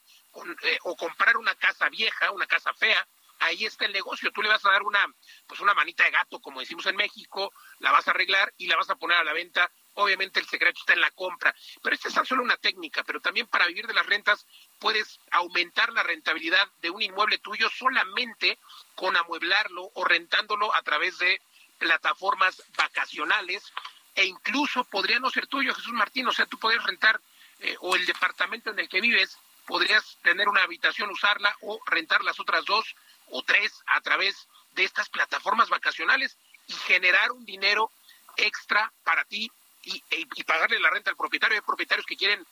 eh, 0.62 0.78
o 0.82 0.96
comprar 0.96 1.36
una 1.36 1.54
casa 1.54 1.88
vieja, 1.88 2.30
una 2.30 2.46
casa 2.46 2.72
fea, 2.74 3.06
ahí 3.40 3.64
está 3.64 3.86
el 3.86 3.92
negocio. 3.92 4.32
Tú 4.32 4.42
le 4.42 4.48
vas 4.48 4.64
a 4.64 4.70
dar 4.70 4.82
una, 4.82 5.04
pues 5.46 5.60
una 5.60 5.74
manita 5.74 6.04
de 6.04 6.10
gato, 6.10 6.40
como 6.40 6.60
decimos 6.60 6.86
en 6.86 6.96
México, 6.96 7.52
la 7.78 7.92
vas 7.92 8.06
a 8.08 8.10
arreglar 8.10 8.52
y 8.56 8.66
la 8.66 8.76
vas 8.76 8.90
a 8.90 8.96
poner 8.96 9.16
a 9.16 9.24
la 9.24 9.32
venta 9.32 9.70
Obviamente 10.00 10.38
el 10.38 10.46
secreto 10.46 10.78
está 10.78 10.92
en 10.92 11.00
la 11.00 11.10
compra, 11.10 11.52
pero 11.82 11.92
esta 11.92 12.06
es 12.06 12.28
solo 12.28 12.44
una 12.44 12.56
técnica, 12.56 13.02
pero 13.02 13.20
también 13.20 13.48
para 13.48 13.66
vivir 13.66 13.84
de 13.84 13.94
las 13.94 14.06
rentas 14.06 14.46
puedes 14.78 15.18
aumentar 15.32 15.92
la 15.92 16.04
rentabilidad 16.04 16.68
de 16.80 16.90
un 16.90 17.02
inmueble 17.02 17.38
tuyo 17.38 17.68
solamente 17.68 18.58
con 18.94 19.16
amueblarlo 19.16 19.90
o 19.94 20.04
rentándolo 20.04 20.72
a 20.72 20.82
través 20.82 21.18
de 21.18 21.42
plataformas 21.78 22.62
vacacionales 22.76 23.72
e 24.14 24.24
incluso 24.24 24.84
podría 24.84 25.18
no 25.18 25.30
ser 25.30 25.48
tuyo, 25.48 25.74
Jesús 25.74 25.92
Martín, 25.92 26.28
o 26.28 26.32
sea, 26.32 26.46
tú 26.46 26.60
podrías 26.60 26.84
rentar 26.84 27.20
eh, 27.58 27.74
o 27.80 27.96
el 27.96 28.06
departamento 28.06 28.70
en 28.70 28.78
el 28.78 28.88
que 28.88 29.00
vives, 29.00 29.36
podrías 29.66 30.16
tener 30.22 30.48
una 30.48 30.62
habitación, 30.62 31.10
usarla 31.10 31.56
o 31.62 31.80
rentar 31.86 32.22
las 32.22 32.38
otras 32.38 32.64
dos 32.64 32.94
o 33.30 33.42
tres 33.42 33.82
a 33.86 34.00
través 34.00 34.46
de 34.76 34.84
estas 34.84 35.08
plataformas 35.08 35.68
vacacionales 35.68 36.36
y 36.68 36.72
generar 36.74 37.32
un 37.32 37.44
dinero 37.44 37.90
extra 38.36 38.92
para 39.02 39.24
ti 39.24 39.50
y, 39.82 40.44
pagarle 40.44 40.78
la 40.80 40.90
renta 40.90 41.10
al 41.10 41.16
propietario. 41.16 41.56
Hay 41.56 41.62
propietarios 41.62 42.06
que 42.06 42.16
quieren 42.16 42.44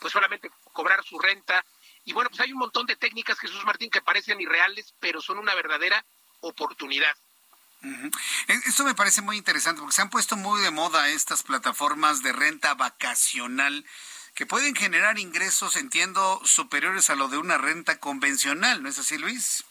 pues 0.00 0.12
solamente 0.12 0.50
cobrar 0.72 1.02
su 1.04 1.18
renta. 1.18 1.64
Y 2.04 2.12
bueno, 2.12 2.30
pues 2.30 2.40
hay 2.40 2.52
un 2.52 2.58
montón 2.58 2.86
de 2.86 2.96
técnicas, 2.96 3.38
Jesús 3.38 3.64
Martín, 3.64 3.90
que 3.90 4.02
parecen 4.02 4.40
irreales, 4.40 4.94
pero 5.00 5.20
son 5.20 5.38
una 5.38 5.54
verdadera 5.54 6.04
oportunidad. 6.40 7.14
Esto 8.66 8.84
me 8.84 8.94
parece 8.94 9.20
muy 9.20 9.36
interesante 9.36 9.80
porque 9.80 9.94
se 9.94 10.02
han 10.02 10.10
puesto 10.10 10.36
muy 10.36 10.62
de 10.62 10.70
moda 10.70 11.08
estas 11.10 11.42
plataformas 11.42 12.22
de 12.22 12.32
renta 12.32 12.74
vacacional 12.74 13.84
que 14.34 14.46
pueden 14.46 14.74
generar 14.74 15.18
ingresos, 15.18 15.76
entiendo, 15.76 16.40
superiores 16.44 17.10
a 17.10 17.14
lo 17.14 17.28
de 17.28 17.38
una 17.38 17.58
renta 17.58 18.00
convencional, 18.00 18.82
¿no 18.82 18.88
es 18.88 18.98
así, 18.98 19.18
Luis? 19.18 19.64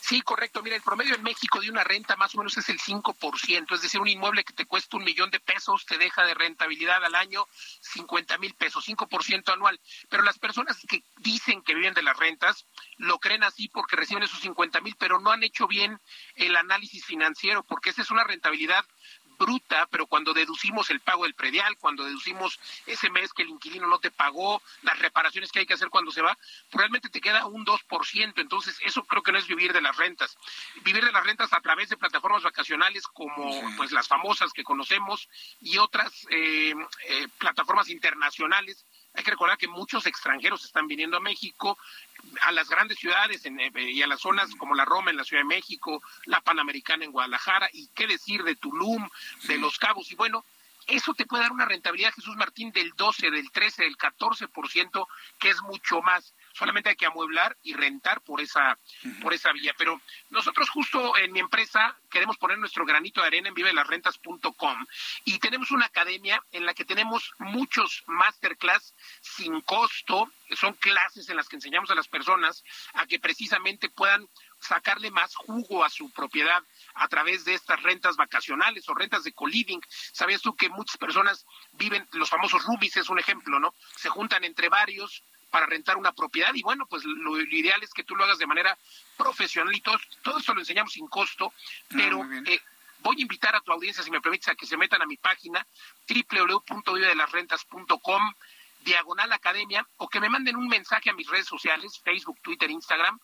Sí, 0.00 0.22
correcto. 0.22 0.62
Mira, 0.62 0.76
el 0.76 0.82
promedio 0.82 1.14
en 1.14 1.22
México 1.22 1.60
de 1.60 1.70
una 1.70 1.84
renta 1.84 2.16
más 2.16 2.34
o 2.34 2.38
menos 2.38 2.56
es 2.56 2.68
el 2.68 2.78
5%, 2.78 3.74
es 3.74 3.82
decir, 3.82 4.00
un 4.00 4.08
inmueble 4.08 4.44
que 4.44 4.52
te 4.52 4.66
cuesta 4.66 4.96
un 4.96 5.04
millón 5.04 5.30
de 5.30 5.40
pesos 5.40 5.84
te 5.86 5.98
deja 5.98 6.24
de 6.24 6.34
rentabilidad 6.34 7.04
al 7.04 7.14
año 7.14 7.46
50 7.80 8.38
mil 8.38 8.54
pesos, 8.54 8.86
5% 8.86 9.52
anual. 9.52 9.80
Pero 10.08 10.22
las 10.22 10.38
personas 10.38 10.78
que 10.88 11.02
dicen 11.18 11.62
que 11.62 11.74
viven 11.74 11.94
de 11.94 12.02
las 12.02 12.16
rentas 12.16 12.66
lo 12.96 13.18
creen 13.18 13.44
así 13.44 13.68
porque 13.68 13.96
reciben 13.96 14.22
esos 14.22 14.40
50 14.40 14.80
mil, 14.80 14.96
pero 14.98 15.20
no 15.20 15.30
han 15.30 15.42
hecho 15.42 15.66
bien 15.66 16.00
el 16.34 16.56
análisis 16.56 17.04
financiero, 17.04 17.62
porque 17.64 17.90
esa 17.90 18.02
es 18.02 18.10
una 18.10 18.24
rentabilidad 18.24 18.84
bruta, 19.38 19.86
pero 19.90 20.06
cuando 20.06 20.34
deducimos 20.34 20.90
el 20.90 21.00
pago 21.00 21.24
del 21.24 21.34
predial, 21.34 21.76
cuando 21.78 22.04
deducimos 22.04 22.58
ese 22.86 23.08
mes 23.10 23.32
que 23.32 23.42
el 23.42 23.50
inquilino 23.50 23.86
no 23.86 23.98
te 23.98 24.10
pagó, 24.10 24.60
las 24.82 24.98
reparaciones 24.98 25.52
que 25.52 25.60
hay 25.60 25.66
que 25.66 25.74
hacer 25.74 25.88
cuando 25.88 26.10
se 26.10 26.22
va, 26.22 26.36
realmente 26.72 27.08
te 27.08 27.20
queda 27.20 27.46
un 27.46 27.64
2%. 27.64 28.32
Entonces, 28.36 28.78
eso 28.84 29.04
creo 29.04 29.22
que 29.22 29.32
no 29.32 29.38
es 29.38 29.46
vivir 29.46 29.72
de 29.72 29.80
las 29.80 29.96
rentas. 29.96 30.36
Vivir 30.82 31.04
de 31.04 31.12
las 31.12 31.24
rentas 31.24 31.52
a 31.52 31.60
través 31.60 31.88
de 31.88 31.96
plataformas 31.96 32.42
vacacionales 32.42 33.06
como 33.06 33.60
pues 33.76 33.92
las 33.92 34.08
famosas 34.08 34.52
que 34.52 34.64
conocemos 34.64 35.28
y 35.60 35.78
otras 35.78 36.26
eh, 36.30 36.74
eh, 37.06 37.28
plataformas 37.38 37.88
internacionales 37.88 38.84
Hay 39.14 39.24
que 39.24 39.30
recordar 39.32 39.58
que 39.58 39.68
muchos 39.68 40.06
extranjeros 40.06 40.64
están 40.64 40.86
viniendo 40.86 41.16
a 41.16 41.20
México, 41.20 41.76
a 42.42 42.52
las 42.52 42.68
grandes 42.68 42.98
ciudades 42.98 43.44
eh, 43.44 43.72
y 43.74 44.02
a 44.02 44.06
las 44.06 44.20
zonas 44.20 44.54
como 44.56 44.74
la 44.74 44.84
Roma 44.84 45.10
en 45.10 45.16
la 45.16 45.24
Ciudad 45.24 45.42
de 45.42 45.48
México, 45.48 46.02
la 46.26 46.40
Panamericana 46.40 47.04
en 47.04 47.12
Guadalajara, 47.12 47.68
y 47.72 47.88
qué 47.94 48.06
decir 48.06 48.42
de 48.44 48.56
Tulum, 48.56 49.08
de 49.44 49.58
Los 49.58 49.78
Cabos, 49.78 50.10
y 50.12 50.14
bueno, 50.14 50.44
eso 50.88 51.12
te 51.12 51.26
puede 51.26 51.42
dar 51.42 51.52
una 51.52 51.66
rentabilidad, 51.66 52.14
Jesús 52.14 52.36
Martín, 52.36 52.72
del 52.72 52.92
12, 52.96 53.30
del 53.30 53.50
13, 53.50 53.82
del 53.84 53.98
14%, 53.98 55.06
que 55.38 55.50
es 55.50 55.60
mucho 55.62 56.00
más 56.00 56.34
solamente 56.58 56.90
hay 56.90 56.96
que 56.96 57.06
amueblar 57.06 57.56
y 57.62 57.74
rentar 57.74 58.20
por 58.22 58.40
esa, 58.40 58.78
por 59.22 59.32
esa 59.32 59.52
vía. 59.52 59.72
Pero 59.78 60.00
nosotros 60.30 60.68
justo 60.70 61.16
en 61.16 61.32
mi 61.32 61.38
empresa 61.38 61.96
queremos 62.10 62.36
poner 62.36 62.58
nuestro 62.58 62.84
granito 62.84 63.20
de 63.20 63.28
arena 63.28 63.48
en 63.48 63.54
vivelasrentas.com 63.54 64.86
y 65.24 65.38
tenemos 65.38 65.70
una 65.70 65.86
academia 65.86 66.42
en 66.50 66.66
la 66.66 66.74
que 66.74 66.84
tenemos 66.84 67.32
muchos 67.38 68.02
masterclass 68.06 68.94
sin 69.20 69.60
costo, 69.60 70.32
son 70.56 70.74
clases 70.74 71.28
en 71.28 71.36
las 71.36 71.48
que 71.48 71.56
enseñamos 71.56 71.90
a 71.90 71.94
las 71.94 72.08
personas 72.08 72.64
a 72.94 73.06
que 73.06 73.20
precisamente 73.20 73.88
puedan 73.88 74.26
sacarle 74.60 75.10
más 75.10 75.36
jugo 75.36 75.84
a 75.84 75.90
su 75.90 76.10
propiedad 76.10 76.62
a 76.94 77.08
través 77.08 77.44
de 77.44 77.54
estas 77.54 77.80
rentas 77.82 78.16
vacacionales 78.16 78.88
o 78.88 78.94
rentas 78.94 79.22
de 79.22 79.32
co-living. 79.32 79.80
¿Sabías 80.12 80.42
tú 80.42 80.56
que 80.56 80.68
muchas 80.68 80.96
personas 80.96 81.46
viven, 81.72 82.08
los 82.12 82.28
famosos 82.28 82.64
roomies 82.64 82.96
es 82.96 83.08
un 83.08 83.18
ejemplo, 83.18 83.60
¿no? 83.60 83.74
Se 83.96 84.08
juntan 84.08 84.44
entre 84.44 84.68
varios, 84.68 85.22
para 85.50 85.66
rentar 85.66 85.96
una 85.96 86.12
propiedad 86.12 86.54
y 86.54 86.62
bueno, 86.62 86.86
pues 86.86 87.04
lo, 87.04 87.40
ideal 87.40 87.82
es 87.82 87.92
que 87.92 88.04
tú 88.04 88.14
lo 88.16 88.24
hagas 88.24 88.38
de 88.38 88.46
manera 88.46 88.78
profesional 89.16 89.74
y 89.74 89.80
todo, 89.80 89.98
todo 90.22 90.38
esto 90.38 90.54
lo 90.54 90.60
enseñamos 90.60 90.92
sin 90.92 91.08
costo, 91.08 91.52
ah, 91.56 91.60
pero 91.90 92.24
eh, 92.46 92.60
voy 93.00 93.16
a 93.18 93.22
invitar 93.22 93.56
a 93.56 93.60
tu 93.60 93.72
audiencia, 93.72 94.02
si 94.02 94.10
me 94.10 94.20
permites, 94.20 94.48
a 94.48 94.54
que 94.54 94.66
se 94.66 94.76
metan 94.76 95.00
a 95.02 95.06
mi 95.06 95.16
página 95.16 95.66
www.vivedelasrentas.com 96.08 98.34
diagonal 98.80 99.32
academia 99.32 99.86
o 99.96 100.08
que 100.08 100.20
me 100.20 100.28
manden 100.28 100.56
un 100.56 100.68
mensaje 100.68 101.10
a 101.10 101.12
mis 101.12 101.28
redes 101.28 101.46
sociales, 101.46 102.00
Facebook, 102.02 102.38
Twitter, 102.42 102.70
Instagram. 102.70 103.18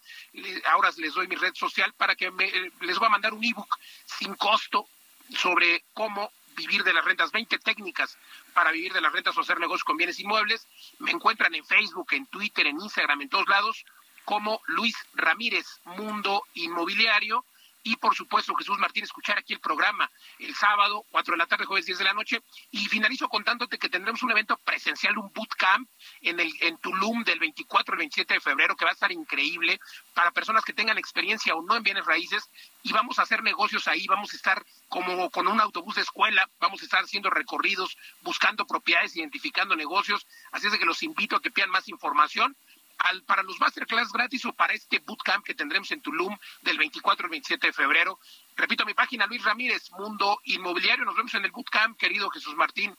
Ahora 0.66 0.90
les 0.96 1.14
doy 1.14 1.28
mi 1.28 1.36
red 1.36 1.54
social 1.54 1.92
para 1.94 2.14
que 2.14 2.30
me, 2.30 2.46
eh, 2.46 2.72
les 2.80 2.98
voy 2.98 3.06
a 3.06 3.10
mandar 3.10 3.32
un 3.32 3.44
ebook 3.44 3.78
sin 4.04 4.34
costo 4.34 4.88
sobre 5.30 5.84
cómo 5.94 6.30
vivir 6.54 6.84
de 6.84 6.92
las 6.92 7.04
rentas, 7.04 7.32
20 7.32 7.58
técnicas 7.58 8.18
para 8.52 8.70
vivir 8.70 8.92
de 8.92 9.00
las 9.00 9.12
rentas 9.12 9.36
o 9.36 9.40
hacer 9.40 9.58
negocios 9.60 9.84
con 9.84 9.96
bienes 9.96 10.18
inmuebles. 10.20 10.66
Me 10.98 11.10
encuentran 11.10 11.54
en 11.54 11.64
Facebook, 11.64 12.08
en 12.12 12.26
Twitter, 12.26 12.66
en 12.66 12.80
Instagram, 12.80 13.22
en 13.22 13.28
todos 13.28 13.48
lados, 13.48 13.84
como 14.24 14.60
Luis 14.66 14.96
Ramírez, 15.14 15.66
Mundo 15.84 16.44
Inmobiliario 16.54 17.44
y 17.84 17.96
por 17.96 18.14
supuesto 18.14 18.54
Jesús 18.56 18.78
Martín 18.78 19.04
escuchar 19.04 19.38
aquí 19.38 19.52
el 19.52 19.60
programa 19.60 20.10
el 20.38 20.54
sábado, 20.54 21.04
4 21.10 21.32
de 21.32 21.38
la 21.38 21.46
tarde, 21.46 21.66
jueves 21.66 21.84
10 21.84 21.98
de 21.98 22.04
la 22.04 22.14
noche. 22.14 22.42
Y 22.70 22.86
finalizo 22.86 23.28
contándote 23.28 23.78
que 23.78 23.90
tendremos 23.90 24.22
un 24.22 24.30
evento 24.30 24.56
presencial, 24.64 25.18
un 25.18 25.30
bootcamp 25.32 25.88
en, 26.22 26.40
el, 26.40 26.50
en 26.60 26.78
Tulum 26.78 27.22
del 27.24 27.38
24 27.38 27.92
al 27.92 27.98
27 27.98 28.34
de 28.34 28.40
febrero, 28.40 28.74
que 28.74 28.86
va 28.86 28.90
a 28.90 28.94
estar 28.94 29.12
increíble 29.12 29.78
para 30.14 30.30
personas 30.30 30.64
que 30.64 30.72
tengan 30.72 30.96
experiencia 30.96 31.54
o 31.54 31.62
no 31.62 31.76
en 31.76 31.82
bienes 31.82 32.06
raíces. 32.06 32.48
Y 32.82 32.92
vamos 32.92 33.18
a 33.18 33.22
hacer 33.22 33.42
negocios 33.42 33.86
ahí, 33.86 34.06
vamos 34.06 34.32
a 34.32 34.36
estar 34.36 34.64
como 34.88 35.28
con 35.30 35.46
un 35.46 35.60
autobús 35.60 35.96
de 35.96 36.02
escuela, 36.02 36.48
vamos 36.60 36.80
a 36.80 36.84
estar 36.84 37.04
haciendo 37.04 37.28
recorridos, 37.28 37.98
buscando 38.22 38.66
propiedades, 38.66 39.14
identificando 39.14 39.76
negocios. 39.76 40.26
Así 40.52 40.66
es 40.66 40.72
de 40.72 40.78
que 40.78 40.86
los 40.86 41.02
invito 41.02 41.36
a 41.36 41.42
que 41.42 41.50
pidan 41.50 41.70
más 41.70 41.86
información 41.88 42.56
para 43.26 43.42
los 43.42 43.60
masterclass 43.60 44.12
gratis 44.12 44.44
o 44.46 44.52
para 44.52 44.72
este 44.72 44.98
bootcamp 44.98 45.44
que 45.44 45.54
tendremos 45.54 45.90
en 45.92 46.00
Tulum 46.00 46.36
del 46.62 46.78
24 46.78 47.26
al 47.26 47.30
27 47.30 47.66
de 47.66 47.72
febrero. 47.72 48.18
Repito 48.56 48.84
mi 48.86 48.94
página, 48.94 49.26
Luis 49.26 49.44
Ramírez, 49.44 49.90
Mundo 49.92 50.40
Inmobiliario. 50.44 51.04
Nos 51.04 51.16
vemos 51.16 51.34
en 51.34 51.44
el 51.44 51.50
bootcamp, 51.50 51.98
querido 51.98 52.30
Jesús 52.30 52.54
Martín. 52.54 52.96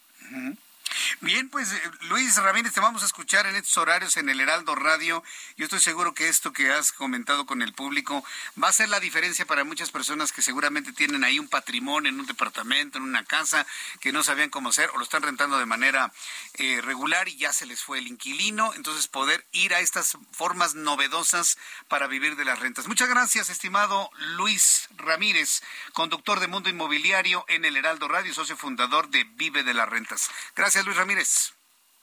Bien, 1.21 1.49
pues 1.49 1.71
eh, 1.71 1.81
Luis 2.01 2.35
Ramírez, 2.37 2.73
te 2.73 2.79
vamos 2.79 3.03
a 3.03 3.05
escuchar 3.05 3.45
en 3.47 3.55
estos 3.55 3.77
horarios 3.77 4.17
en 4.17 4.29
el 4.29 4.39
Heraldo 4.39 4.75
Radio. 4.75 5.23
Yo 5.57 5.65
estoy 5.65 5.79
seguro 5.79 6.13
que 6.13 6.29
esto 6.29 6.53
que 6.53 6.71
has 6.71 6.91
comentado 6.91 7.45
con 7.45 7.61
el 7.61 7.73
público 7.73 8.23
va 8.61 8.69
a 8.69 8.73
ser 8.73 8.89
la 8.89 8.99
diferencia 8.99 9.45
para 9.45 9.63
muchas 9.63 9.91
personas 9.91 10.31
que 10.31 10.41
seguramente 10.41 10.93
tienen 10.93 11.23
ahí 11.23 11.39
un 11.39 11.47
patrimonio 11.47 12.09
en 12.09 12.19
un 12.19 12.25
departamento, 12.25 12.97
en 12.97 13.03
una 13.03 13.23
casa, 13.23 13.65
que 13.99 14.11
no 14.11 14.23
sabían 14.23 14.49
cómo 14.49 14.69
hacer 14.69 14.89
o 14.93 14.97
lo 14.97 15.03
están 15.03 15.23
rentando 15.23 15.57
de 15.57 15.65
manera 15.65 16.11
eh, 16.53 16.81
regular 16.81 17.27
y 17.27 17.37
ya 17.37 17.51
se 17.51 17.65
les 17.65 17.81
fue 17.81 17.99
el 17.99 18.07
inquilino. 18.07 18.73
Entonces, 18.75 19.07
poder 19.07 19.45
ir 19.51 19.73
a 19.73 19.79
estas 19.79 20.17
formas 20.31 20.75
novedosas 20.75 21.57
para 21.87 22.07
vivir 22.07 22.35
de 22.35 22.45
las 22.45 22.59
rentas. 22.59 22.87
Muchas 22.87 23.09
gracias, 23.09 23.49
estimado 23.49 24.09
Luis 24.37 24.87
Ramírez, 24.95 25.61
conductor 25.93 26.39
de 26.39 26.47
Mundo 26.47 26.69
Inmobiliario 26.69 27.45
en 27.47 27.65
el 27.65 27.77
Heraldo 27.77 28.07
Radio, 28.07 28.33
socio 28.33 28.57
fundador 28.57 29.09
de 29.09 29.23
Vive 29.23 29.63
de 29.63 29.73
las 29.73 29.89
Rentas. 29.89 30.29
Gracias. 30.55 30.84
Luis 30.85 30.97
Ramírez. 30.97 31.53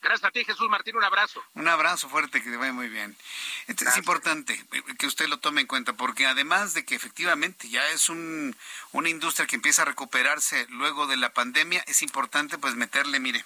Gracias 0.03 0.25
a 0.29 0.33
ti, 0.33 0.45
Jesús 0.45 0.69
Martín. 0.69 0.97
Un 0.97 1.05
abrazo. 1.05 1.43
Un 1.55 1.69
abrazo 1.69 2.09
fuerte, 2.09 2.43
que 2.43 2.51
te 2.51 2.57
vaya 2.57 2.73
muy 2.73 2.89
bien. 2.89 3.17
es 3.69 3.97
importante 3.97 4.53
eh, 4.73 4.83
que 4.99 5.07
usted 5.07 5.29
lo 5.29 5.39
tome 5.39 5.61
en 5.61 5.69
cuenta, 5.69 5.93
porque 5.93 6.27
además 6.27 6.75
de 6.75 6.85
que 6.85 6.97
efectivamente 6.97 7.69
ya 7.69 7.89
es 7.91 8.09
un, 8.09 8.57
una 8.91 9.09
industria 9.09 9.47
que 9.47 9.55
empieza 9.55 9.83
a 9.83 9.85
recuperarse 9.85 10.67
luego 10.71 11.07
de 11.07 11.17
la 11.17 11.33
pandemia, 11.33 11.85
es 11.87 12.03
importante 12.03 12.59
pues 12.59 12.75
meterle, 12.75 13.21
mire, 13.21 13.45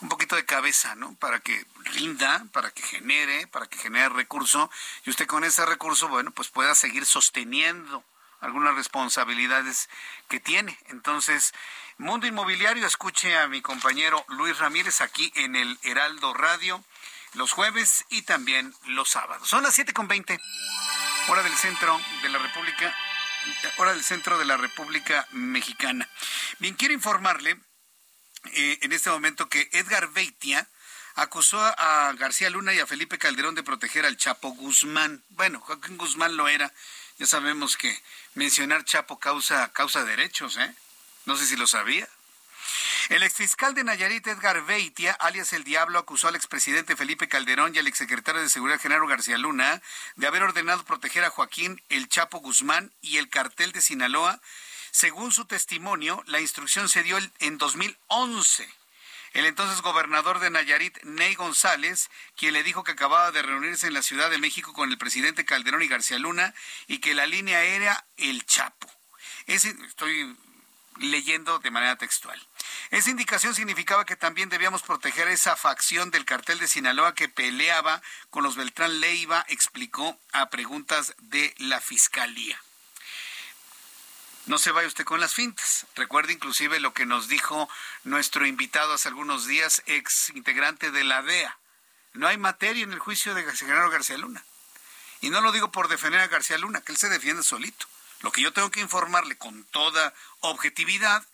un 0.00 0.08
poquito 0.08 0.36
de 0.36 0.46
cabeza, 0.46 0.94
¿no? 0.94 1.14
Para 1.16 1.40
que 1.40 1.66
rinda, 1.84 2.46
para 2.52 2.70
que 2.70 2.82
genere, 2.82 3.46
para 3.48 3.66
que 3.66 3.76
genere 3.76 4.08
recurso, 4.08 4.70
y 5.04 5.10
usted 5.10 5.26
con 5.26 5.44
ese 5.44 5.66
recurso, 5.66 6.08
bueno, 6.08 6.30
pues 6.30 6.48
pueda 6.48 6.74
seguir 6.74 7.04
sosteniendo 7.04 8.02
algunas 8.40 8.74
responsabilidades 8.74 9.90
que 10.28 10.40
tiene. 10.40 10.78
Entonces, 10.86 11.52
Mundo 11.98 12.28
Inmobiliario, 12.28 12.86
escuche 12.86 13.36
a 13.36 13.48
mi 13.48 13.60
compañero 13.60 14.24
Luis 14.28 14.56
Ramírez 14.58 15.00
aquí 15.00 15.32
en 15.34 15.56
el 15.56 15.76
Heraldo 15.82 16.32
Radio 16.32 16.84
los 17.34 17.50
jueves 17.50 18.04
y 18.08 18.22
también 18.22 18.72
los 18.86 19.08
sábados. 19.08 19.48
Son 19.48 19.64
las 19.64 19.74
siete 19.74 19.92
con 19.92 20.06
veinte, 20.06 20.38
hora 21.26 21.42
del 21.42 21.56
centro 21.56 22.00
de 22.22 22.28
la 22.28 22.38
República, 22.38 22.94
hora 23.78 23.94
del 23.94 24.04
centro 24.04 24.38
de 24.38 24.44
la 24.44 24.56
República 24.56 25.26
Mexicana. 25.32 26.08
Bien, 26.60 26.76
quiero 26.76 26.94
informarle 26.94 27.58
eh, 28.52 28.78
en 28.82 28.92
este 28.92 29.10
momento 29.10 29.48
que 29.48 29.68
Edgar 29.72 30.06
Beitia 30.10 30.68
acusó 31.16 31.60
a 31.60 32.12
García 32.12 32.48
Luna 32.48 32.74
y 32.74 32.78
a 32.78 32.86
Felipe 32.86 33.18
Calderón 33.18 33.56
de 33.56 33.64
proteger 33.64 34.06
al 34.06 34.16
Chapo 34.16 34.50
Guzmán. 34.50 35.24
Bueno, 35.30 35.58
Joaquín 35.58 35.96
Guzmán 35.96 36.36
lo 36.36 36.46
era. 36.46 36.72
Ya 37.18 37.26
sabemos 37.26 37.76
que 37.76 38.00
mencionar 38.34 38.84
Chapo 38.84 39.18
causa, 39.18 39.72
causa 39.72 40.04
derechos, 40.04 40.58
¿eh? 40.58 40.72
No 41.26 41.36
sé 41.36 41.46
si 41.46 41.56
lo 41.56 41.66
sabía. 41.66 42.08
El 43.08 43.22
exfiscal 43.22 43.74
de 43.74 43.84
Nayarit, 43.84 44.26
Edgar 44.26 44.66
Beitia, 44.66 45.12
alias 45.12 45.54
El 45.54 45.64
Diablo, 45.64 45.98
acusó 45.98 46.28
al 46.28 46.36
expresidente 46.36 46.94
Felipe 46.94 47.26
Calderón 47.26 47.74
y 47.74 47.78
al 47.78 47.86
exsecretario 47.86 48.42
de 48.42 48.50
Seguridad 48.50 48.80
General 48.80 49.08
García 49.08 49.38
Luna 49.38 49.80
de 50.16 50.26
haber 50.26 50.42
ordenado 50.42 50.84
proteger 50.84 51.24
a 51.24 51.30
Joaquín 51.30 51.82
El 51.88 52.08
Chapo 52.08 52.38
Guzmán 52.40 52.92
y 53.00 53.16
el 53.16 53.30
cartel 53.30 53.72
de 53.72 53.80
Sinaloa. 53.80 54.40
Según 54.90 55.32
su 55.32 55.46
testimonio, 55.46 56.22
la 56.26 56.40
instrucción 56.40 56.90
se 56.90 57.02
dio 57.02 57.16
en 57.38 57.56
2011. 57.56 58.68
El 59.32 59.46
entonces 59.46 59.80
gobernador 59.80 60.38
de 60.38 60.50
Nayarit, 60.50 61.02
Ney 61.04 61.34
González, 61.34 62.10
quien 62.36 62.52
le 62.52 62.62
dijo 62.62 62.84
que 62.84 62.92
acababa 62.92 63.30
de 63.30 63.42
reunirse 63.42 63.86
en 63.86 63.94
la 63.94 64.02
Ciudad 64.02 64.28
de 64.30 64.38
México 64.38 64.74
con 64.74 64.90
el 64.90 64.98
presidente 64.98 65.44
Calderón 65.46 65.82
y 65.82 65.88
García 65.88 66.18
Luna 66.18 66.54
y 66.86 66.98
que 66.98 67.14
la 67.14 67.26
línea 67.26 67.62
era 67.64 68.06
El 68.16 68.44
Chapo. 68.44 68.90
estoy 69.46 70.36
leyendo 70.98 71.58
de 71.58 71.70
manera 71.70 71.96
textual. 71.96 72.40
Esa 72.90 73.10
indicación 73.10 73.54
significaba 73.54 74.06
que 74.06 74.16
también 74.16 74.48
debíamos 74.48 74.82
proteger 74.82 75.28
esa 75.28 75.56
facción 75.56 76.10
del 76.10 76.24
cartel 76.24 76.58
de 76.58 76.68
Sinaloa 76.68 77.14
que 77.14 77.28
peleaba 77.28 78.02
con 78.30 78.44
los 78.44 78.56
Beltrán 78.56 79.00
Leiva, 79.00 79.44
explicó 79.48 80.18
a 80.32 80.50
preguntas 80.50 81.14
de 81.18 81.54
la 81.58 81.80
Fiscalía. 81.80 82.60
No 84.46 84.56
se 84.56 84.70
vaya 84.70 84.88
usted 84.88 85.04
con 85.04 85.20
las 85.20 85.34
fintas. 85.34 85.86
Recuerde 85.94 86.32
inclusive 86.32 86.80
lo 86.80 86.94
que 86.94 87.04
nos 87.04 87.28
dijo 87.28 87.68
nuestro 88.04 88.46
invitado 88.46 88.94
hace 88.94 89.08
algunos 89.08 89.46
días, 89.46 89.82
ex 89.84 90.30
integrante 90.30 90.90
de 90.90 91.04
la 91.04 91.20
DEA. 91.20 91.58
No 92.14 92.26
hay 92.26 92.38
materia 92.38 92.82
en 92.82 92.92
el 92.94 92.98
juicio 92.98 93.34
de 93.34 93.44
General 93.52 93.90
García 93.90 94.16
Luna. 94.16 94.42
Y 95.20 95.28
no 95.28 95.42
lo 95.42 95.52
digo 95.52 95.70
por 95.70 95.88
defender 95.88 96.20
a 96.20 96.28
García 96.28 96.56
Luna, 96.56 96.80
que 96.80 96.92
él 96.92 96.98
se 96.98 97.10
defiende 97.10 97.42
solito. 97.42 97.86
Lo 98.20 98.32
que 98.32 98.42
yo 98.42 98.52
tengo 98.52 98.70
que 98.70 98.80
informarle 98.80 99.36
con 99.36 99.64
toda 99.64 100.12
objetividad 100.40 101.24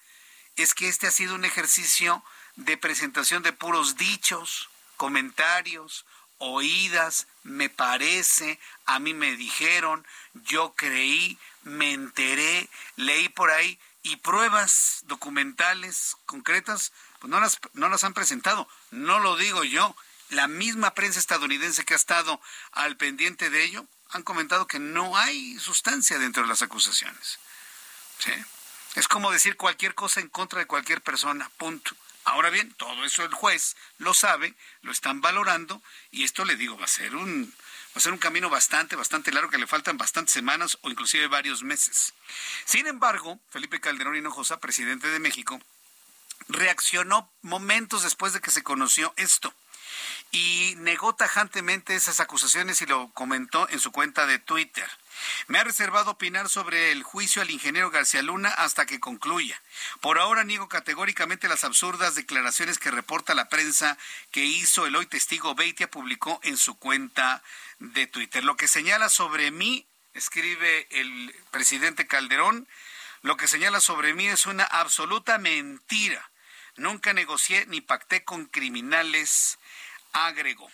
es 0.57 0.75
que 0.75 0.89
este 0.89 1.07
ha 1.07 1.11
sido 1.11 1.35
un 1.35 1.45
ejercicio 1.45 2.23
de 2.57 2.77
presentación 2.77 3.43
de 3.43 3.53
puros 3.53 3.97
dichos, 3.97 4.69
comentarios, 4.97 6.05
oídas, 6.39 7.27
me 7.43 7.69
parece, 7.69 8.59
a 8.87 8.99
mí 8.99 9.15
me 9.15 9.37
dijeron, 9.37 10.07
yo 10.35 10.75
creí, 10.77 11.39
me 11.63 11.93
enteré, 11.93 12.69
leí 12.97 13.29
por 13.29 13.51
ahí 13.51 13.79
y 14.03 14.17
pruebas 14.17 15.01
documentales 15.07 16.17
concretas, 16.27 16.93
pues 17.19 17.31
no 17.31 17.41
las, 17.41 17.59
no 17.73 17.89
las 17.89 18.05
han 18.05 18.15
presentado. 18.15 18.69
No 18.91 19.19
lo 19.19 19.37
digo 19.37 19.65
yo. 19.65 19.97
La 20.29 20.47
misma 20.47 20.95
prensa 20.95 21.19
estadounidense 21.19 21.85
que 21.85 21.95
ha 21.95 21.97
estado 21.97 22.41
al 22.73 22.97
pendiente 22.97 23.51
de 23.51 23.65
ello 23.65 23.87
han 24.11 24.23
comentado 24.23 24.67
que 24.67 24.79
no 24.79 25.17
hay 25.17 25.59
sustancia 25.59 26.19
dentro 26.19 26.43
de 26.43 26.49
las 26.49 26.63
acusaciones. 26.63 27.39
¿Sí? 28.19 28.33
Es 28.95 29.09
como 29.09 29.33
decir 29.33 29.57
cualquier 29.57 29.95
cosa 29.95 30.21
en 30.21 30.29
contra 30.29 30.61
de 30.61 30.67
cualquier 30.67 31.03
persona, 31.03 31.51
punto. 31.57 31.97
Ahora 32.25 32.49
bien, 32.51 32.73
todo 32.75 33.05
eso 33.05 33.25
el 33.25 33.35
juez 33.35 33.77
lo 33.99 34.15
sabe, 34.15 34.55
lo 34.83 34.93
están 34.93 35.21
valorando 35.21 35.83
y 36.11 36.25
esto 36.25 36.45
le 36.45 36.57
digo 36.57 36.79
va 36.79 36.85
a 36.85 36.89
ser 36.89 37.15
un 37.17 37.53
va 37.95 37.99
a 37.99 38.01
ser 38.01 38.13
un 38.13 38.19
camino 38.19 38.49
bastante, 38.49 38.97
bastante 38.97 39.31
largo 39.31 39.51
que 39.51 39.59
le 39.59 39.67
faltan 39.67 39.99
bastantes 39.99 40.33
semanas 40.33 40.79
o 40.83 40.91
inclusive 40.91 41.29
varios 41.29 41.63
meses. 41.63 42.15
Sin 42.65 42.87
embargo, 42.87 43.39
Felipe 43.51 43.81
Calderón 43.81 44.17
Hinojosa, 44.17 44.59
presidente 44.59 45.09
de 45.09 45.21
México, 45.21 45.61
reaccionó 46.49 47.31
momentos 47.43 48.03
después 48.03 48.33
de 48.33 48.41
que 48.41 48.51
se 48.51 48.63
conoció 48.63 49.13
esto 49.17 49.55
y 50.35 50.75
negó 50.79 51.15
tajantemente 51.15 51.95
esas 51.95 52.19
acusaciones 52.19 52.83
y 52.83 52.87
lo 52.87 53.09
comentó 53.13 53.69
en 53.71 53.79
su 53.79 53.93
cuenta 53.93 54.27
de 54.27 54.41
Twitter. 54.41 54.89
Me 55.47 55.61
ha 55.61 55.65
reservado 55.65 56.11
opinar 56.11 56.49
sobre 56.49 56.91
el 56.91 57.05
juicio 57.05 57.41
al 57.41 57.53
ingeniero 57.53 57.93
García 57.93 58.21
Luna 58.21 58.49
hasta 58.49 58.85
que 58.85 58.99
concluya. 58.99 59.63
Por 60.01 60.19
ahora 60.19 60.43
niego 60.43 60.69
categóricamente 60.69 61.47
las 61.47 61.63
absurdas 61.63 62.17
declaraciones 62.17 62.81
que 62.81 62.91
reporta 62.91 63.33
la 63.35 63.49
prensa 63.49 63.97
que 64.33 64.45
hizo 64.45 64.87
el 64.87 64.97
hoy 64.97 65.07
testigo 65.07 65.55
Beitia 65.55 65.89
publicó 65.89 66.41
en 66.43 66.57
su 66.57 66.77
cuenta 66.81 67.41
de 67.79 68.09
Twitter. 68.09 68.43
Lo 68.43 68.57
que 68.57 68.67
señala 68.67 69.11
sobre 69.11 69.53
mí, 69.53 69.87
escribe 70.15 70.89
el 70.91 71.33
presidente 71.53 72.09
Calderón, 72.09 72.67
lo 73.23 73.37
que 73.37 73.47
señala 73.47 73.81
sobre 73.81 74.15
mí 74.15 74.27
es 74.27 74.47
una 74.47 74.65
absoluta 74.65 75.39
mentira. 75.39 76.29
Nunca 76.77 77.13
negocié 77.13 77.67
ni 77.67 77.81
pacté 77.81 78.25
con 78.25 78.47
criminales 78.47 79.59
agregó. 80.15 80.71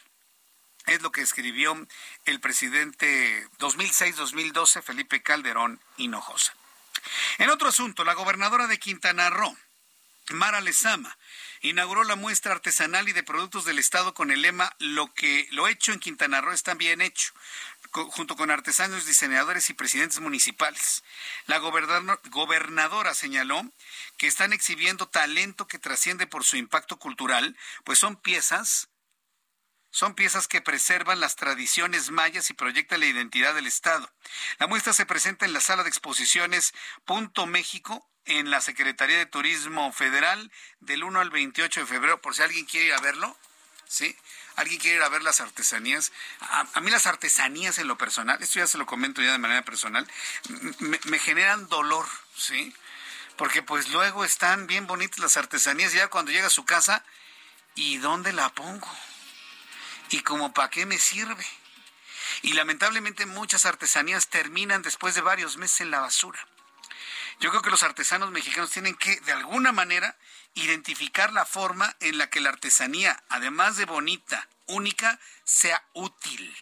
Es 0.87 1.03
lo 1.03 1.11
que 1.11 1.23
escribió 1.23 1.77
el 2.25 2.41
presidente 2.41 3.49
2006-2012, 3.59 4.83
Felipe 4.83 5.23
Calderón 5.23 5.81
Hinojosa. 5.97 6.55
En 7.39 7.51
otro 7.51 7.69
asunto, 7.69 8.05
la 8.05 8.15
gobernadora 8.15 8.67
de 8.67 8.79
Quintana 8.79 9.31
Roo, 9.31 9.57
Mara 10.31 10.61
Lezama, 10.61 11.17
inauguró 11.63 12.05
la 12.05 12.17
muestra 12.17 12.53
artesanal 12.53 13.09
y 13.09 13.13
de 13.13 13.23
productos 13.23 13.65
del 13.65 13.79
Estado 13.79 14.15
con 14.15 14.31
el 14.31 14.43
lema 14.43 14.75
Lo 14.79 15.13
que 15.13 15.49
lo 15.51 15.69
hecho 15.69 15.93
en 15.93 16.01
Quintana 16.01 16.41
Roo 16.41 16.53
está 16.53 16.75
bien 16.75 17.01
hecho, 17.01 17.33
junto 17.91 18.37
con 18.37 18.51
artesanos, 18.51 19.07
diseñadores 19.07 19.71
y 19.71 19.75
presidentes 19.75 20.21
municipales. 20.21 21.03
La 21.47 21.59
gobernadora 21.59 23.15
señaló 23.15 23.63
que 24.19 24.27
están 24.27 24.53
exhibiendo 24.53 25.09
talento 25.09 25.67
que 25.67 25.79
trasciende 25.79 26.27
por 26.27 26.45
su 26.45 26.57
impacto 26.57 26.99
cultural, 26.99 27.57
pues 27.85 27.99
son 27.99 28.17
piezas 28.17 28.90
son 29.91 30.15
piezas 30.15 30.47
que 30.47 30.61
preservan 30.61 31.21
las 31.21 31.37
tradiciones 31.37 32.11
mayas 32.11 32.51
y 32.51 32.55
proyectan 32.55 33.01
la 33.01 33.07
identidad 33.07 33.55
del 33.55 33.67
Estado. 33.67 34.11
La 34.59 34.67
muestra 34.67 34.93
se 34.93 35.07
presenta 35.07 35.47
en 35.47 35.53
la 35.53 35.61
sala 35.61 35.83
de 35.83 35.89
exposiciones 35.89 36.73
Punto 37.05 37.47
México 37.47 38.07
en 38.25 38.51
la 38.51 38.61
Secretaría 38.61 39.19
de 39.19 39.27
Turismo 39.27 39.93
Federal 39.93 40.53
del 40.79 41.03
1 41.03 41.21
al 41.21 41.31
28 41.31 41.81
de 41.81 41.87
febrero, 41.87 42.21
por 42.21 42.35
si 42.35 42.43
alguien 42.43 42.67
quiere 42.67 42.87
ir 42.87 42.95
a 42.95 43.01
verlo. 43.01 43.37
¿Sí? 43.89 44.17
¿Alguien 44.55 44.79
quiere 44.79 44.99
ir 44.99 45.03
a 45.03 45.09
ver 45.09 45.25
las 45.25 45.41
artesanías? 45.41 46.13
A, 46.39 46.81
mí 46.81 46.93
las 46.93 47.07
artesanías 47.09 47.79
en 47.79 47.89
lo 47.89 47.99
personal, 47.99 48.41
esto 48.41 48.61
ya 48.61 48.69
se 48.69 48.79
lo 48.79 48.87
comento 48.87 49.21
ya 49.21 49.33
de 49.33 49.39
manera 49.39 49.63
personal, 49.63 50.07
me, 50.79 51.01
me 51.07 51.19
generan 51.19 51.69
dolor, 51.69 52.07
¿sí? 52.37 52.73
Porque 53.37 53.65
pues 53.65 53.89
luego 53.89 54.25
están 54.25 54.69
bien 54.69 54.87
bonitas 54.87 55.19
las 55.19 55.37
artesanías, 55.37 55.93
ya 55.93 56.07
cuando 56.07 56.31
llega 56.31 56.47
a 56.47 56.51
su 56.51 56.65
casa, 56.65 57.05
¿y 57.75 57.97
dónde 57.97 58.33
la 58.33 58.51
pongo? 58.51 58.87
Y 60.11 60.21
como 60.21 60.53
para 60.53 60.71
qué 60.71 60.87
me 60.87 60.99
sirve. 60.99 61.47
Y 62.43 62.53
lamentablemente 62.53 63.27
muchas 63.27 63.67
artesanías 63.67 64.29
terminan 64.29 64.83
después 64.83 65.15
de 65.15 65.21
varios 65.21 65.57
meses 65.57 65.81
en 65.81 65.91
la 65.91 66.01
basura. 66.01 66.47
Yo 67.39 67.51
creo 67.51 67.63
que 67.63 67.71
los 67.71 67.83
artesanos 67.83 68.31
mexicanos 68.31 68.71
tienen 68.71 68.95
que, 68.95 69.19
de 69.21 69.33
alguna 69.33 69.73
manera, 69.73 70.17
identificar 70.55 71.33
la 71.33 71.47
forma 71.47 71.97
en 72.01 72.19
la 72.19 72.29
que 72.29 72.41
la 72.41 72.51
artesanía, 72.51 73.23
además 73.29 73.77
de 73.77 73.87
bonita, 73.87 74.47
única, 74.67 75.19
sea 75.45 75.83
útil 75.95 76.55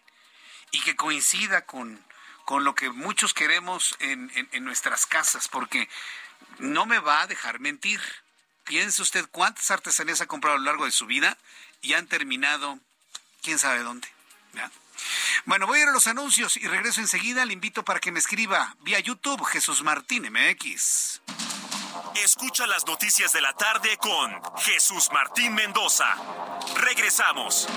y 0.70 0.80
que 0.82 0.96
coincida 0.96 1.64
con, 1.64 2.04
con 2.44 2.64
lo 2.64 2.74
que 2.74 2.90
muchos 2.90 3.34
queremos 3.34 3.96
en, 3.98 4.30
en 4.34 4.64
nuestras 4.64 5.06
casas, 5.06 5.48
porque 5.48 5.88
no 6.58 6.86
me 6.86 6.98
va 6.98 7.22
a 7.22 7.26
dejar 7.26 7.58
mentir. 7.58 8.00
Piense 8.64 9.02
usted 9.02 9.26
cuántas 9.30 9.70
artesanías 9.70 10.20
ha 10.20 10.26
comprado 10.26 10.56
a 10.56 10.58
lo 10.58 10.66
largo 10.66 10.84
de 10.84 10.92
su 10.92 11.06
vida 11.06 11.38
y 11.80 11.94
han 11.94 12.06
terminado 12.06 12.78
quién 13.42 13.58
sabe 13.58 13.82
dónde. 13.82 14.08
Bueno, 15.44 15.66
voy 15.66 15.78
a 15.78 15.82
ir 15.82 15.88
a 15.88 15.92
los 15.92 16.06
anuncios 16.06 16.56
y 16.56 16.66
regreso 16.66 17.00
enseguida. 17.00 17.44
Le 17.44 17.52
invito 17.52 17.84
para 17.84 18.00
que 18.00 18.12
me 18.12 18.18
escriba 18.18 18.76
vía 18.80 18.98
YouTube 18.98 19.44
Jesús 19.44 19.82
Martín 19.82 20.30
MX. 20.30 21.22
Escucha 22.16 22.66
las 22.66 22.86
noticias 22.86 23.32
de 23.32 23.40
la 23.40 23.52
tarde 23.52 23.96
con 23.98 24.40
Jesús 24.58 25.08
Martín 25.12 25.54
Mendoza. 25.54 26.14
Regresamos. 26.76 27.68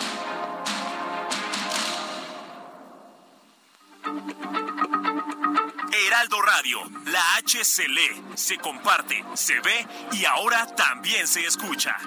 Heraldo 5.93 6.41
Radio, 6.41 6.79
la 7.05 7.35
H 7.35 7.63
se 7.63 7.87
lee, 7.87 8.23
se 8.35 8.57
comparte, 8.57 9.23
se 9.35 9.59
ve 9.59 9.87
y 10.11 10.25
ahora 10.25 10.65
también 10.75 11.27
se 11.27 11.45
escucha. 11.45 11.97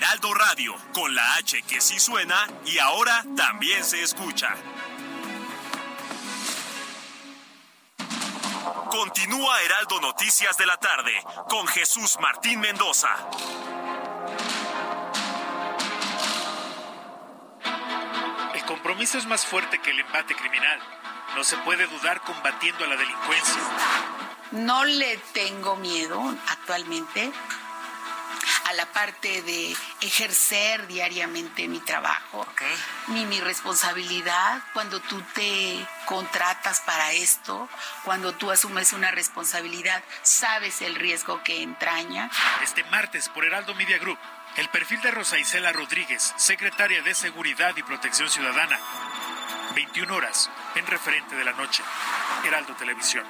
Heraldo 0.00 0.32
Radio, 0.32 0.74
con 0.94 1.14
la 1.14 1.34
H 1.34 1.60
que 1.64 1.78
sí 1.78 2.00
suena 2.00 2.48
y 2.64 2.78
ahora 2.78 3.22
también 3.36 3.84
se 3.84 4.02
escucha. 4.02 4.48
Continúa 8.90 9.60
Heraldo 9.60 10.00
Noticias 10.00 10.56
de 10.56 10.64
la 10.64 10.78
tarde 10.78 11.12
con 11.50 11.66
Jesús 11.66 12.16
Martín 12.18 12.60
Mendoza. 12.60 13.14
El 18.54 18.64
compromiso 18.64 19.18
es 19.18 19.26
más 19.26 19.44
fuerte 19.44 19.82
que 19.82 19.90
el 19.90 20.00
embate 20.00 20.34
criminal. 20.34 20.80
No 21.36 21.44
se 21.44 21.58
puede 21.58 21.86
dudar 21.86 22.22
combatiendo 22.22 22.84
a 22.84 22.86
la 22.86 22.96
delincuencia. 22.96 23.60
No 24.52 24.82
le 24.86 25.18
tengo 25.34 25.76
miedo 25.76 26.34
actualmente 26.48 27.30
a 28.70 28.72
la 28.74 28.86
parte 28.86 29.42
de 29.42 29.76
ejercer 30.00 30.86
diariamente 30.86 31.66
mi 31.66 31.80
trabajo, 31.80 32.46
ni 33.08 33.26
mi 33.26 33.40
responsabilidad 33.40 34.62
cuando 34.72 35.00
tú 35.00 35.20
te 35.34 35.84
contratas 36.06 36.80
para 36.82 37.10
esto, 37.10 37.68
cuando 38.04 38.32
tú 38.32 38.48
asumes 38.52 38.92
una 38.92 39.10
responsabilidad, 39.10 40.04
sabes 40.22 40.82
el 40.82 40.94
riesgo 40.94 41.42
que 41.42 41.62
entraña. 41.62 42.30
Este 42.62 42.84
martes 42.84 43.28
por 43.28 43.44
Heraldo 43.44 43.74
Media 43.74 43.98
Group, 43.98 44.18
el 44.56 44.68
perfil 44.68 45.00
de 45.02 45.10
Rosa 45.10 45.36
Isela 45.36 45.72
Rodríguez, 45.72 46.32
secretaria 46.36 47.02
de 47.02 47.14
Seguridad 47.14 47.76
y 47.76 47.82
Protección 47.82 48.30
Ciudadana. 48.30 48.78
21 49.74 50.14
horas 50.14 50.48
en 50.76 50.86
referente 50.86 51.34
de 51.34 51.44
la 51.44 51.52
noche. 51.54 51.82
Heraldo 52.44 52.74
Televisión. 52.76 53.24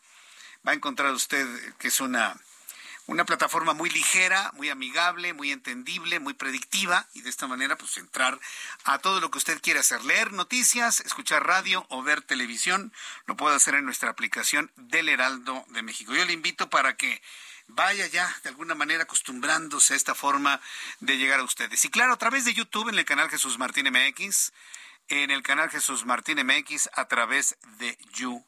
Va 0.67 0.73
a 0.73 0.75
encontrar 0.75 1.13
usted 1.13 1.47
que 1.79 1.87
es 1.87 1.99
una 1.99 2.39
una 3.07 3.25
plataforma 3.25 3.73
muy 3.73 3.89
ligera, 3.89 4.51
muy 4.53 4.69
amigable, 4.69 5.33
muy 5.33 5.51
entendible, 5.51 6.19
muy 6.19 6.33
predictiva 6.33 7.07
y 7.13 7.21
de 7.21 7.29
esta 7.29 7.47
manera 7.47 7.77
pues 7.77 7.97
entrar 7.97 8.39
a 8.83 8.99
todo 8.99 9.19
lo 9.19 9.31
que 9.31 9.37
usted 9.37 9.61
quiere 9.61 9.79
hacer, 9.79 10.03
leer 10.03 10.31
noticias, 10.31 11.01
escuchar 11.01 11.45
radio 11.45 11.85
o 11.89 12.03
ver 12.03 12.21
televisión, 12.21 12.93
lo 13.25 13.35
puede 13.35 13.55
hacer 13.55 13.75
en 13.75 13.85
nuestra 13.85 14.09
aplicación 14.09 14.71
del 14.75 15.09
Heraldo 15.09 15.65
de 15.69 15.81
México. 15.81 16.13
Yo 16.13 16.25
le 16.25 16.33
invito 16.33 16.69
para 16.69 16.95
que 16.95 17.21
vaya 17.67 18.07
ya 18.07 18.33
de 18.43 18.49
alguna 18.49 18.75
manera 18.75 19.03
acostumbrándose 19.03 19.93
a 19.93 19.97
esta 19.97 20.15
forma 20.15 20.61
de 20.99 21.17
llegar 21.17 21.39
a 21.39 21.43
ustedes. 21.43 21.83
Y 21.85 21.89
claro, 21.89 22.13
a 22.13 22.17
través 22.17 22.45
de 22.45 22.53
YouTube 22.53 22.89
en 22.89 22.97
el 22.97 23.05
canal 23.05 23.29
Jesús 23.29 23.57
Martín 23.57 23.87
MX, 23.89 24.51
en 25.07 25.31
el 25.31 25.43
canal 25.43 25.69
Jesús 25.69 26.05
Martín 26.05 26.45
MX 26.45 26.89
a 26.93 27.07
través 27.07 27.57
de 27.79 27.97
YouTube. 28.13 28.45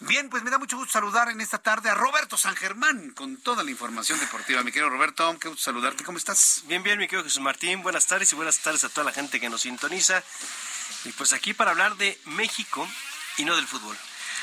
Bien, 0.00 0.28
pues 0.30 0.42
me 0.42 0.50
da 0.50 0.58
mucho 0.58 0.76
gusto 0.76 0.92
saludar 0.92 1.28
en 1.28 1.40
esta 1.40 1.58
tarde 1.58 1.88
a 1.88 1.94
Roberto 1.94 2.36
San 2.36 2.56
Germán 2.56 3.10
con 3.12 3.36
toda 3.36 3.62
la 3.62 3.70
información 3.70 4.18
deportiva. 4.18 4.62
Mi 4.62 4.72
querido 4.72 4.90
Roberto, 4.90 5.38
qué 5.38 5.48
gusto 5.48 5.64
saludarte. 5.64 6.04
¿Cómo 6.04 6.18
estás? 6.18 6.62
Bien, 6.66 6.82
bien, 6.82 6.98
mi 6.98 7.06
querido 7.06 7.24
Jesús 7.24 7.40
Martín. 7.40 7.82
Buenas 7.82 8.06
tardes 8.06 8.32
y 8.32 8.36
buenas 8.36 8.58
tardes 8.58 8.84
a 8.84 8.88
toda 8.88 9.04
la 9.04 9.12
gente 9.12 9.38
que 9.40 9.48
nos 9.48 9.62
sintoniza. 9.62 10.22
Y 11.04 11.12
pues 11.12 11.32
aquí 11.32 11.54
para 11.54 11.70
hablar 11.70 11.96
de 11.96 12.18
México 12.24 12.88
y 13.36 13.44
no 13.44 13.54
del 13.56 13.66
fútbol. 13.66 13.96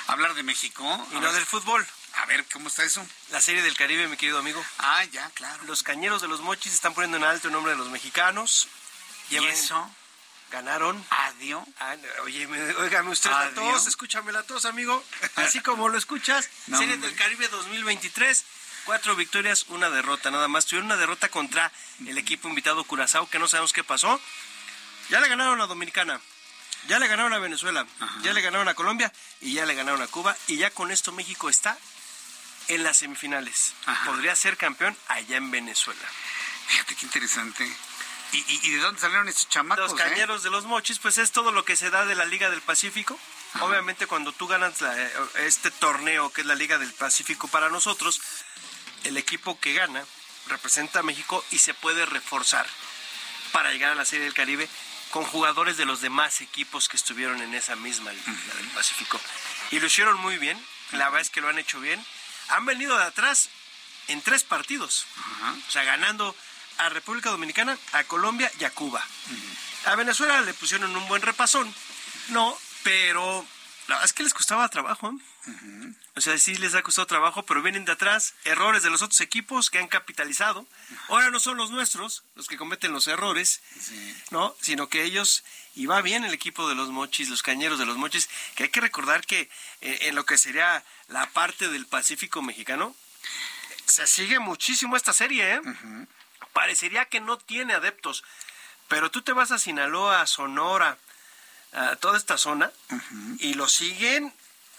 Hablar 0.07 0.33
de 0.33 0.43
México. 0.43 0.83
Y 1.11 1.19
no 1.19 1.31
del 1.33 1.45
fútbol. 1.45 1.85
A 2.15 2.25
ver, 2.25 2.45
¿cómo 2.51 2.67
está 2.67 2.83
eso? 2.83 3.05
La 3.31 3.41
serie 3.41 3.61
del 3.61 3.75
Caribe, 3.75 4.07
mi 4.07 4.17
querido 4.17 4.39
amigo. 4.39 4.63
Ah, 4.77 5.03
ya, 5.05 5.29
claro. 5.31 5.63
Los 5.65 5.83
cañeros 5.83 6.21
de 6.21 6.27
los 6.27 6.41
mochis 6.41 6.73
están 6.73 6.93
poniendo 6.93 7.17
en 7.17 7.23
alto 7.23 7.47
el 7.47 7.53
nombre 7.53 7.73
de 7.73 7.77
los 7.77 7.89
mexicanos. 7.89 8.67
¿Y 9.29 9.37
eso? 9.37 9.89
Ganaron. 10.51 11.03
Adiós. 11.09 11.63
Ah, 11.79 11.95
oye, 12.23 12.47
oígame 12.77 13.11
usted 13.11 13.29
la 13.29 13.51
tos, 13.51 13.87
escúchame 13.87 14.31
la 14.31 14.43
tos, 14.43 14.65
amigo. 14.65 15.03
Así 15.35 15.61
como 15.61 15.89
lo 15.89 15.97
escuchas, 15.97 16.49
Serie 16.65 16.97
del 16.97 17.15
Caribe 17.15 17.47
2023. 17.47 18.45
Cuatro 18.85 19.15
victorias, 19.15 19.65
una 19.67 19.89
derrota, 19.89 20.31
nada 20.31 20.47
más. 20.47 20.65
Tuvieron 20.65 20.87
una 20.87 20.97
derrota 20.97 21.29
contra 21.29 21.71
el 22.07 22.17
equipo 22.17 22.47
invitado 22.47 22.83
Curazao, 22.83 23.29
que 23.29 23.37
no 23.37 23.47
sabemos 23.47 23.73
qué 23.73 23.83
pasó. 23.83 24.19
Ya 25.09 25.19
le 25.19 25.27
ganaron 25.27 25.61
a 25.61 25.67
Dominicana, 25.67 26.19
ya 26.87 26.97
le 26.97 27.07
ganaron 27.07 27.33
a 27.33 27.39
Venezuela, 27.39 27.85
ya 28.21 28.33
le 28.33 28.41
ganaron 28.41 28.67
a 28.67 28.73
Colombia 28.73 29.11
y 29.41 29.53
ya 29.53 29.65
le 29.65 29.75
ganaron 29.75 30.01
a 30.01 30.07
Cuba. 30.07 30.35
Y 30.47 30.57
ya 30.57 30.71
con 30.71 30.91
esto 30.91 31.11
México 31.11 31.49
está 31.49 31.77
en 32.67 32.83
las 32.83 32.97
semifinales. 32.97 33.73
Podría 34.05 34.35
ser 34.35 34.57
campeón 34.57 34.97
allá 35.07 35.37
en 35.37 35.51
Venezuela. 35.51 36.07
Fíjate 36.67 36.95
qué 36.95 37.05
interesante. 37.05 37.71
¿Y, 38.31 38.71
de 38.71 38.77
dónde 38.77 39.01
salieron 39.01 39.27
estos 39.27 39.49
chamacos? 39.49 39.91
Los 39.91 39.99
cañeros 39.99 40.43
de 40.43 40.51
los 40.51 40.65
mochis, 40.65 40.99
pues 40.99 41.17
es 41.17 41.31
todo 41.31 41.51
lo 41.51 41.65
que 41.65 41.75
se 41.75 41.89
da 41.89 42.05
de 42.05 42.15
la 42.15 42.25
Liga 42.25 42.49
del 42.49 42.61
Pacífico. 42.61 43.19
Obviamente 43.61 44.05
cuando 44.05 44.31
tú 44.31 44.47
ganas 44.47 44.75
este 45.35 45.71
torneo 45.71 46.31
que 46.31 46.41
es 46.41 46.47
la 46.47 46.55
Liga 46.55 46.77
del 46.77 46.93
Pacífico 46.93 47.47
para 47.47 47.69
nosotros, 47.69 48.21
el 49.03 49.17
equipo 49.17 49.59
que 49.59 49.73
gana 49.73 50.05
representa 50.47 50.99
a 50.99 51.03
México 51.03 51.43
y 51.51 51.57
se 51.57 51.73
puede 51.73 52.05
reforzar 52.05 52.67
para 53.51 53.71
llegar 53.71 53.91
a 53.91 53.95
la 53.95 54.05
Serie 54.05 54.25
del 54.25 54.33
Caribe 54.33 54.69
con 55.09 55.23
jugadores 55.25 55.77
de 55.77 55.85
los 55.85 56.01
demás 56.01 56.41
equipos 56.41 56.87
que 56.87 56.97
estuvieron 56.97 57.41
en 57.41 57.55
esa 57.55 57.75
misma 57.75 58.11
Liga 58.11 58.53
del 58.57 58.67
Pacífico. 58.67 59.19
Y 59.71 59.79
lo 59.79 59.87
hicieron 59.87 60.19
muy 60.19 60.37
bien, 60.37 60.63
la 60.91 61.05
verdad 61.05 61.21
es 61.21 61.29
que 61.31 61.41
lo 61.41 61.49
han 61.49 61.57
hecho 61.57 61.79
bien. 61.79 62.03
Han 62.49 62.65
venido 62.65 62.95
de 62.97 63.05
atrás 63.05 63.49
en 64.07 64.21
tres 64.21 64.43
partidos, 64.43 65.05
o 65.67 65.71
sea, 65.71 65.83
ganando 65.83 66.35
a 66.79 66.89
República 66.89 67.29
Dominicana, 67.29 67.77
a 67.93 68.03
Colombia 68.05 68.51
y 68.59 68.63
a 68.63 68.71
Cuba. 68.71 69.05
A 69.85 69.95
Venezuela 69.95 70.41
le 70.41 70.53
pusieron 70.53 70.95
un 70.95 71.07
buen 71.07 71.21
repasón, 71.21 71.73
no, 72.29 72.57
pero 72.83 73.45
la 73.87 73.95
verdad 73.95 74.05
es 74.05 74.13
que 74.13 74.23
les 74.23 74.33
costaba 74.33 74.67
trabajo. 74.69 75.11
¿eh? 75.11 75.93
O 76.15 76.21
sea, 76.21 76.37
sí 76.37 76.55
les 76.55 76.75
ha 76.75 76.81
costado 76.83 77.07
trabajo, 77.07 77.43
pero 77.43 77.61
vienen 77.61 77.85
de 77.85 77.91
atrás 77.91 78.33
errores 78.45 78.83
de 78.83 78.89
los 78.89 79.01
otros 79.01 79.19
equipos 79.21 79.69
que 79.69 79.79
han 79.79 79.87
capitalizado. 79.87 80.65
Ahora 81.07 81.31
no 81.31 81.39
son 81.39 81.57
los 81.57 81.71
nuestros 81.71 82.23
los 82.35 82.47
que 82.47 82.57
cometen 82.57 82.93
los 82.93 83.07
errores, 83.07 83.61
¿no? 84.31 84.55
Sino 84.61 84.89
que 84.89 85.03
ellos, 85.03 85.43
y 85.75 85.85
va 85.85 86.01
bien 86.01 86.23
el 86.23 86.33
equipo 86.33 86.69
de 86.69 86.75
los 86.75 86.89
mochis, 86.89 87.29
los 87.29 87.41
cañeros 87.41 87.79
de 87.79 87.85
los 87.85 87.97
mochis, 87.97 88.29
que 88.55 88.63
hay 88.63 88.69
que 88.69 88.81
recordar 88.81 89.25
que 89.25 89.49
eh, 89.81 89.99
en 90.03 90.15
lo 90.15 90.25
que 90.25 90.37
sería 90.37 90.83
la 91.07 91.29
parte 91.31 91.67
del 91.69 91.87
Pacífico 91.87 92.41
mexicano, 92.41 92.95
se 93.87 94.05
sigue 94.07 94.39
muchísimo 94.39 94.95
esta 94.95 95.13
serie, 95.13 95.55
¿eh? 95.55 95.61
Parecería 96.53 97.05
que 97.05 97.19
no 97.19 97.37
tiene 97.37 97.73
adeptos, 97.73 98.23
pero 98.87 99.11
tú 99.11 99.21
te 99.21 99.33
vas 99.33 99.51
a 99.51 99.59
Sinaloa, 99.59 100.21
a 100.21 100.27
Sonora, 100.27 100.97
a 101.73 101.95
toda 101.97 102.17
esta 102.17 102.37
zona, 102.37 102.71
y 103.39 103.53
lo 103.53 103.67
siguen, 103.67 104.33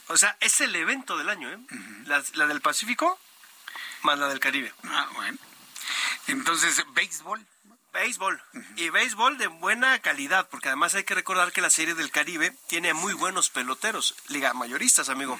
o 0.08 0.16
sea, 0.16 0.36
es 0.40 0.60
el 0.60 0.74
evento 0.74 1.16
del 1.16 1.28
año, 1.28 1.50
¿eh? 1.50 1.58
la, 2.06 2.46
del 2.46 2.60
Pacífico 2.60 3.18
más 4.02 4.18
la 4.18 4.28
del 4.28 4.40
Caribe. 4.40 4.72
Ah, 4.84 5.08
bueno. 5.14 5.38
Entonces, 6.26 6.84
béisbol. 6.94 7.44
Béisbol. 7.92 8.42
Y 8.76 8.88
béisbol 8.90 9.36
de 9.36 9.48
buena 9.48 9.98
calidad, 9.98 10.48
porque 10.48 10.68
además 10.68 10.94
hay 10.94 11.04
que 11.04 11.14
recordar 11.14 11.52
que 11.52 11.60
la 11.60 11.70
Serie 11.70 11.94
del 11.94 12.10
Caribe 12.10 12.56
tiene 12.68 12.94
muy 12.94 13.14
buenos 13.14 13.50
peloteros, 13.50 14.14
liga 14.28 14.54
mayoristas, 14.54 15.08
amigo. 15.08 15.38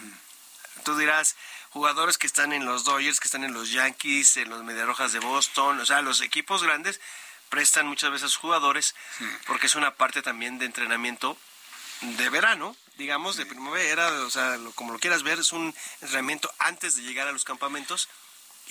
Tú 0.85 0.97
dirás, 0.97 1.37
jugadores 1.71 2.19
que 2.19 2.27
están 2.27 2.53
en 2.53 2.67
los 2.67 2.85
Dodgers, 2.85 3.21
que 3.21 3.29
están 3.29 3.45
en 3.45 3.55
los 3.55 3.71
Yankees, 3.71 4.37
en 4.37 4.51
los 4.51 4.63
Mediarrojas 4.65 5.13
de 5.13 5.21
Boston, 5.21 5.81
o 5.81 5.87
sea, 5.87 6.03
los 6.03 6.21
equipos 6.21 6.63
grandes 6.63 7.01
prestan 7.49 7.87
muchas 7.87 8.11
veces 8.11 8.37
jugadores 8.37 8.95
porque 9.47 9.67
es 9.67 9.75
una 9.75 9.95
parte 9.95 10.23
también 10.23 10.59
de 10.59 10.67
entrenamiento 10.67 11.37
de 12.01 12.29
verano, 12.29 12.77
digamos, 12.97 13.37
de 13.37 13.47
primavera, 13.47 14.09
o 14.23 14.31
sea, 14.31 14.59
como 14.75 14.93
lo 14.93 14.99
quieras 14.99 15.23
ver, 15.23 15.39
es 15.39 15.53
un 15.53 15.75
entrenamiento 16.01 16.53
antes 16.59 16.97
de 16.97 17.03
llegar 17.03 17.29
a 17.29 17.33
los 17.33 17.45
campamentos 17.45 18.09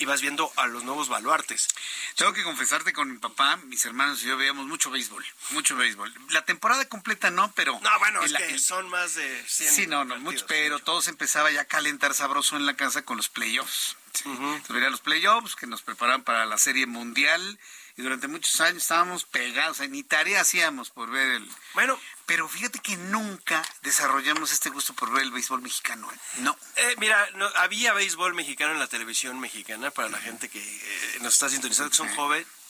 y 0.00 0.06
vas 0.06 0.22
viendo 0.22 0.50
a 0.56 0.66
los 0.66 0.82
nuevos 0.82 1.08
baluartes. 1.08 1.68
Tengo 2.16 2.32
que 2.32 2.42
confesarte 2.42 2.92
con 2.94 3.12
mi 3.12 3.18
papá, 3.18 3.56
mis 3.66 3.84
hermanos 3.84 4.22
y 4.22 4.26
yo 4.26 4.36
veíamos 4.38 4.66
mucho 4.66 4.90
béisbol, 4.90 5.24
mucho 5.50 5.76
béisbol. 5.76 6.12
La 6.30 6.44
temporada 6.44 6.86
completa 6.86 7.30
no, 7.30 7.52
pero... 7.52 7.78
No, 7.80 7.98
bueno, 7.98 8.22
es 8.24 8.32
que 8.32 8.58
son 8.58 8.88
más 8.88 9.14
de 9.14 9.44
100 9.46 9.72
Sí, 9.72 9.86
no, 9.86 10.06
no, 10.06 10.16
mucho, 10.16 10.46
pero 10.48 10.78
todo 10.78 11.02
se 11.02 11.10
empezaba 11.10 11.50
ya 11.50 11.60
a 11.60 11.64
calentar 11.66 12.14
sabroso 12.14 12.56
en 12.56 12.64
la 12.64 12.74
casa 12.74 13.02
con 13.02 13.18
los 13.18 13.28
playoffs. 13.28 13.96
Sí. 14.14 14.24
los 14.68 15.00
playoffs 15.00 15.54
que 15.54 15.66
nos 15.66 15.82
preparaban 15.82 16.24
para 16.24 16.46
la 16.46 16.58
Serie 16.58 16.86
Mundial 16.86 17.58
y 18.00 18.02
durante 18.02 18.28
muchos 18.28 18.58
años 18.62 18.82
estábamos 18.82 19.24
pegados, 19.24 19.78
ni 19.90 20.02
tarea 20.02 20.40
hacíamos 20.40 20.88
por 20.88 21.10
ver 21.10 21.32
el... 21.32 21.50
Bueno, 21.74 22.00
pero 22.24 22.48
fíjate 22.48 22.78
que 22.78 22.96
nunca 22.96 23.62
desarrollamos 23.82 24.52
este 24.52 24.70
gusto 24.70 24.94
por 24.94 25.12
ver 25.12 25.24
el 25.24 25.30
béisbol 25.30 25.60
mexicano. 25.60 26.10
¿eh? 26.10 26.16
No. 26.38 26.56
Eh, 26.76 26.94
mira, 26.96 27.28
no, 27.34 27.46
había 27.56 27.92
béisbol 27.92 28.32
mexicano 28.34 28.72
en 28.72 28.78
la 28.78 28.86
televisión 28.86 29.38
mexicana 29.38 29.90
para 29.90 30.08
la 30.08 30.18
gente 30.18 30.48
que 30.48 30.60
eh, 30.60 31.18
nos 31.20 31.34
está 31.34 31.50
sintonizando, 31.50 31.90
que 31.90 31.96
son 31.96 32.08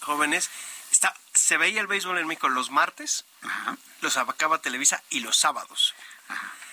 jóvenes. 0.00 0.50
Está, 0.90 1.14
se 1.32 1.56
veía 1.58 1.80
el 1.80 1.86
béisbol 1.86 2.18
en 2.18 2.26
México 2.26 2.48
los 2.48 2.70
martes, 2.72 3.24
los 4.00 4.16
abacaba 4.16 4.60
Televisa 4.60 5.00
y 5.10 5.20
los 5.20 5.36
sábados. 5.36 5.94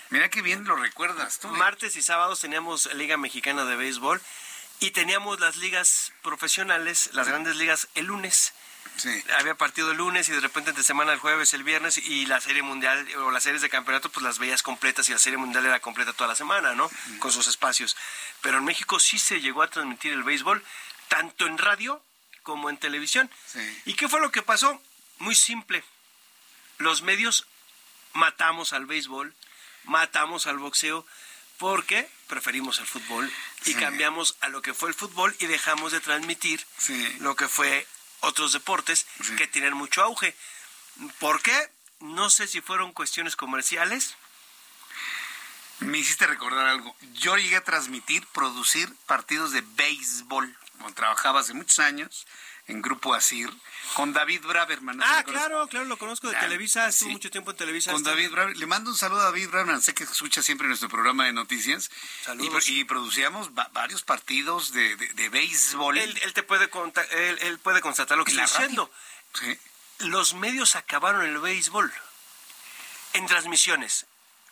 Mira 0.09 0.29
qué 0.29 0.41
bien 0.41 0.63
lo 0.63 0.77
recuerdas 0.77 1.37
tú. 1.37 1.47
Martes 1.49 1.95
y 1.95 2.01
sábados 2.01 2.39
teníamos 2.39 2.91
Liga 2.95 3.17
Mexicana 3.17 3.65
de 3.65 3.75
Béisbol 3.75 4.19
y 4.79 4.91
teníamos 4.91 5.39
las 5.39 5.57
ligas 5.57 6.13
profesionales, 6.21 7.09
las 7.13 7.27
grandes 7.27 7.55
ligas, 7.55 7.87
el 7.95 8.05
lunes. 8.05 8.53
Había 9.37 9.55
partido 9.55 9.91
el 9.91 9.97
lunes 9.97 10.27
y 10.27 10.31
de 10.31 10.39
repente 10.39 10.71
entre 10.71 10.83
semana 10.83 11.13
el 11.13 11.19
jueves, 11.19 11.53
el 11.53 11.63
viernes 11.63 11.97
y 11.97 12.25
la 12.25 12.41
serie 12.41 12.63
mundial 12.63 13.07
o 13.17 13.29
las 13.29 13.43
series 13.43 13.61
de 13.61 13.69
campeonato 13.69 14.09
pues 14.09 14.23
las 14.23 14.39
veías 14.39 14.63
completas 14.63 15.07
y 15.09 15.11
la 15.11 15.19
serie 15.19 15.37
mundial 15.37 15.65
era 15.65 15.79
completa 15.79 16.13
toda 16.13 16.29
la 16.29 16.35
semana, 16.35 16.73
¿no? 16.73 16.89
Con 17.19 17.31
sus 17.31 17.47
espacios. 17.47 17.95
Pero 18.41 18.57
en 18.57 18.65
México 18.65 18.99
sí 18.99 19.19
se 19.19 19.39
llegó 19.39 19.61
a 19.61 19.69
transmitir 19.69 20.13
el 20.13 20.23
béisbol 20.23 20.63
tanto 21.09 21.45
en 21.45 21.57
radio 21.57 22.01
como 22.41 22.69
en 22.69 22.77
televisión. 22.77 23.29
¿Y 23.85 23.93
qué 23.93 24.07
fue 24.07 24.19
lo 24.19 24.31
que 24.31 24.41
pasó? 24.41 24.81
Muy 25.19 25.35
simple. 25.35 25.83
Los 26.77 27.01
medios 27.01 27.45
matamos 28.13 28.73
al 28.73 28.85
béisbol, 28.85 29.35
matamos 29.83 30.47
al 30.47 30.57
boxeo 30.57 31.05
porque 31.57 32.09
preferimos 32.27 32.79
el 32.79 32.85
fútbol 32.85 33.31
y 33.65 33.73
cambiamos 33.75 34.35
a 34.41 34.49
lo 34.49 34.61
que 34.61 34.73
fue 34.73 34.89
el 34.89 34.95
fútbol 34.95 35.35
y 35.39 35.47
dejamos 35.47 35.91
de 35.91 35.99
transmitir 35.99 36.65
lo 37.19 37.35
que 37.35 37.47
fue 37.47 37.87
otros 38.21 38.53
deportes 38.53 39.05
que 39.37 39.47
tienen 39.47 39.73
mucho 39.73 40.03
auge. 40.03 40.35
¿Por 41.19 41.41
qué? 41.41 41.71
No 41.99 42.29
sé 42.29 42.47
si 42.47 42.61
fueron 42.61 42.93
cuestiones 42.93 43.35
comerciales. 43.35 44.15
Me 45.79 45.99
hiciste 45.99 46.25
recordar 46.25 46.67
algo. 46.67 46.95
Yo 47.13 47.37
llegué 47.37 47.55
a 47.55 47.63
transmitir, 47.63 48.25
producir 48.27 48.91
partidos 49.05 49.51
de 49.51 49.61
béisbol. 49.61 50.55
Trabajaba 50.95 51.41
hace 51.41 51.53
muchos 51.53 51.79
años 51.79 52.25
en 52.67 52.81
Grupo 52.81 53.13
Asir, 53.13 53.49
con 53.93 54.13
David 54.13 54.41
Braverman. 54.45 55.01
ah, 55.01 55.23
claro, 55.25 55.67
claro, 55.67 55.85
lo 55.85 55.97
conozco 55.97 56.29
de 56.29 56.35
Televisa, 56.35 56.87
estuvo 56.89 57.09
mucho 57.09 57.31
tiempo 57.31 57.51
en 57.51 57.57
Televisa. 57.57 57.91
Con 57.93 58.03
David 58.03 58.29
Braverman. 58.31 58.59
Le 58.59 58.65
mando 58.65 58.91
un 58.91 58.97
saludo 58.97 59.21
a 59.21 59.25
David 59.25 59.49
Braverman, 59.49 59.81
sé 59.81 59.93
que 59.93 60.03
escucha 60.03 60.41
siempre 60.41 60.67
nuestro 60.67 60.89
programa 60.89 61.25
de 61.25 61.33
noticias. 61.33 61.89
Saludos. 62.23 62.67
Y, 62.69 62.83
producíamos 62.83 63.53
varios 63.53 64.03
partidos 64.03 64.73
de, 64.73 64.95
de, 64.95 65.29
béisbol. 65.29 65.97
Él, 65.97 66.33
te 66.33 66.43
puede, 66.43 66.69
él, 67.11 67.39
él, 67.41 67.59
puede 67.59 67.81
constatar 67.81 68.17
lo 68.17 68.25
que 68.25 68.31
está 68.31 68.43
diciendo. 68.43 68.91
Los 69.99 70.33
medios 70.33 70.75
acabaron 70.75 71.23
el 71.23 71.39
béisbol 71.39 71.91
en 73.13 73.25
transmisiones. 73.25 74.05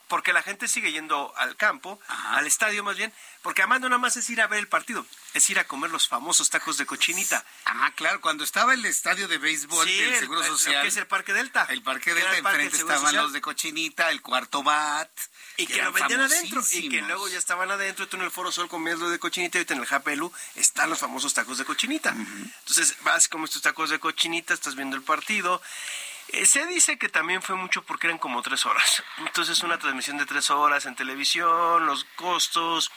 Porque 0.07 0.33
la 0.33 0.43
gente 0.43 0.67
sigue 0.67 0.91
yendo 0.91 1.33
al 1.37 1.55
campo, 1.55 1.99
al 2.07 2.45
estadio 2.47 2.83
más 2.83 2.95
bien, 2.97 3.11
porque 3.41 3.61
además 3.61 3.81
no 3.81 3.89
nada 3.89 3.99
más 3.99 4.17
es 4.17 4.29
ir 4.29 4.41
a 4.41 4.47
ver 4.47 4.59
el 4.59 4.67
partido, 4.67 5.05
es 5.33 5.49
ir 5.49 5.59
a 5.59 5.65
comer 5.65 5.91
los 5.91 6.07
famosos 6.07 6.49
tacos 6.49 6.77
de 6.77 6.85
cochinita. 6.85 7.43
Ah, 7.65 7.91
claro, 7.95 8.21
cuando 8.21 8.43
estaba 8.43 8.73
el 8.73 8.85
estadio 8.85 9.27
de 9.27 9.37
béisbol 9.37 9.87
Sí, 9.87 9.95
del 9.97 10.13
el- 10.13 10.19
Seguro 10.19 10.41
el- 10.41 10.47
lo 10.51 10.57
Social. 10.57 10.81
que 10.81 10.87
es 10.89 10.97
el 10.97 11.07
Parque 11.07 11.33
Delta. 11.33 11.65
El 11.69 11.81
Parque 11.83 12.13
Delta, 12.13 12.37
enfrente 12.37 12.77
estaban 12.77 13.01
Social. 13.01 13.23
los 13.23 13.33
de 13.33 13.41
cochinita, 13.41 14.09
el 14.11 14.21
cuarto 14.21 14.63
bat. 14.63 15.09
Y 15.57 15.67
que 15.67 15.81
lo 15.81 15.93
vendían 15.93 16.19
adentro. 16.21 16.61
Y 16.73 16.89
que 16.89 17.01
luego 17.01 17.29
ya 17.29 17.37
estaban 17.37 17.71
adentro. 17.71 18.07
Tú 18.09 18.17
en 18.17 18.23
el 18.23 18.31
Foro 18.31 18.51
Sol 18.51 18.67
comiendo 18.67 19.09
de 19.09 19.19
cochinita 19.19 19.57
y 19.57 19.59
ahorita 19.59 19.73
en 19.73 19.79
el 19.79 19.85
Japelu 19.85 20.31
están 20.55 20.89
los 20.89 20.99
famosos 20.99 21.33
tacos 21.33 21.57
de 21.57 21.63
cochinita. 21.65 22.09
Entonces 22.09 22.95
vas, 23.01 23.27
comes 23.29 23.51
tus 23.51 23.61
tacos 23.61 23.89
de 23.89 23.99
cochinita, 23.99 24.53
estás 24.53 24.75
viendo 24.75 24.95
el 24.97 25.03
partido. 25.03 25.61
Eh, 26.29 26.45
se 26.45 26.65
dice 26.65 26.97
que 26.97 27.09
también 27.09 27.41
fue 27.41 27.55
mucho 27.55 27.83
porque 27.83 28.07
eran 28.07 28.17
como 28.19 28.41
tres 28.41 28.65
horas. 28.65 29.03
Entonces 29.19 29.61
una 29.63 29.77
transmisión 29.77 30.17
de 30.17 30.25
tres 30.25 30.49
horas 30.49 30.85
en 30.85 30.95
televisión, 30.95 31.85
los 31.85 32.05
costos. 32.15 32.91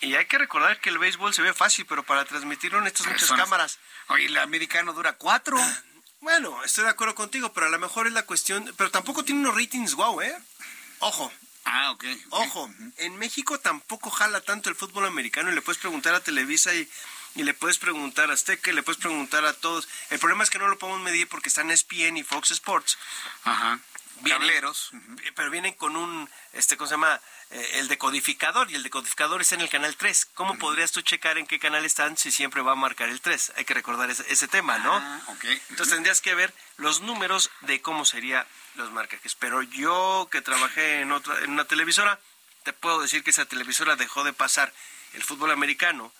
Y 0.00 0.14
hay 0.14 0.26
que 0.26 0.38
recordar 0.38 0.80
que 0.80 0.90
el 0.90 0.98
béisbol 0.98 1.32
se 1.32 1.42
ve 1.42 1.54
fácil, 1.54 1.86
pero 1.86 2.02
para 2.02 2.24
transmitirlo 2.24 2.80
necesitas 2.80 3.12
muchas 3.12 3.32
cámaras. 3.32 3.78
Oye, 4.08 4.26
el 4.26 4.36
americano 4.38 4.92
dura 4.92 5.14
cuatro. 5.14 5.56
Bueno, 6.18 6.64
estoy 6.64 6.82
de 6.82 6.90
acuerdo 6.90 7.14
contigo, 7.14 7.52
pero 7.52 7.66
a 7.66 7.68
lo 7.68 7.78
mejor 7.78 8.06
es 8.06 8.12
la 8.12 8.24
cuestión. 8.24 8.72
Pero 8.76 8.90
tampoco 8.90 9.22
tiene 9.22 9.42
unos 9.42 9.54
ratings 9.54 9.94
guau, 9.94 10.20
¿eh? 10.22 10.36
Ojo. 10.98 11.30
Ah, 11.64 11.90
ok. 11.90 12.04
Ojo, 12.30 12.70
en 12.96 13.16
México 13.16 13.60
tampoco 13.60 14.10
jala 14.10 14.40
tanto 14.40 14.70
el 14.70 14.76
fútbol 14.76 15.04
americano 15.04 15.50
y 15.50 15.54
le 15.54 15.62
puedes 15.62 15.80
preguntar 15.80 16.14
a 16.14 16.20
Televisa 16.20 16.74
y, 16.74 16.88
y 17.36 17.44
le 17.44 17.54
puedes 17.54 17.78
preguntar 17.78 18.30
a 18.30 18.34
Azteca 18.34 18.70
y 18.70 18.74
le 18.74 18.82
puedes 18.82 19.00
preguntar 19.00 19.44
a 19.44 19.52
todos. 19.52 19.88
El 20.10 20.18
problema 20.18 20.42
es 20.42 20.50
que 20.50 20.58
no 20.58 20.66
lo 20.68 20.78
podemos 20.78 21.02
medir 21.02 21.28
porque 21.28 21.48
están 21.48 21.70
ESPN 21.70 22.16
y 22.16 22.24
Fox 22.24 22.50
Sports. 22.50 22.98
Ajá. 23.44 23.78
Vienen- 24.22 24.40
Cableros. 24.48 24.90
Pero 25.34 25.50
vienen 25.50 25.74
con 25.74 25.94
un, 25.94 26.28
este, 26.54 26.76
¿cómo 26.78 26.88
se 26.88 26.94
llama? 26.94 27.20
Eh, 27.50 27.70
el 27.74 27.86
decodificador 27.88 28.70
y 28.70 28.74
el 28.74 28.82
decodificador 28.82 29.40
está 29.42 29.54
en 29.54 29.60
el 29.60 29.68
canal 29.68 29.94
3. 29.94 30.28
¿Cómo 30.34 30.58
podrías 30.58 30.90
tú 30.90 31.02
checar 31.02 31.36
en 31.36 31.46
qué 31.46 31.58
canal 31.58 31.84
están 31.84 32.16
si 32.16 32.32
siempre 32.32 32.62
va 32.62 32.72
a 32.72 32.76
marcar 32.76 33.10
el 33.10 33.20
3? 33.20 33.52
Hay 33.56 33.66
que 33.66 33.74
recordar 33.74 34.10
ese, 34.10 34.24
ese 34.32 34.48
tema, 34.48 34.78
¿no? 34.78 34.94
Ah. 34.94 35.20
Entonces 35.68 35.94
tendrías 35.94 36.20
que 36.22 36.34
ver 36.34 36.52
los 36.78 37.02
números 37.02 37.50
de 37.60 37.80
cómo 37.82 38.04
sería 38.06 38.46
los 38.76 38.90
marcajes. 38.90 39.34
Pero 39.34 39.60
yo 39.62 40.28
que 40.32 40.40
trabajé 40.40 41.02
en 41.02 41.12
otra, 41.12 41.38
en 41.44 41.50
una 41.50 41.66
televisora, 41.66 42.18
te 42.64 42.72
puedo 42.72 43.00
decir 43.02 43.22
que 43.22 43.30
esa 43.30 43.44
televisora 43.44 43.94
dejó 43.96 44.24
de 44.24 44.32
pasar 44.32 44.72
el 45.12 45.22
fútbol 45.22 45.50
americano 45.50 46.10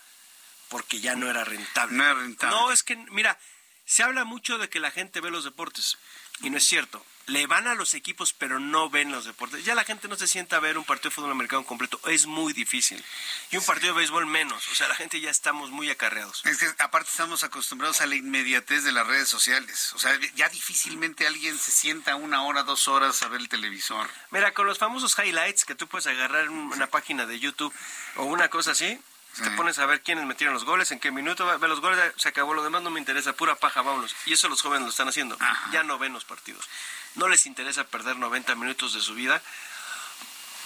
porque 0.69 1.01
ya 1.01 1.15
no 1.17 1.29
era 1.29 1.45
rentable. 1.45 1.97
No 1.97 2.05
era 2.05 2.15
rentable. 2.15 2.57
No, 2.57 2.73
es 2.73 2.83
que, 2.83 2.97
mira, 3.11 3.39
se 3.85 4.03
habla 4.03 4.25
mucho 4.25 4.59
de 4.59 4.69
que 4.69 4.81
la 4.81 4.91
gente 4.91 5.21
ve 5.21 5.31
los 5.31 5.45
deportes 5.45 5.97
y 6.41 6.51
no 6.51 6.59
es 6.59 6.65
cierto. 6.65 7.05
Le 7.29 7.49
van 7.49 7.67
a 7.67 7.75
los 7.75 7.95
equipos, 7.95 8.33
pero 8.33 8.61
no 8.61 8.89
ven 8.89 9.11
los 9.11 9.25
deportes. 9.25 9.65
Ya 9.65 9.75
la 9.75 9.83
gente 9.83 10.07
no 10.07 10.15
se 10.15 10.29
sienta 10.29 10.57
a 10.57 10.61
ver 10.61 10.79
un 10.79 10.85
partido 10.85 11.11
de 11.11 11.15
fútbol 11.17 11.33
americano 11.33 11.65
completo. 11.67 12.01
Es 12.07 12.27
muy 12.27 12.53
difícil. 12.53 13.05
Y 13.51 13.57
un 13.57 13.65
partido 13.65 13.95
de 13.95 13.99
béisbol 13.99 14.27
menos. 14.27 14.69
O 14.69 14.75
sea, 14.77 14.87
la 14.87 14.95
gente 14.95 15.21
ya 15.21 15.29
estamos 15.31 15.71
muy 15.73 15.91
acarreados. 15.91 16.47
Es 16.47 16.59
que 16.59 16.73
aparte 16.79 17.11
estamos 17.11 17.43
acostumbrados 17.43 18.01
a 18.01 18.07
la 18.07 18.15
inmediatez 18.15 18.85
de 18.85 18.93
las 18.93 19.09
redes 19.09 19.29
sociales. 19.29 19.93
O 19.95 19.99
sea, 19.99 20.17
ya 20.37 20.49
difícilmente 20.51 21.27
alguien 21.27 21.59
se 21.59 21.73
sienta 21.73 22.15
una 22.15 22.43
hora, 22.45 22.63
dos 22.63 22.87
horas 22.87 23.21
a 23.25 23.29
ver 23.29 23.41
el 23.41 23.49
televisor. 23.49 24.09
Mira, 24.31 24.55
con 24.55 24.67
los 24.69 24.79
famosos 24.79 25.17
highlights 25.19 25.65
que 25.65 25.75
tú 25.75 25.89
puedes 25.89 26.07
agarrar 26.07 26.49
un- 26.49 26.73
una 26.73 26.87
página 26.87 27.27
de 27.27 27.41
YouTube 27.41 27.75
o 28.17 28.23
una 28.25 28.49
cosa 28.51 28.71
así, 28.71 29.01
te 29.43 29.51
pones 29.53 29.79
a 29.79 29.87
ver 29.87 30.03
quiénes 30.03 30.25
metieron 30.25 30.55
los 30.55 30.65
goles, 30.65 30.91
en 30.93 30.99
qué 31.01 31.11
minuto, 31.11 31.45
va- 31.47 31.57
ve 31.59 31.69
los 31.69 31.81
goles, 31.81 32.13
se 32.17 32.29
acabó 32.29 32.55
lo 32.55 32.63
demás, 32.65 32.83
no 32.83 32.91
me 32.91 32.99
interesa, 33.01 33.33
pura 33.35 33.55
paja, 33.57 33.83
vámonos. 33.83 34.15
Y 34.27 34.33
eso 34.33 34.49
los 34.49 34.63
jóvenes 34.63 34.85
lo 34.85 34.91
están 34.91 35.09
haciendo, 35.09 35.37
ya 35.73 35.83
no 35.83 35.99
ven 35.99 36.13
los 36.13 36.25
partidos. 36.25 36.69
No 37.15 37.29
les 37.29 37.47
interesa 37.47 37.85
perder 37.85 38.17
90 38.17 38.55
minutos 38.55 38.95
de 38.95 39.01
su 39.01 39.15
vida. 39.15 39.43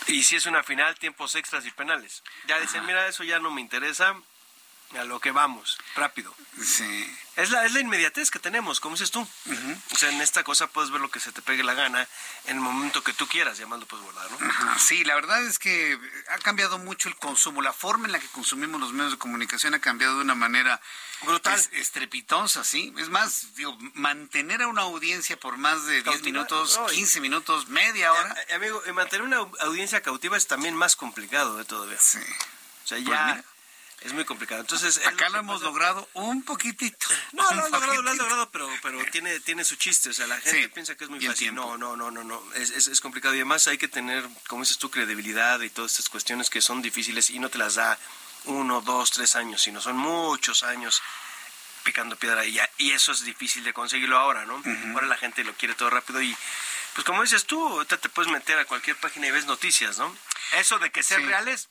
Y 0.06 0.22
si 0.24 0.36
es 0.36 0.47
una 0.47 0.62
final, 0.62 0.94
tiempos 0.98 1.34
extras 1.34 1.64
y 1.66 1.70
penales. 1.70 2.22
Ya 2.47 2.59
dicen, 2.59 2.84
mira, 2.86 3.06
eso 3.06 3.22
ya 3.22 3.38
no 3.38 3.51
me 3.51 3.60
interesa, 3.60 4.14
a 4.98 5.04
lo 5.04 5.20
que 5.20 5.30
vamos, 5.30 5.78
rápido. 5.94 6.34
Sí. 6.62 7.16
Es 7.36 7.50
la, 7.50 7.64
es 7.64 7.72
la 7.72 7.80
inmediatez 7.80 8.30
que 8.30 8.38
tenemos, 8.38 8.80
como 8.80 8.96
dices 8.96 9.10
tú. 9.10 9.26
O 9.92 9.96
sea, 9.96 10.10
en 10.10 10.20
esta 10.20 10.42
cosa 10.44 10.66
puedes 10.66 10.90
ver 10.90 11.00
lo 11.00 11.10
que 11.10 11.20
se 11.20 11.32
te 11.32 11.40
pegue 11.40 11.62
la 11.62 11.74
gana 11.74 12.06
en 12.46 12.56
el 12.56 12.60
momento 12.60 13.02
que 13.02 13.12
tú 13.14 13.26
quieras, 13.28 13.58
lo 13.60 13.86
puedes 13.86 14.04
guardar, 14.04 14.30
¿no? 14.30 14.78
Sí, 14.78 15.04
la 15.04 15.14
verdad 15.14 15.42
es 15.44 15.58
que 15.58 15.98
ha 16.28 16.38
cambiado 16.38 16.78
mucho 16.78 17.08
el 17.08 17.16
consumo. 17.16 17.62
La 17.62 17.72
forma 17.72 18.06
en 18.06 18.12
la 18.12 18.18
que 18.18 18.26
consumimos 18.28 18.80
los 18.80 18.92
medios 18.92 19.12
de 19.12 19.18
comunicación 19.18 19.72
ha 19.74 19.78
cambiado 19.78 20.16
de 20.16 20.22
una 20.22 20.34
manera 20.34 20.80
brutal, 21.22 21.58
es- 21.58 21.70
estrepitosa, 21.72 22.64
¿sí? 22.64 22.92
Es 22.98 23.08
más, 23.08 23.54
digo, 23.54 23.78
mantener 23.94 24.60
a 24.62 24.66
una 24.68 24.82
audiencia 24.82 25.38
por 25.38 25.56
más 25.56 25.86
de 25.86 25.92
10 26.02 26.04
Cautiva- 26.04 26.24
minutos, 26.24 26.76
no, 26.78 26.92
y- 26.92 26.96
15 26.96 27.20
minutos, 27.20 27.68
media 27.68 28.12
hora. 28.12 28.34
Eh, 28.48 28.54
amigo, 28.54 28.82
eh, 28.84 28.92
mantener 28.92 29.22
una 29.22 29.38
au- 29.38 29.56
audiencia 29.60 30.02
cautiva 30.02 30.36
es 30.36 30.46
también 30.46 30.74
más 30.74 30.94
complicado 30.96 31.56
de 31.56 31.64
todavía. 31.64 31.98
Sí. 32.00 32.18
O 32.18 32.86
sea, 32.90 32.98
Pues 32.98 33.04
ya. 33.08 33.44
Es 34.02 34.12
muy 34.12 34.24
complicado. 34.24 34.60
Entonces, 34.60 34.97
es 34.97 35.06
Acá 35.06 35.28
lo 35.28 35.39
hemos 35.39 35.56
pasa. 35.60 35.66
logrado 35.66 36.09
un 36.14 36.43
poquitito. 36.43 37.06
No, 37.32 37.48
un 37.48 37.56
lo 37.56 37.64
han 37.66 37.70
logrado, 37.70 37.94
lo 37.94 38.02
poquitito. 38.02 38.22
logrado, 38.24 38.51
pero, 38.51 38.68
pero 38.82 39.05
tiene, 39.12 39.40
tiene 39.40 39.64
su 39.64 39.77
chiste. 39.77 40.10
O 40.10 40.12
sea, 40.12 40.27
la 40.27 40.40
gente 40.40 40.62
Sí, 40.62 40.68
piensa 40.68 40.94
que 40.97 41.05
es 41.05 41.10
muy 41.10 41.24
fácil. 41.24 41.55
No, 41.55 41.77
no, 41.78 41.97
no, 41.97 42.10
no, 42.10 42.24
no. 42.24 42.43
Es, 42.55 42.70
es, 42.70 42.86
es 42.89 43.01
complicado. 43.01 43.35
Y 43.35 43.39
además 43.39 43.66
hay 43.68 43.78
que 43.78 43.89
tener, 43.89 44.27
como 44.48 44.62
dices 44.62 44.78
tú, 44.78 44.90
credibilidad 44.90 45.60
y 45.60 45.70
todas 45.70 45.93
estas 45.93 46.09
cuestiones 46.09 46.51
que 46.51 46.60
son 46.60 46.82
difíciles 46.82 47.31
y 47.31 47.39
no 47.39 47.48
te 47.51 47.59
las 47.59 47.74
da 47.77 47.98
uno, 48.44 48.81
dos, 48.81 49.10
tres 49.10 49.36
años, 49.36 49.60
sino 49.62 49.81
son 49.81 49.97
muchos 49.97 50.62
años 50.62 51.02
picando 51.82 52.16
piedra 52.16 52.44
y, 52.44 52.52
ya, 52.52 52.68
y 52.78 52.93
eso 52.93 53.12
es 53.12 53.22
difícil 53.24 53.64
de 53.64 53.72
conseguirlo 53.72 54.18
ahora, 54.18 54.44
¿no? 54.44 54.62
Ahora 54.94 55.06
la 55.06 55.16
gente 55.16 55.44
lo 55.44 55.55
quiere 55.55 55.74
todo 55.74 55.89
rápido 55.90 56.20
y 56.20 56.36
pues 56.94 57.05
como 57.06 57.22
dices 57.22 57.47
tú, 57.47 57.66
ahorita 57.66 57.97
te 57.97 58.09
puedes 58.10 58.31
meter 58.31 58.59
a 58.59 58.64
cualquier 58.66 58.97
página 58.97 59.27
y 59.28 59.31
ves 59.31 59.47
noticias, 59.47 59.97
¿no? 59.98 60.14
Eso 60.59 60.78
de 60.78 60.90
que 60.90 61.02
sean 61.02 61.20
Sí. 61.22 61.27
reales, 61.27 61.68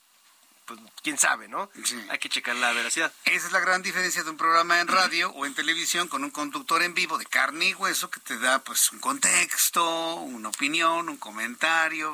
pues 0.78 0.80
quién 1.04 1.18
sabe, 1.18 1.48
¿no? 1.48 1.70
Hay 2.10 2.20
que 2.20 2.30
checar 2.30 2.56
la 2.56 2.72
veracidad. 2.72 3.12
Esa 3.26 3.48
es 3.48 3.52
la 3.52 3.60
gran 3.60 3.82
diferencia 3.82 4.24
de 4.24 4.30
un 4.30 4.38
programa 4.38 4.80
en 4.80 4.88
radio 4.88 5.30
o 5.32 5.46
en 5.46 5.54
televisión 5.56 6.08
con 6.08 6.24
un 6.24 6.30
conductor 6.32 6.82
en 6.84 6.94
vivo 6.94 7.18
de 7.18 7.26
carne 7.26 7.66
y 7.70 7.74
hueso 7.74 8.10
que 8.10 8.20
te 8.22 8.38
da 8.38 8.60
pues 8.64 8.92
un 8.92 9.00
contexto, 9.00 10.16
una 10.16 10.50
opinión, 10.50 11.10
un 11.10 11.18
comentario. 11.18 12.14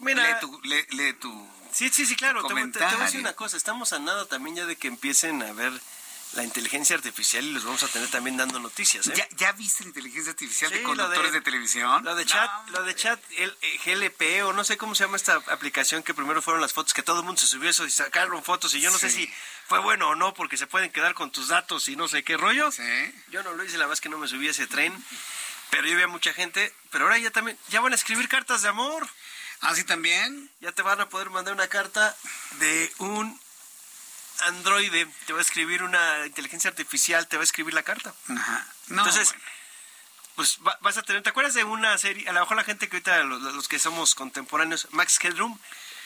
Mira- 0.00 0.22
lee 0.26 0.34
tu, 0.40 0.60
lee, 0.62 0.86
lee 0.90 1.12
tu 1.14 1.48
Sí, 1.72 1.90
sí, 1.90 2.06
sí, 2.06 2.16
claro. 2.16 2.44
Te, 2.46 2.54
voy- 2.54 2.70
te- 2.72 2.78
te 2.78 2.84
voy 2.86 2.94
a 2.94 3.04
decir 3.04 3.20
una 3.20 3.34
cosa. 3.34 3.56
Estamos 3.56 3.92
a 3.92 3.98
nada 3.98 4.24
también 4.26 4.56
ya 4.56 4.64
de 4.66 4.76
que 4.76 4.88
empiecen 4.88 5.42
a 5.42 5.52
ver 5.52 5.72
la 6.32 6.44
inteligencia 6.44 6.94
artificial 6.94 7.44
y 7.44 7.52
los 7.52 7.64
vamos 7.64 7.82
a 7.82 7.88
tener 7.88 8.08
también 8.10 8.36
dando 8.36 8.58
noticias, 8.58 9.06
¿eh? 9.06 9.14
¿Ya, 9.16 9.28
ya 9.36 9.52
viste 9.52 9.84
la 9.84 9.88
inteligencia 9.88 10.32
artificial 10.32 10.70
Sí, 10.70 10.78
de 10.78 10.82
conductores 10.82 11.32
de, 11.32 11.40
televisión? 11.40 12.04
Lo 12.04 12.14
de 12.14 12.26
chat, 12.26 12.50
lo 12.68 12.82
de 12.82 12.94
chat, 12.94 13.20
el, 13.36 13.56
eh, 13.62 13.78
GLP 13.84 14.44
o 14.44 14.52
no 14.52 14.62
sé 14.62 14.76
cómo 14.76 14.94
se 14.94 15.04
llama 15.04 15.16
esta 15.16 15.36
aplicación 15.48 16.02
que 16.02 16.12
primero 16.12 16.42
fueron 16.42 16.60
las 16.60 16.72
fotos, 16.72 16.92
que 16.92 17.02
todo 17.02 17.20
el 17.20 17.24
mundo 17.24 17.40
se 17.40 17.46
subió 17.46 17.70
eso 17.70 17.86
y 17.86 17.90
sacaron 17.90 18.42
fotos 18.44 18.74
y 18.74 18.80
yo 18.80 18.90
no 18.90 18.98
sé 18.98 19.10
si 19.10 19.32
fue 19.66 19.78
bueno 19.80 20.10
o 20.10 20.14
no 20.14 20.34
porque 20.34 20.56
se 20.56 20.66
pueden 20.66 20.90
quedar 20.90 21.14
con 21.14 21.30
tus 21.30 21.48
datos 21.48 21.88
y 21.88 21.96
no 21.96 22.08
sé 22.08 22.22
qué 22.22 22.36
rollo. 22.36 22.70
Sí. 22.70 22.82
Yo 23.30 23.42
no 23.42 23.54
lo 23.54 23.64
hice, 23.64 23.78
la 23.78 23.84
verdad 23.84 23.94
es 23.94 24.00
que 24.00 24.08
no 24.08 24.18
me 24.18 24.28
subí 24.28 24.48
a 24.48 24.50
ese 24.50 24.66
tren, 24.66 24.92
pero 25.70 25.86
yo 25.88 25.96
vi 25.96 26.02
a 26.02 26.08
mucha 26.08 26.32
gente, 26.34 26.74
pero 26.90 27.04
ahora 27.04 27.18
ya 27.18 27.30
también, 27.30 27.58
ya 27.68 27.80
van 27.80 27.92
a 27.92 27.96
escribir 27.96 28.28
cartas 28.28 28.62
de 28.62 28.68
amor. 28.68 29.08
¿Ah, 29.60 29.74
sí 29.74 29.82
también? 29.82 30.50
Ya 30.60 30.72
te 30.72 30.82
van 30.82 31.00
a 31.00 31.08
poder 31.08 31.30
mandar 31.30 31.52
una 31.52 31.66
carta 31.66 32.16
de 32.60 32.92
un 32.98 33.40
androide, 34.40 35.06
te 35.26 35.32
va 35.32 35.38
a 35.38 35.42
escribir 35.42 35.82
una 35.82 36.26
inteligencia 36.26 36.70
artificial, 36.70 37.26
te 37.28 37.36
va 37.36 37.42
a 37.42 37.44
escribir 37.44 37.74
la 37.74 37.82
carta. 37.82 38.14
Ajá. 38.28 38.66
No, 38.88 39.02
Entonces, 39.02 39.28
bueno. 39.28 39.44
pues 40.36 40.58
va- 40.66 40.78
vas 40.80 40.96
a 40.96 41.02
tener, 41.02 41.22
¿te 41.22 41.30
acuerdas 41.30 41.54
de 41.54 41.64
una 41.64 41.96
serie? 41.98 42.28
A 42.28 42.32
lo 42.32 42.40
mejor 42.40 42.56
la 42.56 42.64
gente 42.64 42.88
que 42.88 42.96
ahorita, 42.96 43.22
los, 43.24 43.40
los 43.42 43.68
que 43.68 43.78
somos 43.78 44.14
contemporáneos, 44.14 44.88
Max 44.92 45.18
Headroom, 45.22 45.58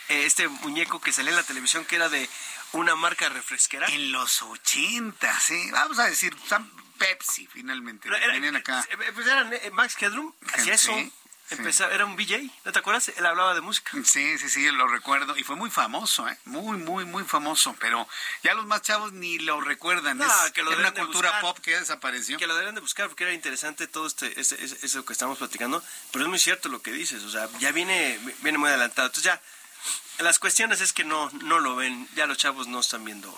eh, 0.08 0.24
este 0.26 0.48
muñeco 0.48 1.00
que 1.00 1.12
salía 1.12 1.30
en 1.30 1.36
la 1.36 1.42
televisión 1.42 1.84
que 1.84 1.96
era 1.96 2.08
de 2.08 2.28
una 2.72 2.94
marca 2.96 3.28
refresquera. 3.28 3.86
En 3.88 4.12
los 4.12 4.42
80, 4.42 5.38
sí. 5.40 5.70
Vamos 5.70 5.98
a 5.98 6.04
decir, 6.06 6.34
Pepsi, 6.98 7.46
finalmente. 7.46 8.08
Era- 8.08 8.26
Venían 8.28 8.56
acá. 8.56 8.86
eh, 8.90 9.12
pues 9.14 9.26
era 9.26 9.48
eh, 9.54 9.70
Max 9.72 9.96
Headroom, 10.00 10.32
hacía 10.54 10.74
eso. 10.74 10.92
Sí, 10.94 11.12
sí. 11.48 11.54
Empezaba, 11.56 11.92
era 11.94 12.04
un 12.04 12.16
VJ, 12.16 12.50
¿no 12.64 12.72
te 12.72 12.78
acuerdas? 12.78 13.08
Él 13.16 13.26
hablaba 13.26 13.54
de 13.54 13.60
música. 13.60 13.90
Sí, 14.04 14.38
sí, 14.38 14.48
sí, 14.48 14.70
lo 14.70 14.86
recuerdo. 14.88 15.36
Y 15.36 15.44
fue 15.44 15.56
muy 15.56 15.70
famoso, 15.70 16.28
¿eh? 16.28 16.38
Muy, 16.44 16.76
muy, 16.78 17.04
muy 17.04 17.24
famoso. 17.24 17.74
Pero 17.78 18.08
ya 18.42 18.54
los 18.54 18.66
más 18.66 18.82
chavos 18.82 19.12
ni 19.12 19.38
lo 19.38 19.60
recuerdan. 19.60 20.18
No, 20.18 20.24
es 20.46 20.52
que 20.52 20.62
lo 20.62 20.70
deben 20.70 20.86
una 20.86 20.94
cultura 20.94 21.28
buscar. 21.30 21.40
pop 21.40 21.58
que 21.60 21.72
ya 21.72 21.80
desapareció. 21.80 22.38
Que 22.38 22.46
lo 22.46 22.54
deberían 22.54 22.74
de 22.74 22.80
buscar 22.80 23.08
porque 23.08 23.24
era 23.24 23.32
interesante 23.34 23.86
todo 23.86 24.06
este, 24.06 24.40
ese- 24.40 24.62
ese- 24.64 24.78
eso 24.84 25.04
que 25.04 25.12
estamos 25.12 25.38
platicando, 25.38 25.82
pero 26.10 26.24
es 26.24 26.28
muy 26.28 26.38
cierto 26.38 26.68
lo 26.68 26.80
que 26.82 26.92
dices, 26.92 27.22
o 27.22 27.30
sea, 27.30 27.48
ya 27.58 27.72
viene, 27.72 28.18
viene 28.42 28.58
muy 28.58 28.68
adelantado. 28.68 29.06
Entonces 29.08 29.24
ya, 29.24 29.40
las 30.18 30.38
cuestiones 30.38 30.80
es 30.80 30.92
que 30.92 31.04
no, 31.04 31.30
no 31.42 31.58
lo 31.60 31.76
ven, 31.76 32.08
ya 32.14 32.26
los 32.26 32.38
chavos 32.38 32.66
no 32.68 32.80
están 32.80 33.04
viendo, 33.04 33.34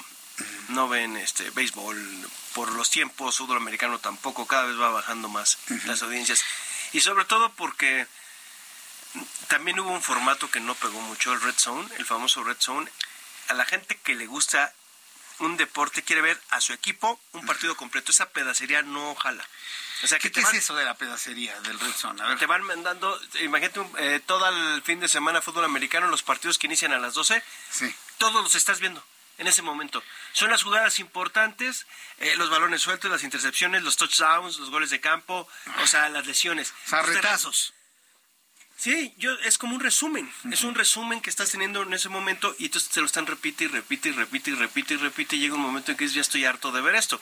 no 0.68 0.89
ven 0.89 1.16
este 1.16 1.48
béisbol 1.51 2.28
por 2.55 2.72
los 2.72 2.90
tiempos, 2.90 3.39
fútbol 3.39 3.56
americano 3.56 3.98
tampoco, 3.98 4.47
cada 4.47 4.64
vez 4.64 4.78
va 4.78 4.90
bajando 4.90 5.28
más 5.28 5.59
las 5.86 6.02
audiencias. 6.02 6.44
Y 6.95 7.01
sobre 7.03 7.25
todo 7.27 7.53
porque 7.53 8.07
también 9.49 9.79
hubo 9.81 9.91
un 9.91 10.03
formato 10.03 10.51
que 10.51 10.61
no 10.61 10.75
pegó 10.75 11.01
mucho, 11.03 11.33
el 11.33 11.41
Red 11.41 11.57
Zone, 11.59 11.89
el 11.99 12.07
famoso 12.07 12.43
Red 12.43 12.57
Zone. 12.61 12.91
A 13.49 13.55
la 13.55 13.65
gente 13.66 13.97
que 13.99 14.15
le 14.15 14.27
gusta 14.27 14.73
un 15.41 15.57
deporte 15.57 16.03
quiere 16.05 16.23
ver 16.23 16.41
a 16.51 16.61
su 16.61 16.73
equipo 16.73 17.21
un 17.33 17.45
partido 17.47 17.77
completo. 17.77 18.12
Esa 18.12 18.31
pedacería 18.31 18.83
no 18.83 19.15
jala. 19.16 19.47
O 20.03 20.07
sea, 20.07 20.19
¿Qué, 20.19 20.31
te 20.31 20.41
qué 20.41 20.45
van, 20.47 20.55
es 20.57 20.62
eso 20.62 20.75
de 20.77 20.85
la 20.85 20.95
pedacería 20.95 21.59
del 21.62 21.79
Red 21.81 21.93
Zone? 21.93 22.23
A 22.23 22.27
ver. 22.29 22.39
te 22.39 22.47
van 22.47 22.62
mandando, 22.62 23.21
imagínate, 23.41 23.81
un- 23.81 23.93
eh, 23.99 24.21
todo 24.25 24.49
el 24.49 24.83
fin 24.83 25.01
de 25.01 25.09
semana 25.09 25.43
fútbol 25.43 25.65
americano, 25.65 26.07
los 26.09 26.23
partidos 26.23 26.59
que 26.59 26.66
inician 26.66 26.93
a 26.93 26.99
las 26.99 27.15
12, 27.15 27.43
Sí. 27.71 27.93
todos 28.19 28.43
los 28.43 28.55
estás 28.55 28.81
viendo 28.81 29.05
en 29.39 29.47
ese 29.47 29.62
momento. 29.62 30.02
Son 30.32 30.51
las 30.51 30.62
jugadas 30.62 30.98
importantes, 30.98 31.86
eh, 32.19 32.35
los 32.36 32.51
balones 32.51 32.82
sueltos, 32.82 33.11
las 33.11 33.24
intercepciones, 33.24 33.82
los 33.82 33.97
touchdowns, 33.97 34.59
los 34.59 34.70
goles 34.70 34.90
de 34.90 35.01
campo, 35.01 35.48
o 35.82 35.86
sea, 35.86 36.09
las 36.09 36.27
lesiones. 36.27 36.73
O 36.86 36.89
sea, 36.89 37.01
Entonces, 37.01 37.23
retazos. 37.23 37.74
Sí, 38.77 39.15
yo, 39.19 39.32
es 39.44 39.56
como 39.56 39.74
un 39.74 39.81
resumen. 39.81 40.31
Es 40.51 40.65
un 40.65 40.74
resumen 40.74 41.20
que 41.20 41.31
estás 41.31 41.51
teniendo 41.51 41.82
en 41.82 41.94
ese 41.94 42.09
momento 42.09 42.55
y 42.59 42.66
entonces 42.66 42.90
te 42.90 43.01
lo 43.01 43.06
están 43.06 43.27
repite 43.27 43.65
y 43.65 43.69
repite 43.69 44.09
y 44.09 44.12
repite 44.12 44.51
y 44.51 44.55
repite 44.55 44.94
y 44.94 44.97
repite. 44.97 45.36
Y 45.36 45.40
llega 45.40 45.55
un 45.55 45.61
momento 45.61 45.93
en 45.93 45.97
que 45.97 46.09
ya 46.09 46.20
estoy 46.20 46.44
harto 46.44 46.73
de 46.73 46.81
ver 46.81 46.94
esto. 46.94 47.19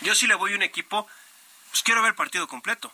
Yo 0.00 0.14
sí 0.14 0.26
le 0.26 0.34
voy 0.34 0.52
a 0.52 0.56
un 0.56 0.62
equipo, 0.62 1.08
pues 1.70 1.82
quiero 1.82 2.02
ver 2.02 2.10
el 2.10 2.16
partido 2.16 2.48
completo. 2.48 2.92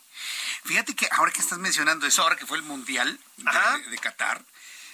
Fíjate 0.65 0.95
que 0.95 1.07
ahora 1.11 1.31
que 1.31 1.41
estás 1.41 1.57
mencionando 1.57 2.05
eso, 2.05 2.21
ahora 2.21 2.35
que 2.35 2.45
fue 2.45 2.57
el 2.57 2.63
Mundial 2.63 3.19
de, 3.37 3.89
de 3.89 3.97
Qatar, 3.97 4.43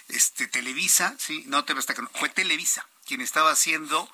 este 0.08 0.46
Televisa, 0.46 1.14
sí, 1.18 1.44
no 1.46 1.64
te 1.64 1.74
Azteca, 1.74 2.02
no, 2.02 2.10
fue 2.14 2.28
Televisa 2.28 2.86
quien 3.06 3.20
estaba 3.20 3.50
haciendo 3.50 4.08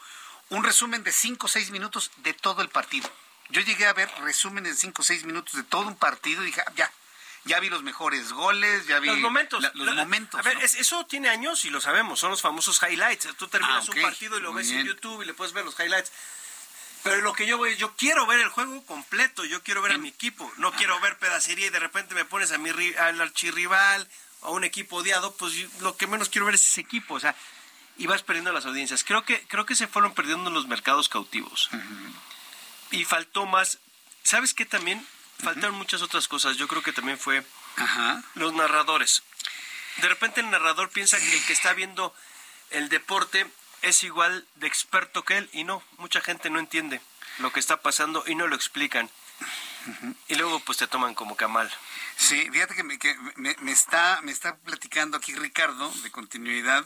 un 0.50 0.64
resumen 0.64 1.02
de 1.04 1.12
5 1.12 1.46
o 1.46 1.48
6 1.48 1.70
minutos 1.70 2.10
de 2.18 2.32
todo 2.34 2.62
el 2.62 2.68
partido. 2.68 3.10
Yo 3.50 3.60
llegué 3.60 3.86
a 3.86 3.92
ver 3.92 4.10
resúmenes 4.22 4.74
de 4.74 4.78
5 4.80 5.02
o 5.02 5.04
6 5.04 5.24
minutos 5.24 5.54
de 5.54 5.62
todo 5.62 5.82
un 5.88 5.96
partido 5.96 6.42
y 6.42 6.46
dije, 6.46 6.62
ah, 6.66 6.72
ya, 6.76 6.90
ya 7.44 7.60
vi 7.60 7.68
los 7.70 7.82
mejores 7.82 8.32
goles, 8.32 8.86
ya 8.86 8.98
vi 8.98 9.08
Los 9.08 9.18
momentos. 9.18 9.62
la- 9.62 9.70
los 9.74 9.86
La- 9.86 9.94
momentos. 10.02 10.38
A 10.38 10.42
ver, 10.42 10.56
¿no? 10.58 10.62
es- 10.64 10.74
eso 10.74 11.04
tiene 11.06 11.28
años 11.28 11.64
y 11.64 11.70
lo 11.70 11.80
sabemos, 11.80 12.20
son 12.20 12.30
los 12.30 12.42
famosos 12.42 12.80
highlights. 12.82 13.28
Tú 13.36 13.48
terminas 13.48 13.88
Ah, 13.88 13.92
un 13.94 14.02
partido 14.02 14.36
y 14.38 14.40
lo 14.40 14.52
Muy 14.52 14.62
ves 14.62 14.70
bien. 14.70 14.80
en 14.82 14.86
YouTube 14.88 15.22
y 15.22 15.26
le 15.26 15.34
puedes 15.34 15.52
ver 15.54 15.64
los 15.64 15.78
highlights. 15.78 16.10
Pero 17.04 17.18
lo 17.22 17.32
que 17.32 17.46
yo 17.46 17.56
voy, 17.56 17.76
yo 17.76 17.94
quiero 17.96 18.26
ver 18.26 18.40
el 18.40 18.48
juego 18.48 18.84
completo, 18.84 19.44
yo 19.44 19.62
quiero 19.62 19.80
ver 19.82 19.92
a 19.92 19.98
mi 19.98 20.08
equipo, 20.08 20.50
no 20.56 20.72
quiero 20.72 20.98
ver 21.00 21.16
pedacería 21.18 21.66
y 21.66 21.70
de 21.70 21.78
repente 21.78 22.14
me 22.14 22.24
pones 22.24 22.50
a 22.52 22.58
mi 22.58 22.70
al 22.94 23.20
archirrival 23.20 24.08
o 24.40 24.48
a 24.48 24.50
un 24.50 24.64
equipo 24.64 24.96
odiado, 24.96 25.34
pues 25.36 25.52
yo- 25.54 25.68
lo 25.80 25.96
que 25.96 26.06
menos 26.08 26.28
quiero 26.28 26.44
ver 26.46 26.56
es 26.56 26.62
ese 26.68 26.80
equipo, 26.80 27.14
o 27.14 27.20
sea, 27.20 27.36
y 27.98 28.06
vas 28.06 28.22
perdiendo 28.22 28.52
las 28.52 28.64
audiencias. 28.66 29.04
Creo 29.04 29.24
que 29.24 29.46
creo 29.48 29.66
que 29.66 29.74
se 29.74 29.86
fueron 29.88 30.14
perdiendo 30.14 30.50
los 30.50 30.66
mercados 30.66 31.08
cautivos. 31.08 31.68
Y 32.90 33.04
faltó 33.04 33.44
más, 33.46 33.78
¿sabes 34.22 34.54
qué 34.54 34.64
también? 34.64 35.06
Faltaron 35.42 35.74
muchas 35.76 36.00
otras 36.02 36.26
cosas. 36.28 36.56
Yo 36.56 36.66
creo 36.68 36.82
que 36.82 36.92
también 36.92 37.18
fue 37.18 37.44
Ajá. 37.76 38.22
los 38.34 38.52
narradores. 38.54 39.22
De 39.98 40.08
repente 40.08 40.40
el 40.40 40.50
narrador 40.50 40.90
piensa 40.90 41.18
que 41.18 41.36
el 41.36 41.44
que 41.44 41.52
está 41.52 41.72
viendo 41.74 42.14
el 42.70 42.88
deporte 42.88 43.46
es 43.82 44.02
igual 44.04 44.46
de 44.56 44.66
experto 44.66 45.24
que 45.24 45.38
él 45.38 45.48
y 45.52 45.64
no, 45.64 45.82
mucha 45.98 46.20
gente 46.20 46.50
no 46.50 46.58
entiende 46.58 47.00
lo 47.38 47.52
que 47.52 47.60
está 47.60 47.80
pasando 47.82 48.24
y 48.26 48.34
no 48.34 48.46
lo 48.48 48.56
explican. 48.56 49.10
Y 50.28 50.34
luego 50.34 50.60
pues 50.60 50.78
te 50.78 50.86
toman 50.86 51.14
como 51.14 51.36
camal. 51.36 51.70
Sí, 52.16 52.48
fíjate 52.50 52.74
que, 52.74 52.82
me, 52.82 52.98
que 52.98 53.16
me- 53.36 53.56
me 53.60 53.72
está 53.72 54.20
me 54.22 54.32
está 54.32 54.56
platicando 54.56 55.16
aquí 55.16 55.34
Ricardo 55.34 55.90
de 56.02 56.10
continuidad. 56.10 56.84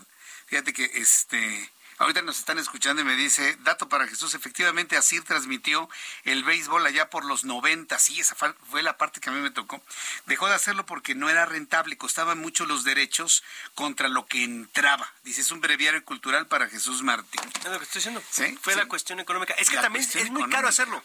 Fíjate 0.53 0.75
que 0.75 0.85
este 0.97 1.73
ahorita 1.97 2.21
nos 2.21 2.39
están 2.39 2.59
escuchando 2.59 3.01
y 3.01 3.07
me 3.07 3.15
dice, 3.17 3.57
dato 3.61 3.89
para 3.89 4.07
Jesús, 4.07 4.35
efectivamente 4.35 4.99
así 4.99 5.19
transmitió 5.23 5.89
el 6.25 6.45
béisbol 6.45 6.85
allá 6.85 7.09
por 7.09 7.25
los 7.25 7.45
90, 7.45 7.99
sí, 7.99 8.21
esa 8.21 8.35
fue- 8.35 8.83
la 8.83 8.99
parte 8.99 9.19
que 9.19 9.31
a 9.31 9.33
mí 9.33 9.41
me 9.41 9.51
tocó. 9.51 9.83
Dejó 10.27 10.47
de 10.49 10.55
hacerlo 10.55 10.85
porque 10.85 11.15
no 11.15 11.31
era 11.31 11.47
rentable, 11.47 11.97
costaban 11.97 12.39
mucho 12.39 12.67
los 12.67 12.85
derechos 12.85 13.43
contra 13.75 14.09
lo 14.11 14.27
que 14.27 14.45
entraba. 14.45 15.11
Dice, 15.25 15.41
es 15.41 15.51
un 15.53 15.63
breviario 15.63 16.05
cultural 16.05 16.47
para 16.49 16.69
Jesús 16.69 17.01
Martín. 17.03 17.41
Es 17.61 17.65
lo 17.65 17.79
que 17.79 17.85
estoy 17.85 18.01
diciendo. 18.01 18.23
Sí, 18.31 18.59
Fue 18.61 18.75
sí. 18.75 18.79
la 18.79 18.85
cuestión 18.89 19.19
económica. 19.19 19.55
Es 19.55 19.71
que 19.71 19.77
La 19.77 19.83
también 19.83 20.05
es 20.05 20.31
muy 20.31 20.51
caro 20.51 20.69
hacerlo. 20.69 21.03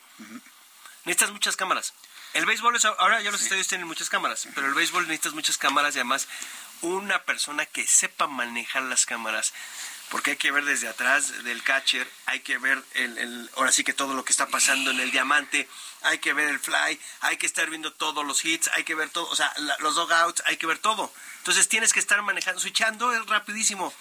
Necesitas 1.05 1.31
muchas 1.31 1.55
cámaras. 1.55 1.93
El 2.33 2.45
béisbol 2.45 2.75
es, 2.75 2.83
ahora 2.83 3.21
ya 3.21 3.31
los 3.31 3.41
estadios 3.41 3.67
tienen 3.69 3.87
muchas 3.87 4.09
cámaras, 4.09 4.47
pero 4.53 4.67
el 4.67 4.73
béisbol 4.73 5.03
necesitas 5.07 5.31
muchas 5.33 5.57
cámaras 5.57 5.95
y 5.95 5.99
además 5.99 6.27
una 6.81 7.23
persona 7.23 7.65
que 7.65 7.85
sepa 7.87 8.27
manejar 8.27 8.83
las 8.83 9.05
cámaras. 9.05 9.53
Porque 10.09 10.31
hay 10.31 10.37
que 10.37 10.51
ver 10.51 10.63
desde 10.63 10.87
atrás 10.87 11.43
del 11.43 11.61
catcher, 11.63 12.09
hay 12.27 12.39
que 12.39 12.57
ver 12.57 12.81
el, 12.93 13.17
el- 13.17 13.49
ahora 13.57 13.73
sí 13.73 13.83
que 13.83 13.91
todo 13.91 14.13
lo 14.13 14.23
que 14.23 14.31
está 14.31 14.47
pasando 14.47 14.91
en 14.91 15.01
el 15.01 15.11
diamante, 15.11 15.67
hay 16.03 16.19
que 16.19 16.31
ver 16.31 16.47
el 16.47 16.59
fly, 16.61 16.97
hay 17.19 17.35
que 17.35 17.45
estar 17.45 17.69
viendo 17.69 17.91
todos 17.91 18.25
los 18.25 18.45
hits, 18.45 18.69
hay 18.69 18.85
que 18.85 18.95
ver 18.95 19.09
todo, 19.09 19.27
o 19.29 19.35
sea, 19.35 19.51
la- 19.57 19.75
los 19.79 19.95
dogouts, 19.95 20.41
hay 20.45 20.55
que 20.55 20.65
ver 20.65 20.77
todo. 20.77 21.11
Entonces 21.39 21.67
tienes 21.67 21.91
que 21.91 21.99
estar 21.99 22.21
manejando, 22.21 22.61
switchando 22.61 23.11
es 23.13 23.25
rapidísimo. 23.25 23.93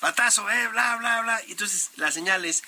Batazo, 0.00 0.48
eh, 0.48 0.68
bla, 0.68 0.94
bla, 0.96 1.22
bla. 1.22 1.42
Y 1.48 1.52
entonces 1.52 1.90
las 1.96 2.14
señales. 2.14 2.62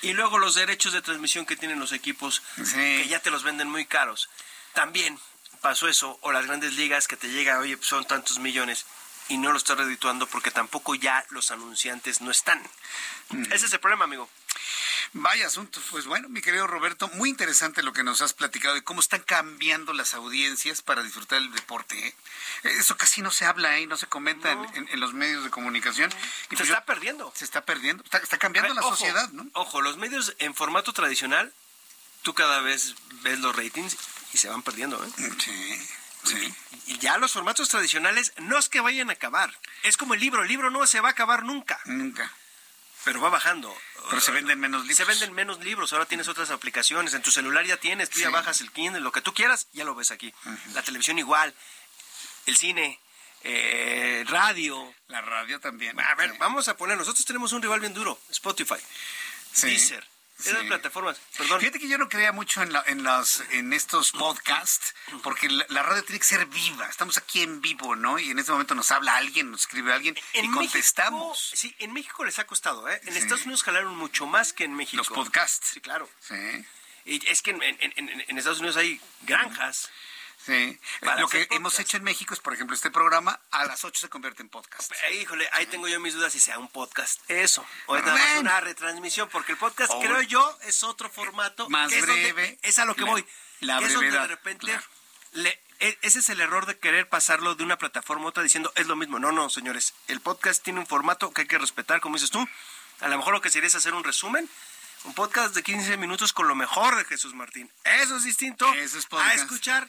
Y 0.00 0.14
luego 0.14 0.38
los 0.40 0.56
derechos 0.56 0.92
de 0.92 1.00
transmisión 1.00 1.46
que 1.46 1.54
tienen 1.54 1.78
los 1.78 1.92
equipos, 1.92 2.42
que 2.74 3.06
ya 3.06 3.20
te 3.20 3.30
los 3.30 3.44
venden 3.44 3.68
muy 3.70 3.86
caros. 3.86 4.28
También 4.72 5.16
pasó 5.60 5.86
eso, 5.86 6.18
o 6.22 6.32
las 6.32 6.46
grandes 6.46 6.72
ligas 6.72 7.06
que 7.06 7.16
te 7.16 7.28
llega, 7.28 7.60
oye, 7.60 7.78
son 7.82 8.04
tantos 8.04 8.40
millones, 8.40 8.84
y 9.32 9.38
no 9.38 9.50
lo 9.52 9.56
está 9.58 9.74
redituando 9.74 10.26
porque 10.26 10.50
tampoco 10.50 10.94
ya 10.94 11.24
los 11.30 11.50
anunciantes 11.50 12.20
no 12.20 12.30
están. 12.30 12.62
Ese 13.50 13.66
es 13.66 13.72
el 13.72 13.80
problema, 13.80 14.04
amigo. 14.04 14.28
Vaya 15.14 15.46
asunto. 15.46 15.80
Pues 15.90 16.06
bueno, 16.06 16.28
mi 16.28 16.40
querido 16.42 16.66
Roberto, 16.66 17.08
muy 17.14 17.28
interesante 17.30 17.82
lo 17.82 17.92
que 17.92 18.02
nos 18.02 18.20
has 18.22 18.32
platicado 18.34 18.74
de 18.74 18.82
cómo 18.84 19.00
están 19.00 19.20
cambiando 19.22 19.92
las 19.92 20.14
audiencias 20.14 20.82
para 20.82 21.02
disfrutar 21.02 21.40
del 21.40 21.52
deporte. 21.52 22.08
¿eh? 22.08 22.14
Eso 22.64 22.96
casi 22.96 23.22
no 23.22 23.30
se 23.30 23.44
habla 23.46 23.78
y 23.78 23.86
no 23.86 23.96
se 23.96 24.06
comenta 24.06 24.52
en- 24.52 24.64
en, 24.74 24.88
en 24.90 25.00
los 25.00 25.12
medios 25.14 25.44
de 25.44 25.50
comunicación. 25.50 26.10
Y 26.10 26.14
Se 26.14 26.56
pues 26.56 26.68
yo- 26.68 26.74
está 26.74 26.84
perdiendo. 26.84 27.32
Se 27.36 27.44
está 27.44 27.64
perdiendo. 27.64 28.04
Está, 28.04 28.18
está 28.18 28.38
cambiando 28.38 28.72
la 28.74 28.80
ojo, 28.82 28.90
sociedad, 28.96 29.28
¿no? 29.32 29.46
Ojo, 29.54 29.80
los 29.80 29.96
medios 29.96 30.34
en 30.38 30.54
formato 30.54 30.92
tradicional, 30.92 31.52
tú 32.22 32.34
cada 32.34 32.60
vez 32.60 32.94
ves 33.22 33.38
los 33.40 33.54
ratings 33.56 33.96
y 34.32 34.38
se 34.38 34.48
van 34.48 34.62
perdiendo, 34.62 35.02
¿eh? 35.04 35.10
Sí, 35.38 35.88
sí. 36.24 36.54
Y 36.86 36.98
ya 36.98 37.16
los 37.18 37.32
formatos 37.32 37.68
tradicionales 37.68 38.32
no 38.38 38.58
es 38.58 38.68
que 38.68 38.80
vayan 38.80 39.10
a 39.10 39.14
acabar. 39.14 39.56
Es 39.82 39.96
como 39.96 40.14
el 40.14 40.20
libro, 40.20 40.42
el 40.42 40.48
libro 40.48 40.70
no 40.70 40.86
se 40.86 41.00
va 41.00 41.08
a 41.08 41.12
acabar 41.12 41.44
nunca. 41.44 41.80
Nunca. 41.84 42.30
Pero 43.04 43.20
va 43.20 43.30
bajando. 43.30 43.74
Pero 44.10 44.20
se 44.20 44.30
venden 44.32 44.58
menos 44.60 44.82
libros. 44.82 44.96
Se 44.96 45.04
venden 45.04 45.32
menos 45.32 45.60
libros, 45.60 45.92
ahora 45.92 46.06
tienes 46.06 46.28
otras 46.28 46.50
aplicaciones, 46.50 47.14
en 47.14 47.22
tu 47.22 47.30
celular 47.30 47.64
ya 47.64 47.76
tienes, 47.76 48.10
tú 48.10 48.18
ya 48.20 48.26
Sí. 48.28 48.32
bajas 48.32 48.60
el 48.60 48.70
Kindle, 48.72 49.00
lo 49.00 49.12
que 49.12 49.20
tú 49.20 49.32
quieras, 49.34 49.68
ya 49.72 49.84
lo 49.84 49.94
ves 49.94 50.10
aquí. 50.10 50.32
La 50.74 50.82
televisión 50.82 51.18
igual, 51.18 51.54
el 52.46 52.56
cine, 52.56 53.00
eh, 53.44 54.24
radio. 54.28 54.94
La 55.08 55.20
radio 55.20 55.58
también. 55.60 55.98
A 56.00 56.14
ver, 56.14 56.34
vamos 56.38 56.68
a 56.68 56.76
poner, 56.76 56.96
nosotros 56.96 57.24
tenemos 57.24 57.52
un 57.52 57.62
rival 57.62 57.80
bien 57.80 57.94
duro, 57.94 58.20
Spotify, 58.30 58.76
Sí. 59.52 59.66
Deezer, 59.68 60.06
esas 60.46 60.62
Sí. 60.62 60.66
plataformas. 60.68 61.18
Perdón. 61.36 61.60
Fíjate 61.60 61.78
que 61.78 61.88
yo 61.88 61.98
no 61.98 62.08
creía 62.08 62.32
mucho 62.32 62.62
en, 62.62 62.72
la- 62.72 62.84
en, 62.86 63.02
las, 63.04 63.42
en 63.50 63.72
estos 63.72 64.12
podcasts, 64.12 64.94
porque 65.22 65.48
la, 65.48 65.64
la 65.68 65.82
radio 65.82 66.02
tiene 66.04 66.18
que 66.18 66.24
ser 66.26 66.46
viva. 66.46 66.86
Estamos 66.88 67.16
aquí 67.16 67.42
en 67.42 67.60
vivo, 67.60 67.96
¿no? 67.96 68.18
Y 68.18 68.30
en 68.30 68.38
este 68.38 68.52
momento 68.52 68.74
nos 68.74 68.90
habla 68.90 69.16
alguien, 69.16 69.50
nos 69.50 69.62
escribe 69.62 69.92
alguien 69.92 70.16
y 70.34 70.50
contestamos. 70.50 71.50
Sí, 71.54 71.74
en 71.78 71.92
México 71.92 72.24
les 72.24 72.38
ha 72.38 72.46
costado, 72.46 72.88
¿eh? 72.88 73.00
En 73.04 73.12
Sí. 73.12 73.18
Estados 73.20 73.42
Unidos 73.44 73.62
jalaron 73.62 73.96
mucho 73.96 74.26
más 74.26 74.52
que 74.52 74.64
en 74.64 74.74
México. 74.74 74.98
Los 74.98 75.08
podcasts. 75.08 75.70
Sí, 75.74 75.80
claro. 75.80 76.08
Sí. 76.20 76.34
Y 77.04 77.26
es 77.28 77.42
que 77.42 77.50
en, 77.50 77.62
en- 77.62 77.78
en- 77.96 78.24
en 78.28 78.38
Estados 78.38 78.58
Unidos 78.60 78.76
hay 78.76 79.00
granjas. 79.22 79.90
Sí. 80.44 80.78
Lo 81.18 81.28
que 81.28 81.46
hemos 81.52 81.78
hecho 81.78 81.96
en 81.96 82.02
México 82.04 82.34
es, 82.34 82.40
por 82.40 82.52
ejemplo, 82.52 82.74
este 82.74 82.90
programa 82.90 83.38
a 83.50 83.64
las 83.64 83.84
8 83.84 84.00
se 84.00 84.08
convierte 84.08 84.42
en 84.42 84.48
podcast. 84.48 84.90
Eh, 85.08 85.14
híjole, 85.20 85.48
ahí 85.52 85.66
tengo 85.66 85.86
yo 85.88 86.00
mis 86.00 86.14
dudas 86.14 86.32
si 86.32 86.40
sea 86.40 86.58
un 86.58 86.68
podcast 86.68 87.20
eso. 87.30 87.64
O 87.86 87.96
es 87.96 88.04
nada 88.04 88.40
una 88.40 88.60
retransmisión, 88.60 89.28
porque 89.28 89.52
el 89.52 89.58
podcast, 89.58 89.92
creo 90.00 90.20
yo, 90.22 90.58
es 90.62 90.82
otro 90.82 91.08
formato. 91.10 91.68
Más 91.70 91.90
que 91.90 91.98
es 91.98 92.06
donde- 92.06 92.32
breve. 92.32 92.58
es 92.62 92.78
a 92.78 92.84
lo 92.84 92.94
que 92.96 93.04
voy. 93.04 93.24
la 93.60 93.78
que 93.78 93.84
es 93.86 93.92
donde 93.92 94.08
brevedad, 94.08 94.22
de 94.22 94.28
repente. 94.34 94.66
claro. 94.66 94.82
le- 95.32 95.60
e- 95.78 95.98
ese 96.02 96.18
es 96.20 96.28
el 96.28 96.40
error 96.40 96.66
de 96.66 96.78
querer 96.78 97.08
pasarlo 97.08 97.54
de 97.54 97.64
una 97.64 97.78
plataforma 97.78 98.26
a 98.26 98.28
otra 98.28 98.42
diciendo 98.42 98.72
es 98.76 98.86
lo 98.86 98.96
mismo. 98.96 99.18
No, 99.18 99.32
no, 99.32 99.48
señores. 99.50 99.94
El 100.08 100.20
podcast 100.20 100.62
tiene 100.62 100.78
un 100.80 100.86
formato 100.86 101.32
que 101.32 101.42
hay 101.42 101.46
que 101.48 101.58
respetar, 101.58 102.00
como 102.00 102.16
dices 102.16 102.30
tú. 102.30 102.46
A 103.00 103.08
lo 103.08 103.16
mejor 103.16 103.32
lo 103.32 103.40
que 103.40 103.50
sería 103.50 103.66
es 103.68 103.74
hacer 103.74 103.94
un 103.94 104.04
resumen. 104.04 104.48
Un 105.04 105.14
podcast 105.14 105.54
de 105.56 105.62
15 105.64 105.96
minutos 105.96 106.32
con 106.32 106.46
lo 106.46 106.54
mejor 106.54 106.94
de 106.96 107.04
Jesús 107.04 107.34
Martín. 107.34 107.68
Eso 107.82 108.16
es 108.16 108.22
distinto 108.22 108.72
Eso 108.74 108.98
es 108.98 109.06
a 109.10 109.34
escuchar 109.34 109.88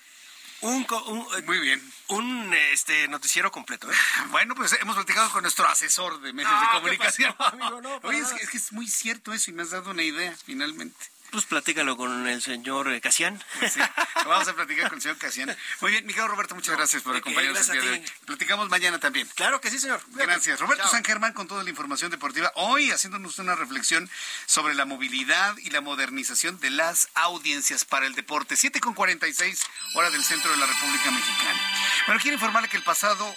un, 0.64 0.86
un, 1.08 1.20
eh, 1.38 1.42
Muy 1.46 1.60
bien. 1.60 1.82
un 2.08 2.54
este 2.72 3.08
noticiero 3.08 3.52
completo. 3.52 3.92
¿eh? 3.92 3.96
Bueno, 4.32 4.56
pues 4.56 4.74
hemos 4.82 4.96
platicado 4.96 5.30
con 5.32 5.44
nuestro 5.44 5.68
asesor 5.68 6.20
de 6.22 6.34
medios 6.34 6.52
de 6.52 6.66
¿qué 6.68 6.74
comunicación. 6.78 7.36
pasó, 7.38 7.56
amigo? 7.56 7.82
No, 7.82 8.00
para 8.02 8.10
Oye, 8.10 8.20
es 8.20 8.34
que, 8.34 8.44
es 8.44 8.50
que 8.50 8.58
es 8.58 8.72
muy 8.74 8.88
cierto 8.88 9.34
eso 9.34 9.52
y 9.52 9.54
me 9.54 9.64
has 9.64 9.70
dado 9.72 9.92
una 9.92 10.04
idea, 10.04 10.36
finalmente. 10.46 11.13
Pues 11.34 11.46
platícalo 11.46 11.98
con 11.98 12.28
el 12.28 12.44
señor 12.44 12.94
eh, 12.94 13.02
Casián. 13.02 13.44
Sí, 13.68 13.80
vamos 14.28 14.48
a 14.48 14.54
platicar 14.54 14.90
con 14.90 14.98
el 14.98 15.02
señor 15.02 15.18
Casiano. 15.18 15.56
Muy 15.82 15.90
bien, 15.90 16.06
Miguel 16.06 16.28
Roberto, 16.28 16.54
muchas 16.54 16.78
gracias 16.78 17.02
por 17.02 17.16
acompañarnos 17.16 17.70
el 17.70 17.82
día 17.82 17.82
de 17.82 17.90
hoy. 17.90 18.00
ti. 18.02 18.12
Platicamos 18.26 18.70
mañana 18.70 19.00
también. 19.00 19.28
Claro 19.34 19.60
que 19.60 19.72
sí, 19.72 19.80
señor. 19.80 20.00
Gracias. 20.10 20.60
Roberto 20.60 20.84
Chao. 20.84 20.92
San 20.92 21.04
Germán 21.04 21.34
con 21.34 21.48
toda 21.48 21.64
la 21.64 21.72
información 21.72 22.12
deportiva. 22.12 22.52
Hoy 22.54 22.92
haciéndonos 22.92 23.40
una 23.40 23.56
reflexión 23.56 24.08
sobre 24.46 24.76
la 24.76 24.86
movilidad 24.86 25.58
y 25.58 25.72
la 25.72 25.82
modernización 25.82 26.60
de 26.60 26.70
las 26.70 27.10
audiencias 27.16 27.84
para 27.84 28.06
el 28.06 28.14
deporte. 28.14 28.56
7 28.56 28.80
con 28.80 28.94
46 28.94 29.60
hora 29.96 30.12
del 30.12 30.24
centro 30.24 30.52
de 30.52 30.58
la 30.58 30.68
República 30.68 31.10
Mexicana. 31.10 31.60
Bueno, 32.06 32.22
quiero 32.22 32.36
informarle 32.36 32.70
que 32.70 32.78
el 32.78 32.84
pasado... 32.84 33.36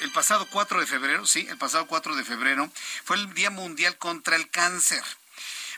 El 0.00 0.10
pasado 0.10 0.46
4 0.50 0.80
de 0.80 0.86
febrero, 0.86 1.24
sí, 1.24 1.46
el 1.48 1.56
pasado 1.56 1.86
4 1.86 2.16
de 2.16 2.24
febrero 2.24 2.68
fue 3.04 3.16
el 3.16 3.32
Día 3.32 3.50
Mundial 3.50 3.96
contra 3.96 4.34
el 4.34 4.50
Cáncer. 4.50 5.02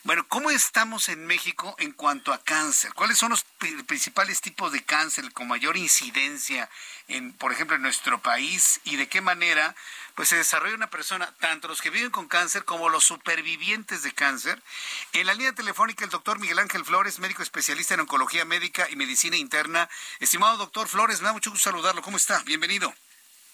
Bueno, 0.05 0.27
¿cómo 0.29 0.51
estamos 0.51 1.09
en 1.09 1.27
México 1.27 1.75
en 1.79 1.93
cuanto 1.93 2.33
a 2.33 2.43
cáncer? 2.43 2.93
¿Cuáles 2.95 3.19
son 3.19 3.31
los 3.31 3.45
principales 3.87 4.41
tipos 4.41 4.71
de 4.71 4.85
cáncer 4.85 5.33
con 5.33 5.49
mayor 5.49 5.77
incidencia, 5.77 6.69
en, 7.09 7.33
por 7.33 7.51
ejemplo, 7.53 7.77
en 7.77 7.83
nuestro 7.83 8.21
país? 8.21 8.81
¿Y 8.85 8.97
de 8.97 9.09
qué 9.09 9.21
manera 9.21 9.75
pues, 10.15 10.29
se 10.29 10.37
desarrolla 10.37 10.75
una 10.75 10.91
persona, 10.91 11.35
tanto 11.41 11.67
los 11.67 11.81
que 11.81 11.91
viven 11.91 12.11
con 12.11 12.29
cáncer 12.29 12.65
como 12.65 12.89
los 12.89 13.05
supervivientes 13.05 14.03
de 14.03 14.13
cáncer? 14.13 14.63
En 15.13 15.27
la 15.27 15.35
línea 15.35 15.55
telefónica, 15.55 16.05
el 16.05 16.11
doctor 16.11 16.39
Miguel 16.39 16.59
Ángel 16.59 16.85
Flores, 16.85 17.19
médico 17.19 17.43
especialista 17.43 17.95
en 17.95 18.01
oncología 18.01 18.45
médica 18.45 18.89
y 18.91 18.97
medicina 18.97 19.37
interna. 19.37 19.89
Estimado 20.21 20.57
doctor 20.57 20.89
Flores, 20.89 21.21
me 21.21 21.27
da 21.27 21.33
mucho 21.33 21.51
gusto 21.51 21.71
saludarlo. 21.71 22.03
¿Cómo 22.03 22.17
está? 22.19 22.43
Bienvenido. 22.45 22.95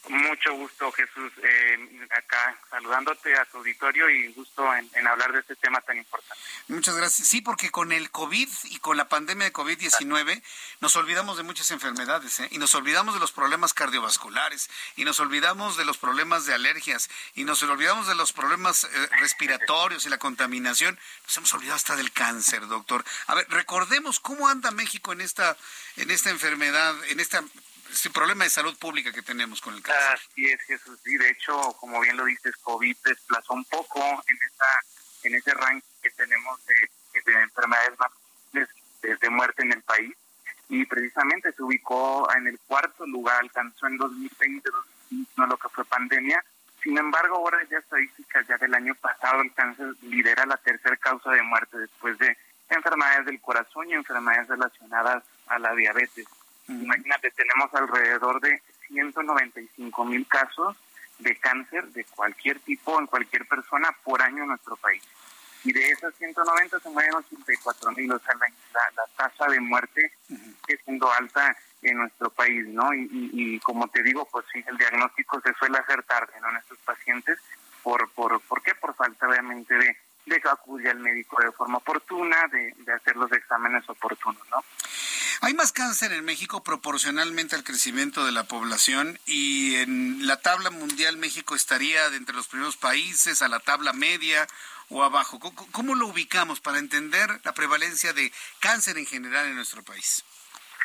Mucho 0.09 0.53
gusto, 0.55 0.91
Jesús, 0.91 1.33
eh, 1.45 2.09
acá 2.11 2.59
saludándote 2.70 3.37
a 3.37 3.45
tu 3.45 3.59
auditorio 3.59 4.11
y 4.11 4.33
gusto 4.33 4.69
en, 4.74 5.07
hablar 5.07 5.33
de 5.33 5.41
este 5.41 5.55
tema 5.55 5.81
tan 5.81 5.97
importante. 5.97 6.43
Muchas 6.66 6.97
gracias. 6.97 7.29
Sí, 7.29 7.41
porque 7.41 7.70
con 7.70 7.93
el 7.93 8.11
COVID 8.11 8.49
y 8.65 8.79
con 8.81 8.97
la 8.97 9.09
pandemia 9.09 9.45
de 9.45 9.53
COVID-19 9.53 10.43
nos 10.81 10.97
olvidamos 10.97 11.37
de 11.37 11.45
muchas 11.45 11.70
enfermedades 11.70 12.41
¿eh? 12.41 12.49
y 12.51 12.59
nos 12.59 12.74
olvidamos 12.74 13.15
de 13.15 13.20
los 13.20 13.31
problemas 13.31 13.74
cardiovasculares 13.74 14.70
y 14.97 15.05
nos 15.05 15.20
olvidamos 15.20 15.77
de 15.77 15.85
los 15.85 15.99
problemas 15.99 16.47
de 16.47 16.55
alergias 16.55 17.09
y 17.35 17.45
nos 17.45 17.62
olvidamos 17.62 18.09
de 18.09 18.16
los 18.16 18.33
problemas 18.33 18.85
eh, 18.85 19.09
respiratorios 19.20 20.05
y 20.05 20.09
la 20.09 20.19
contaminación. 20.19 20.99
Nos 21.27 21.37
hemos 21.37 21.55
olvidado 21.55 21.77
hasta 21.77 21.95
del 21.95 22.11
cáncer, 22.11 22.66
doctor. 22.66 23.05
A 23.29 23.37
ver, 23.37 23.47
recordemos 23.51 24.19
cómo 24.19 24.49
anda 24.49 24.73
México 24.73 25.12
en 25.12 25.20
esta, 25.20 25.57
en 25.97 26.11
esta 26.11 26.31
enfermedad, 26.31 26.97
en 27.05 27.20
esta 27.20 27.45
este 27.93 28.10
problema 28.10 28.44
de 28.44 28.51
salud 28.51 28.77
pública 28.78 29.12
que 29.12 29.23
tenemos 29.23 29.60
con 29.60 29.74
el 29.74 29.82
cáncer. 29.82 30.14
Así 30.14 30.47
es, 30.47 30.60
Jesús. 30.62 30.98
Y 31.05 31.16
de 31.19 31.31
hecho, 31.31 31.77
como 31.78 32.01
bien 32.01 32.16
lo 32.16 32.24
dices, 32.24 32.56
COVID 32.56 32.97
desplazó 33.05 33.55
un 33.55 33.64
poco 33.66 34.01
en 34.01 34.36
esa 34.36 34.66
en 35.24 35.35
ese 35.35 35.55
ranking 35.55 35.89
que 36.02 36.10
tenemos 36.10 36.60
de, 36.66 36.90
enfermedades 37.43 37.98
más 37.98 38.10
de, 38.52 39.31
muerte 39.31 39.62
en 39.62 39.73
el 39.73 39.82
país. 39.82 40.14
Y 40.69 40.85
precisamente 40.86 41.52
se 41.52 41.62
ubicó 41.62 42.28
en 42.35 42.47
el 42.47 42.59
cuarto 42.60 43.06
lugar, 43.06 43.40
alcanzó 43.40 43.86
en 43.86 43.98
2020, 43.98 44.70
no 45.36 45.47
lo 45.47 45.56
que 45.56 45.69
fue 45.69 45.85
pandemia. 45.85 46.43
Sin 46.82 46.97
embargo, 46.98 47.36
ahora 47.36 47.59
ya 47.70 47.78
estadísticas 47.78 48.47
ya 48.48 48.56
del 48.56 48.74
año 48.74 48.94
pasado, 48.97 49.43
el 49.43 49.52
cáncer 49.52 49.94
lidera 50.02 50.47
la 50.47 50.56
tercera 50.56 50.97
causa 50.97 51.31
de 51.31 51.43
muerte 51.43 51.78
después 51.78 52.19
de 52.19 52.36
enfermedades 52.70 53.27
del 53.27 53.40
corazón 53.40 53.89
y 53.89 53.94
enfermedades 53.94 54.48
relacionadas 54.48 55.23
a 55.47 55.59
la 55.59 55.74
diabetes. 55.74 56.27
Imagínate, 56.68 57.30
tenemos 57.32 57.72
alrededor 57.74 58.40
de 58.40 58.62
195 58.89 60.05
mil 60.05 60.26
casos 60.26 60.76
de 61.18 61.36
cáncer 61.36 61.86
de 61.89 62.05
cualquier 62.05 62.59
tipo 62.60 62.98
en 62.98 63.06
cualquier 63.06 63.47
persona 63.47 63.94
por 64.05 64.22
año 64.22 64.43
en 64.43 64.48
nuestro 64.48 64.76
país. 64.76 65.02
Y 65.64 65.72
de 65.72 65.90
esas 65.90 66.14
190 66.16 66.80
se 66.80 66.90
mueren 66.90 67.14
84 67.14 67.93
mil, 67.93 68.12
o 68.12 68.18
sea, 68.18 68.34
la, 68.34 69.05
tasa 69.16 69.47
de 69.47 69.60
muerte 69.60 70.12
es 70.66 70.80
siendo 70.84 71.10
alta 71.12 71.56
en 71.82 71.98
nuestro 71.98 72.30
país, 72.30 72.66
¿no? 72.68 72.93
Y, 72.94 73.60
como 73.60 73.86
te 73.89 74.02
digo, 74.02 74.28
pues 74.30 74.44
sí, 74.52 74.64
el 74.66 74.76
diagnóstico 74.76 75.40
se 75.40 75.52
suele 75.55 75.78
hacer 75.78 76.02
tarde, 76.02 76.32
¿no? 76.40 76.51
En 76.51 76.56
estos 76.56 76.78
pacientes, 76.78 77.39
¿por, 77.82 78.10
por, 78.10 78.40
¿por 78.40 78.62
qué? 78.62 78.74
Por 78.74 78.94
falta 78.94 79.28
obviamente 79.28 79.74
de, 79.74 79.97
de 80.27 80.40
que 80.40 80.49
acude 80.49 80.89
al 80.90 80.99
médico 80.99 81.43
de 81.43 81.53
forma 81.53 81.78
oportuna, 81.78 82.47
de, 82.51 82.74
de 82.78 82.93
hacer 82.93 83.16
los 83.16 83.31
exámenes 83.32 83.89
oportunos, 83.89 84.43
¿no? 84.51 84.62
Hay 85.44 85.55
más 85.55 85.73
cáncer 85.73 86.12
en 86.12 86.24
México 86.24 86.62
proporcionalmente 86.62 87.57
al 87.57 87.65
crecimiento 87.65 88.24
de 88.24 88.31
la 88.31 88.44
población 88.44 89.19
y 89.27 89.74
en 89.74 90.24
la 90.24 90.40
tabla 90.40 90.70
mundial 90.70 91.16
México 91.16 91.57
estaría 91.57 92.11
de 92.11 92.16
entre 92.16 92.36
los 92.36 92.47
primeros 92.47 92.77
países, 92.77 93.43
a 93.43 93.49
la 93.49 93.59
tabla 93.59 93.93
media 93.93 94.47
o 94.89 95.03
abajo. 95.03 95.40
¿Cómo, 95.73 95.97
lo 95.97 96.07
ubicamos 96.07 96.61
para 96.61 96.78
entender 96.78 97.28
la 97.43 97.53
prevalencia 97.55 98.12
de 98.12 98.32
cáncer 98.61 98.99
en 98.99 99.07
general 99.07 99.47
en 99.47 99.57
nuestro 99.57 99.82
país? 99.82 100.24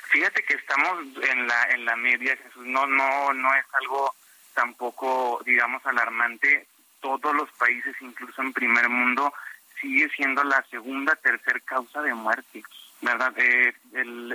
Fíjate 0.09 0.43
que 0.43 0.55
estamos 0.55 1.05
en 1.21 1.47
la 1.47 1.63
en 1.65 1.85
la 1.85 1.95
media, 1.95 2.35
Jesús. 2.37 2.65
No 2.65 2.87
no 2.87 3.33
no 3.33 3.53
es 3.53 3.65
algo 3.81 4.15
tampoco 4.55 5.39
digamos 5.45 5.85
alarmante. 5.85 6.65
Todos 6.99 7.35
los 7.35 7.49
países, 7.53 7.95
incluso 8.01 8.41
en 8.41 8.53
primer 8.53 8.89
mundo, 8.89 9.33
sigue 9.79 10.09
siendo 10.09 10.43
la 10.43 10.63
segunda, 10.69 11.15
tercera 11.15 11.59
causa 11.61 12.01
de 12.01 12.13
muerte. 12.13 12.63
¿verdad? 13.01 13.33
Eh, 13.37 13.73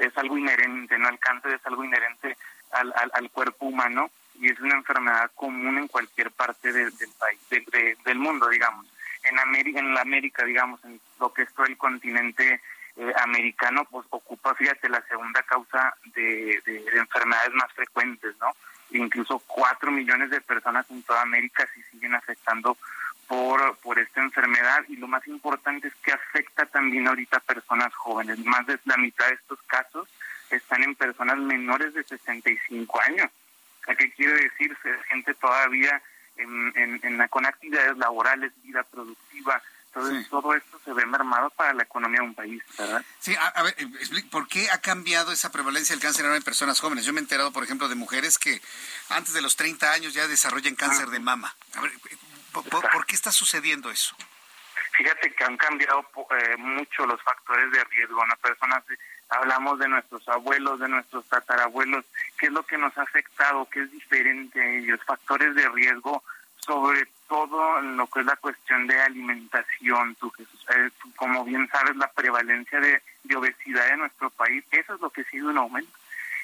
es 0.00 0.18
algo 0.18 0.38
inherente, 0.38 0.98
no 0.98 1.08
el 1.08 1.18
cáncer 1.18 1.54
es 1.54 1.66
algo 1.66 1.84
inherente 1.84 2.36
al, 2.72 2.92
al, 3.12 3.30
cuerpo 3.30 3.66
humano 3.66 4.10
y 4.38 4.50
es 4.50 4.58
una 4.60 4.76
enfermedad 4.76 5.30
común 5.34 5.78
en 5.78 5.88
cualquier 5.88 6.30
parte 6.30 6.72
del 6.72 6.92
país, 7.18 7.40
del 8.04 8.18
mundo, 8.18 8.48
digamos. 8.48 8.86
En 9.24 9.38
América, 9.38 9.78
en 9.78 9.94
la 9.94 10.00
América, 10.00 10.44
digamos, 10.44 10.82
en 10.84 11.00
lo 11.20 11.32
que 11.32 11.42
es 11.42 11.52
todo 11.54 11.66
el 11.66 11.76
continente 11.76 12.60
eh, 12.96 13.12
americano, 13.22 13.86
pues 13.90 14.06
ocupa, 14.10 14.54
fíjate, 14.54 14.88
la 14.88 15.02
segunda 15.02 15.42
causa 15.42 15.94
de, 16.14 16.62
enfermedades 16.94 17.54
más 17.54 17.72
frecuentes, 17.72 18.34
¿no? 18.40 18.50
Incluso 18.92 19.38
cuatro 19.46 19.90
millones 19.90 20.30
de 20.30 20.40
personas 20.40 20.86
en 20.90 21.02
toda 21.02 21.22
América 21.22 21.68
sí 21.74 21.82
siguen 21.90 22.14
afectando 22.14 22.76
por, 23.26 23.76
por 23.78 23.98
esta 23.98 24.20
enfermedad 24.20 24.84
y 24.88 24.96
lo 24.96 25.08
más 25.08 25.26
importante 25.26 25.88
es 25.88 25.94
que 25.96 26.12
afecta 26.12 26.66
también 26.66 27.08
ahorita 27.08 27.38
a 27.38 27.40
personas 27.40 27.94
jóvenes. 27.94 28.38
Más 28.40 28.66
de 28.66 28.78
la 28.84 28.96
mitad 28.96 29.26
de 29.28 29.34
estos 29.34 29.60
casos 29.62 30.08
están 30.50 30.82
en 30.82 30.94
personas 30.94 31.38
menores 31.38 31.94
de 31.94 32.04
65 32.04 33.00
años. 33.00 33.30
¿Qué 33.98 34.12
quiere 34.12 34.34
decir? 34.34 34.76
Gente 35.08 35.34
todavía 35.34 36.00
en, 36.36 37.00
en, 37.02 37.28
con 37.28 37.46
actividades 37.46 37.96
laborales, 37.96 38.52
vida 38.62 38.82
productiva. 38.84 39.62
Entonces, 39.94 40.26
todo 40.30 40.54
esto 40.54 40.80
se 40.86 40.92
ve 40.94 41.04
mermado 41.04 41.50
para 41.50 41.74
la 41.74 41.82
economía 41.82 42.20
de 42.20 42.26
un 42.26 42.34
país, 42.34 42.62
¿verdad? 42.78 43.04
Sí, 43.18 43.36
a, 43.38 43.62
ver, 43.62 43.76
¿por 44.30 44.48
qué 44.48 44.70
ha 44.70 44.80
cambiado 44.80 45.32
esa 45.32 45.52
prevalencia 45.52 45.94
del 45.94 46.02
cáncer 46.02 46.24
en 46.24 46.42
personas 46.42 46.80
jóvenes? 46.80 47.04
Yo 47.04 47.12
me 47.12 47.20
he 47.20 47.22
enterado, 47.22 47.52
por 47.52 47.62
ejemplo, 47.62 47.88
de 47.88 47.94
mujeres 47.94 48.38
que 48.38 48.62
antes 49.10 49.34
de 49.34 49.42
los 49.42 49.56
30 49.56 49.92
años 49.92 50.14
ya 50.14 50.26
desarrollan 50.28 50.76
cáncer 50.76 51.08
de 51.08 51.20
mama. 51.20 51.54
A 51.74 51.82
ver, 51.82 51.92
¿Por, 52.52 53.06
qué 53.06 53.14
está 53.14 53.32
sucediendo 53.32 53.90
eso? 53.90 54.16
Fíjate 54.92 55.34
que 55.34 55.44
han 55.44 55.56
cambiado 55.58 56.06
eh, 56.38 56.56
mucho 56.56 57.06
los 57.06 57.20
factores 57.22 57.70
de 57.70 57.84
riesgo. 57.84 58.22
Una 58.22 58.36
persona, 58.36 58.82
hablamos 59.28 59.78
de 59.78 59.88
nuestros 59.88 60.26
abuelos, 60.28 60.80
de 60.80 60.88
nuestros 60.88 61.26
tatarabuelos, 61.26 62.04
qué 62.38 62.46
es 62.46 62.52
lo 62.52 62.62
que 62.62 62.78
nos 62.78 62.96
ha 62.96 63.02
afectado, 63.02 63.68
qué 63.70 63.82
es 63.82 63.90
diferente 63.90 64.60
a 64.60 64.70
ellos, 64.70 65.00
factores 65.06 65.54
de 65.54 65.68
riesgo, 65.68 66.22
sobre 66.58 67.08
todo 67.32 67.80
lo 67.80 68.06
que 68.08 68.20
es 68.20 68.26
la 68.26 68.36
cuestión 68.36 68.86
de 68.86 69.00
alimentación. 69.00 70.14
Tú, 70.16 70.30
eh, 70.38 70.90
como 71.16 71.42
bien 71.46 71.66
sabes, 71.72 71.96
la 71.96 72.08
prevalencia 72.08 72.78
de, 72.78 73.00
obesidad 73.34 73.88
en 73.88 74.00
nuestro 74.00 74.28
país, 74.28 74.62
eso 74.70 74.94
es 74.94 75.00
lo 75.00 75.08
que 75.08 75.24
sigue 75.24 75.44
un 75.44 75.56
aumento. 75.56 75.90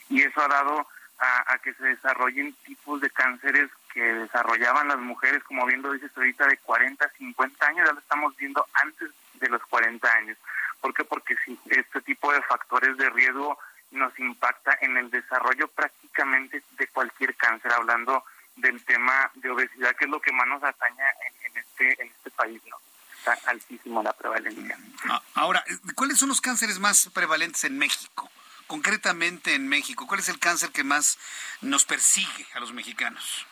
Y 0.09 0.23
eso 0.23 0.41
ha 0.41 0.49
dado 0.49 0.87
a, 1.19 1.59
que 1.59 1.75
se 1.75 1.85
desarrollen 1.85 2.55
tipos 2.65 3.03
de 3.03 3.11
cánceres 3.11 3.69
que 3.93 4.01
desarrollaban 4.01 4.89
las 4.89 4.97
mujeres, 4.97 5.45
como 5.45 5.67
bien 5.67 5.83
lo 5.83 5.93
dices 5.93 6.11
ahorita, 6.17 6.47
de 6.47 6.57
40, 6.57 7.07
50 7.19 7.67
años, 7.67 7.87
ya 7.87 7.93
lo 7.93 8.01
estamos 8.01 8.35
viendo 8.39 8.65
antes 8.73 9.11
de 9.35 9.49
los 9.51 9.61
40 9.67 10.11
años. 10.11 10.39
¿Por 10.81 10.95
qué? 10.95 11.05
Porque 11.05 11.37
si 11.45 11.61
este 11.67 12.01
tipo 12.01 12.33
de 12.33 12.41
factores 12.41 12.97
de 12.97 13.11
riesgo 13.11 13.59
nos 13.91 14.19
impacta 14.19 14.79
en 14.81 14.97
el 14.97 15.11
desarrollo 15.11 15.69
prácticamente 15.69 16.63
de 16.79 16.87
cualquier 16.87 17.35
cáncer, 17.35 17.73
hablando 17.73 18.25
del 18.59 18.85
tema 18.85 19.31
de 19.35 19.51
obesidad, 19.51 19.95
que 19.97 20.05
es 20.05 20.11
lo 20.11 20.21
que 20.21 20.33
más 20.33 20.47
nos 20.47 20.63
ataña 20.63 21.05
en, 21.45 21.57
este, 21.57 22.03
en 22.03 22.09
este 22.09 22.31
país, 22.31 22.61
¿no? 22.69 22.77
Está 23.19 23.51
altísimo 23.51 24.03
la 24.03 24.13
prevalencia. 24.13 24.79
Ah, 25.09 25.23
ahora, 25.35 25.65
¿cuáles 25.95 26.19
son 26.19 26.29
los 26.29 26.41
cánceres 26.41 26.79
más 26.79 27.11
prevalentes 27.13 27.65
en 27.65 27.79
México? 27.79 28.31
concretamente 28.69 29.55
en 29.55 29.67
México? 29.67 30.07
¿Cuál 30.07 30.21
es 30.21 30.29
el 30.29 30.39
cáncer 30.39 30.71
que 30.71 30.85
más 30.85 31.19
nos 31.63 31.85
persigue 31.85 32.47
a 32.55 32.61
los 32.61 32.73
mexicanos? 32.73 33.47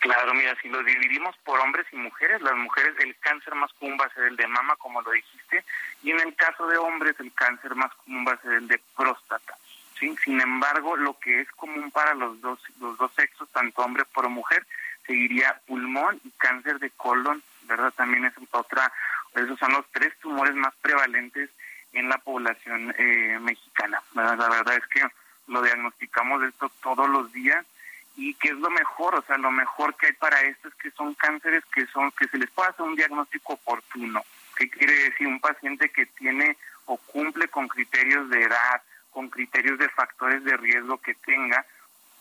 Claro, 0.00 0.32
mira, 0.34 0.54
si 0.62 0.68
lo 0.68 0.84
dividimos 0.84 1.34
por 1.38 1.58
hombres 1.58 1.86
y 1.90 1.96
mujeres, 1.96 2.40
las 2.42 2.54
mujeres 2.54 2.94
el 3.00 3.16
cáncer 3.18 3.54
más 3.56 3.72
común 3.72 3.98
va 4.00 4.04
a 4.04 4.14
ser 4.14 4.24
el 4.24 4.36
de 4.36 4.46
mama, 4.46 4.76
como 4.76 5.02
lo 5.02 5.10
dijiste, 5.10 5.64
y 6.04 6.12
en 6.12 6.20
el 6.20 6.36
caso 6.36 6.68
de 6.68 6.76
hombres 6.76 7.16
el 7.18 7.32
cáncer 7.32 7.74
más 7.74 7.92
común 8.04 8.24
va 8.28 8.34
a 8.34 8.42
ser 8.42 8.52
el 8.52 8.68
de 8.68 8.78
próstata. 8.96 9.56
Sin 9.98 10.40
embargo, 10.40 10.96
lo 10.96 11.18
que 11.18 11.40
es 11.40 11.50
común 11.52 11.90
para 11.90 12.14
los 12.14 12.40
dos, 12.40 12.60
los 12.80 12.96
dos 12.98 13.10
sexos, 13.14 13.48
tanto 13.50 13.82
hombre 13.82 14.04
como 14.12 14.30
mujer, 14.30 14.64
seguiría 15.06 15.60
pulmón 15.66 16.20
y 16.24 16.30
cáncer 16.32 16.78
de 16.78 16.90
colon, 16.90 17.42
¿verdad? 17.62 17.92
También 17.96 18.24
es 18.24 18.34
otra, 18.50 18.92
esos 19.34 19.58
son 19.58 19.72
los 19.72 19.84
tres 19.92 20.12
tumores 20.20 20.54
más 20.54 20.74
prevalentes 20.80 21.50
en 21.92 22.08
la 22.08 22.18
población 22.18 22.94
eh, 22.98 23.38
mexicana. 23.40 24.02
La 24.14 24.34
verdad 24.36 24.74
es 24.76 24.86
que 24.86 25.02
lo 25.48 25.62
diagnosticamos 25.62 26.42
esto 26.44 26.70
todos 26.82 27.08
los 27.08 27.32
días 27.32 27.64
y 28.16 28.34
que 28.34 28.48
es 28.48 28.56
lo 28.56 28.70
mejor, 28.70 29.14
o 29.14 29.22
sea, 29.22 29.38
lo 29.38 29.50
mejor 29.50 29.94
que 29.96 30.06
hay 30.06 30.12
para 30.14 30.40
esto 30.42 30.68
es 30.68 30.74
que 30.74 30.90
son 30.90 31.14
cánceres 31.14 31.64
que 31.66 31.86
son 31.86 32.10
que 32.12 32.26
se 32.28 32.38
les 32.38 32.50
puede 32.50 32.70
hacer 32.70 32.84
un 32.84 32.96
diagnóstico 32.96 33.54
oportuno. 33.54 34.22
¿Qué 34.56 34.68
quiere 34.68 34.92
decir? 35.04 35.26
Un 35.26 35.40
paciente 35.40 35.88
que 35.90 36.06
tiene 36.06 36.56
o 36.86 36.96
cumple 36.96 37.48
con 37.48 37.68
criterios 37.68 38.28
de 38.28 38.42
edad, 38.42 38.82
con 39.18 39.30
criterios 39.30 39.80
de 39.80 39.88
factores 39.88 40.44
de 40.44 40.56
riesgo 40.56 40.96
que 40.98 41.12
tenga, 41.12 41.66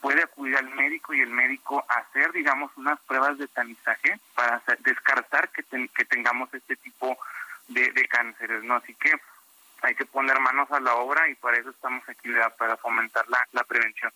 puede 0.02 0.24
acudir 0.24 0.58
al 0.58 0.68
médico 0.72 1.14
y 1.14 1.22
el 1.22 1.30
médico 1.30 1.86
hacer, 1.88 2.32
digamos, 2.32 2.72
unas 2.76 3.00
pruebas 3.02 3.38
de 3.38 3.48
tamizaje 3.50 4.20
para 4.34 4.64
descartar 4.80 5.52
que, 5.52 5.64
que 5.90 6.06
tengamos 6.06 6.52
este 6.52 6.76
tipo 6.78 7.16
de, 7.68 8.08
cánceres, 8.10 8.64
¿no? 8.64 8.78
Así 8.78 8.96
que 8.96 9.12
hay 9.84 9.94
que 9.94 10.08
poner 10.08 10.40
manos 10.40 10.72
a 10.72 10.80
la 10.80 10.96
obra 10.96 11.30
y 11.30 11.36
para 11.36 11.60
eso 11.60 11.70
estamos 11.70 12.02
aquí, 12.10 12.30
para 12.58 12.78
fomentar 12.78 13.28
la, 13.30 13.64
prevención. 13.66 14.12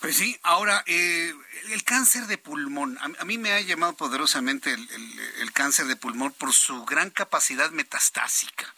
Pues 0.00 0.16
sí, 0.16 0.40
ahora, 0.44 0.82
eh, 0.86 1.34
el 1.72 1.84
cáncer 1.84 2.26
de 2.26 2.38
pulmón, 2.38 2.96
a, 3.02 3.24
mí 3.26 3.36
me 3.36 3.52
ha 3.52 3.60
llamado 3.60 3.94
poderosamente 3.98 4.72
el, 4.72 5.52
cáncer 5.52 5.88
de 5.88 5.96
pulmón 5.96 6.32
por 6.32 6.54
su 6.54 6.86
gran 6.86 7.10
capacidad 7.10 7.70
metastásica. 7.70 8.72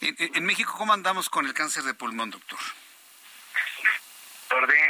En, 0.00 0.44
México, 0.44 0.74
¿cómo 0.76 0.92
andamos 0.92 1.30
con 1.30 1.46
el 1.46 1.54
cáncer 1.54 1.84
de 1.84 1.94
pulmón, 1.94 2.30
doctor? 2.30 2.58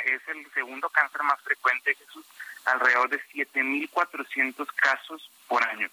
Es 0.04 0.20
el 0.28 0.52
segundo 0.52 0.88
cáncer 0.90 1.22
más 1.22 1.40
frecuente, 1.42 1.94
Jesús, 1.94 2.24
alrededor 2.66 3.08
de 3.08 3.22
7.400 3.30 4.66
casos 4.76 5.30
por 5.48 5.64
año 5.64 5.88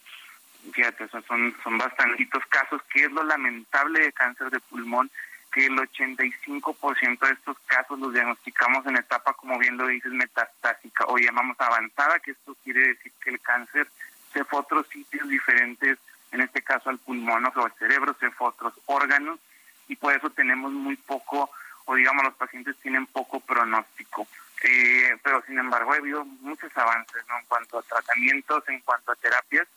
fíjate, 0.74 1.08
son, 1.10 1.56
son 1.64 1.78
bastantitos 1.78 2.46
casos, 2.48 2.82
que 2.94 3.06
es 3.06 3.12
lo 3.12 3.24
lamentable 3.24 4.02
de 4.02 4.14
cáncer 4.14 4.50
de 4.50 4.60
pulmón, 4.60 5.10
que 5.52 5.66
el 5.66 5.76
85% 5.76 7.20
de 7.20 7.34
estos 7.34 7.58
casos 7.66 8.00
los 8.00 8.14
diagnosticamos 8.14 8.86
en 8.86 8.98
etapa, 8.98 9.34
como 9.34 9.58
bien 9.60 9.78
lo 9.78 9.88
dices, 9.88 10.12
metastásica 10.12 11.06
o 11.08 11.18
llamamos 11.18 11.60
avanzada, 11.60 12.20
que 12.20 12.32
esto 12.32 12.56
quiere 12.64 12.90
decir 12.90 13.12
que 13.22 13.32
el 13.32 13.42
cáncer 13.42 13.88
se 14.32 14.46
fue 14.46 14.60
a 14.60 14.62
otros 14.62 14.88
sitios 14.88 15.28
diferentes, 15.28 15.98
en 16.32 16.42
este 16.42 16.62
caso 16.62 16.90
al 16.90 17.00
pulmón 17.00 17.46
o 17.46 17.66
al 17.66 17.74
cerebro, 17.74 18.16
se 18.20 18.32
fue 18.32 18.48
a 18.48 18.50
otros 18.52 18.74
órganos, 18.86 19.40
y 19.88 19.96
por 19.96 20.14
eso 20.14 20.30
tenemos 20.30 20.72
muy 20.72 20.96
poco, 20.96 21.50
o 21.86 21.96
digamos 21.96 22.24
los 22.24 22.36
pacientes 22.36 22.76
tienen 22.78 23.06
poco 23.08 23.40
pronóstico. 23.40 24.28
Eh, 24.64 25.18
pero 25.24 25.44
sin 25.48 25.58
embargo 25.58 25.92
ha 25.92 25.98
habido 25.98 26.24
muchos 26.24 26.76
avances 26.78 27.24
¿no? 27.28 27.40
en 27.40 27.46
cuanto 27.46 27.80
a 27.80 27.84
tratamientos, 27.84 28.64
en 28.70 28.80
cuanto 28.82 29.12
a 29.12 29.16
terapias, 29.16 29.68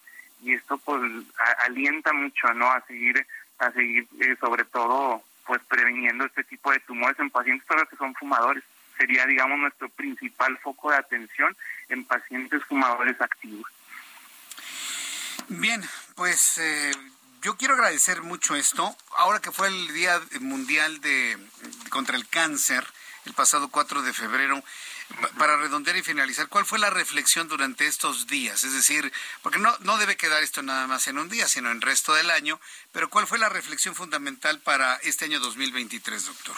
y 0.45 0.53
esto 0.53 0.77
pues 0.79 1.01
alienta 1.65 2.13
mucho 2.13 2.53
no 2.53 2.71
a 2.71 2.81
seguir 2.83 3.27
a 3.59 3.71
seguir 3.71 4.07
eh, 4.21 4.37
sobre 4.39 4.65
todo 4.65 5.23
pues 5.47 5.63
previniendo 5.69 6.25
este 6.25 6.45
tipo 6.45 6.71
de 6.71 6.81
tumores 6.81 7.19
en 7.19 7.31
pacientes 7.31 7.67
que 7.89 7.97
son 7.97 8.15
fumadores 8.15 8.63
sería 8.99 9.27
digamos 9.27 9.59
nuestro 9.59 9.89
principal 9.89 10.57
foco 10.59 10.91
de 10.91 10.99
atención 10.99 11.57
en 11.89 12.05
pacientes 12.05 12.63
fumadores 12.65 13.19
activos 13.21 13.67
bien 15.49 15.83
pues 16.15 16.59
eh, 16.59 16.93
yo 17.43 17.57
quiero 17.57 17.75
agradecer 17.75 18.23
mucho 18.23 18.55
esto 18.57 18.97
ahora 19.17 19.41
que 19.41 19.53
fue 19.53 19.69
el 19.69 19.93
día 19.95 20.21
mundial 20.41 21.01
de 21.01 21.39
contra 21.91 22.17
el 22.17 22.29
cáncer 22.29 22.87
el 23.27 23.33
pasado 23.35 23.69
4 23.69 24.03
de 24.03 24.13
febrero 24.13 24.63
para 25.39 25.57
redondear 25.57 25.97
y 25.97 26.03
finalizar, 26.03 26.49
¿cuál 26.49 26.65
fue 26.65 26.79
la 26.79 26.91
reflexión 26.91 27.49
durante 27.49 27.87
estos 27.87 28.27
días? 28.27 28.65
Es 28.65 28.73
decir, 28.73 29.13
porque 29.43 29.59
no, 29.59 29.75
no 29.81 29.99
debe 29.99 30.17
quedar 30.17 30.43
esto 30.43 30.63
nada 30.63 30.87
más 30.87 31.07
en 31.09 31.19
un 31.19 31.29
día, 31.29 31.47
sino 31.47 31.71
en 31.71 31.77
el 31.77 31.83
resto 31.83 32.15
del 32.15 32.31
año, 32.31 32.61
pero 32.93 33.09
¿cuál 33.09 33.27
fue 33.27 33.39
la 33.39 33.49
reflexión 33.49 33.95
fundamental 33.95 34.61
para 34.61 34.97
este 34.97 35.27
año 35.27 35.41
2023, 35.41 36.27
doctor? 36.27 36.57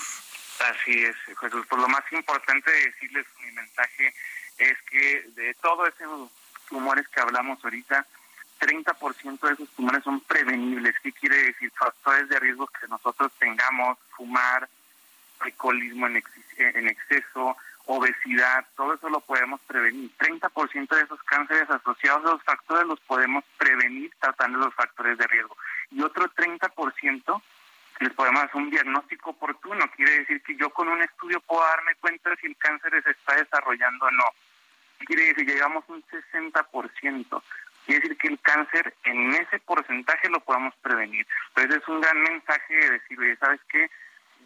Así 0.61 1.05
es, 1.05 1.17
Jesús. 1.39 1.67
Por 1.67 1.81
lo 1.81 1.89
más 1.89 2.05
importante 2.13 2.71
de 2.71 2.87
decirles 2.87 3.27
mi 3.45 3.53
mensaje 3.53 4.15
es 4.59 4.79
que 4.91 5.23
de 5.35 5.55
todos 5.55 5.89
esos 5.89 6.31
tumores 6.69 7.07
que 7.09 7.21
hablamos 7.21 7.63
ahorita, 7.63 8.07
30% 8.59 9.41
de 9.41 9.53
esos 9.53 9.69
tumores 9.71 10.03
son 10.05 10.21
prevenibles. 10.21 10.95
¿Qué 11.03 11.13
quiere 11.13 11.37
decir? 11.45 11.71
Factores 11.73 12.29
de 12.29 12.41
riesgo 12.41 12.67
que 12.67 12.89
nosotros 12.89 13.33
tengamos, 13.39 13.99
fumar, 14.17 14.69
alcoholismo 15.41 16.07
en, 16.07 16.23
en 16.59 16.89
exceso, 16.89 17.57
obesidad, 17.87 18.67
todo 18.77 18.95
eso 18.95 19.09
lo 19.09 19.21
podemos 19.21 19.61
prevenir. 19.63 20.11
30% 20.19 20.89
de 20.89 21.03
esos 21.03 21.23
cánceres 21.23 21.71
asociados 21.71 22.25
a 22.25 22.31
los 22.31 22.43
factores 22.43 22.87
los 22.87 23.01
podemos 23.01 23.45
prevenir 23.57 24.13
tratando 24.21 24.59
los 24.59 24.75
factores 24.75 25.17
de 25.19 25.27
riesgo. 25.27 25.57
Y 25.91 26.03
otro 26.03 26.29
30% 26.29 27.43
les 28.01 28.13
podemos 28.13 28.43
hacer 28.43 28.57
un 28.57 28.71
diagnóstico 28.71 29.31
oportuno. 29.31 29.85
Quiere 29.95 30.19
decir 30.19 30.43
que 30.43 30.57
yo 30.57 30.71
con 30.71 30.89
un 30.89 31.01
estudio 31.01 31.41
puedo 31.41 31.63
darme 31.63 31.95
cuenta 31.97 32.35
si 32.37 32.47
el 32.47 32.57
cáncer 32.57 33.03
se 33.03 33.11
está 33.11 33.37
desarrollando 33.37 34.07
o 34.07 34.11
no. 34.11 34.25
Quiere 35.07 35.27
decir 35.27 35.47
llegamos 35.47 35.85
un 35.89 36.03
60%. 36.05 37.43
Quiere 37.87 38.01
decir 38.01 38.19
que 38.19 38.29
el 38.29 38.41
cáncer 38.41 38.95
en 39.05 39.33
ese 39.35 39.61
porcentaje 39.61 40.29
lo 40.29 40.41
podemos 40.41 40.75
prevenir. 40.83 41.27
Entonces 41.49 41.83
es 41.83 41.89
un 41.89 42.01
gran 42.01 42.21
mensaje 42.21 42.75
de 42.75 42.91
decir, 42.91 43.39
¿sabes 43.39 43.61
qué? 43.69 43.89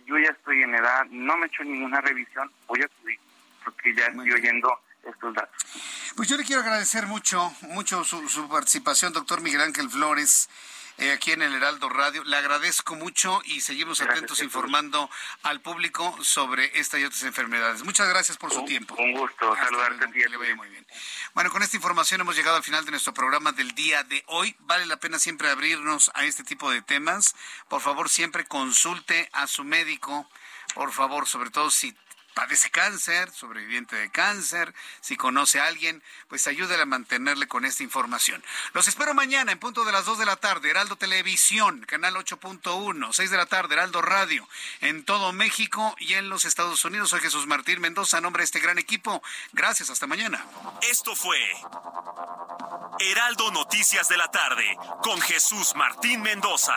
Yo 0.07 0.19
ya 0.19 0.31
estoy 0.31 0.63
en 0.63 0.75
edad, 0.75 1.07
no 1.11 1.37
me 1.37 1.47
he 1.47 1.49
hecho 1.49 1.65
ninguna 1.65 2.01
revisión, 2.01 2.51
voy 2.67 2.83
a 2.83 2.89
subir 3.01 3.19
porque 3.65 3.95
ya 3.95 4.07
estoy 4.07 4.33
oyendo 4.33 4.79
estos 5.05 5.35
datos. 5.35 5.57
Pues 6.17 6.29
yo 6.29 6.37
le 6.37 6.45
quiero 6.45 6.63
agradecer 6.63 7.07
mucho, 7.07 7.53
mucho 7.63 8.05
su, 8.05 8.49
participación, 8.49 9.13
doctor 9.13 9.41
Miguel 9.41 9.63
Ángel 9.63 9.89
Flores. 9.89 10.49
Eh, 11.01 11.13
aquí 11.13 11.33
en 11.33 11.41
el 11.41 11.55
Heraldo 11.55 11.89
Radio. 11.89 12.23
Le 12.25 12.37
agradezco 12.37 12.95
mucho 12.95 13.41
y 13.47 13.63
seguimos 13.63 14.03
atentos 14.03 14.43
informando 14.43 15.09
al 15.43 15.63
público 15.63 16.15
sobre 16.23 16.79
esta 16.79 16.99
y 16.99 17.05
otras 17.05 17.23
enfermedades. 17.23 17.83
Muchas 17.85 18.07
gracias 18.07 18.37
por 18.37 18.53
su 18.53 18.67
tiempo. 18.67 18.97
Un 18.99 19.15
gusto 19.15 19.57
saludarte. 19.57 20.07
muy 20.57 20.69
bien. 20.69 20.87
Bueno, 21.33 21.51
con 21.51 21.63
esta 21.63 21.79
información 21.79 22.21
hemos 22.21 22.37
llegado 22.37 22.59
al 22.59 22.63
final 22.63 22.85
de 22.85 22.91
nuestro 22.91 23.15
programa 23.15 23.53
del 23.53 23.75
día 23.75 24.03
de 24.03 24.23
hoy. 24.27 24.55
Vale 24.59 24.85
la 24.85 24.99
pena 24.99 25.19
siempre 25.19 25.49
abrirnos 25.49 26.11
a 26.13 26.27
este 26.27 26.45
tipo 26.45 26.71
de 26.71 26.83
temas. 26.83 27.35
Por 27.69 27.81
favor, 27.81 28.11
siempre 28.11 28.45
consulte 28.45 29.31
a 29.33 29.47
su 29.47 29.65
médico. 29.65 30.29
Por 30.75 30.93
favor, 30.93 31.27
sobre 31.27 31.49
todo 31.49 31.71
si 31.71 31.97
padece 32.35 32.71
cáncer, 32.71 33.31
sobreviviente 33.33 33.97
de 33.97 34.11
cáncer, 34.11 34.75
si 35.01 35.17
conoce 35.17 35.61
a 35.61 35.67
alguien, 35.67 36.03
pues 36.29 36.47
ayúdele 36.47 36.83
a 36.83 36.87
mantenerle 36.87 37.49
con 37.49 37.65
esta 37.65 37.83
información. 37.83 38.43
Los 38.73 38.89
espero 38.89 39.15
mañana 39.15 39.53
en 39.53 39.59
punto 39.59 39.85
de 39.85 39.93
las 39.93 40.05
2 40.05 40.19
de 40.19 40.27
la 40.27 40.37
tarde, 40.37 40.71
Heraldo 40.71 40.97
Televisión, 40.97 41.85
canal 41.87 42.15
8.1, 42.15 43.13
6 43.13 43.31
de 43.31 43.37
la 43.37 43.47
tarde, 43.47 43.75
Heraldo 43.75 44.03
Radio, 44.03 44.49
en 44.81 45.05
todo 45.05 45.33
México 45.33 45.95
y 45.99 46.15
en 46.15 46.29
los 46.29 46.45
Estados 46.45 46.85
Unidos. 46.85 47.11
Soy 47.11 47.21
Jesús 47.21 47.47
Martín 47.47 47.81
Mendoza, 47.81 48.21
nombre 48.21 48.43
de 48.43 48.47
este 48.47 48.61
gran 48.61 48.79
equipo. 48.79 49.23
Gracias, 49.53 49.91
hasta 49.91 50.07
mañana. 50.07 50.45
Esto 50.83 51.15
fue 51.17 51.39
Heraldo 53.01 53.51
Noticias 53.51 54.09
de 54.09 54.17
la 54.17 54.31
tarde 54.31 54.77
con 55.03 55.21
Jesús 55.21 55.75
Martín 55.75 56.23
Mendoza. 56.23 56.77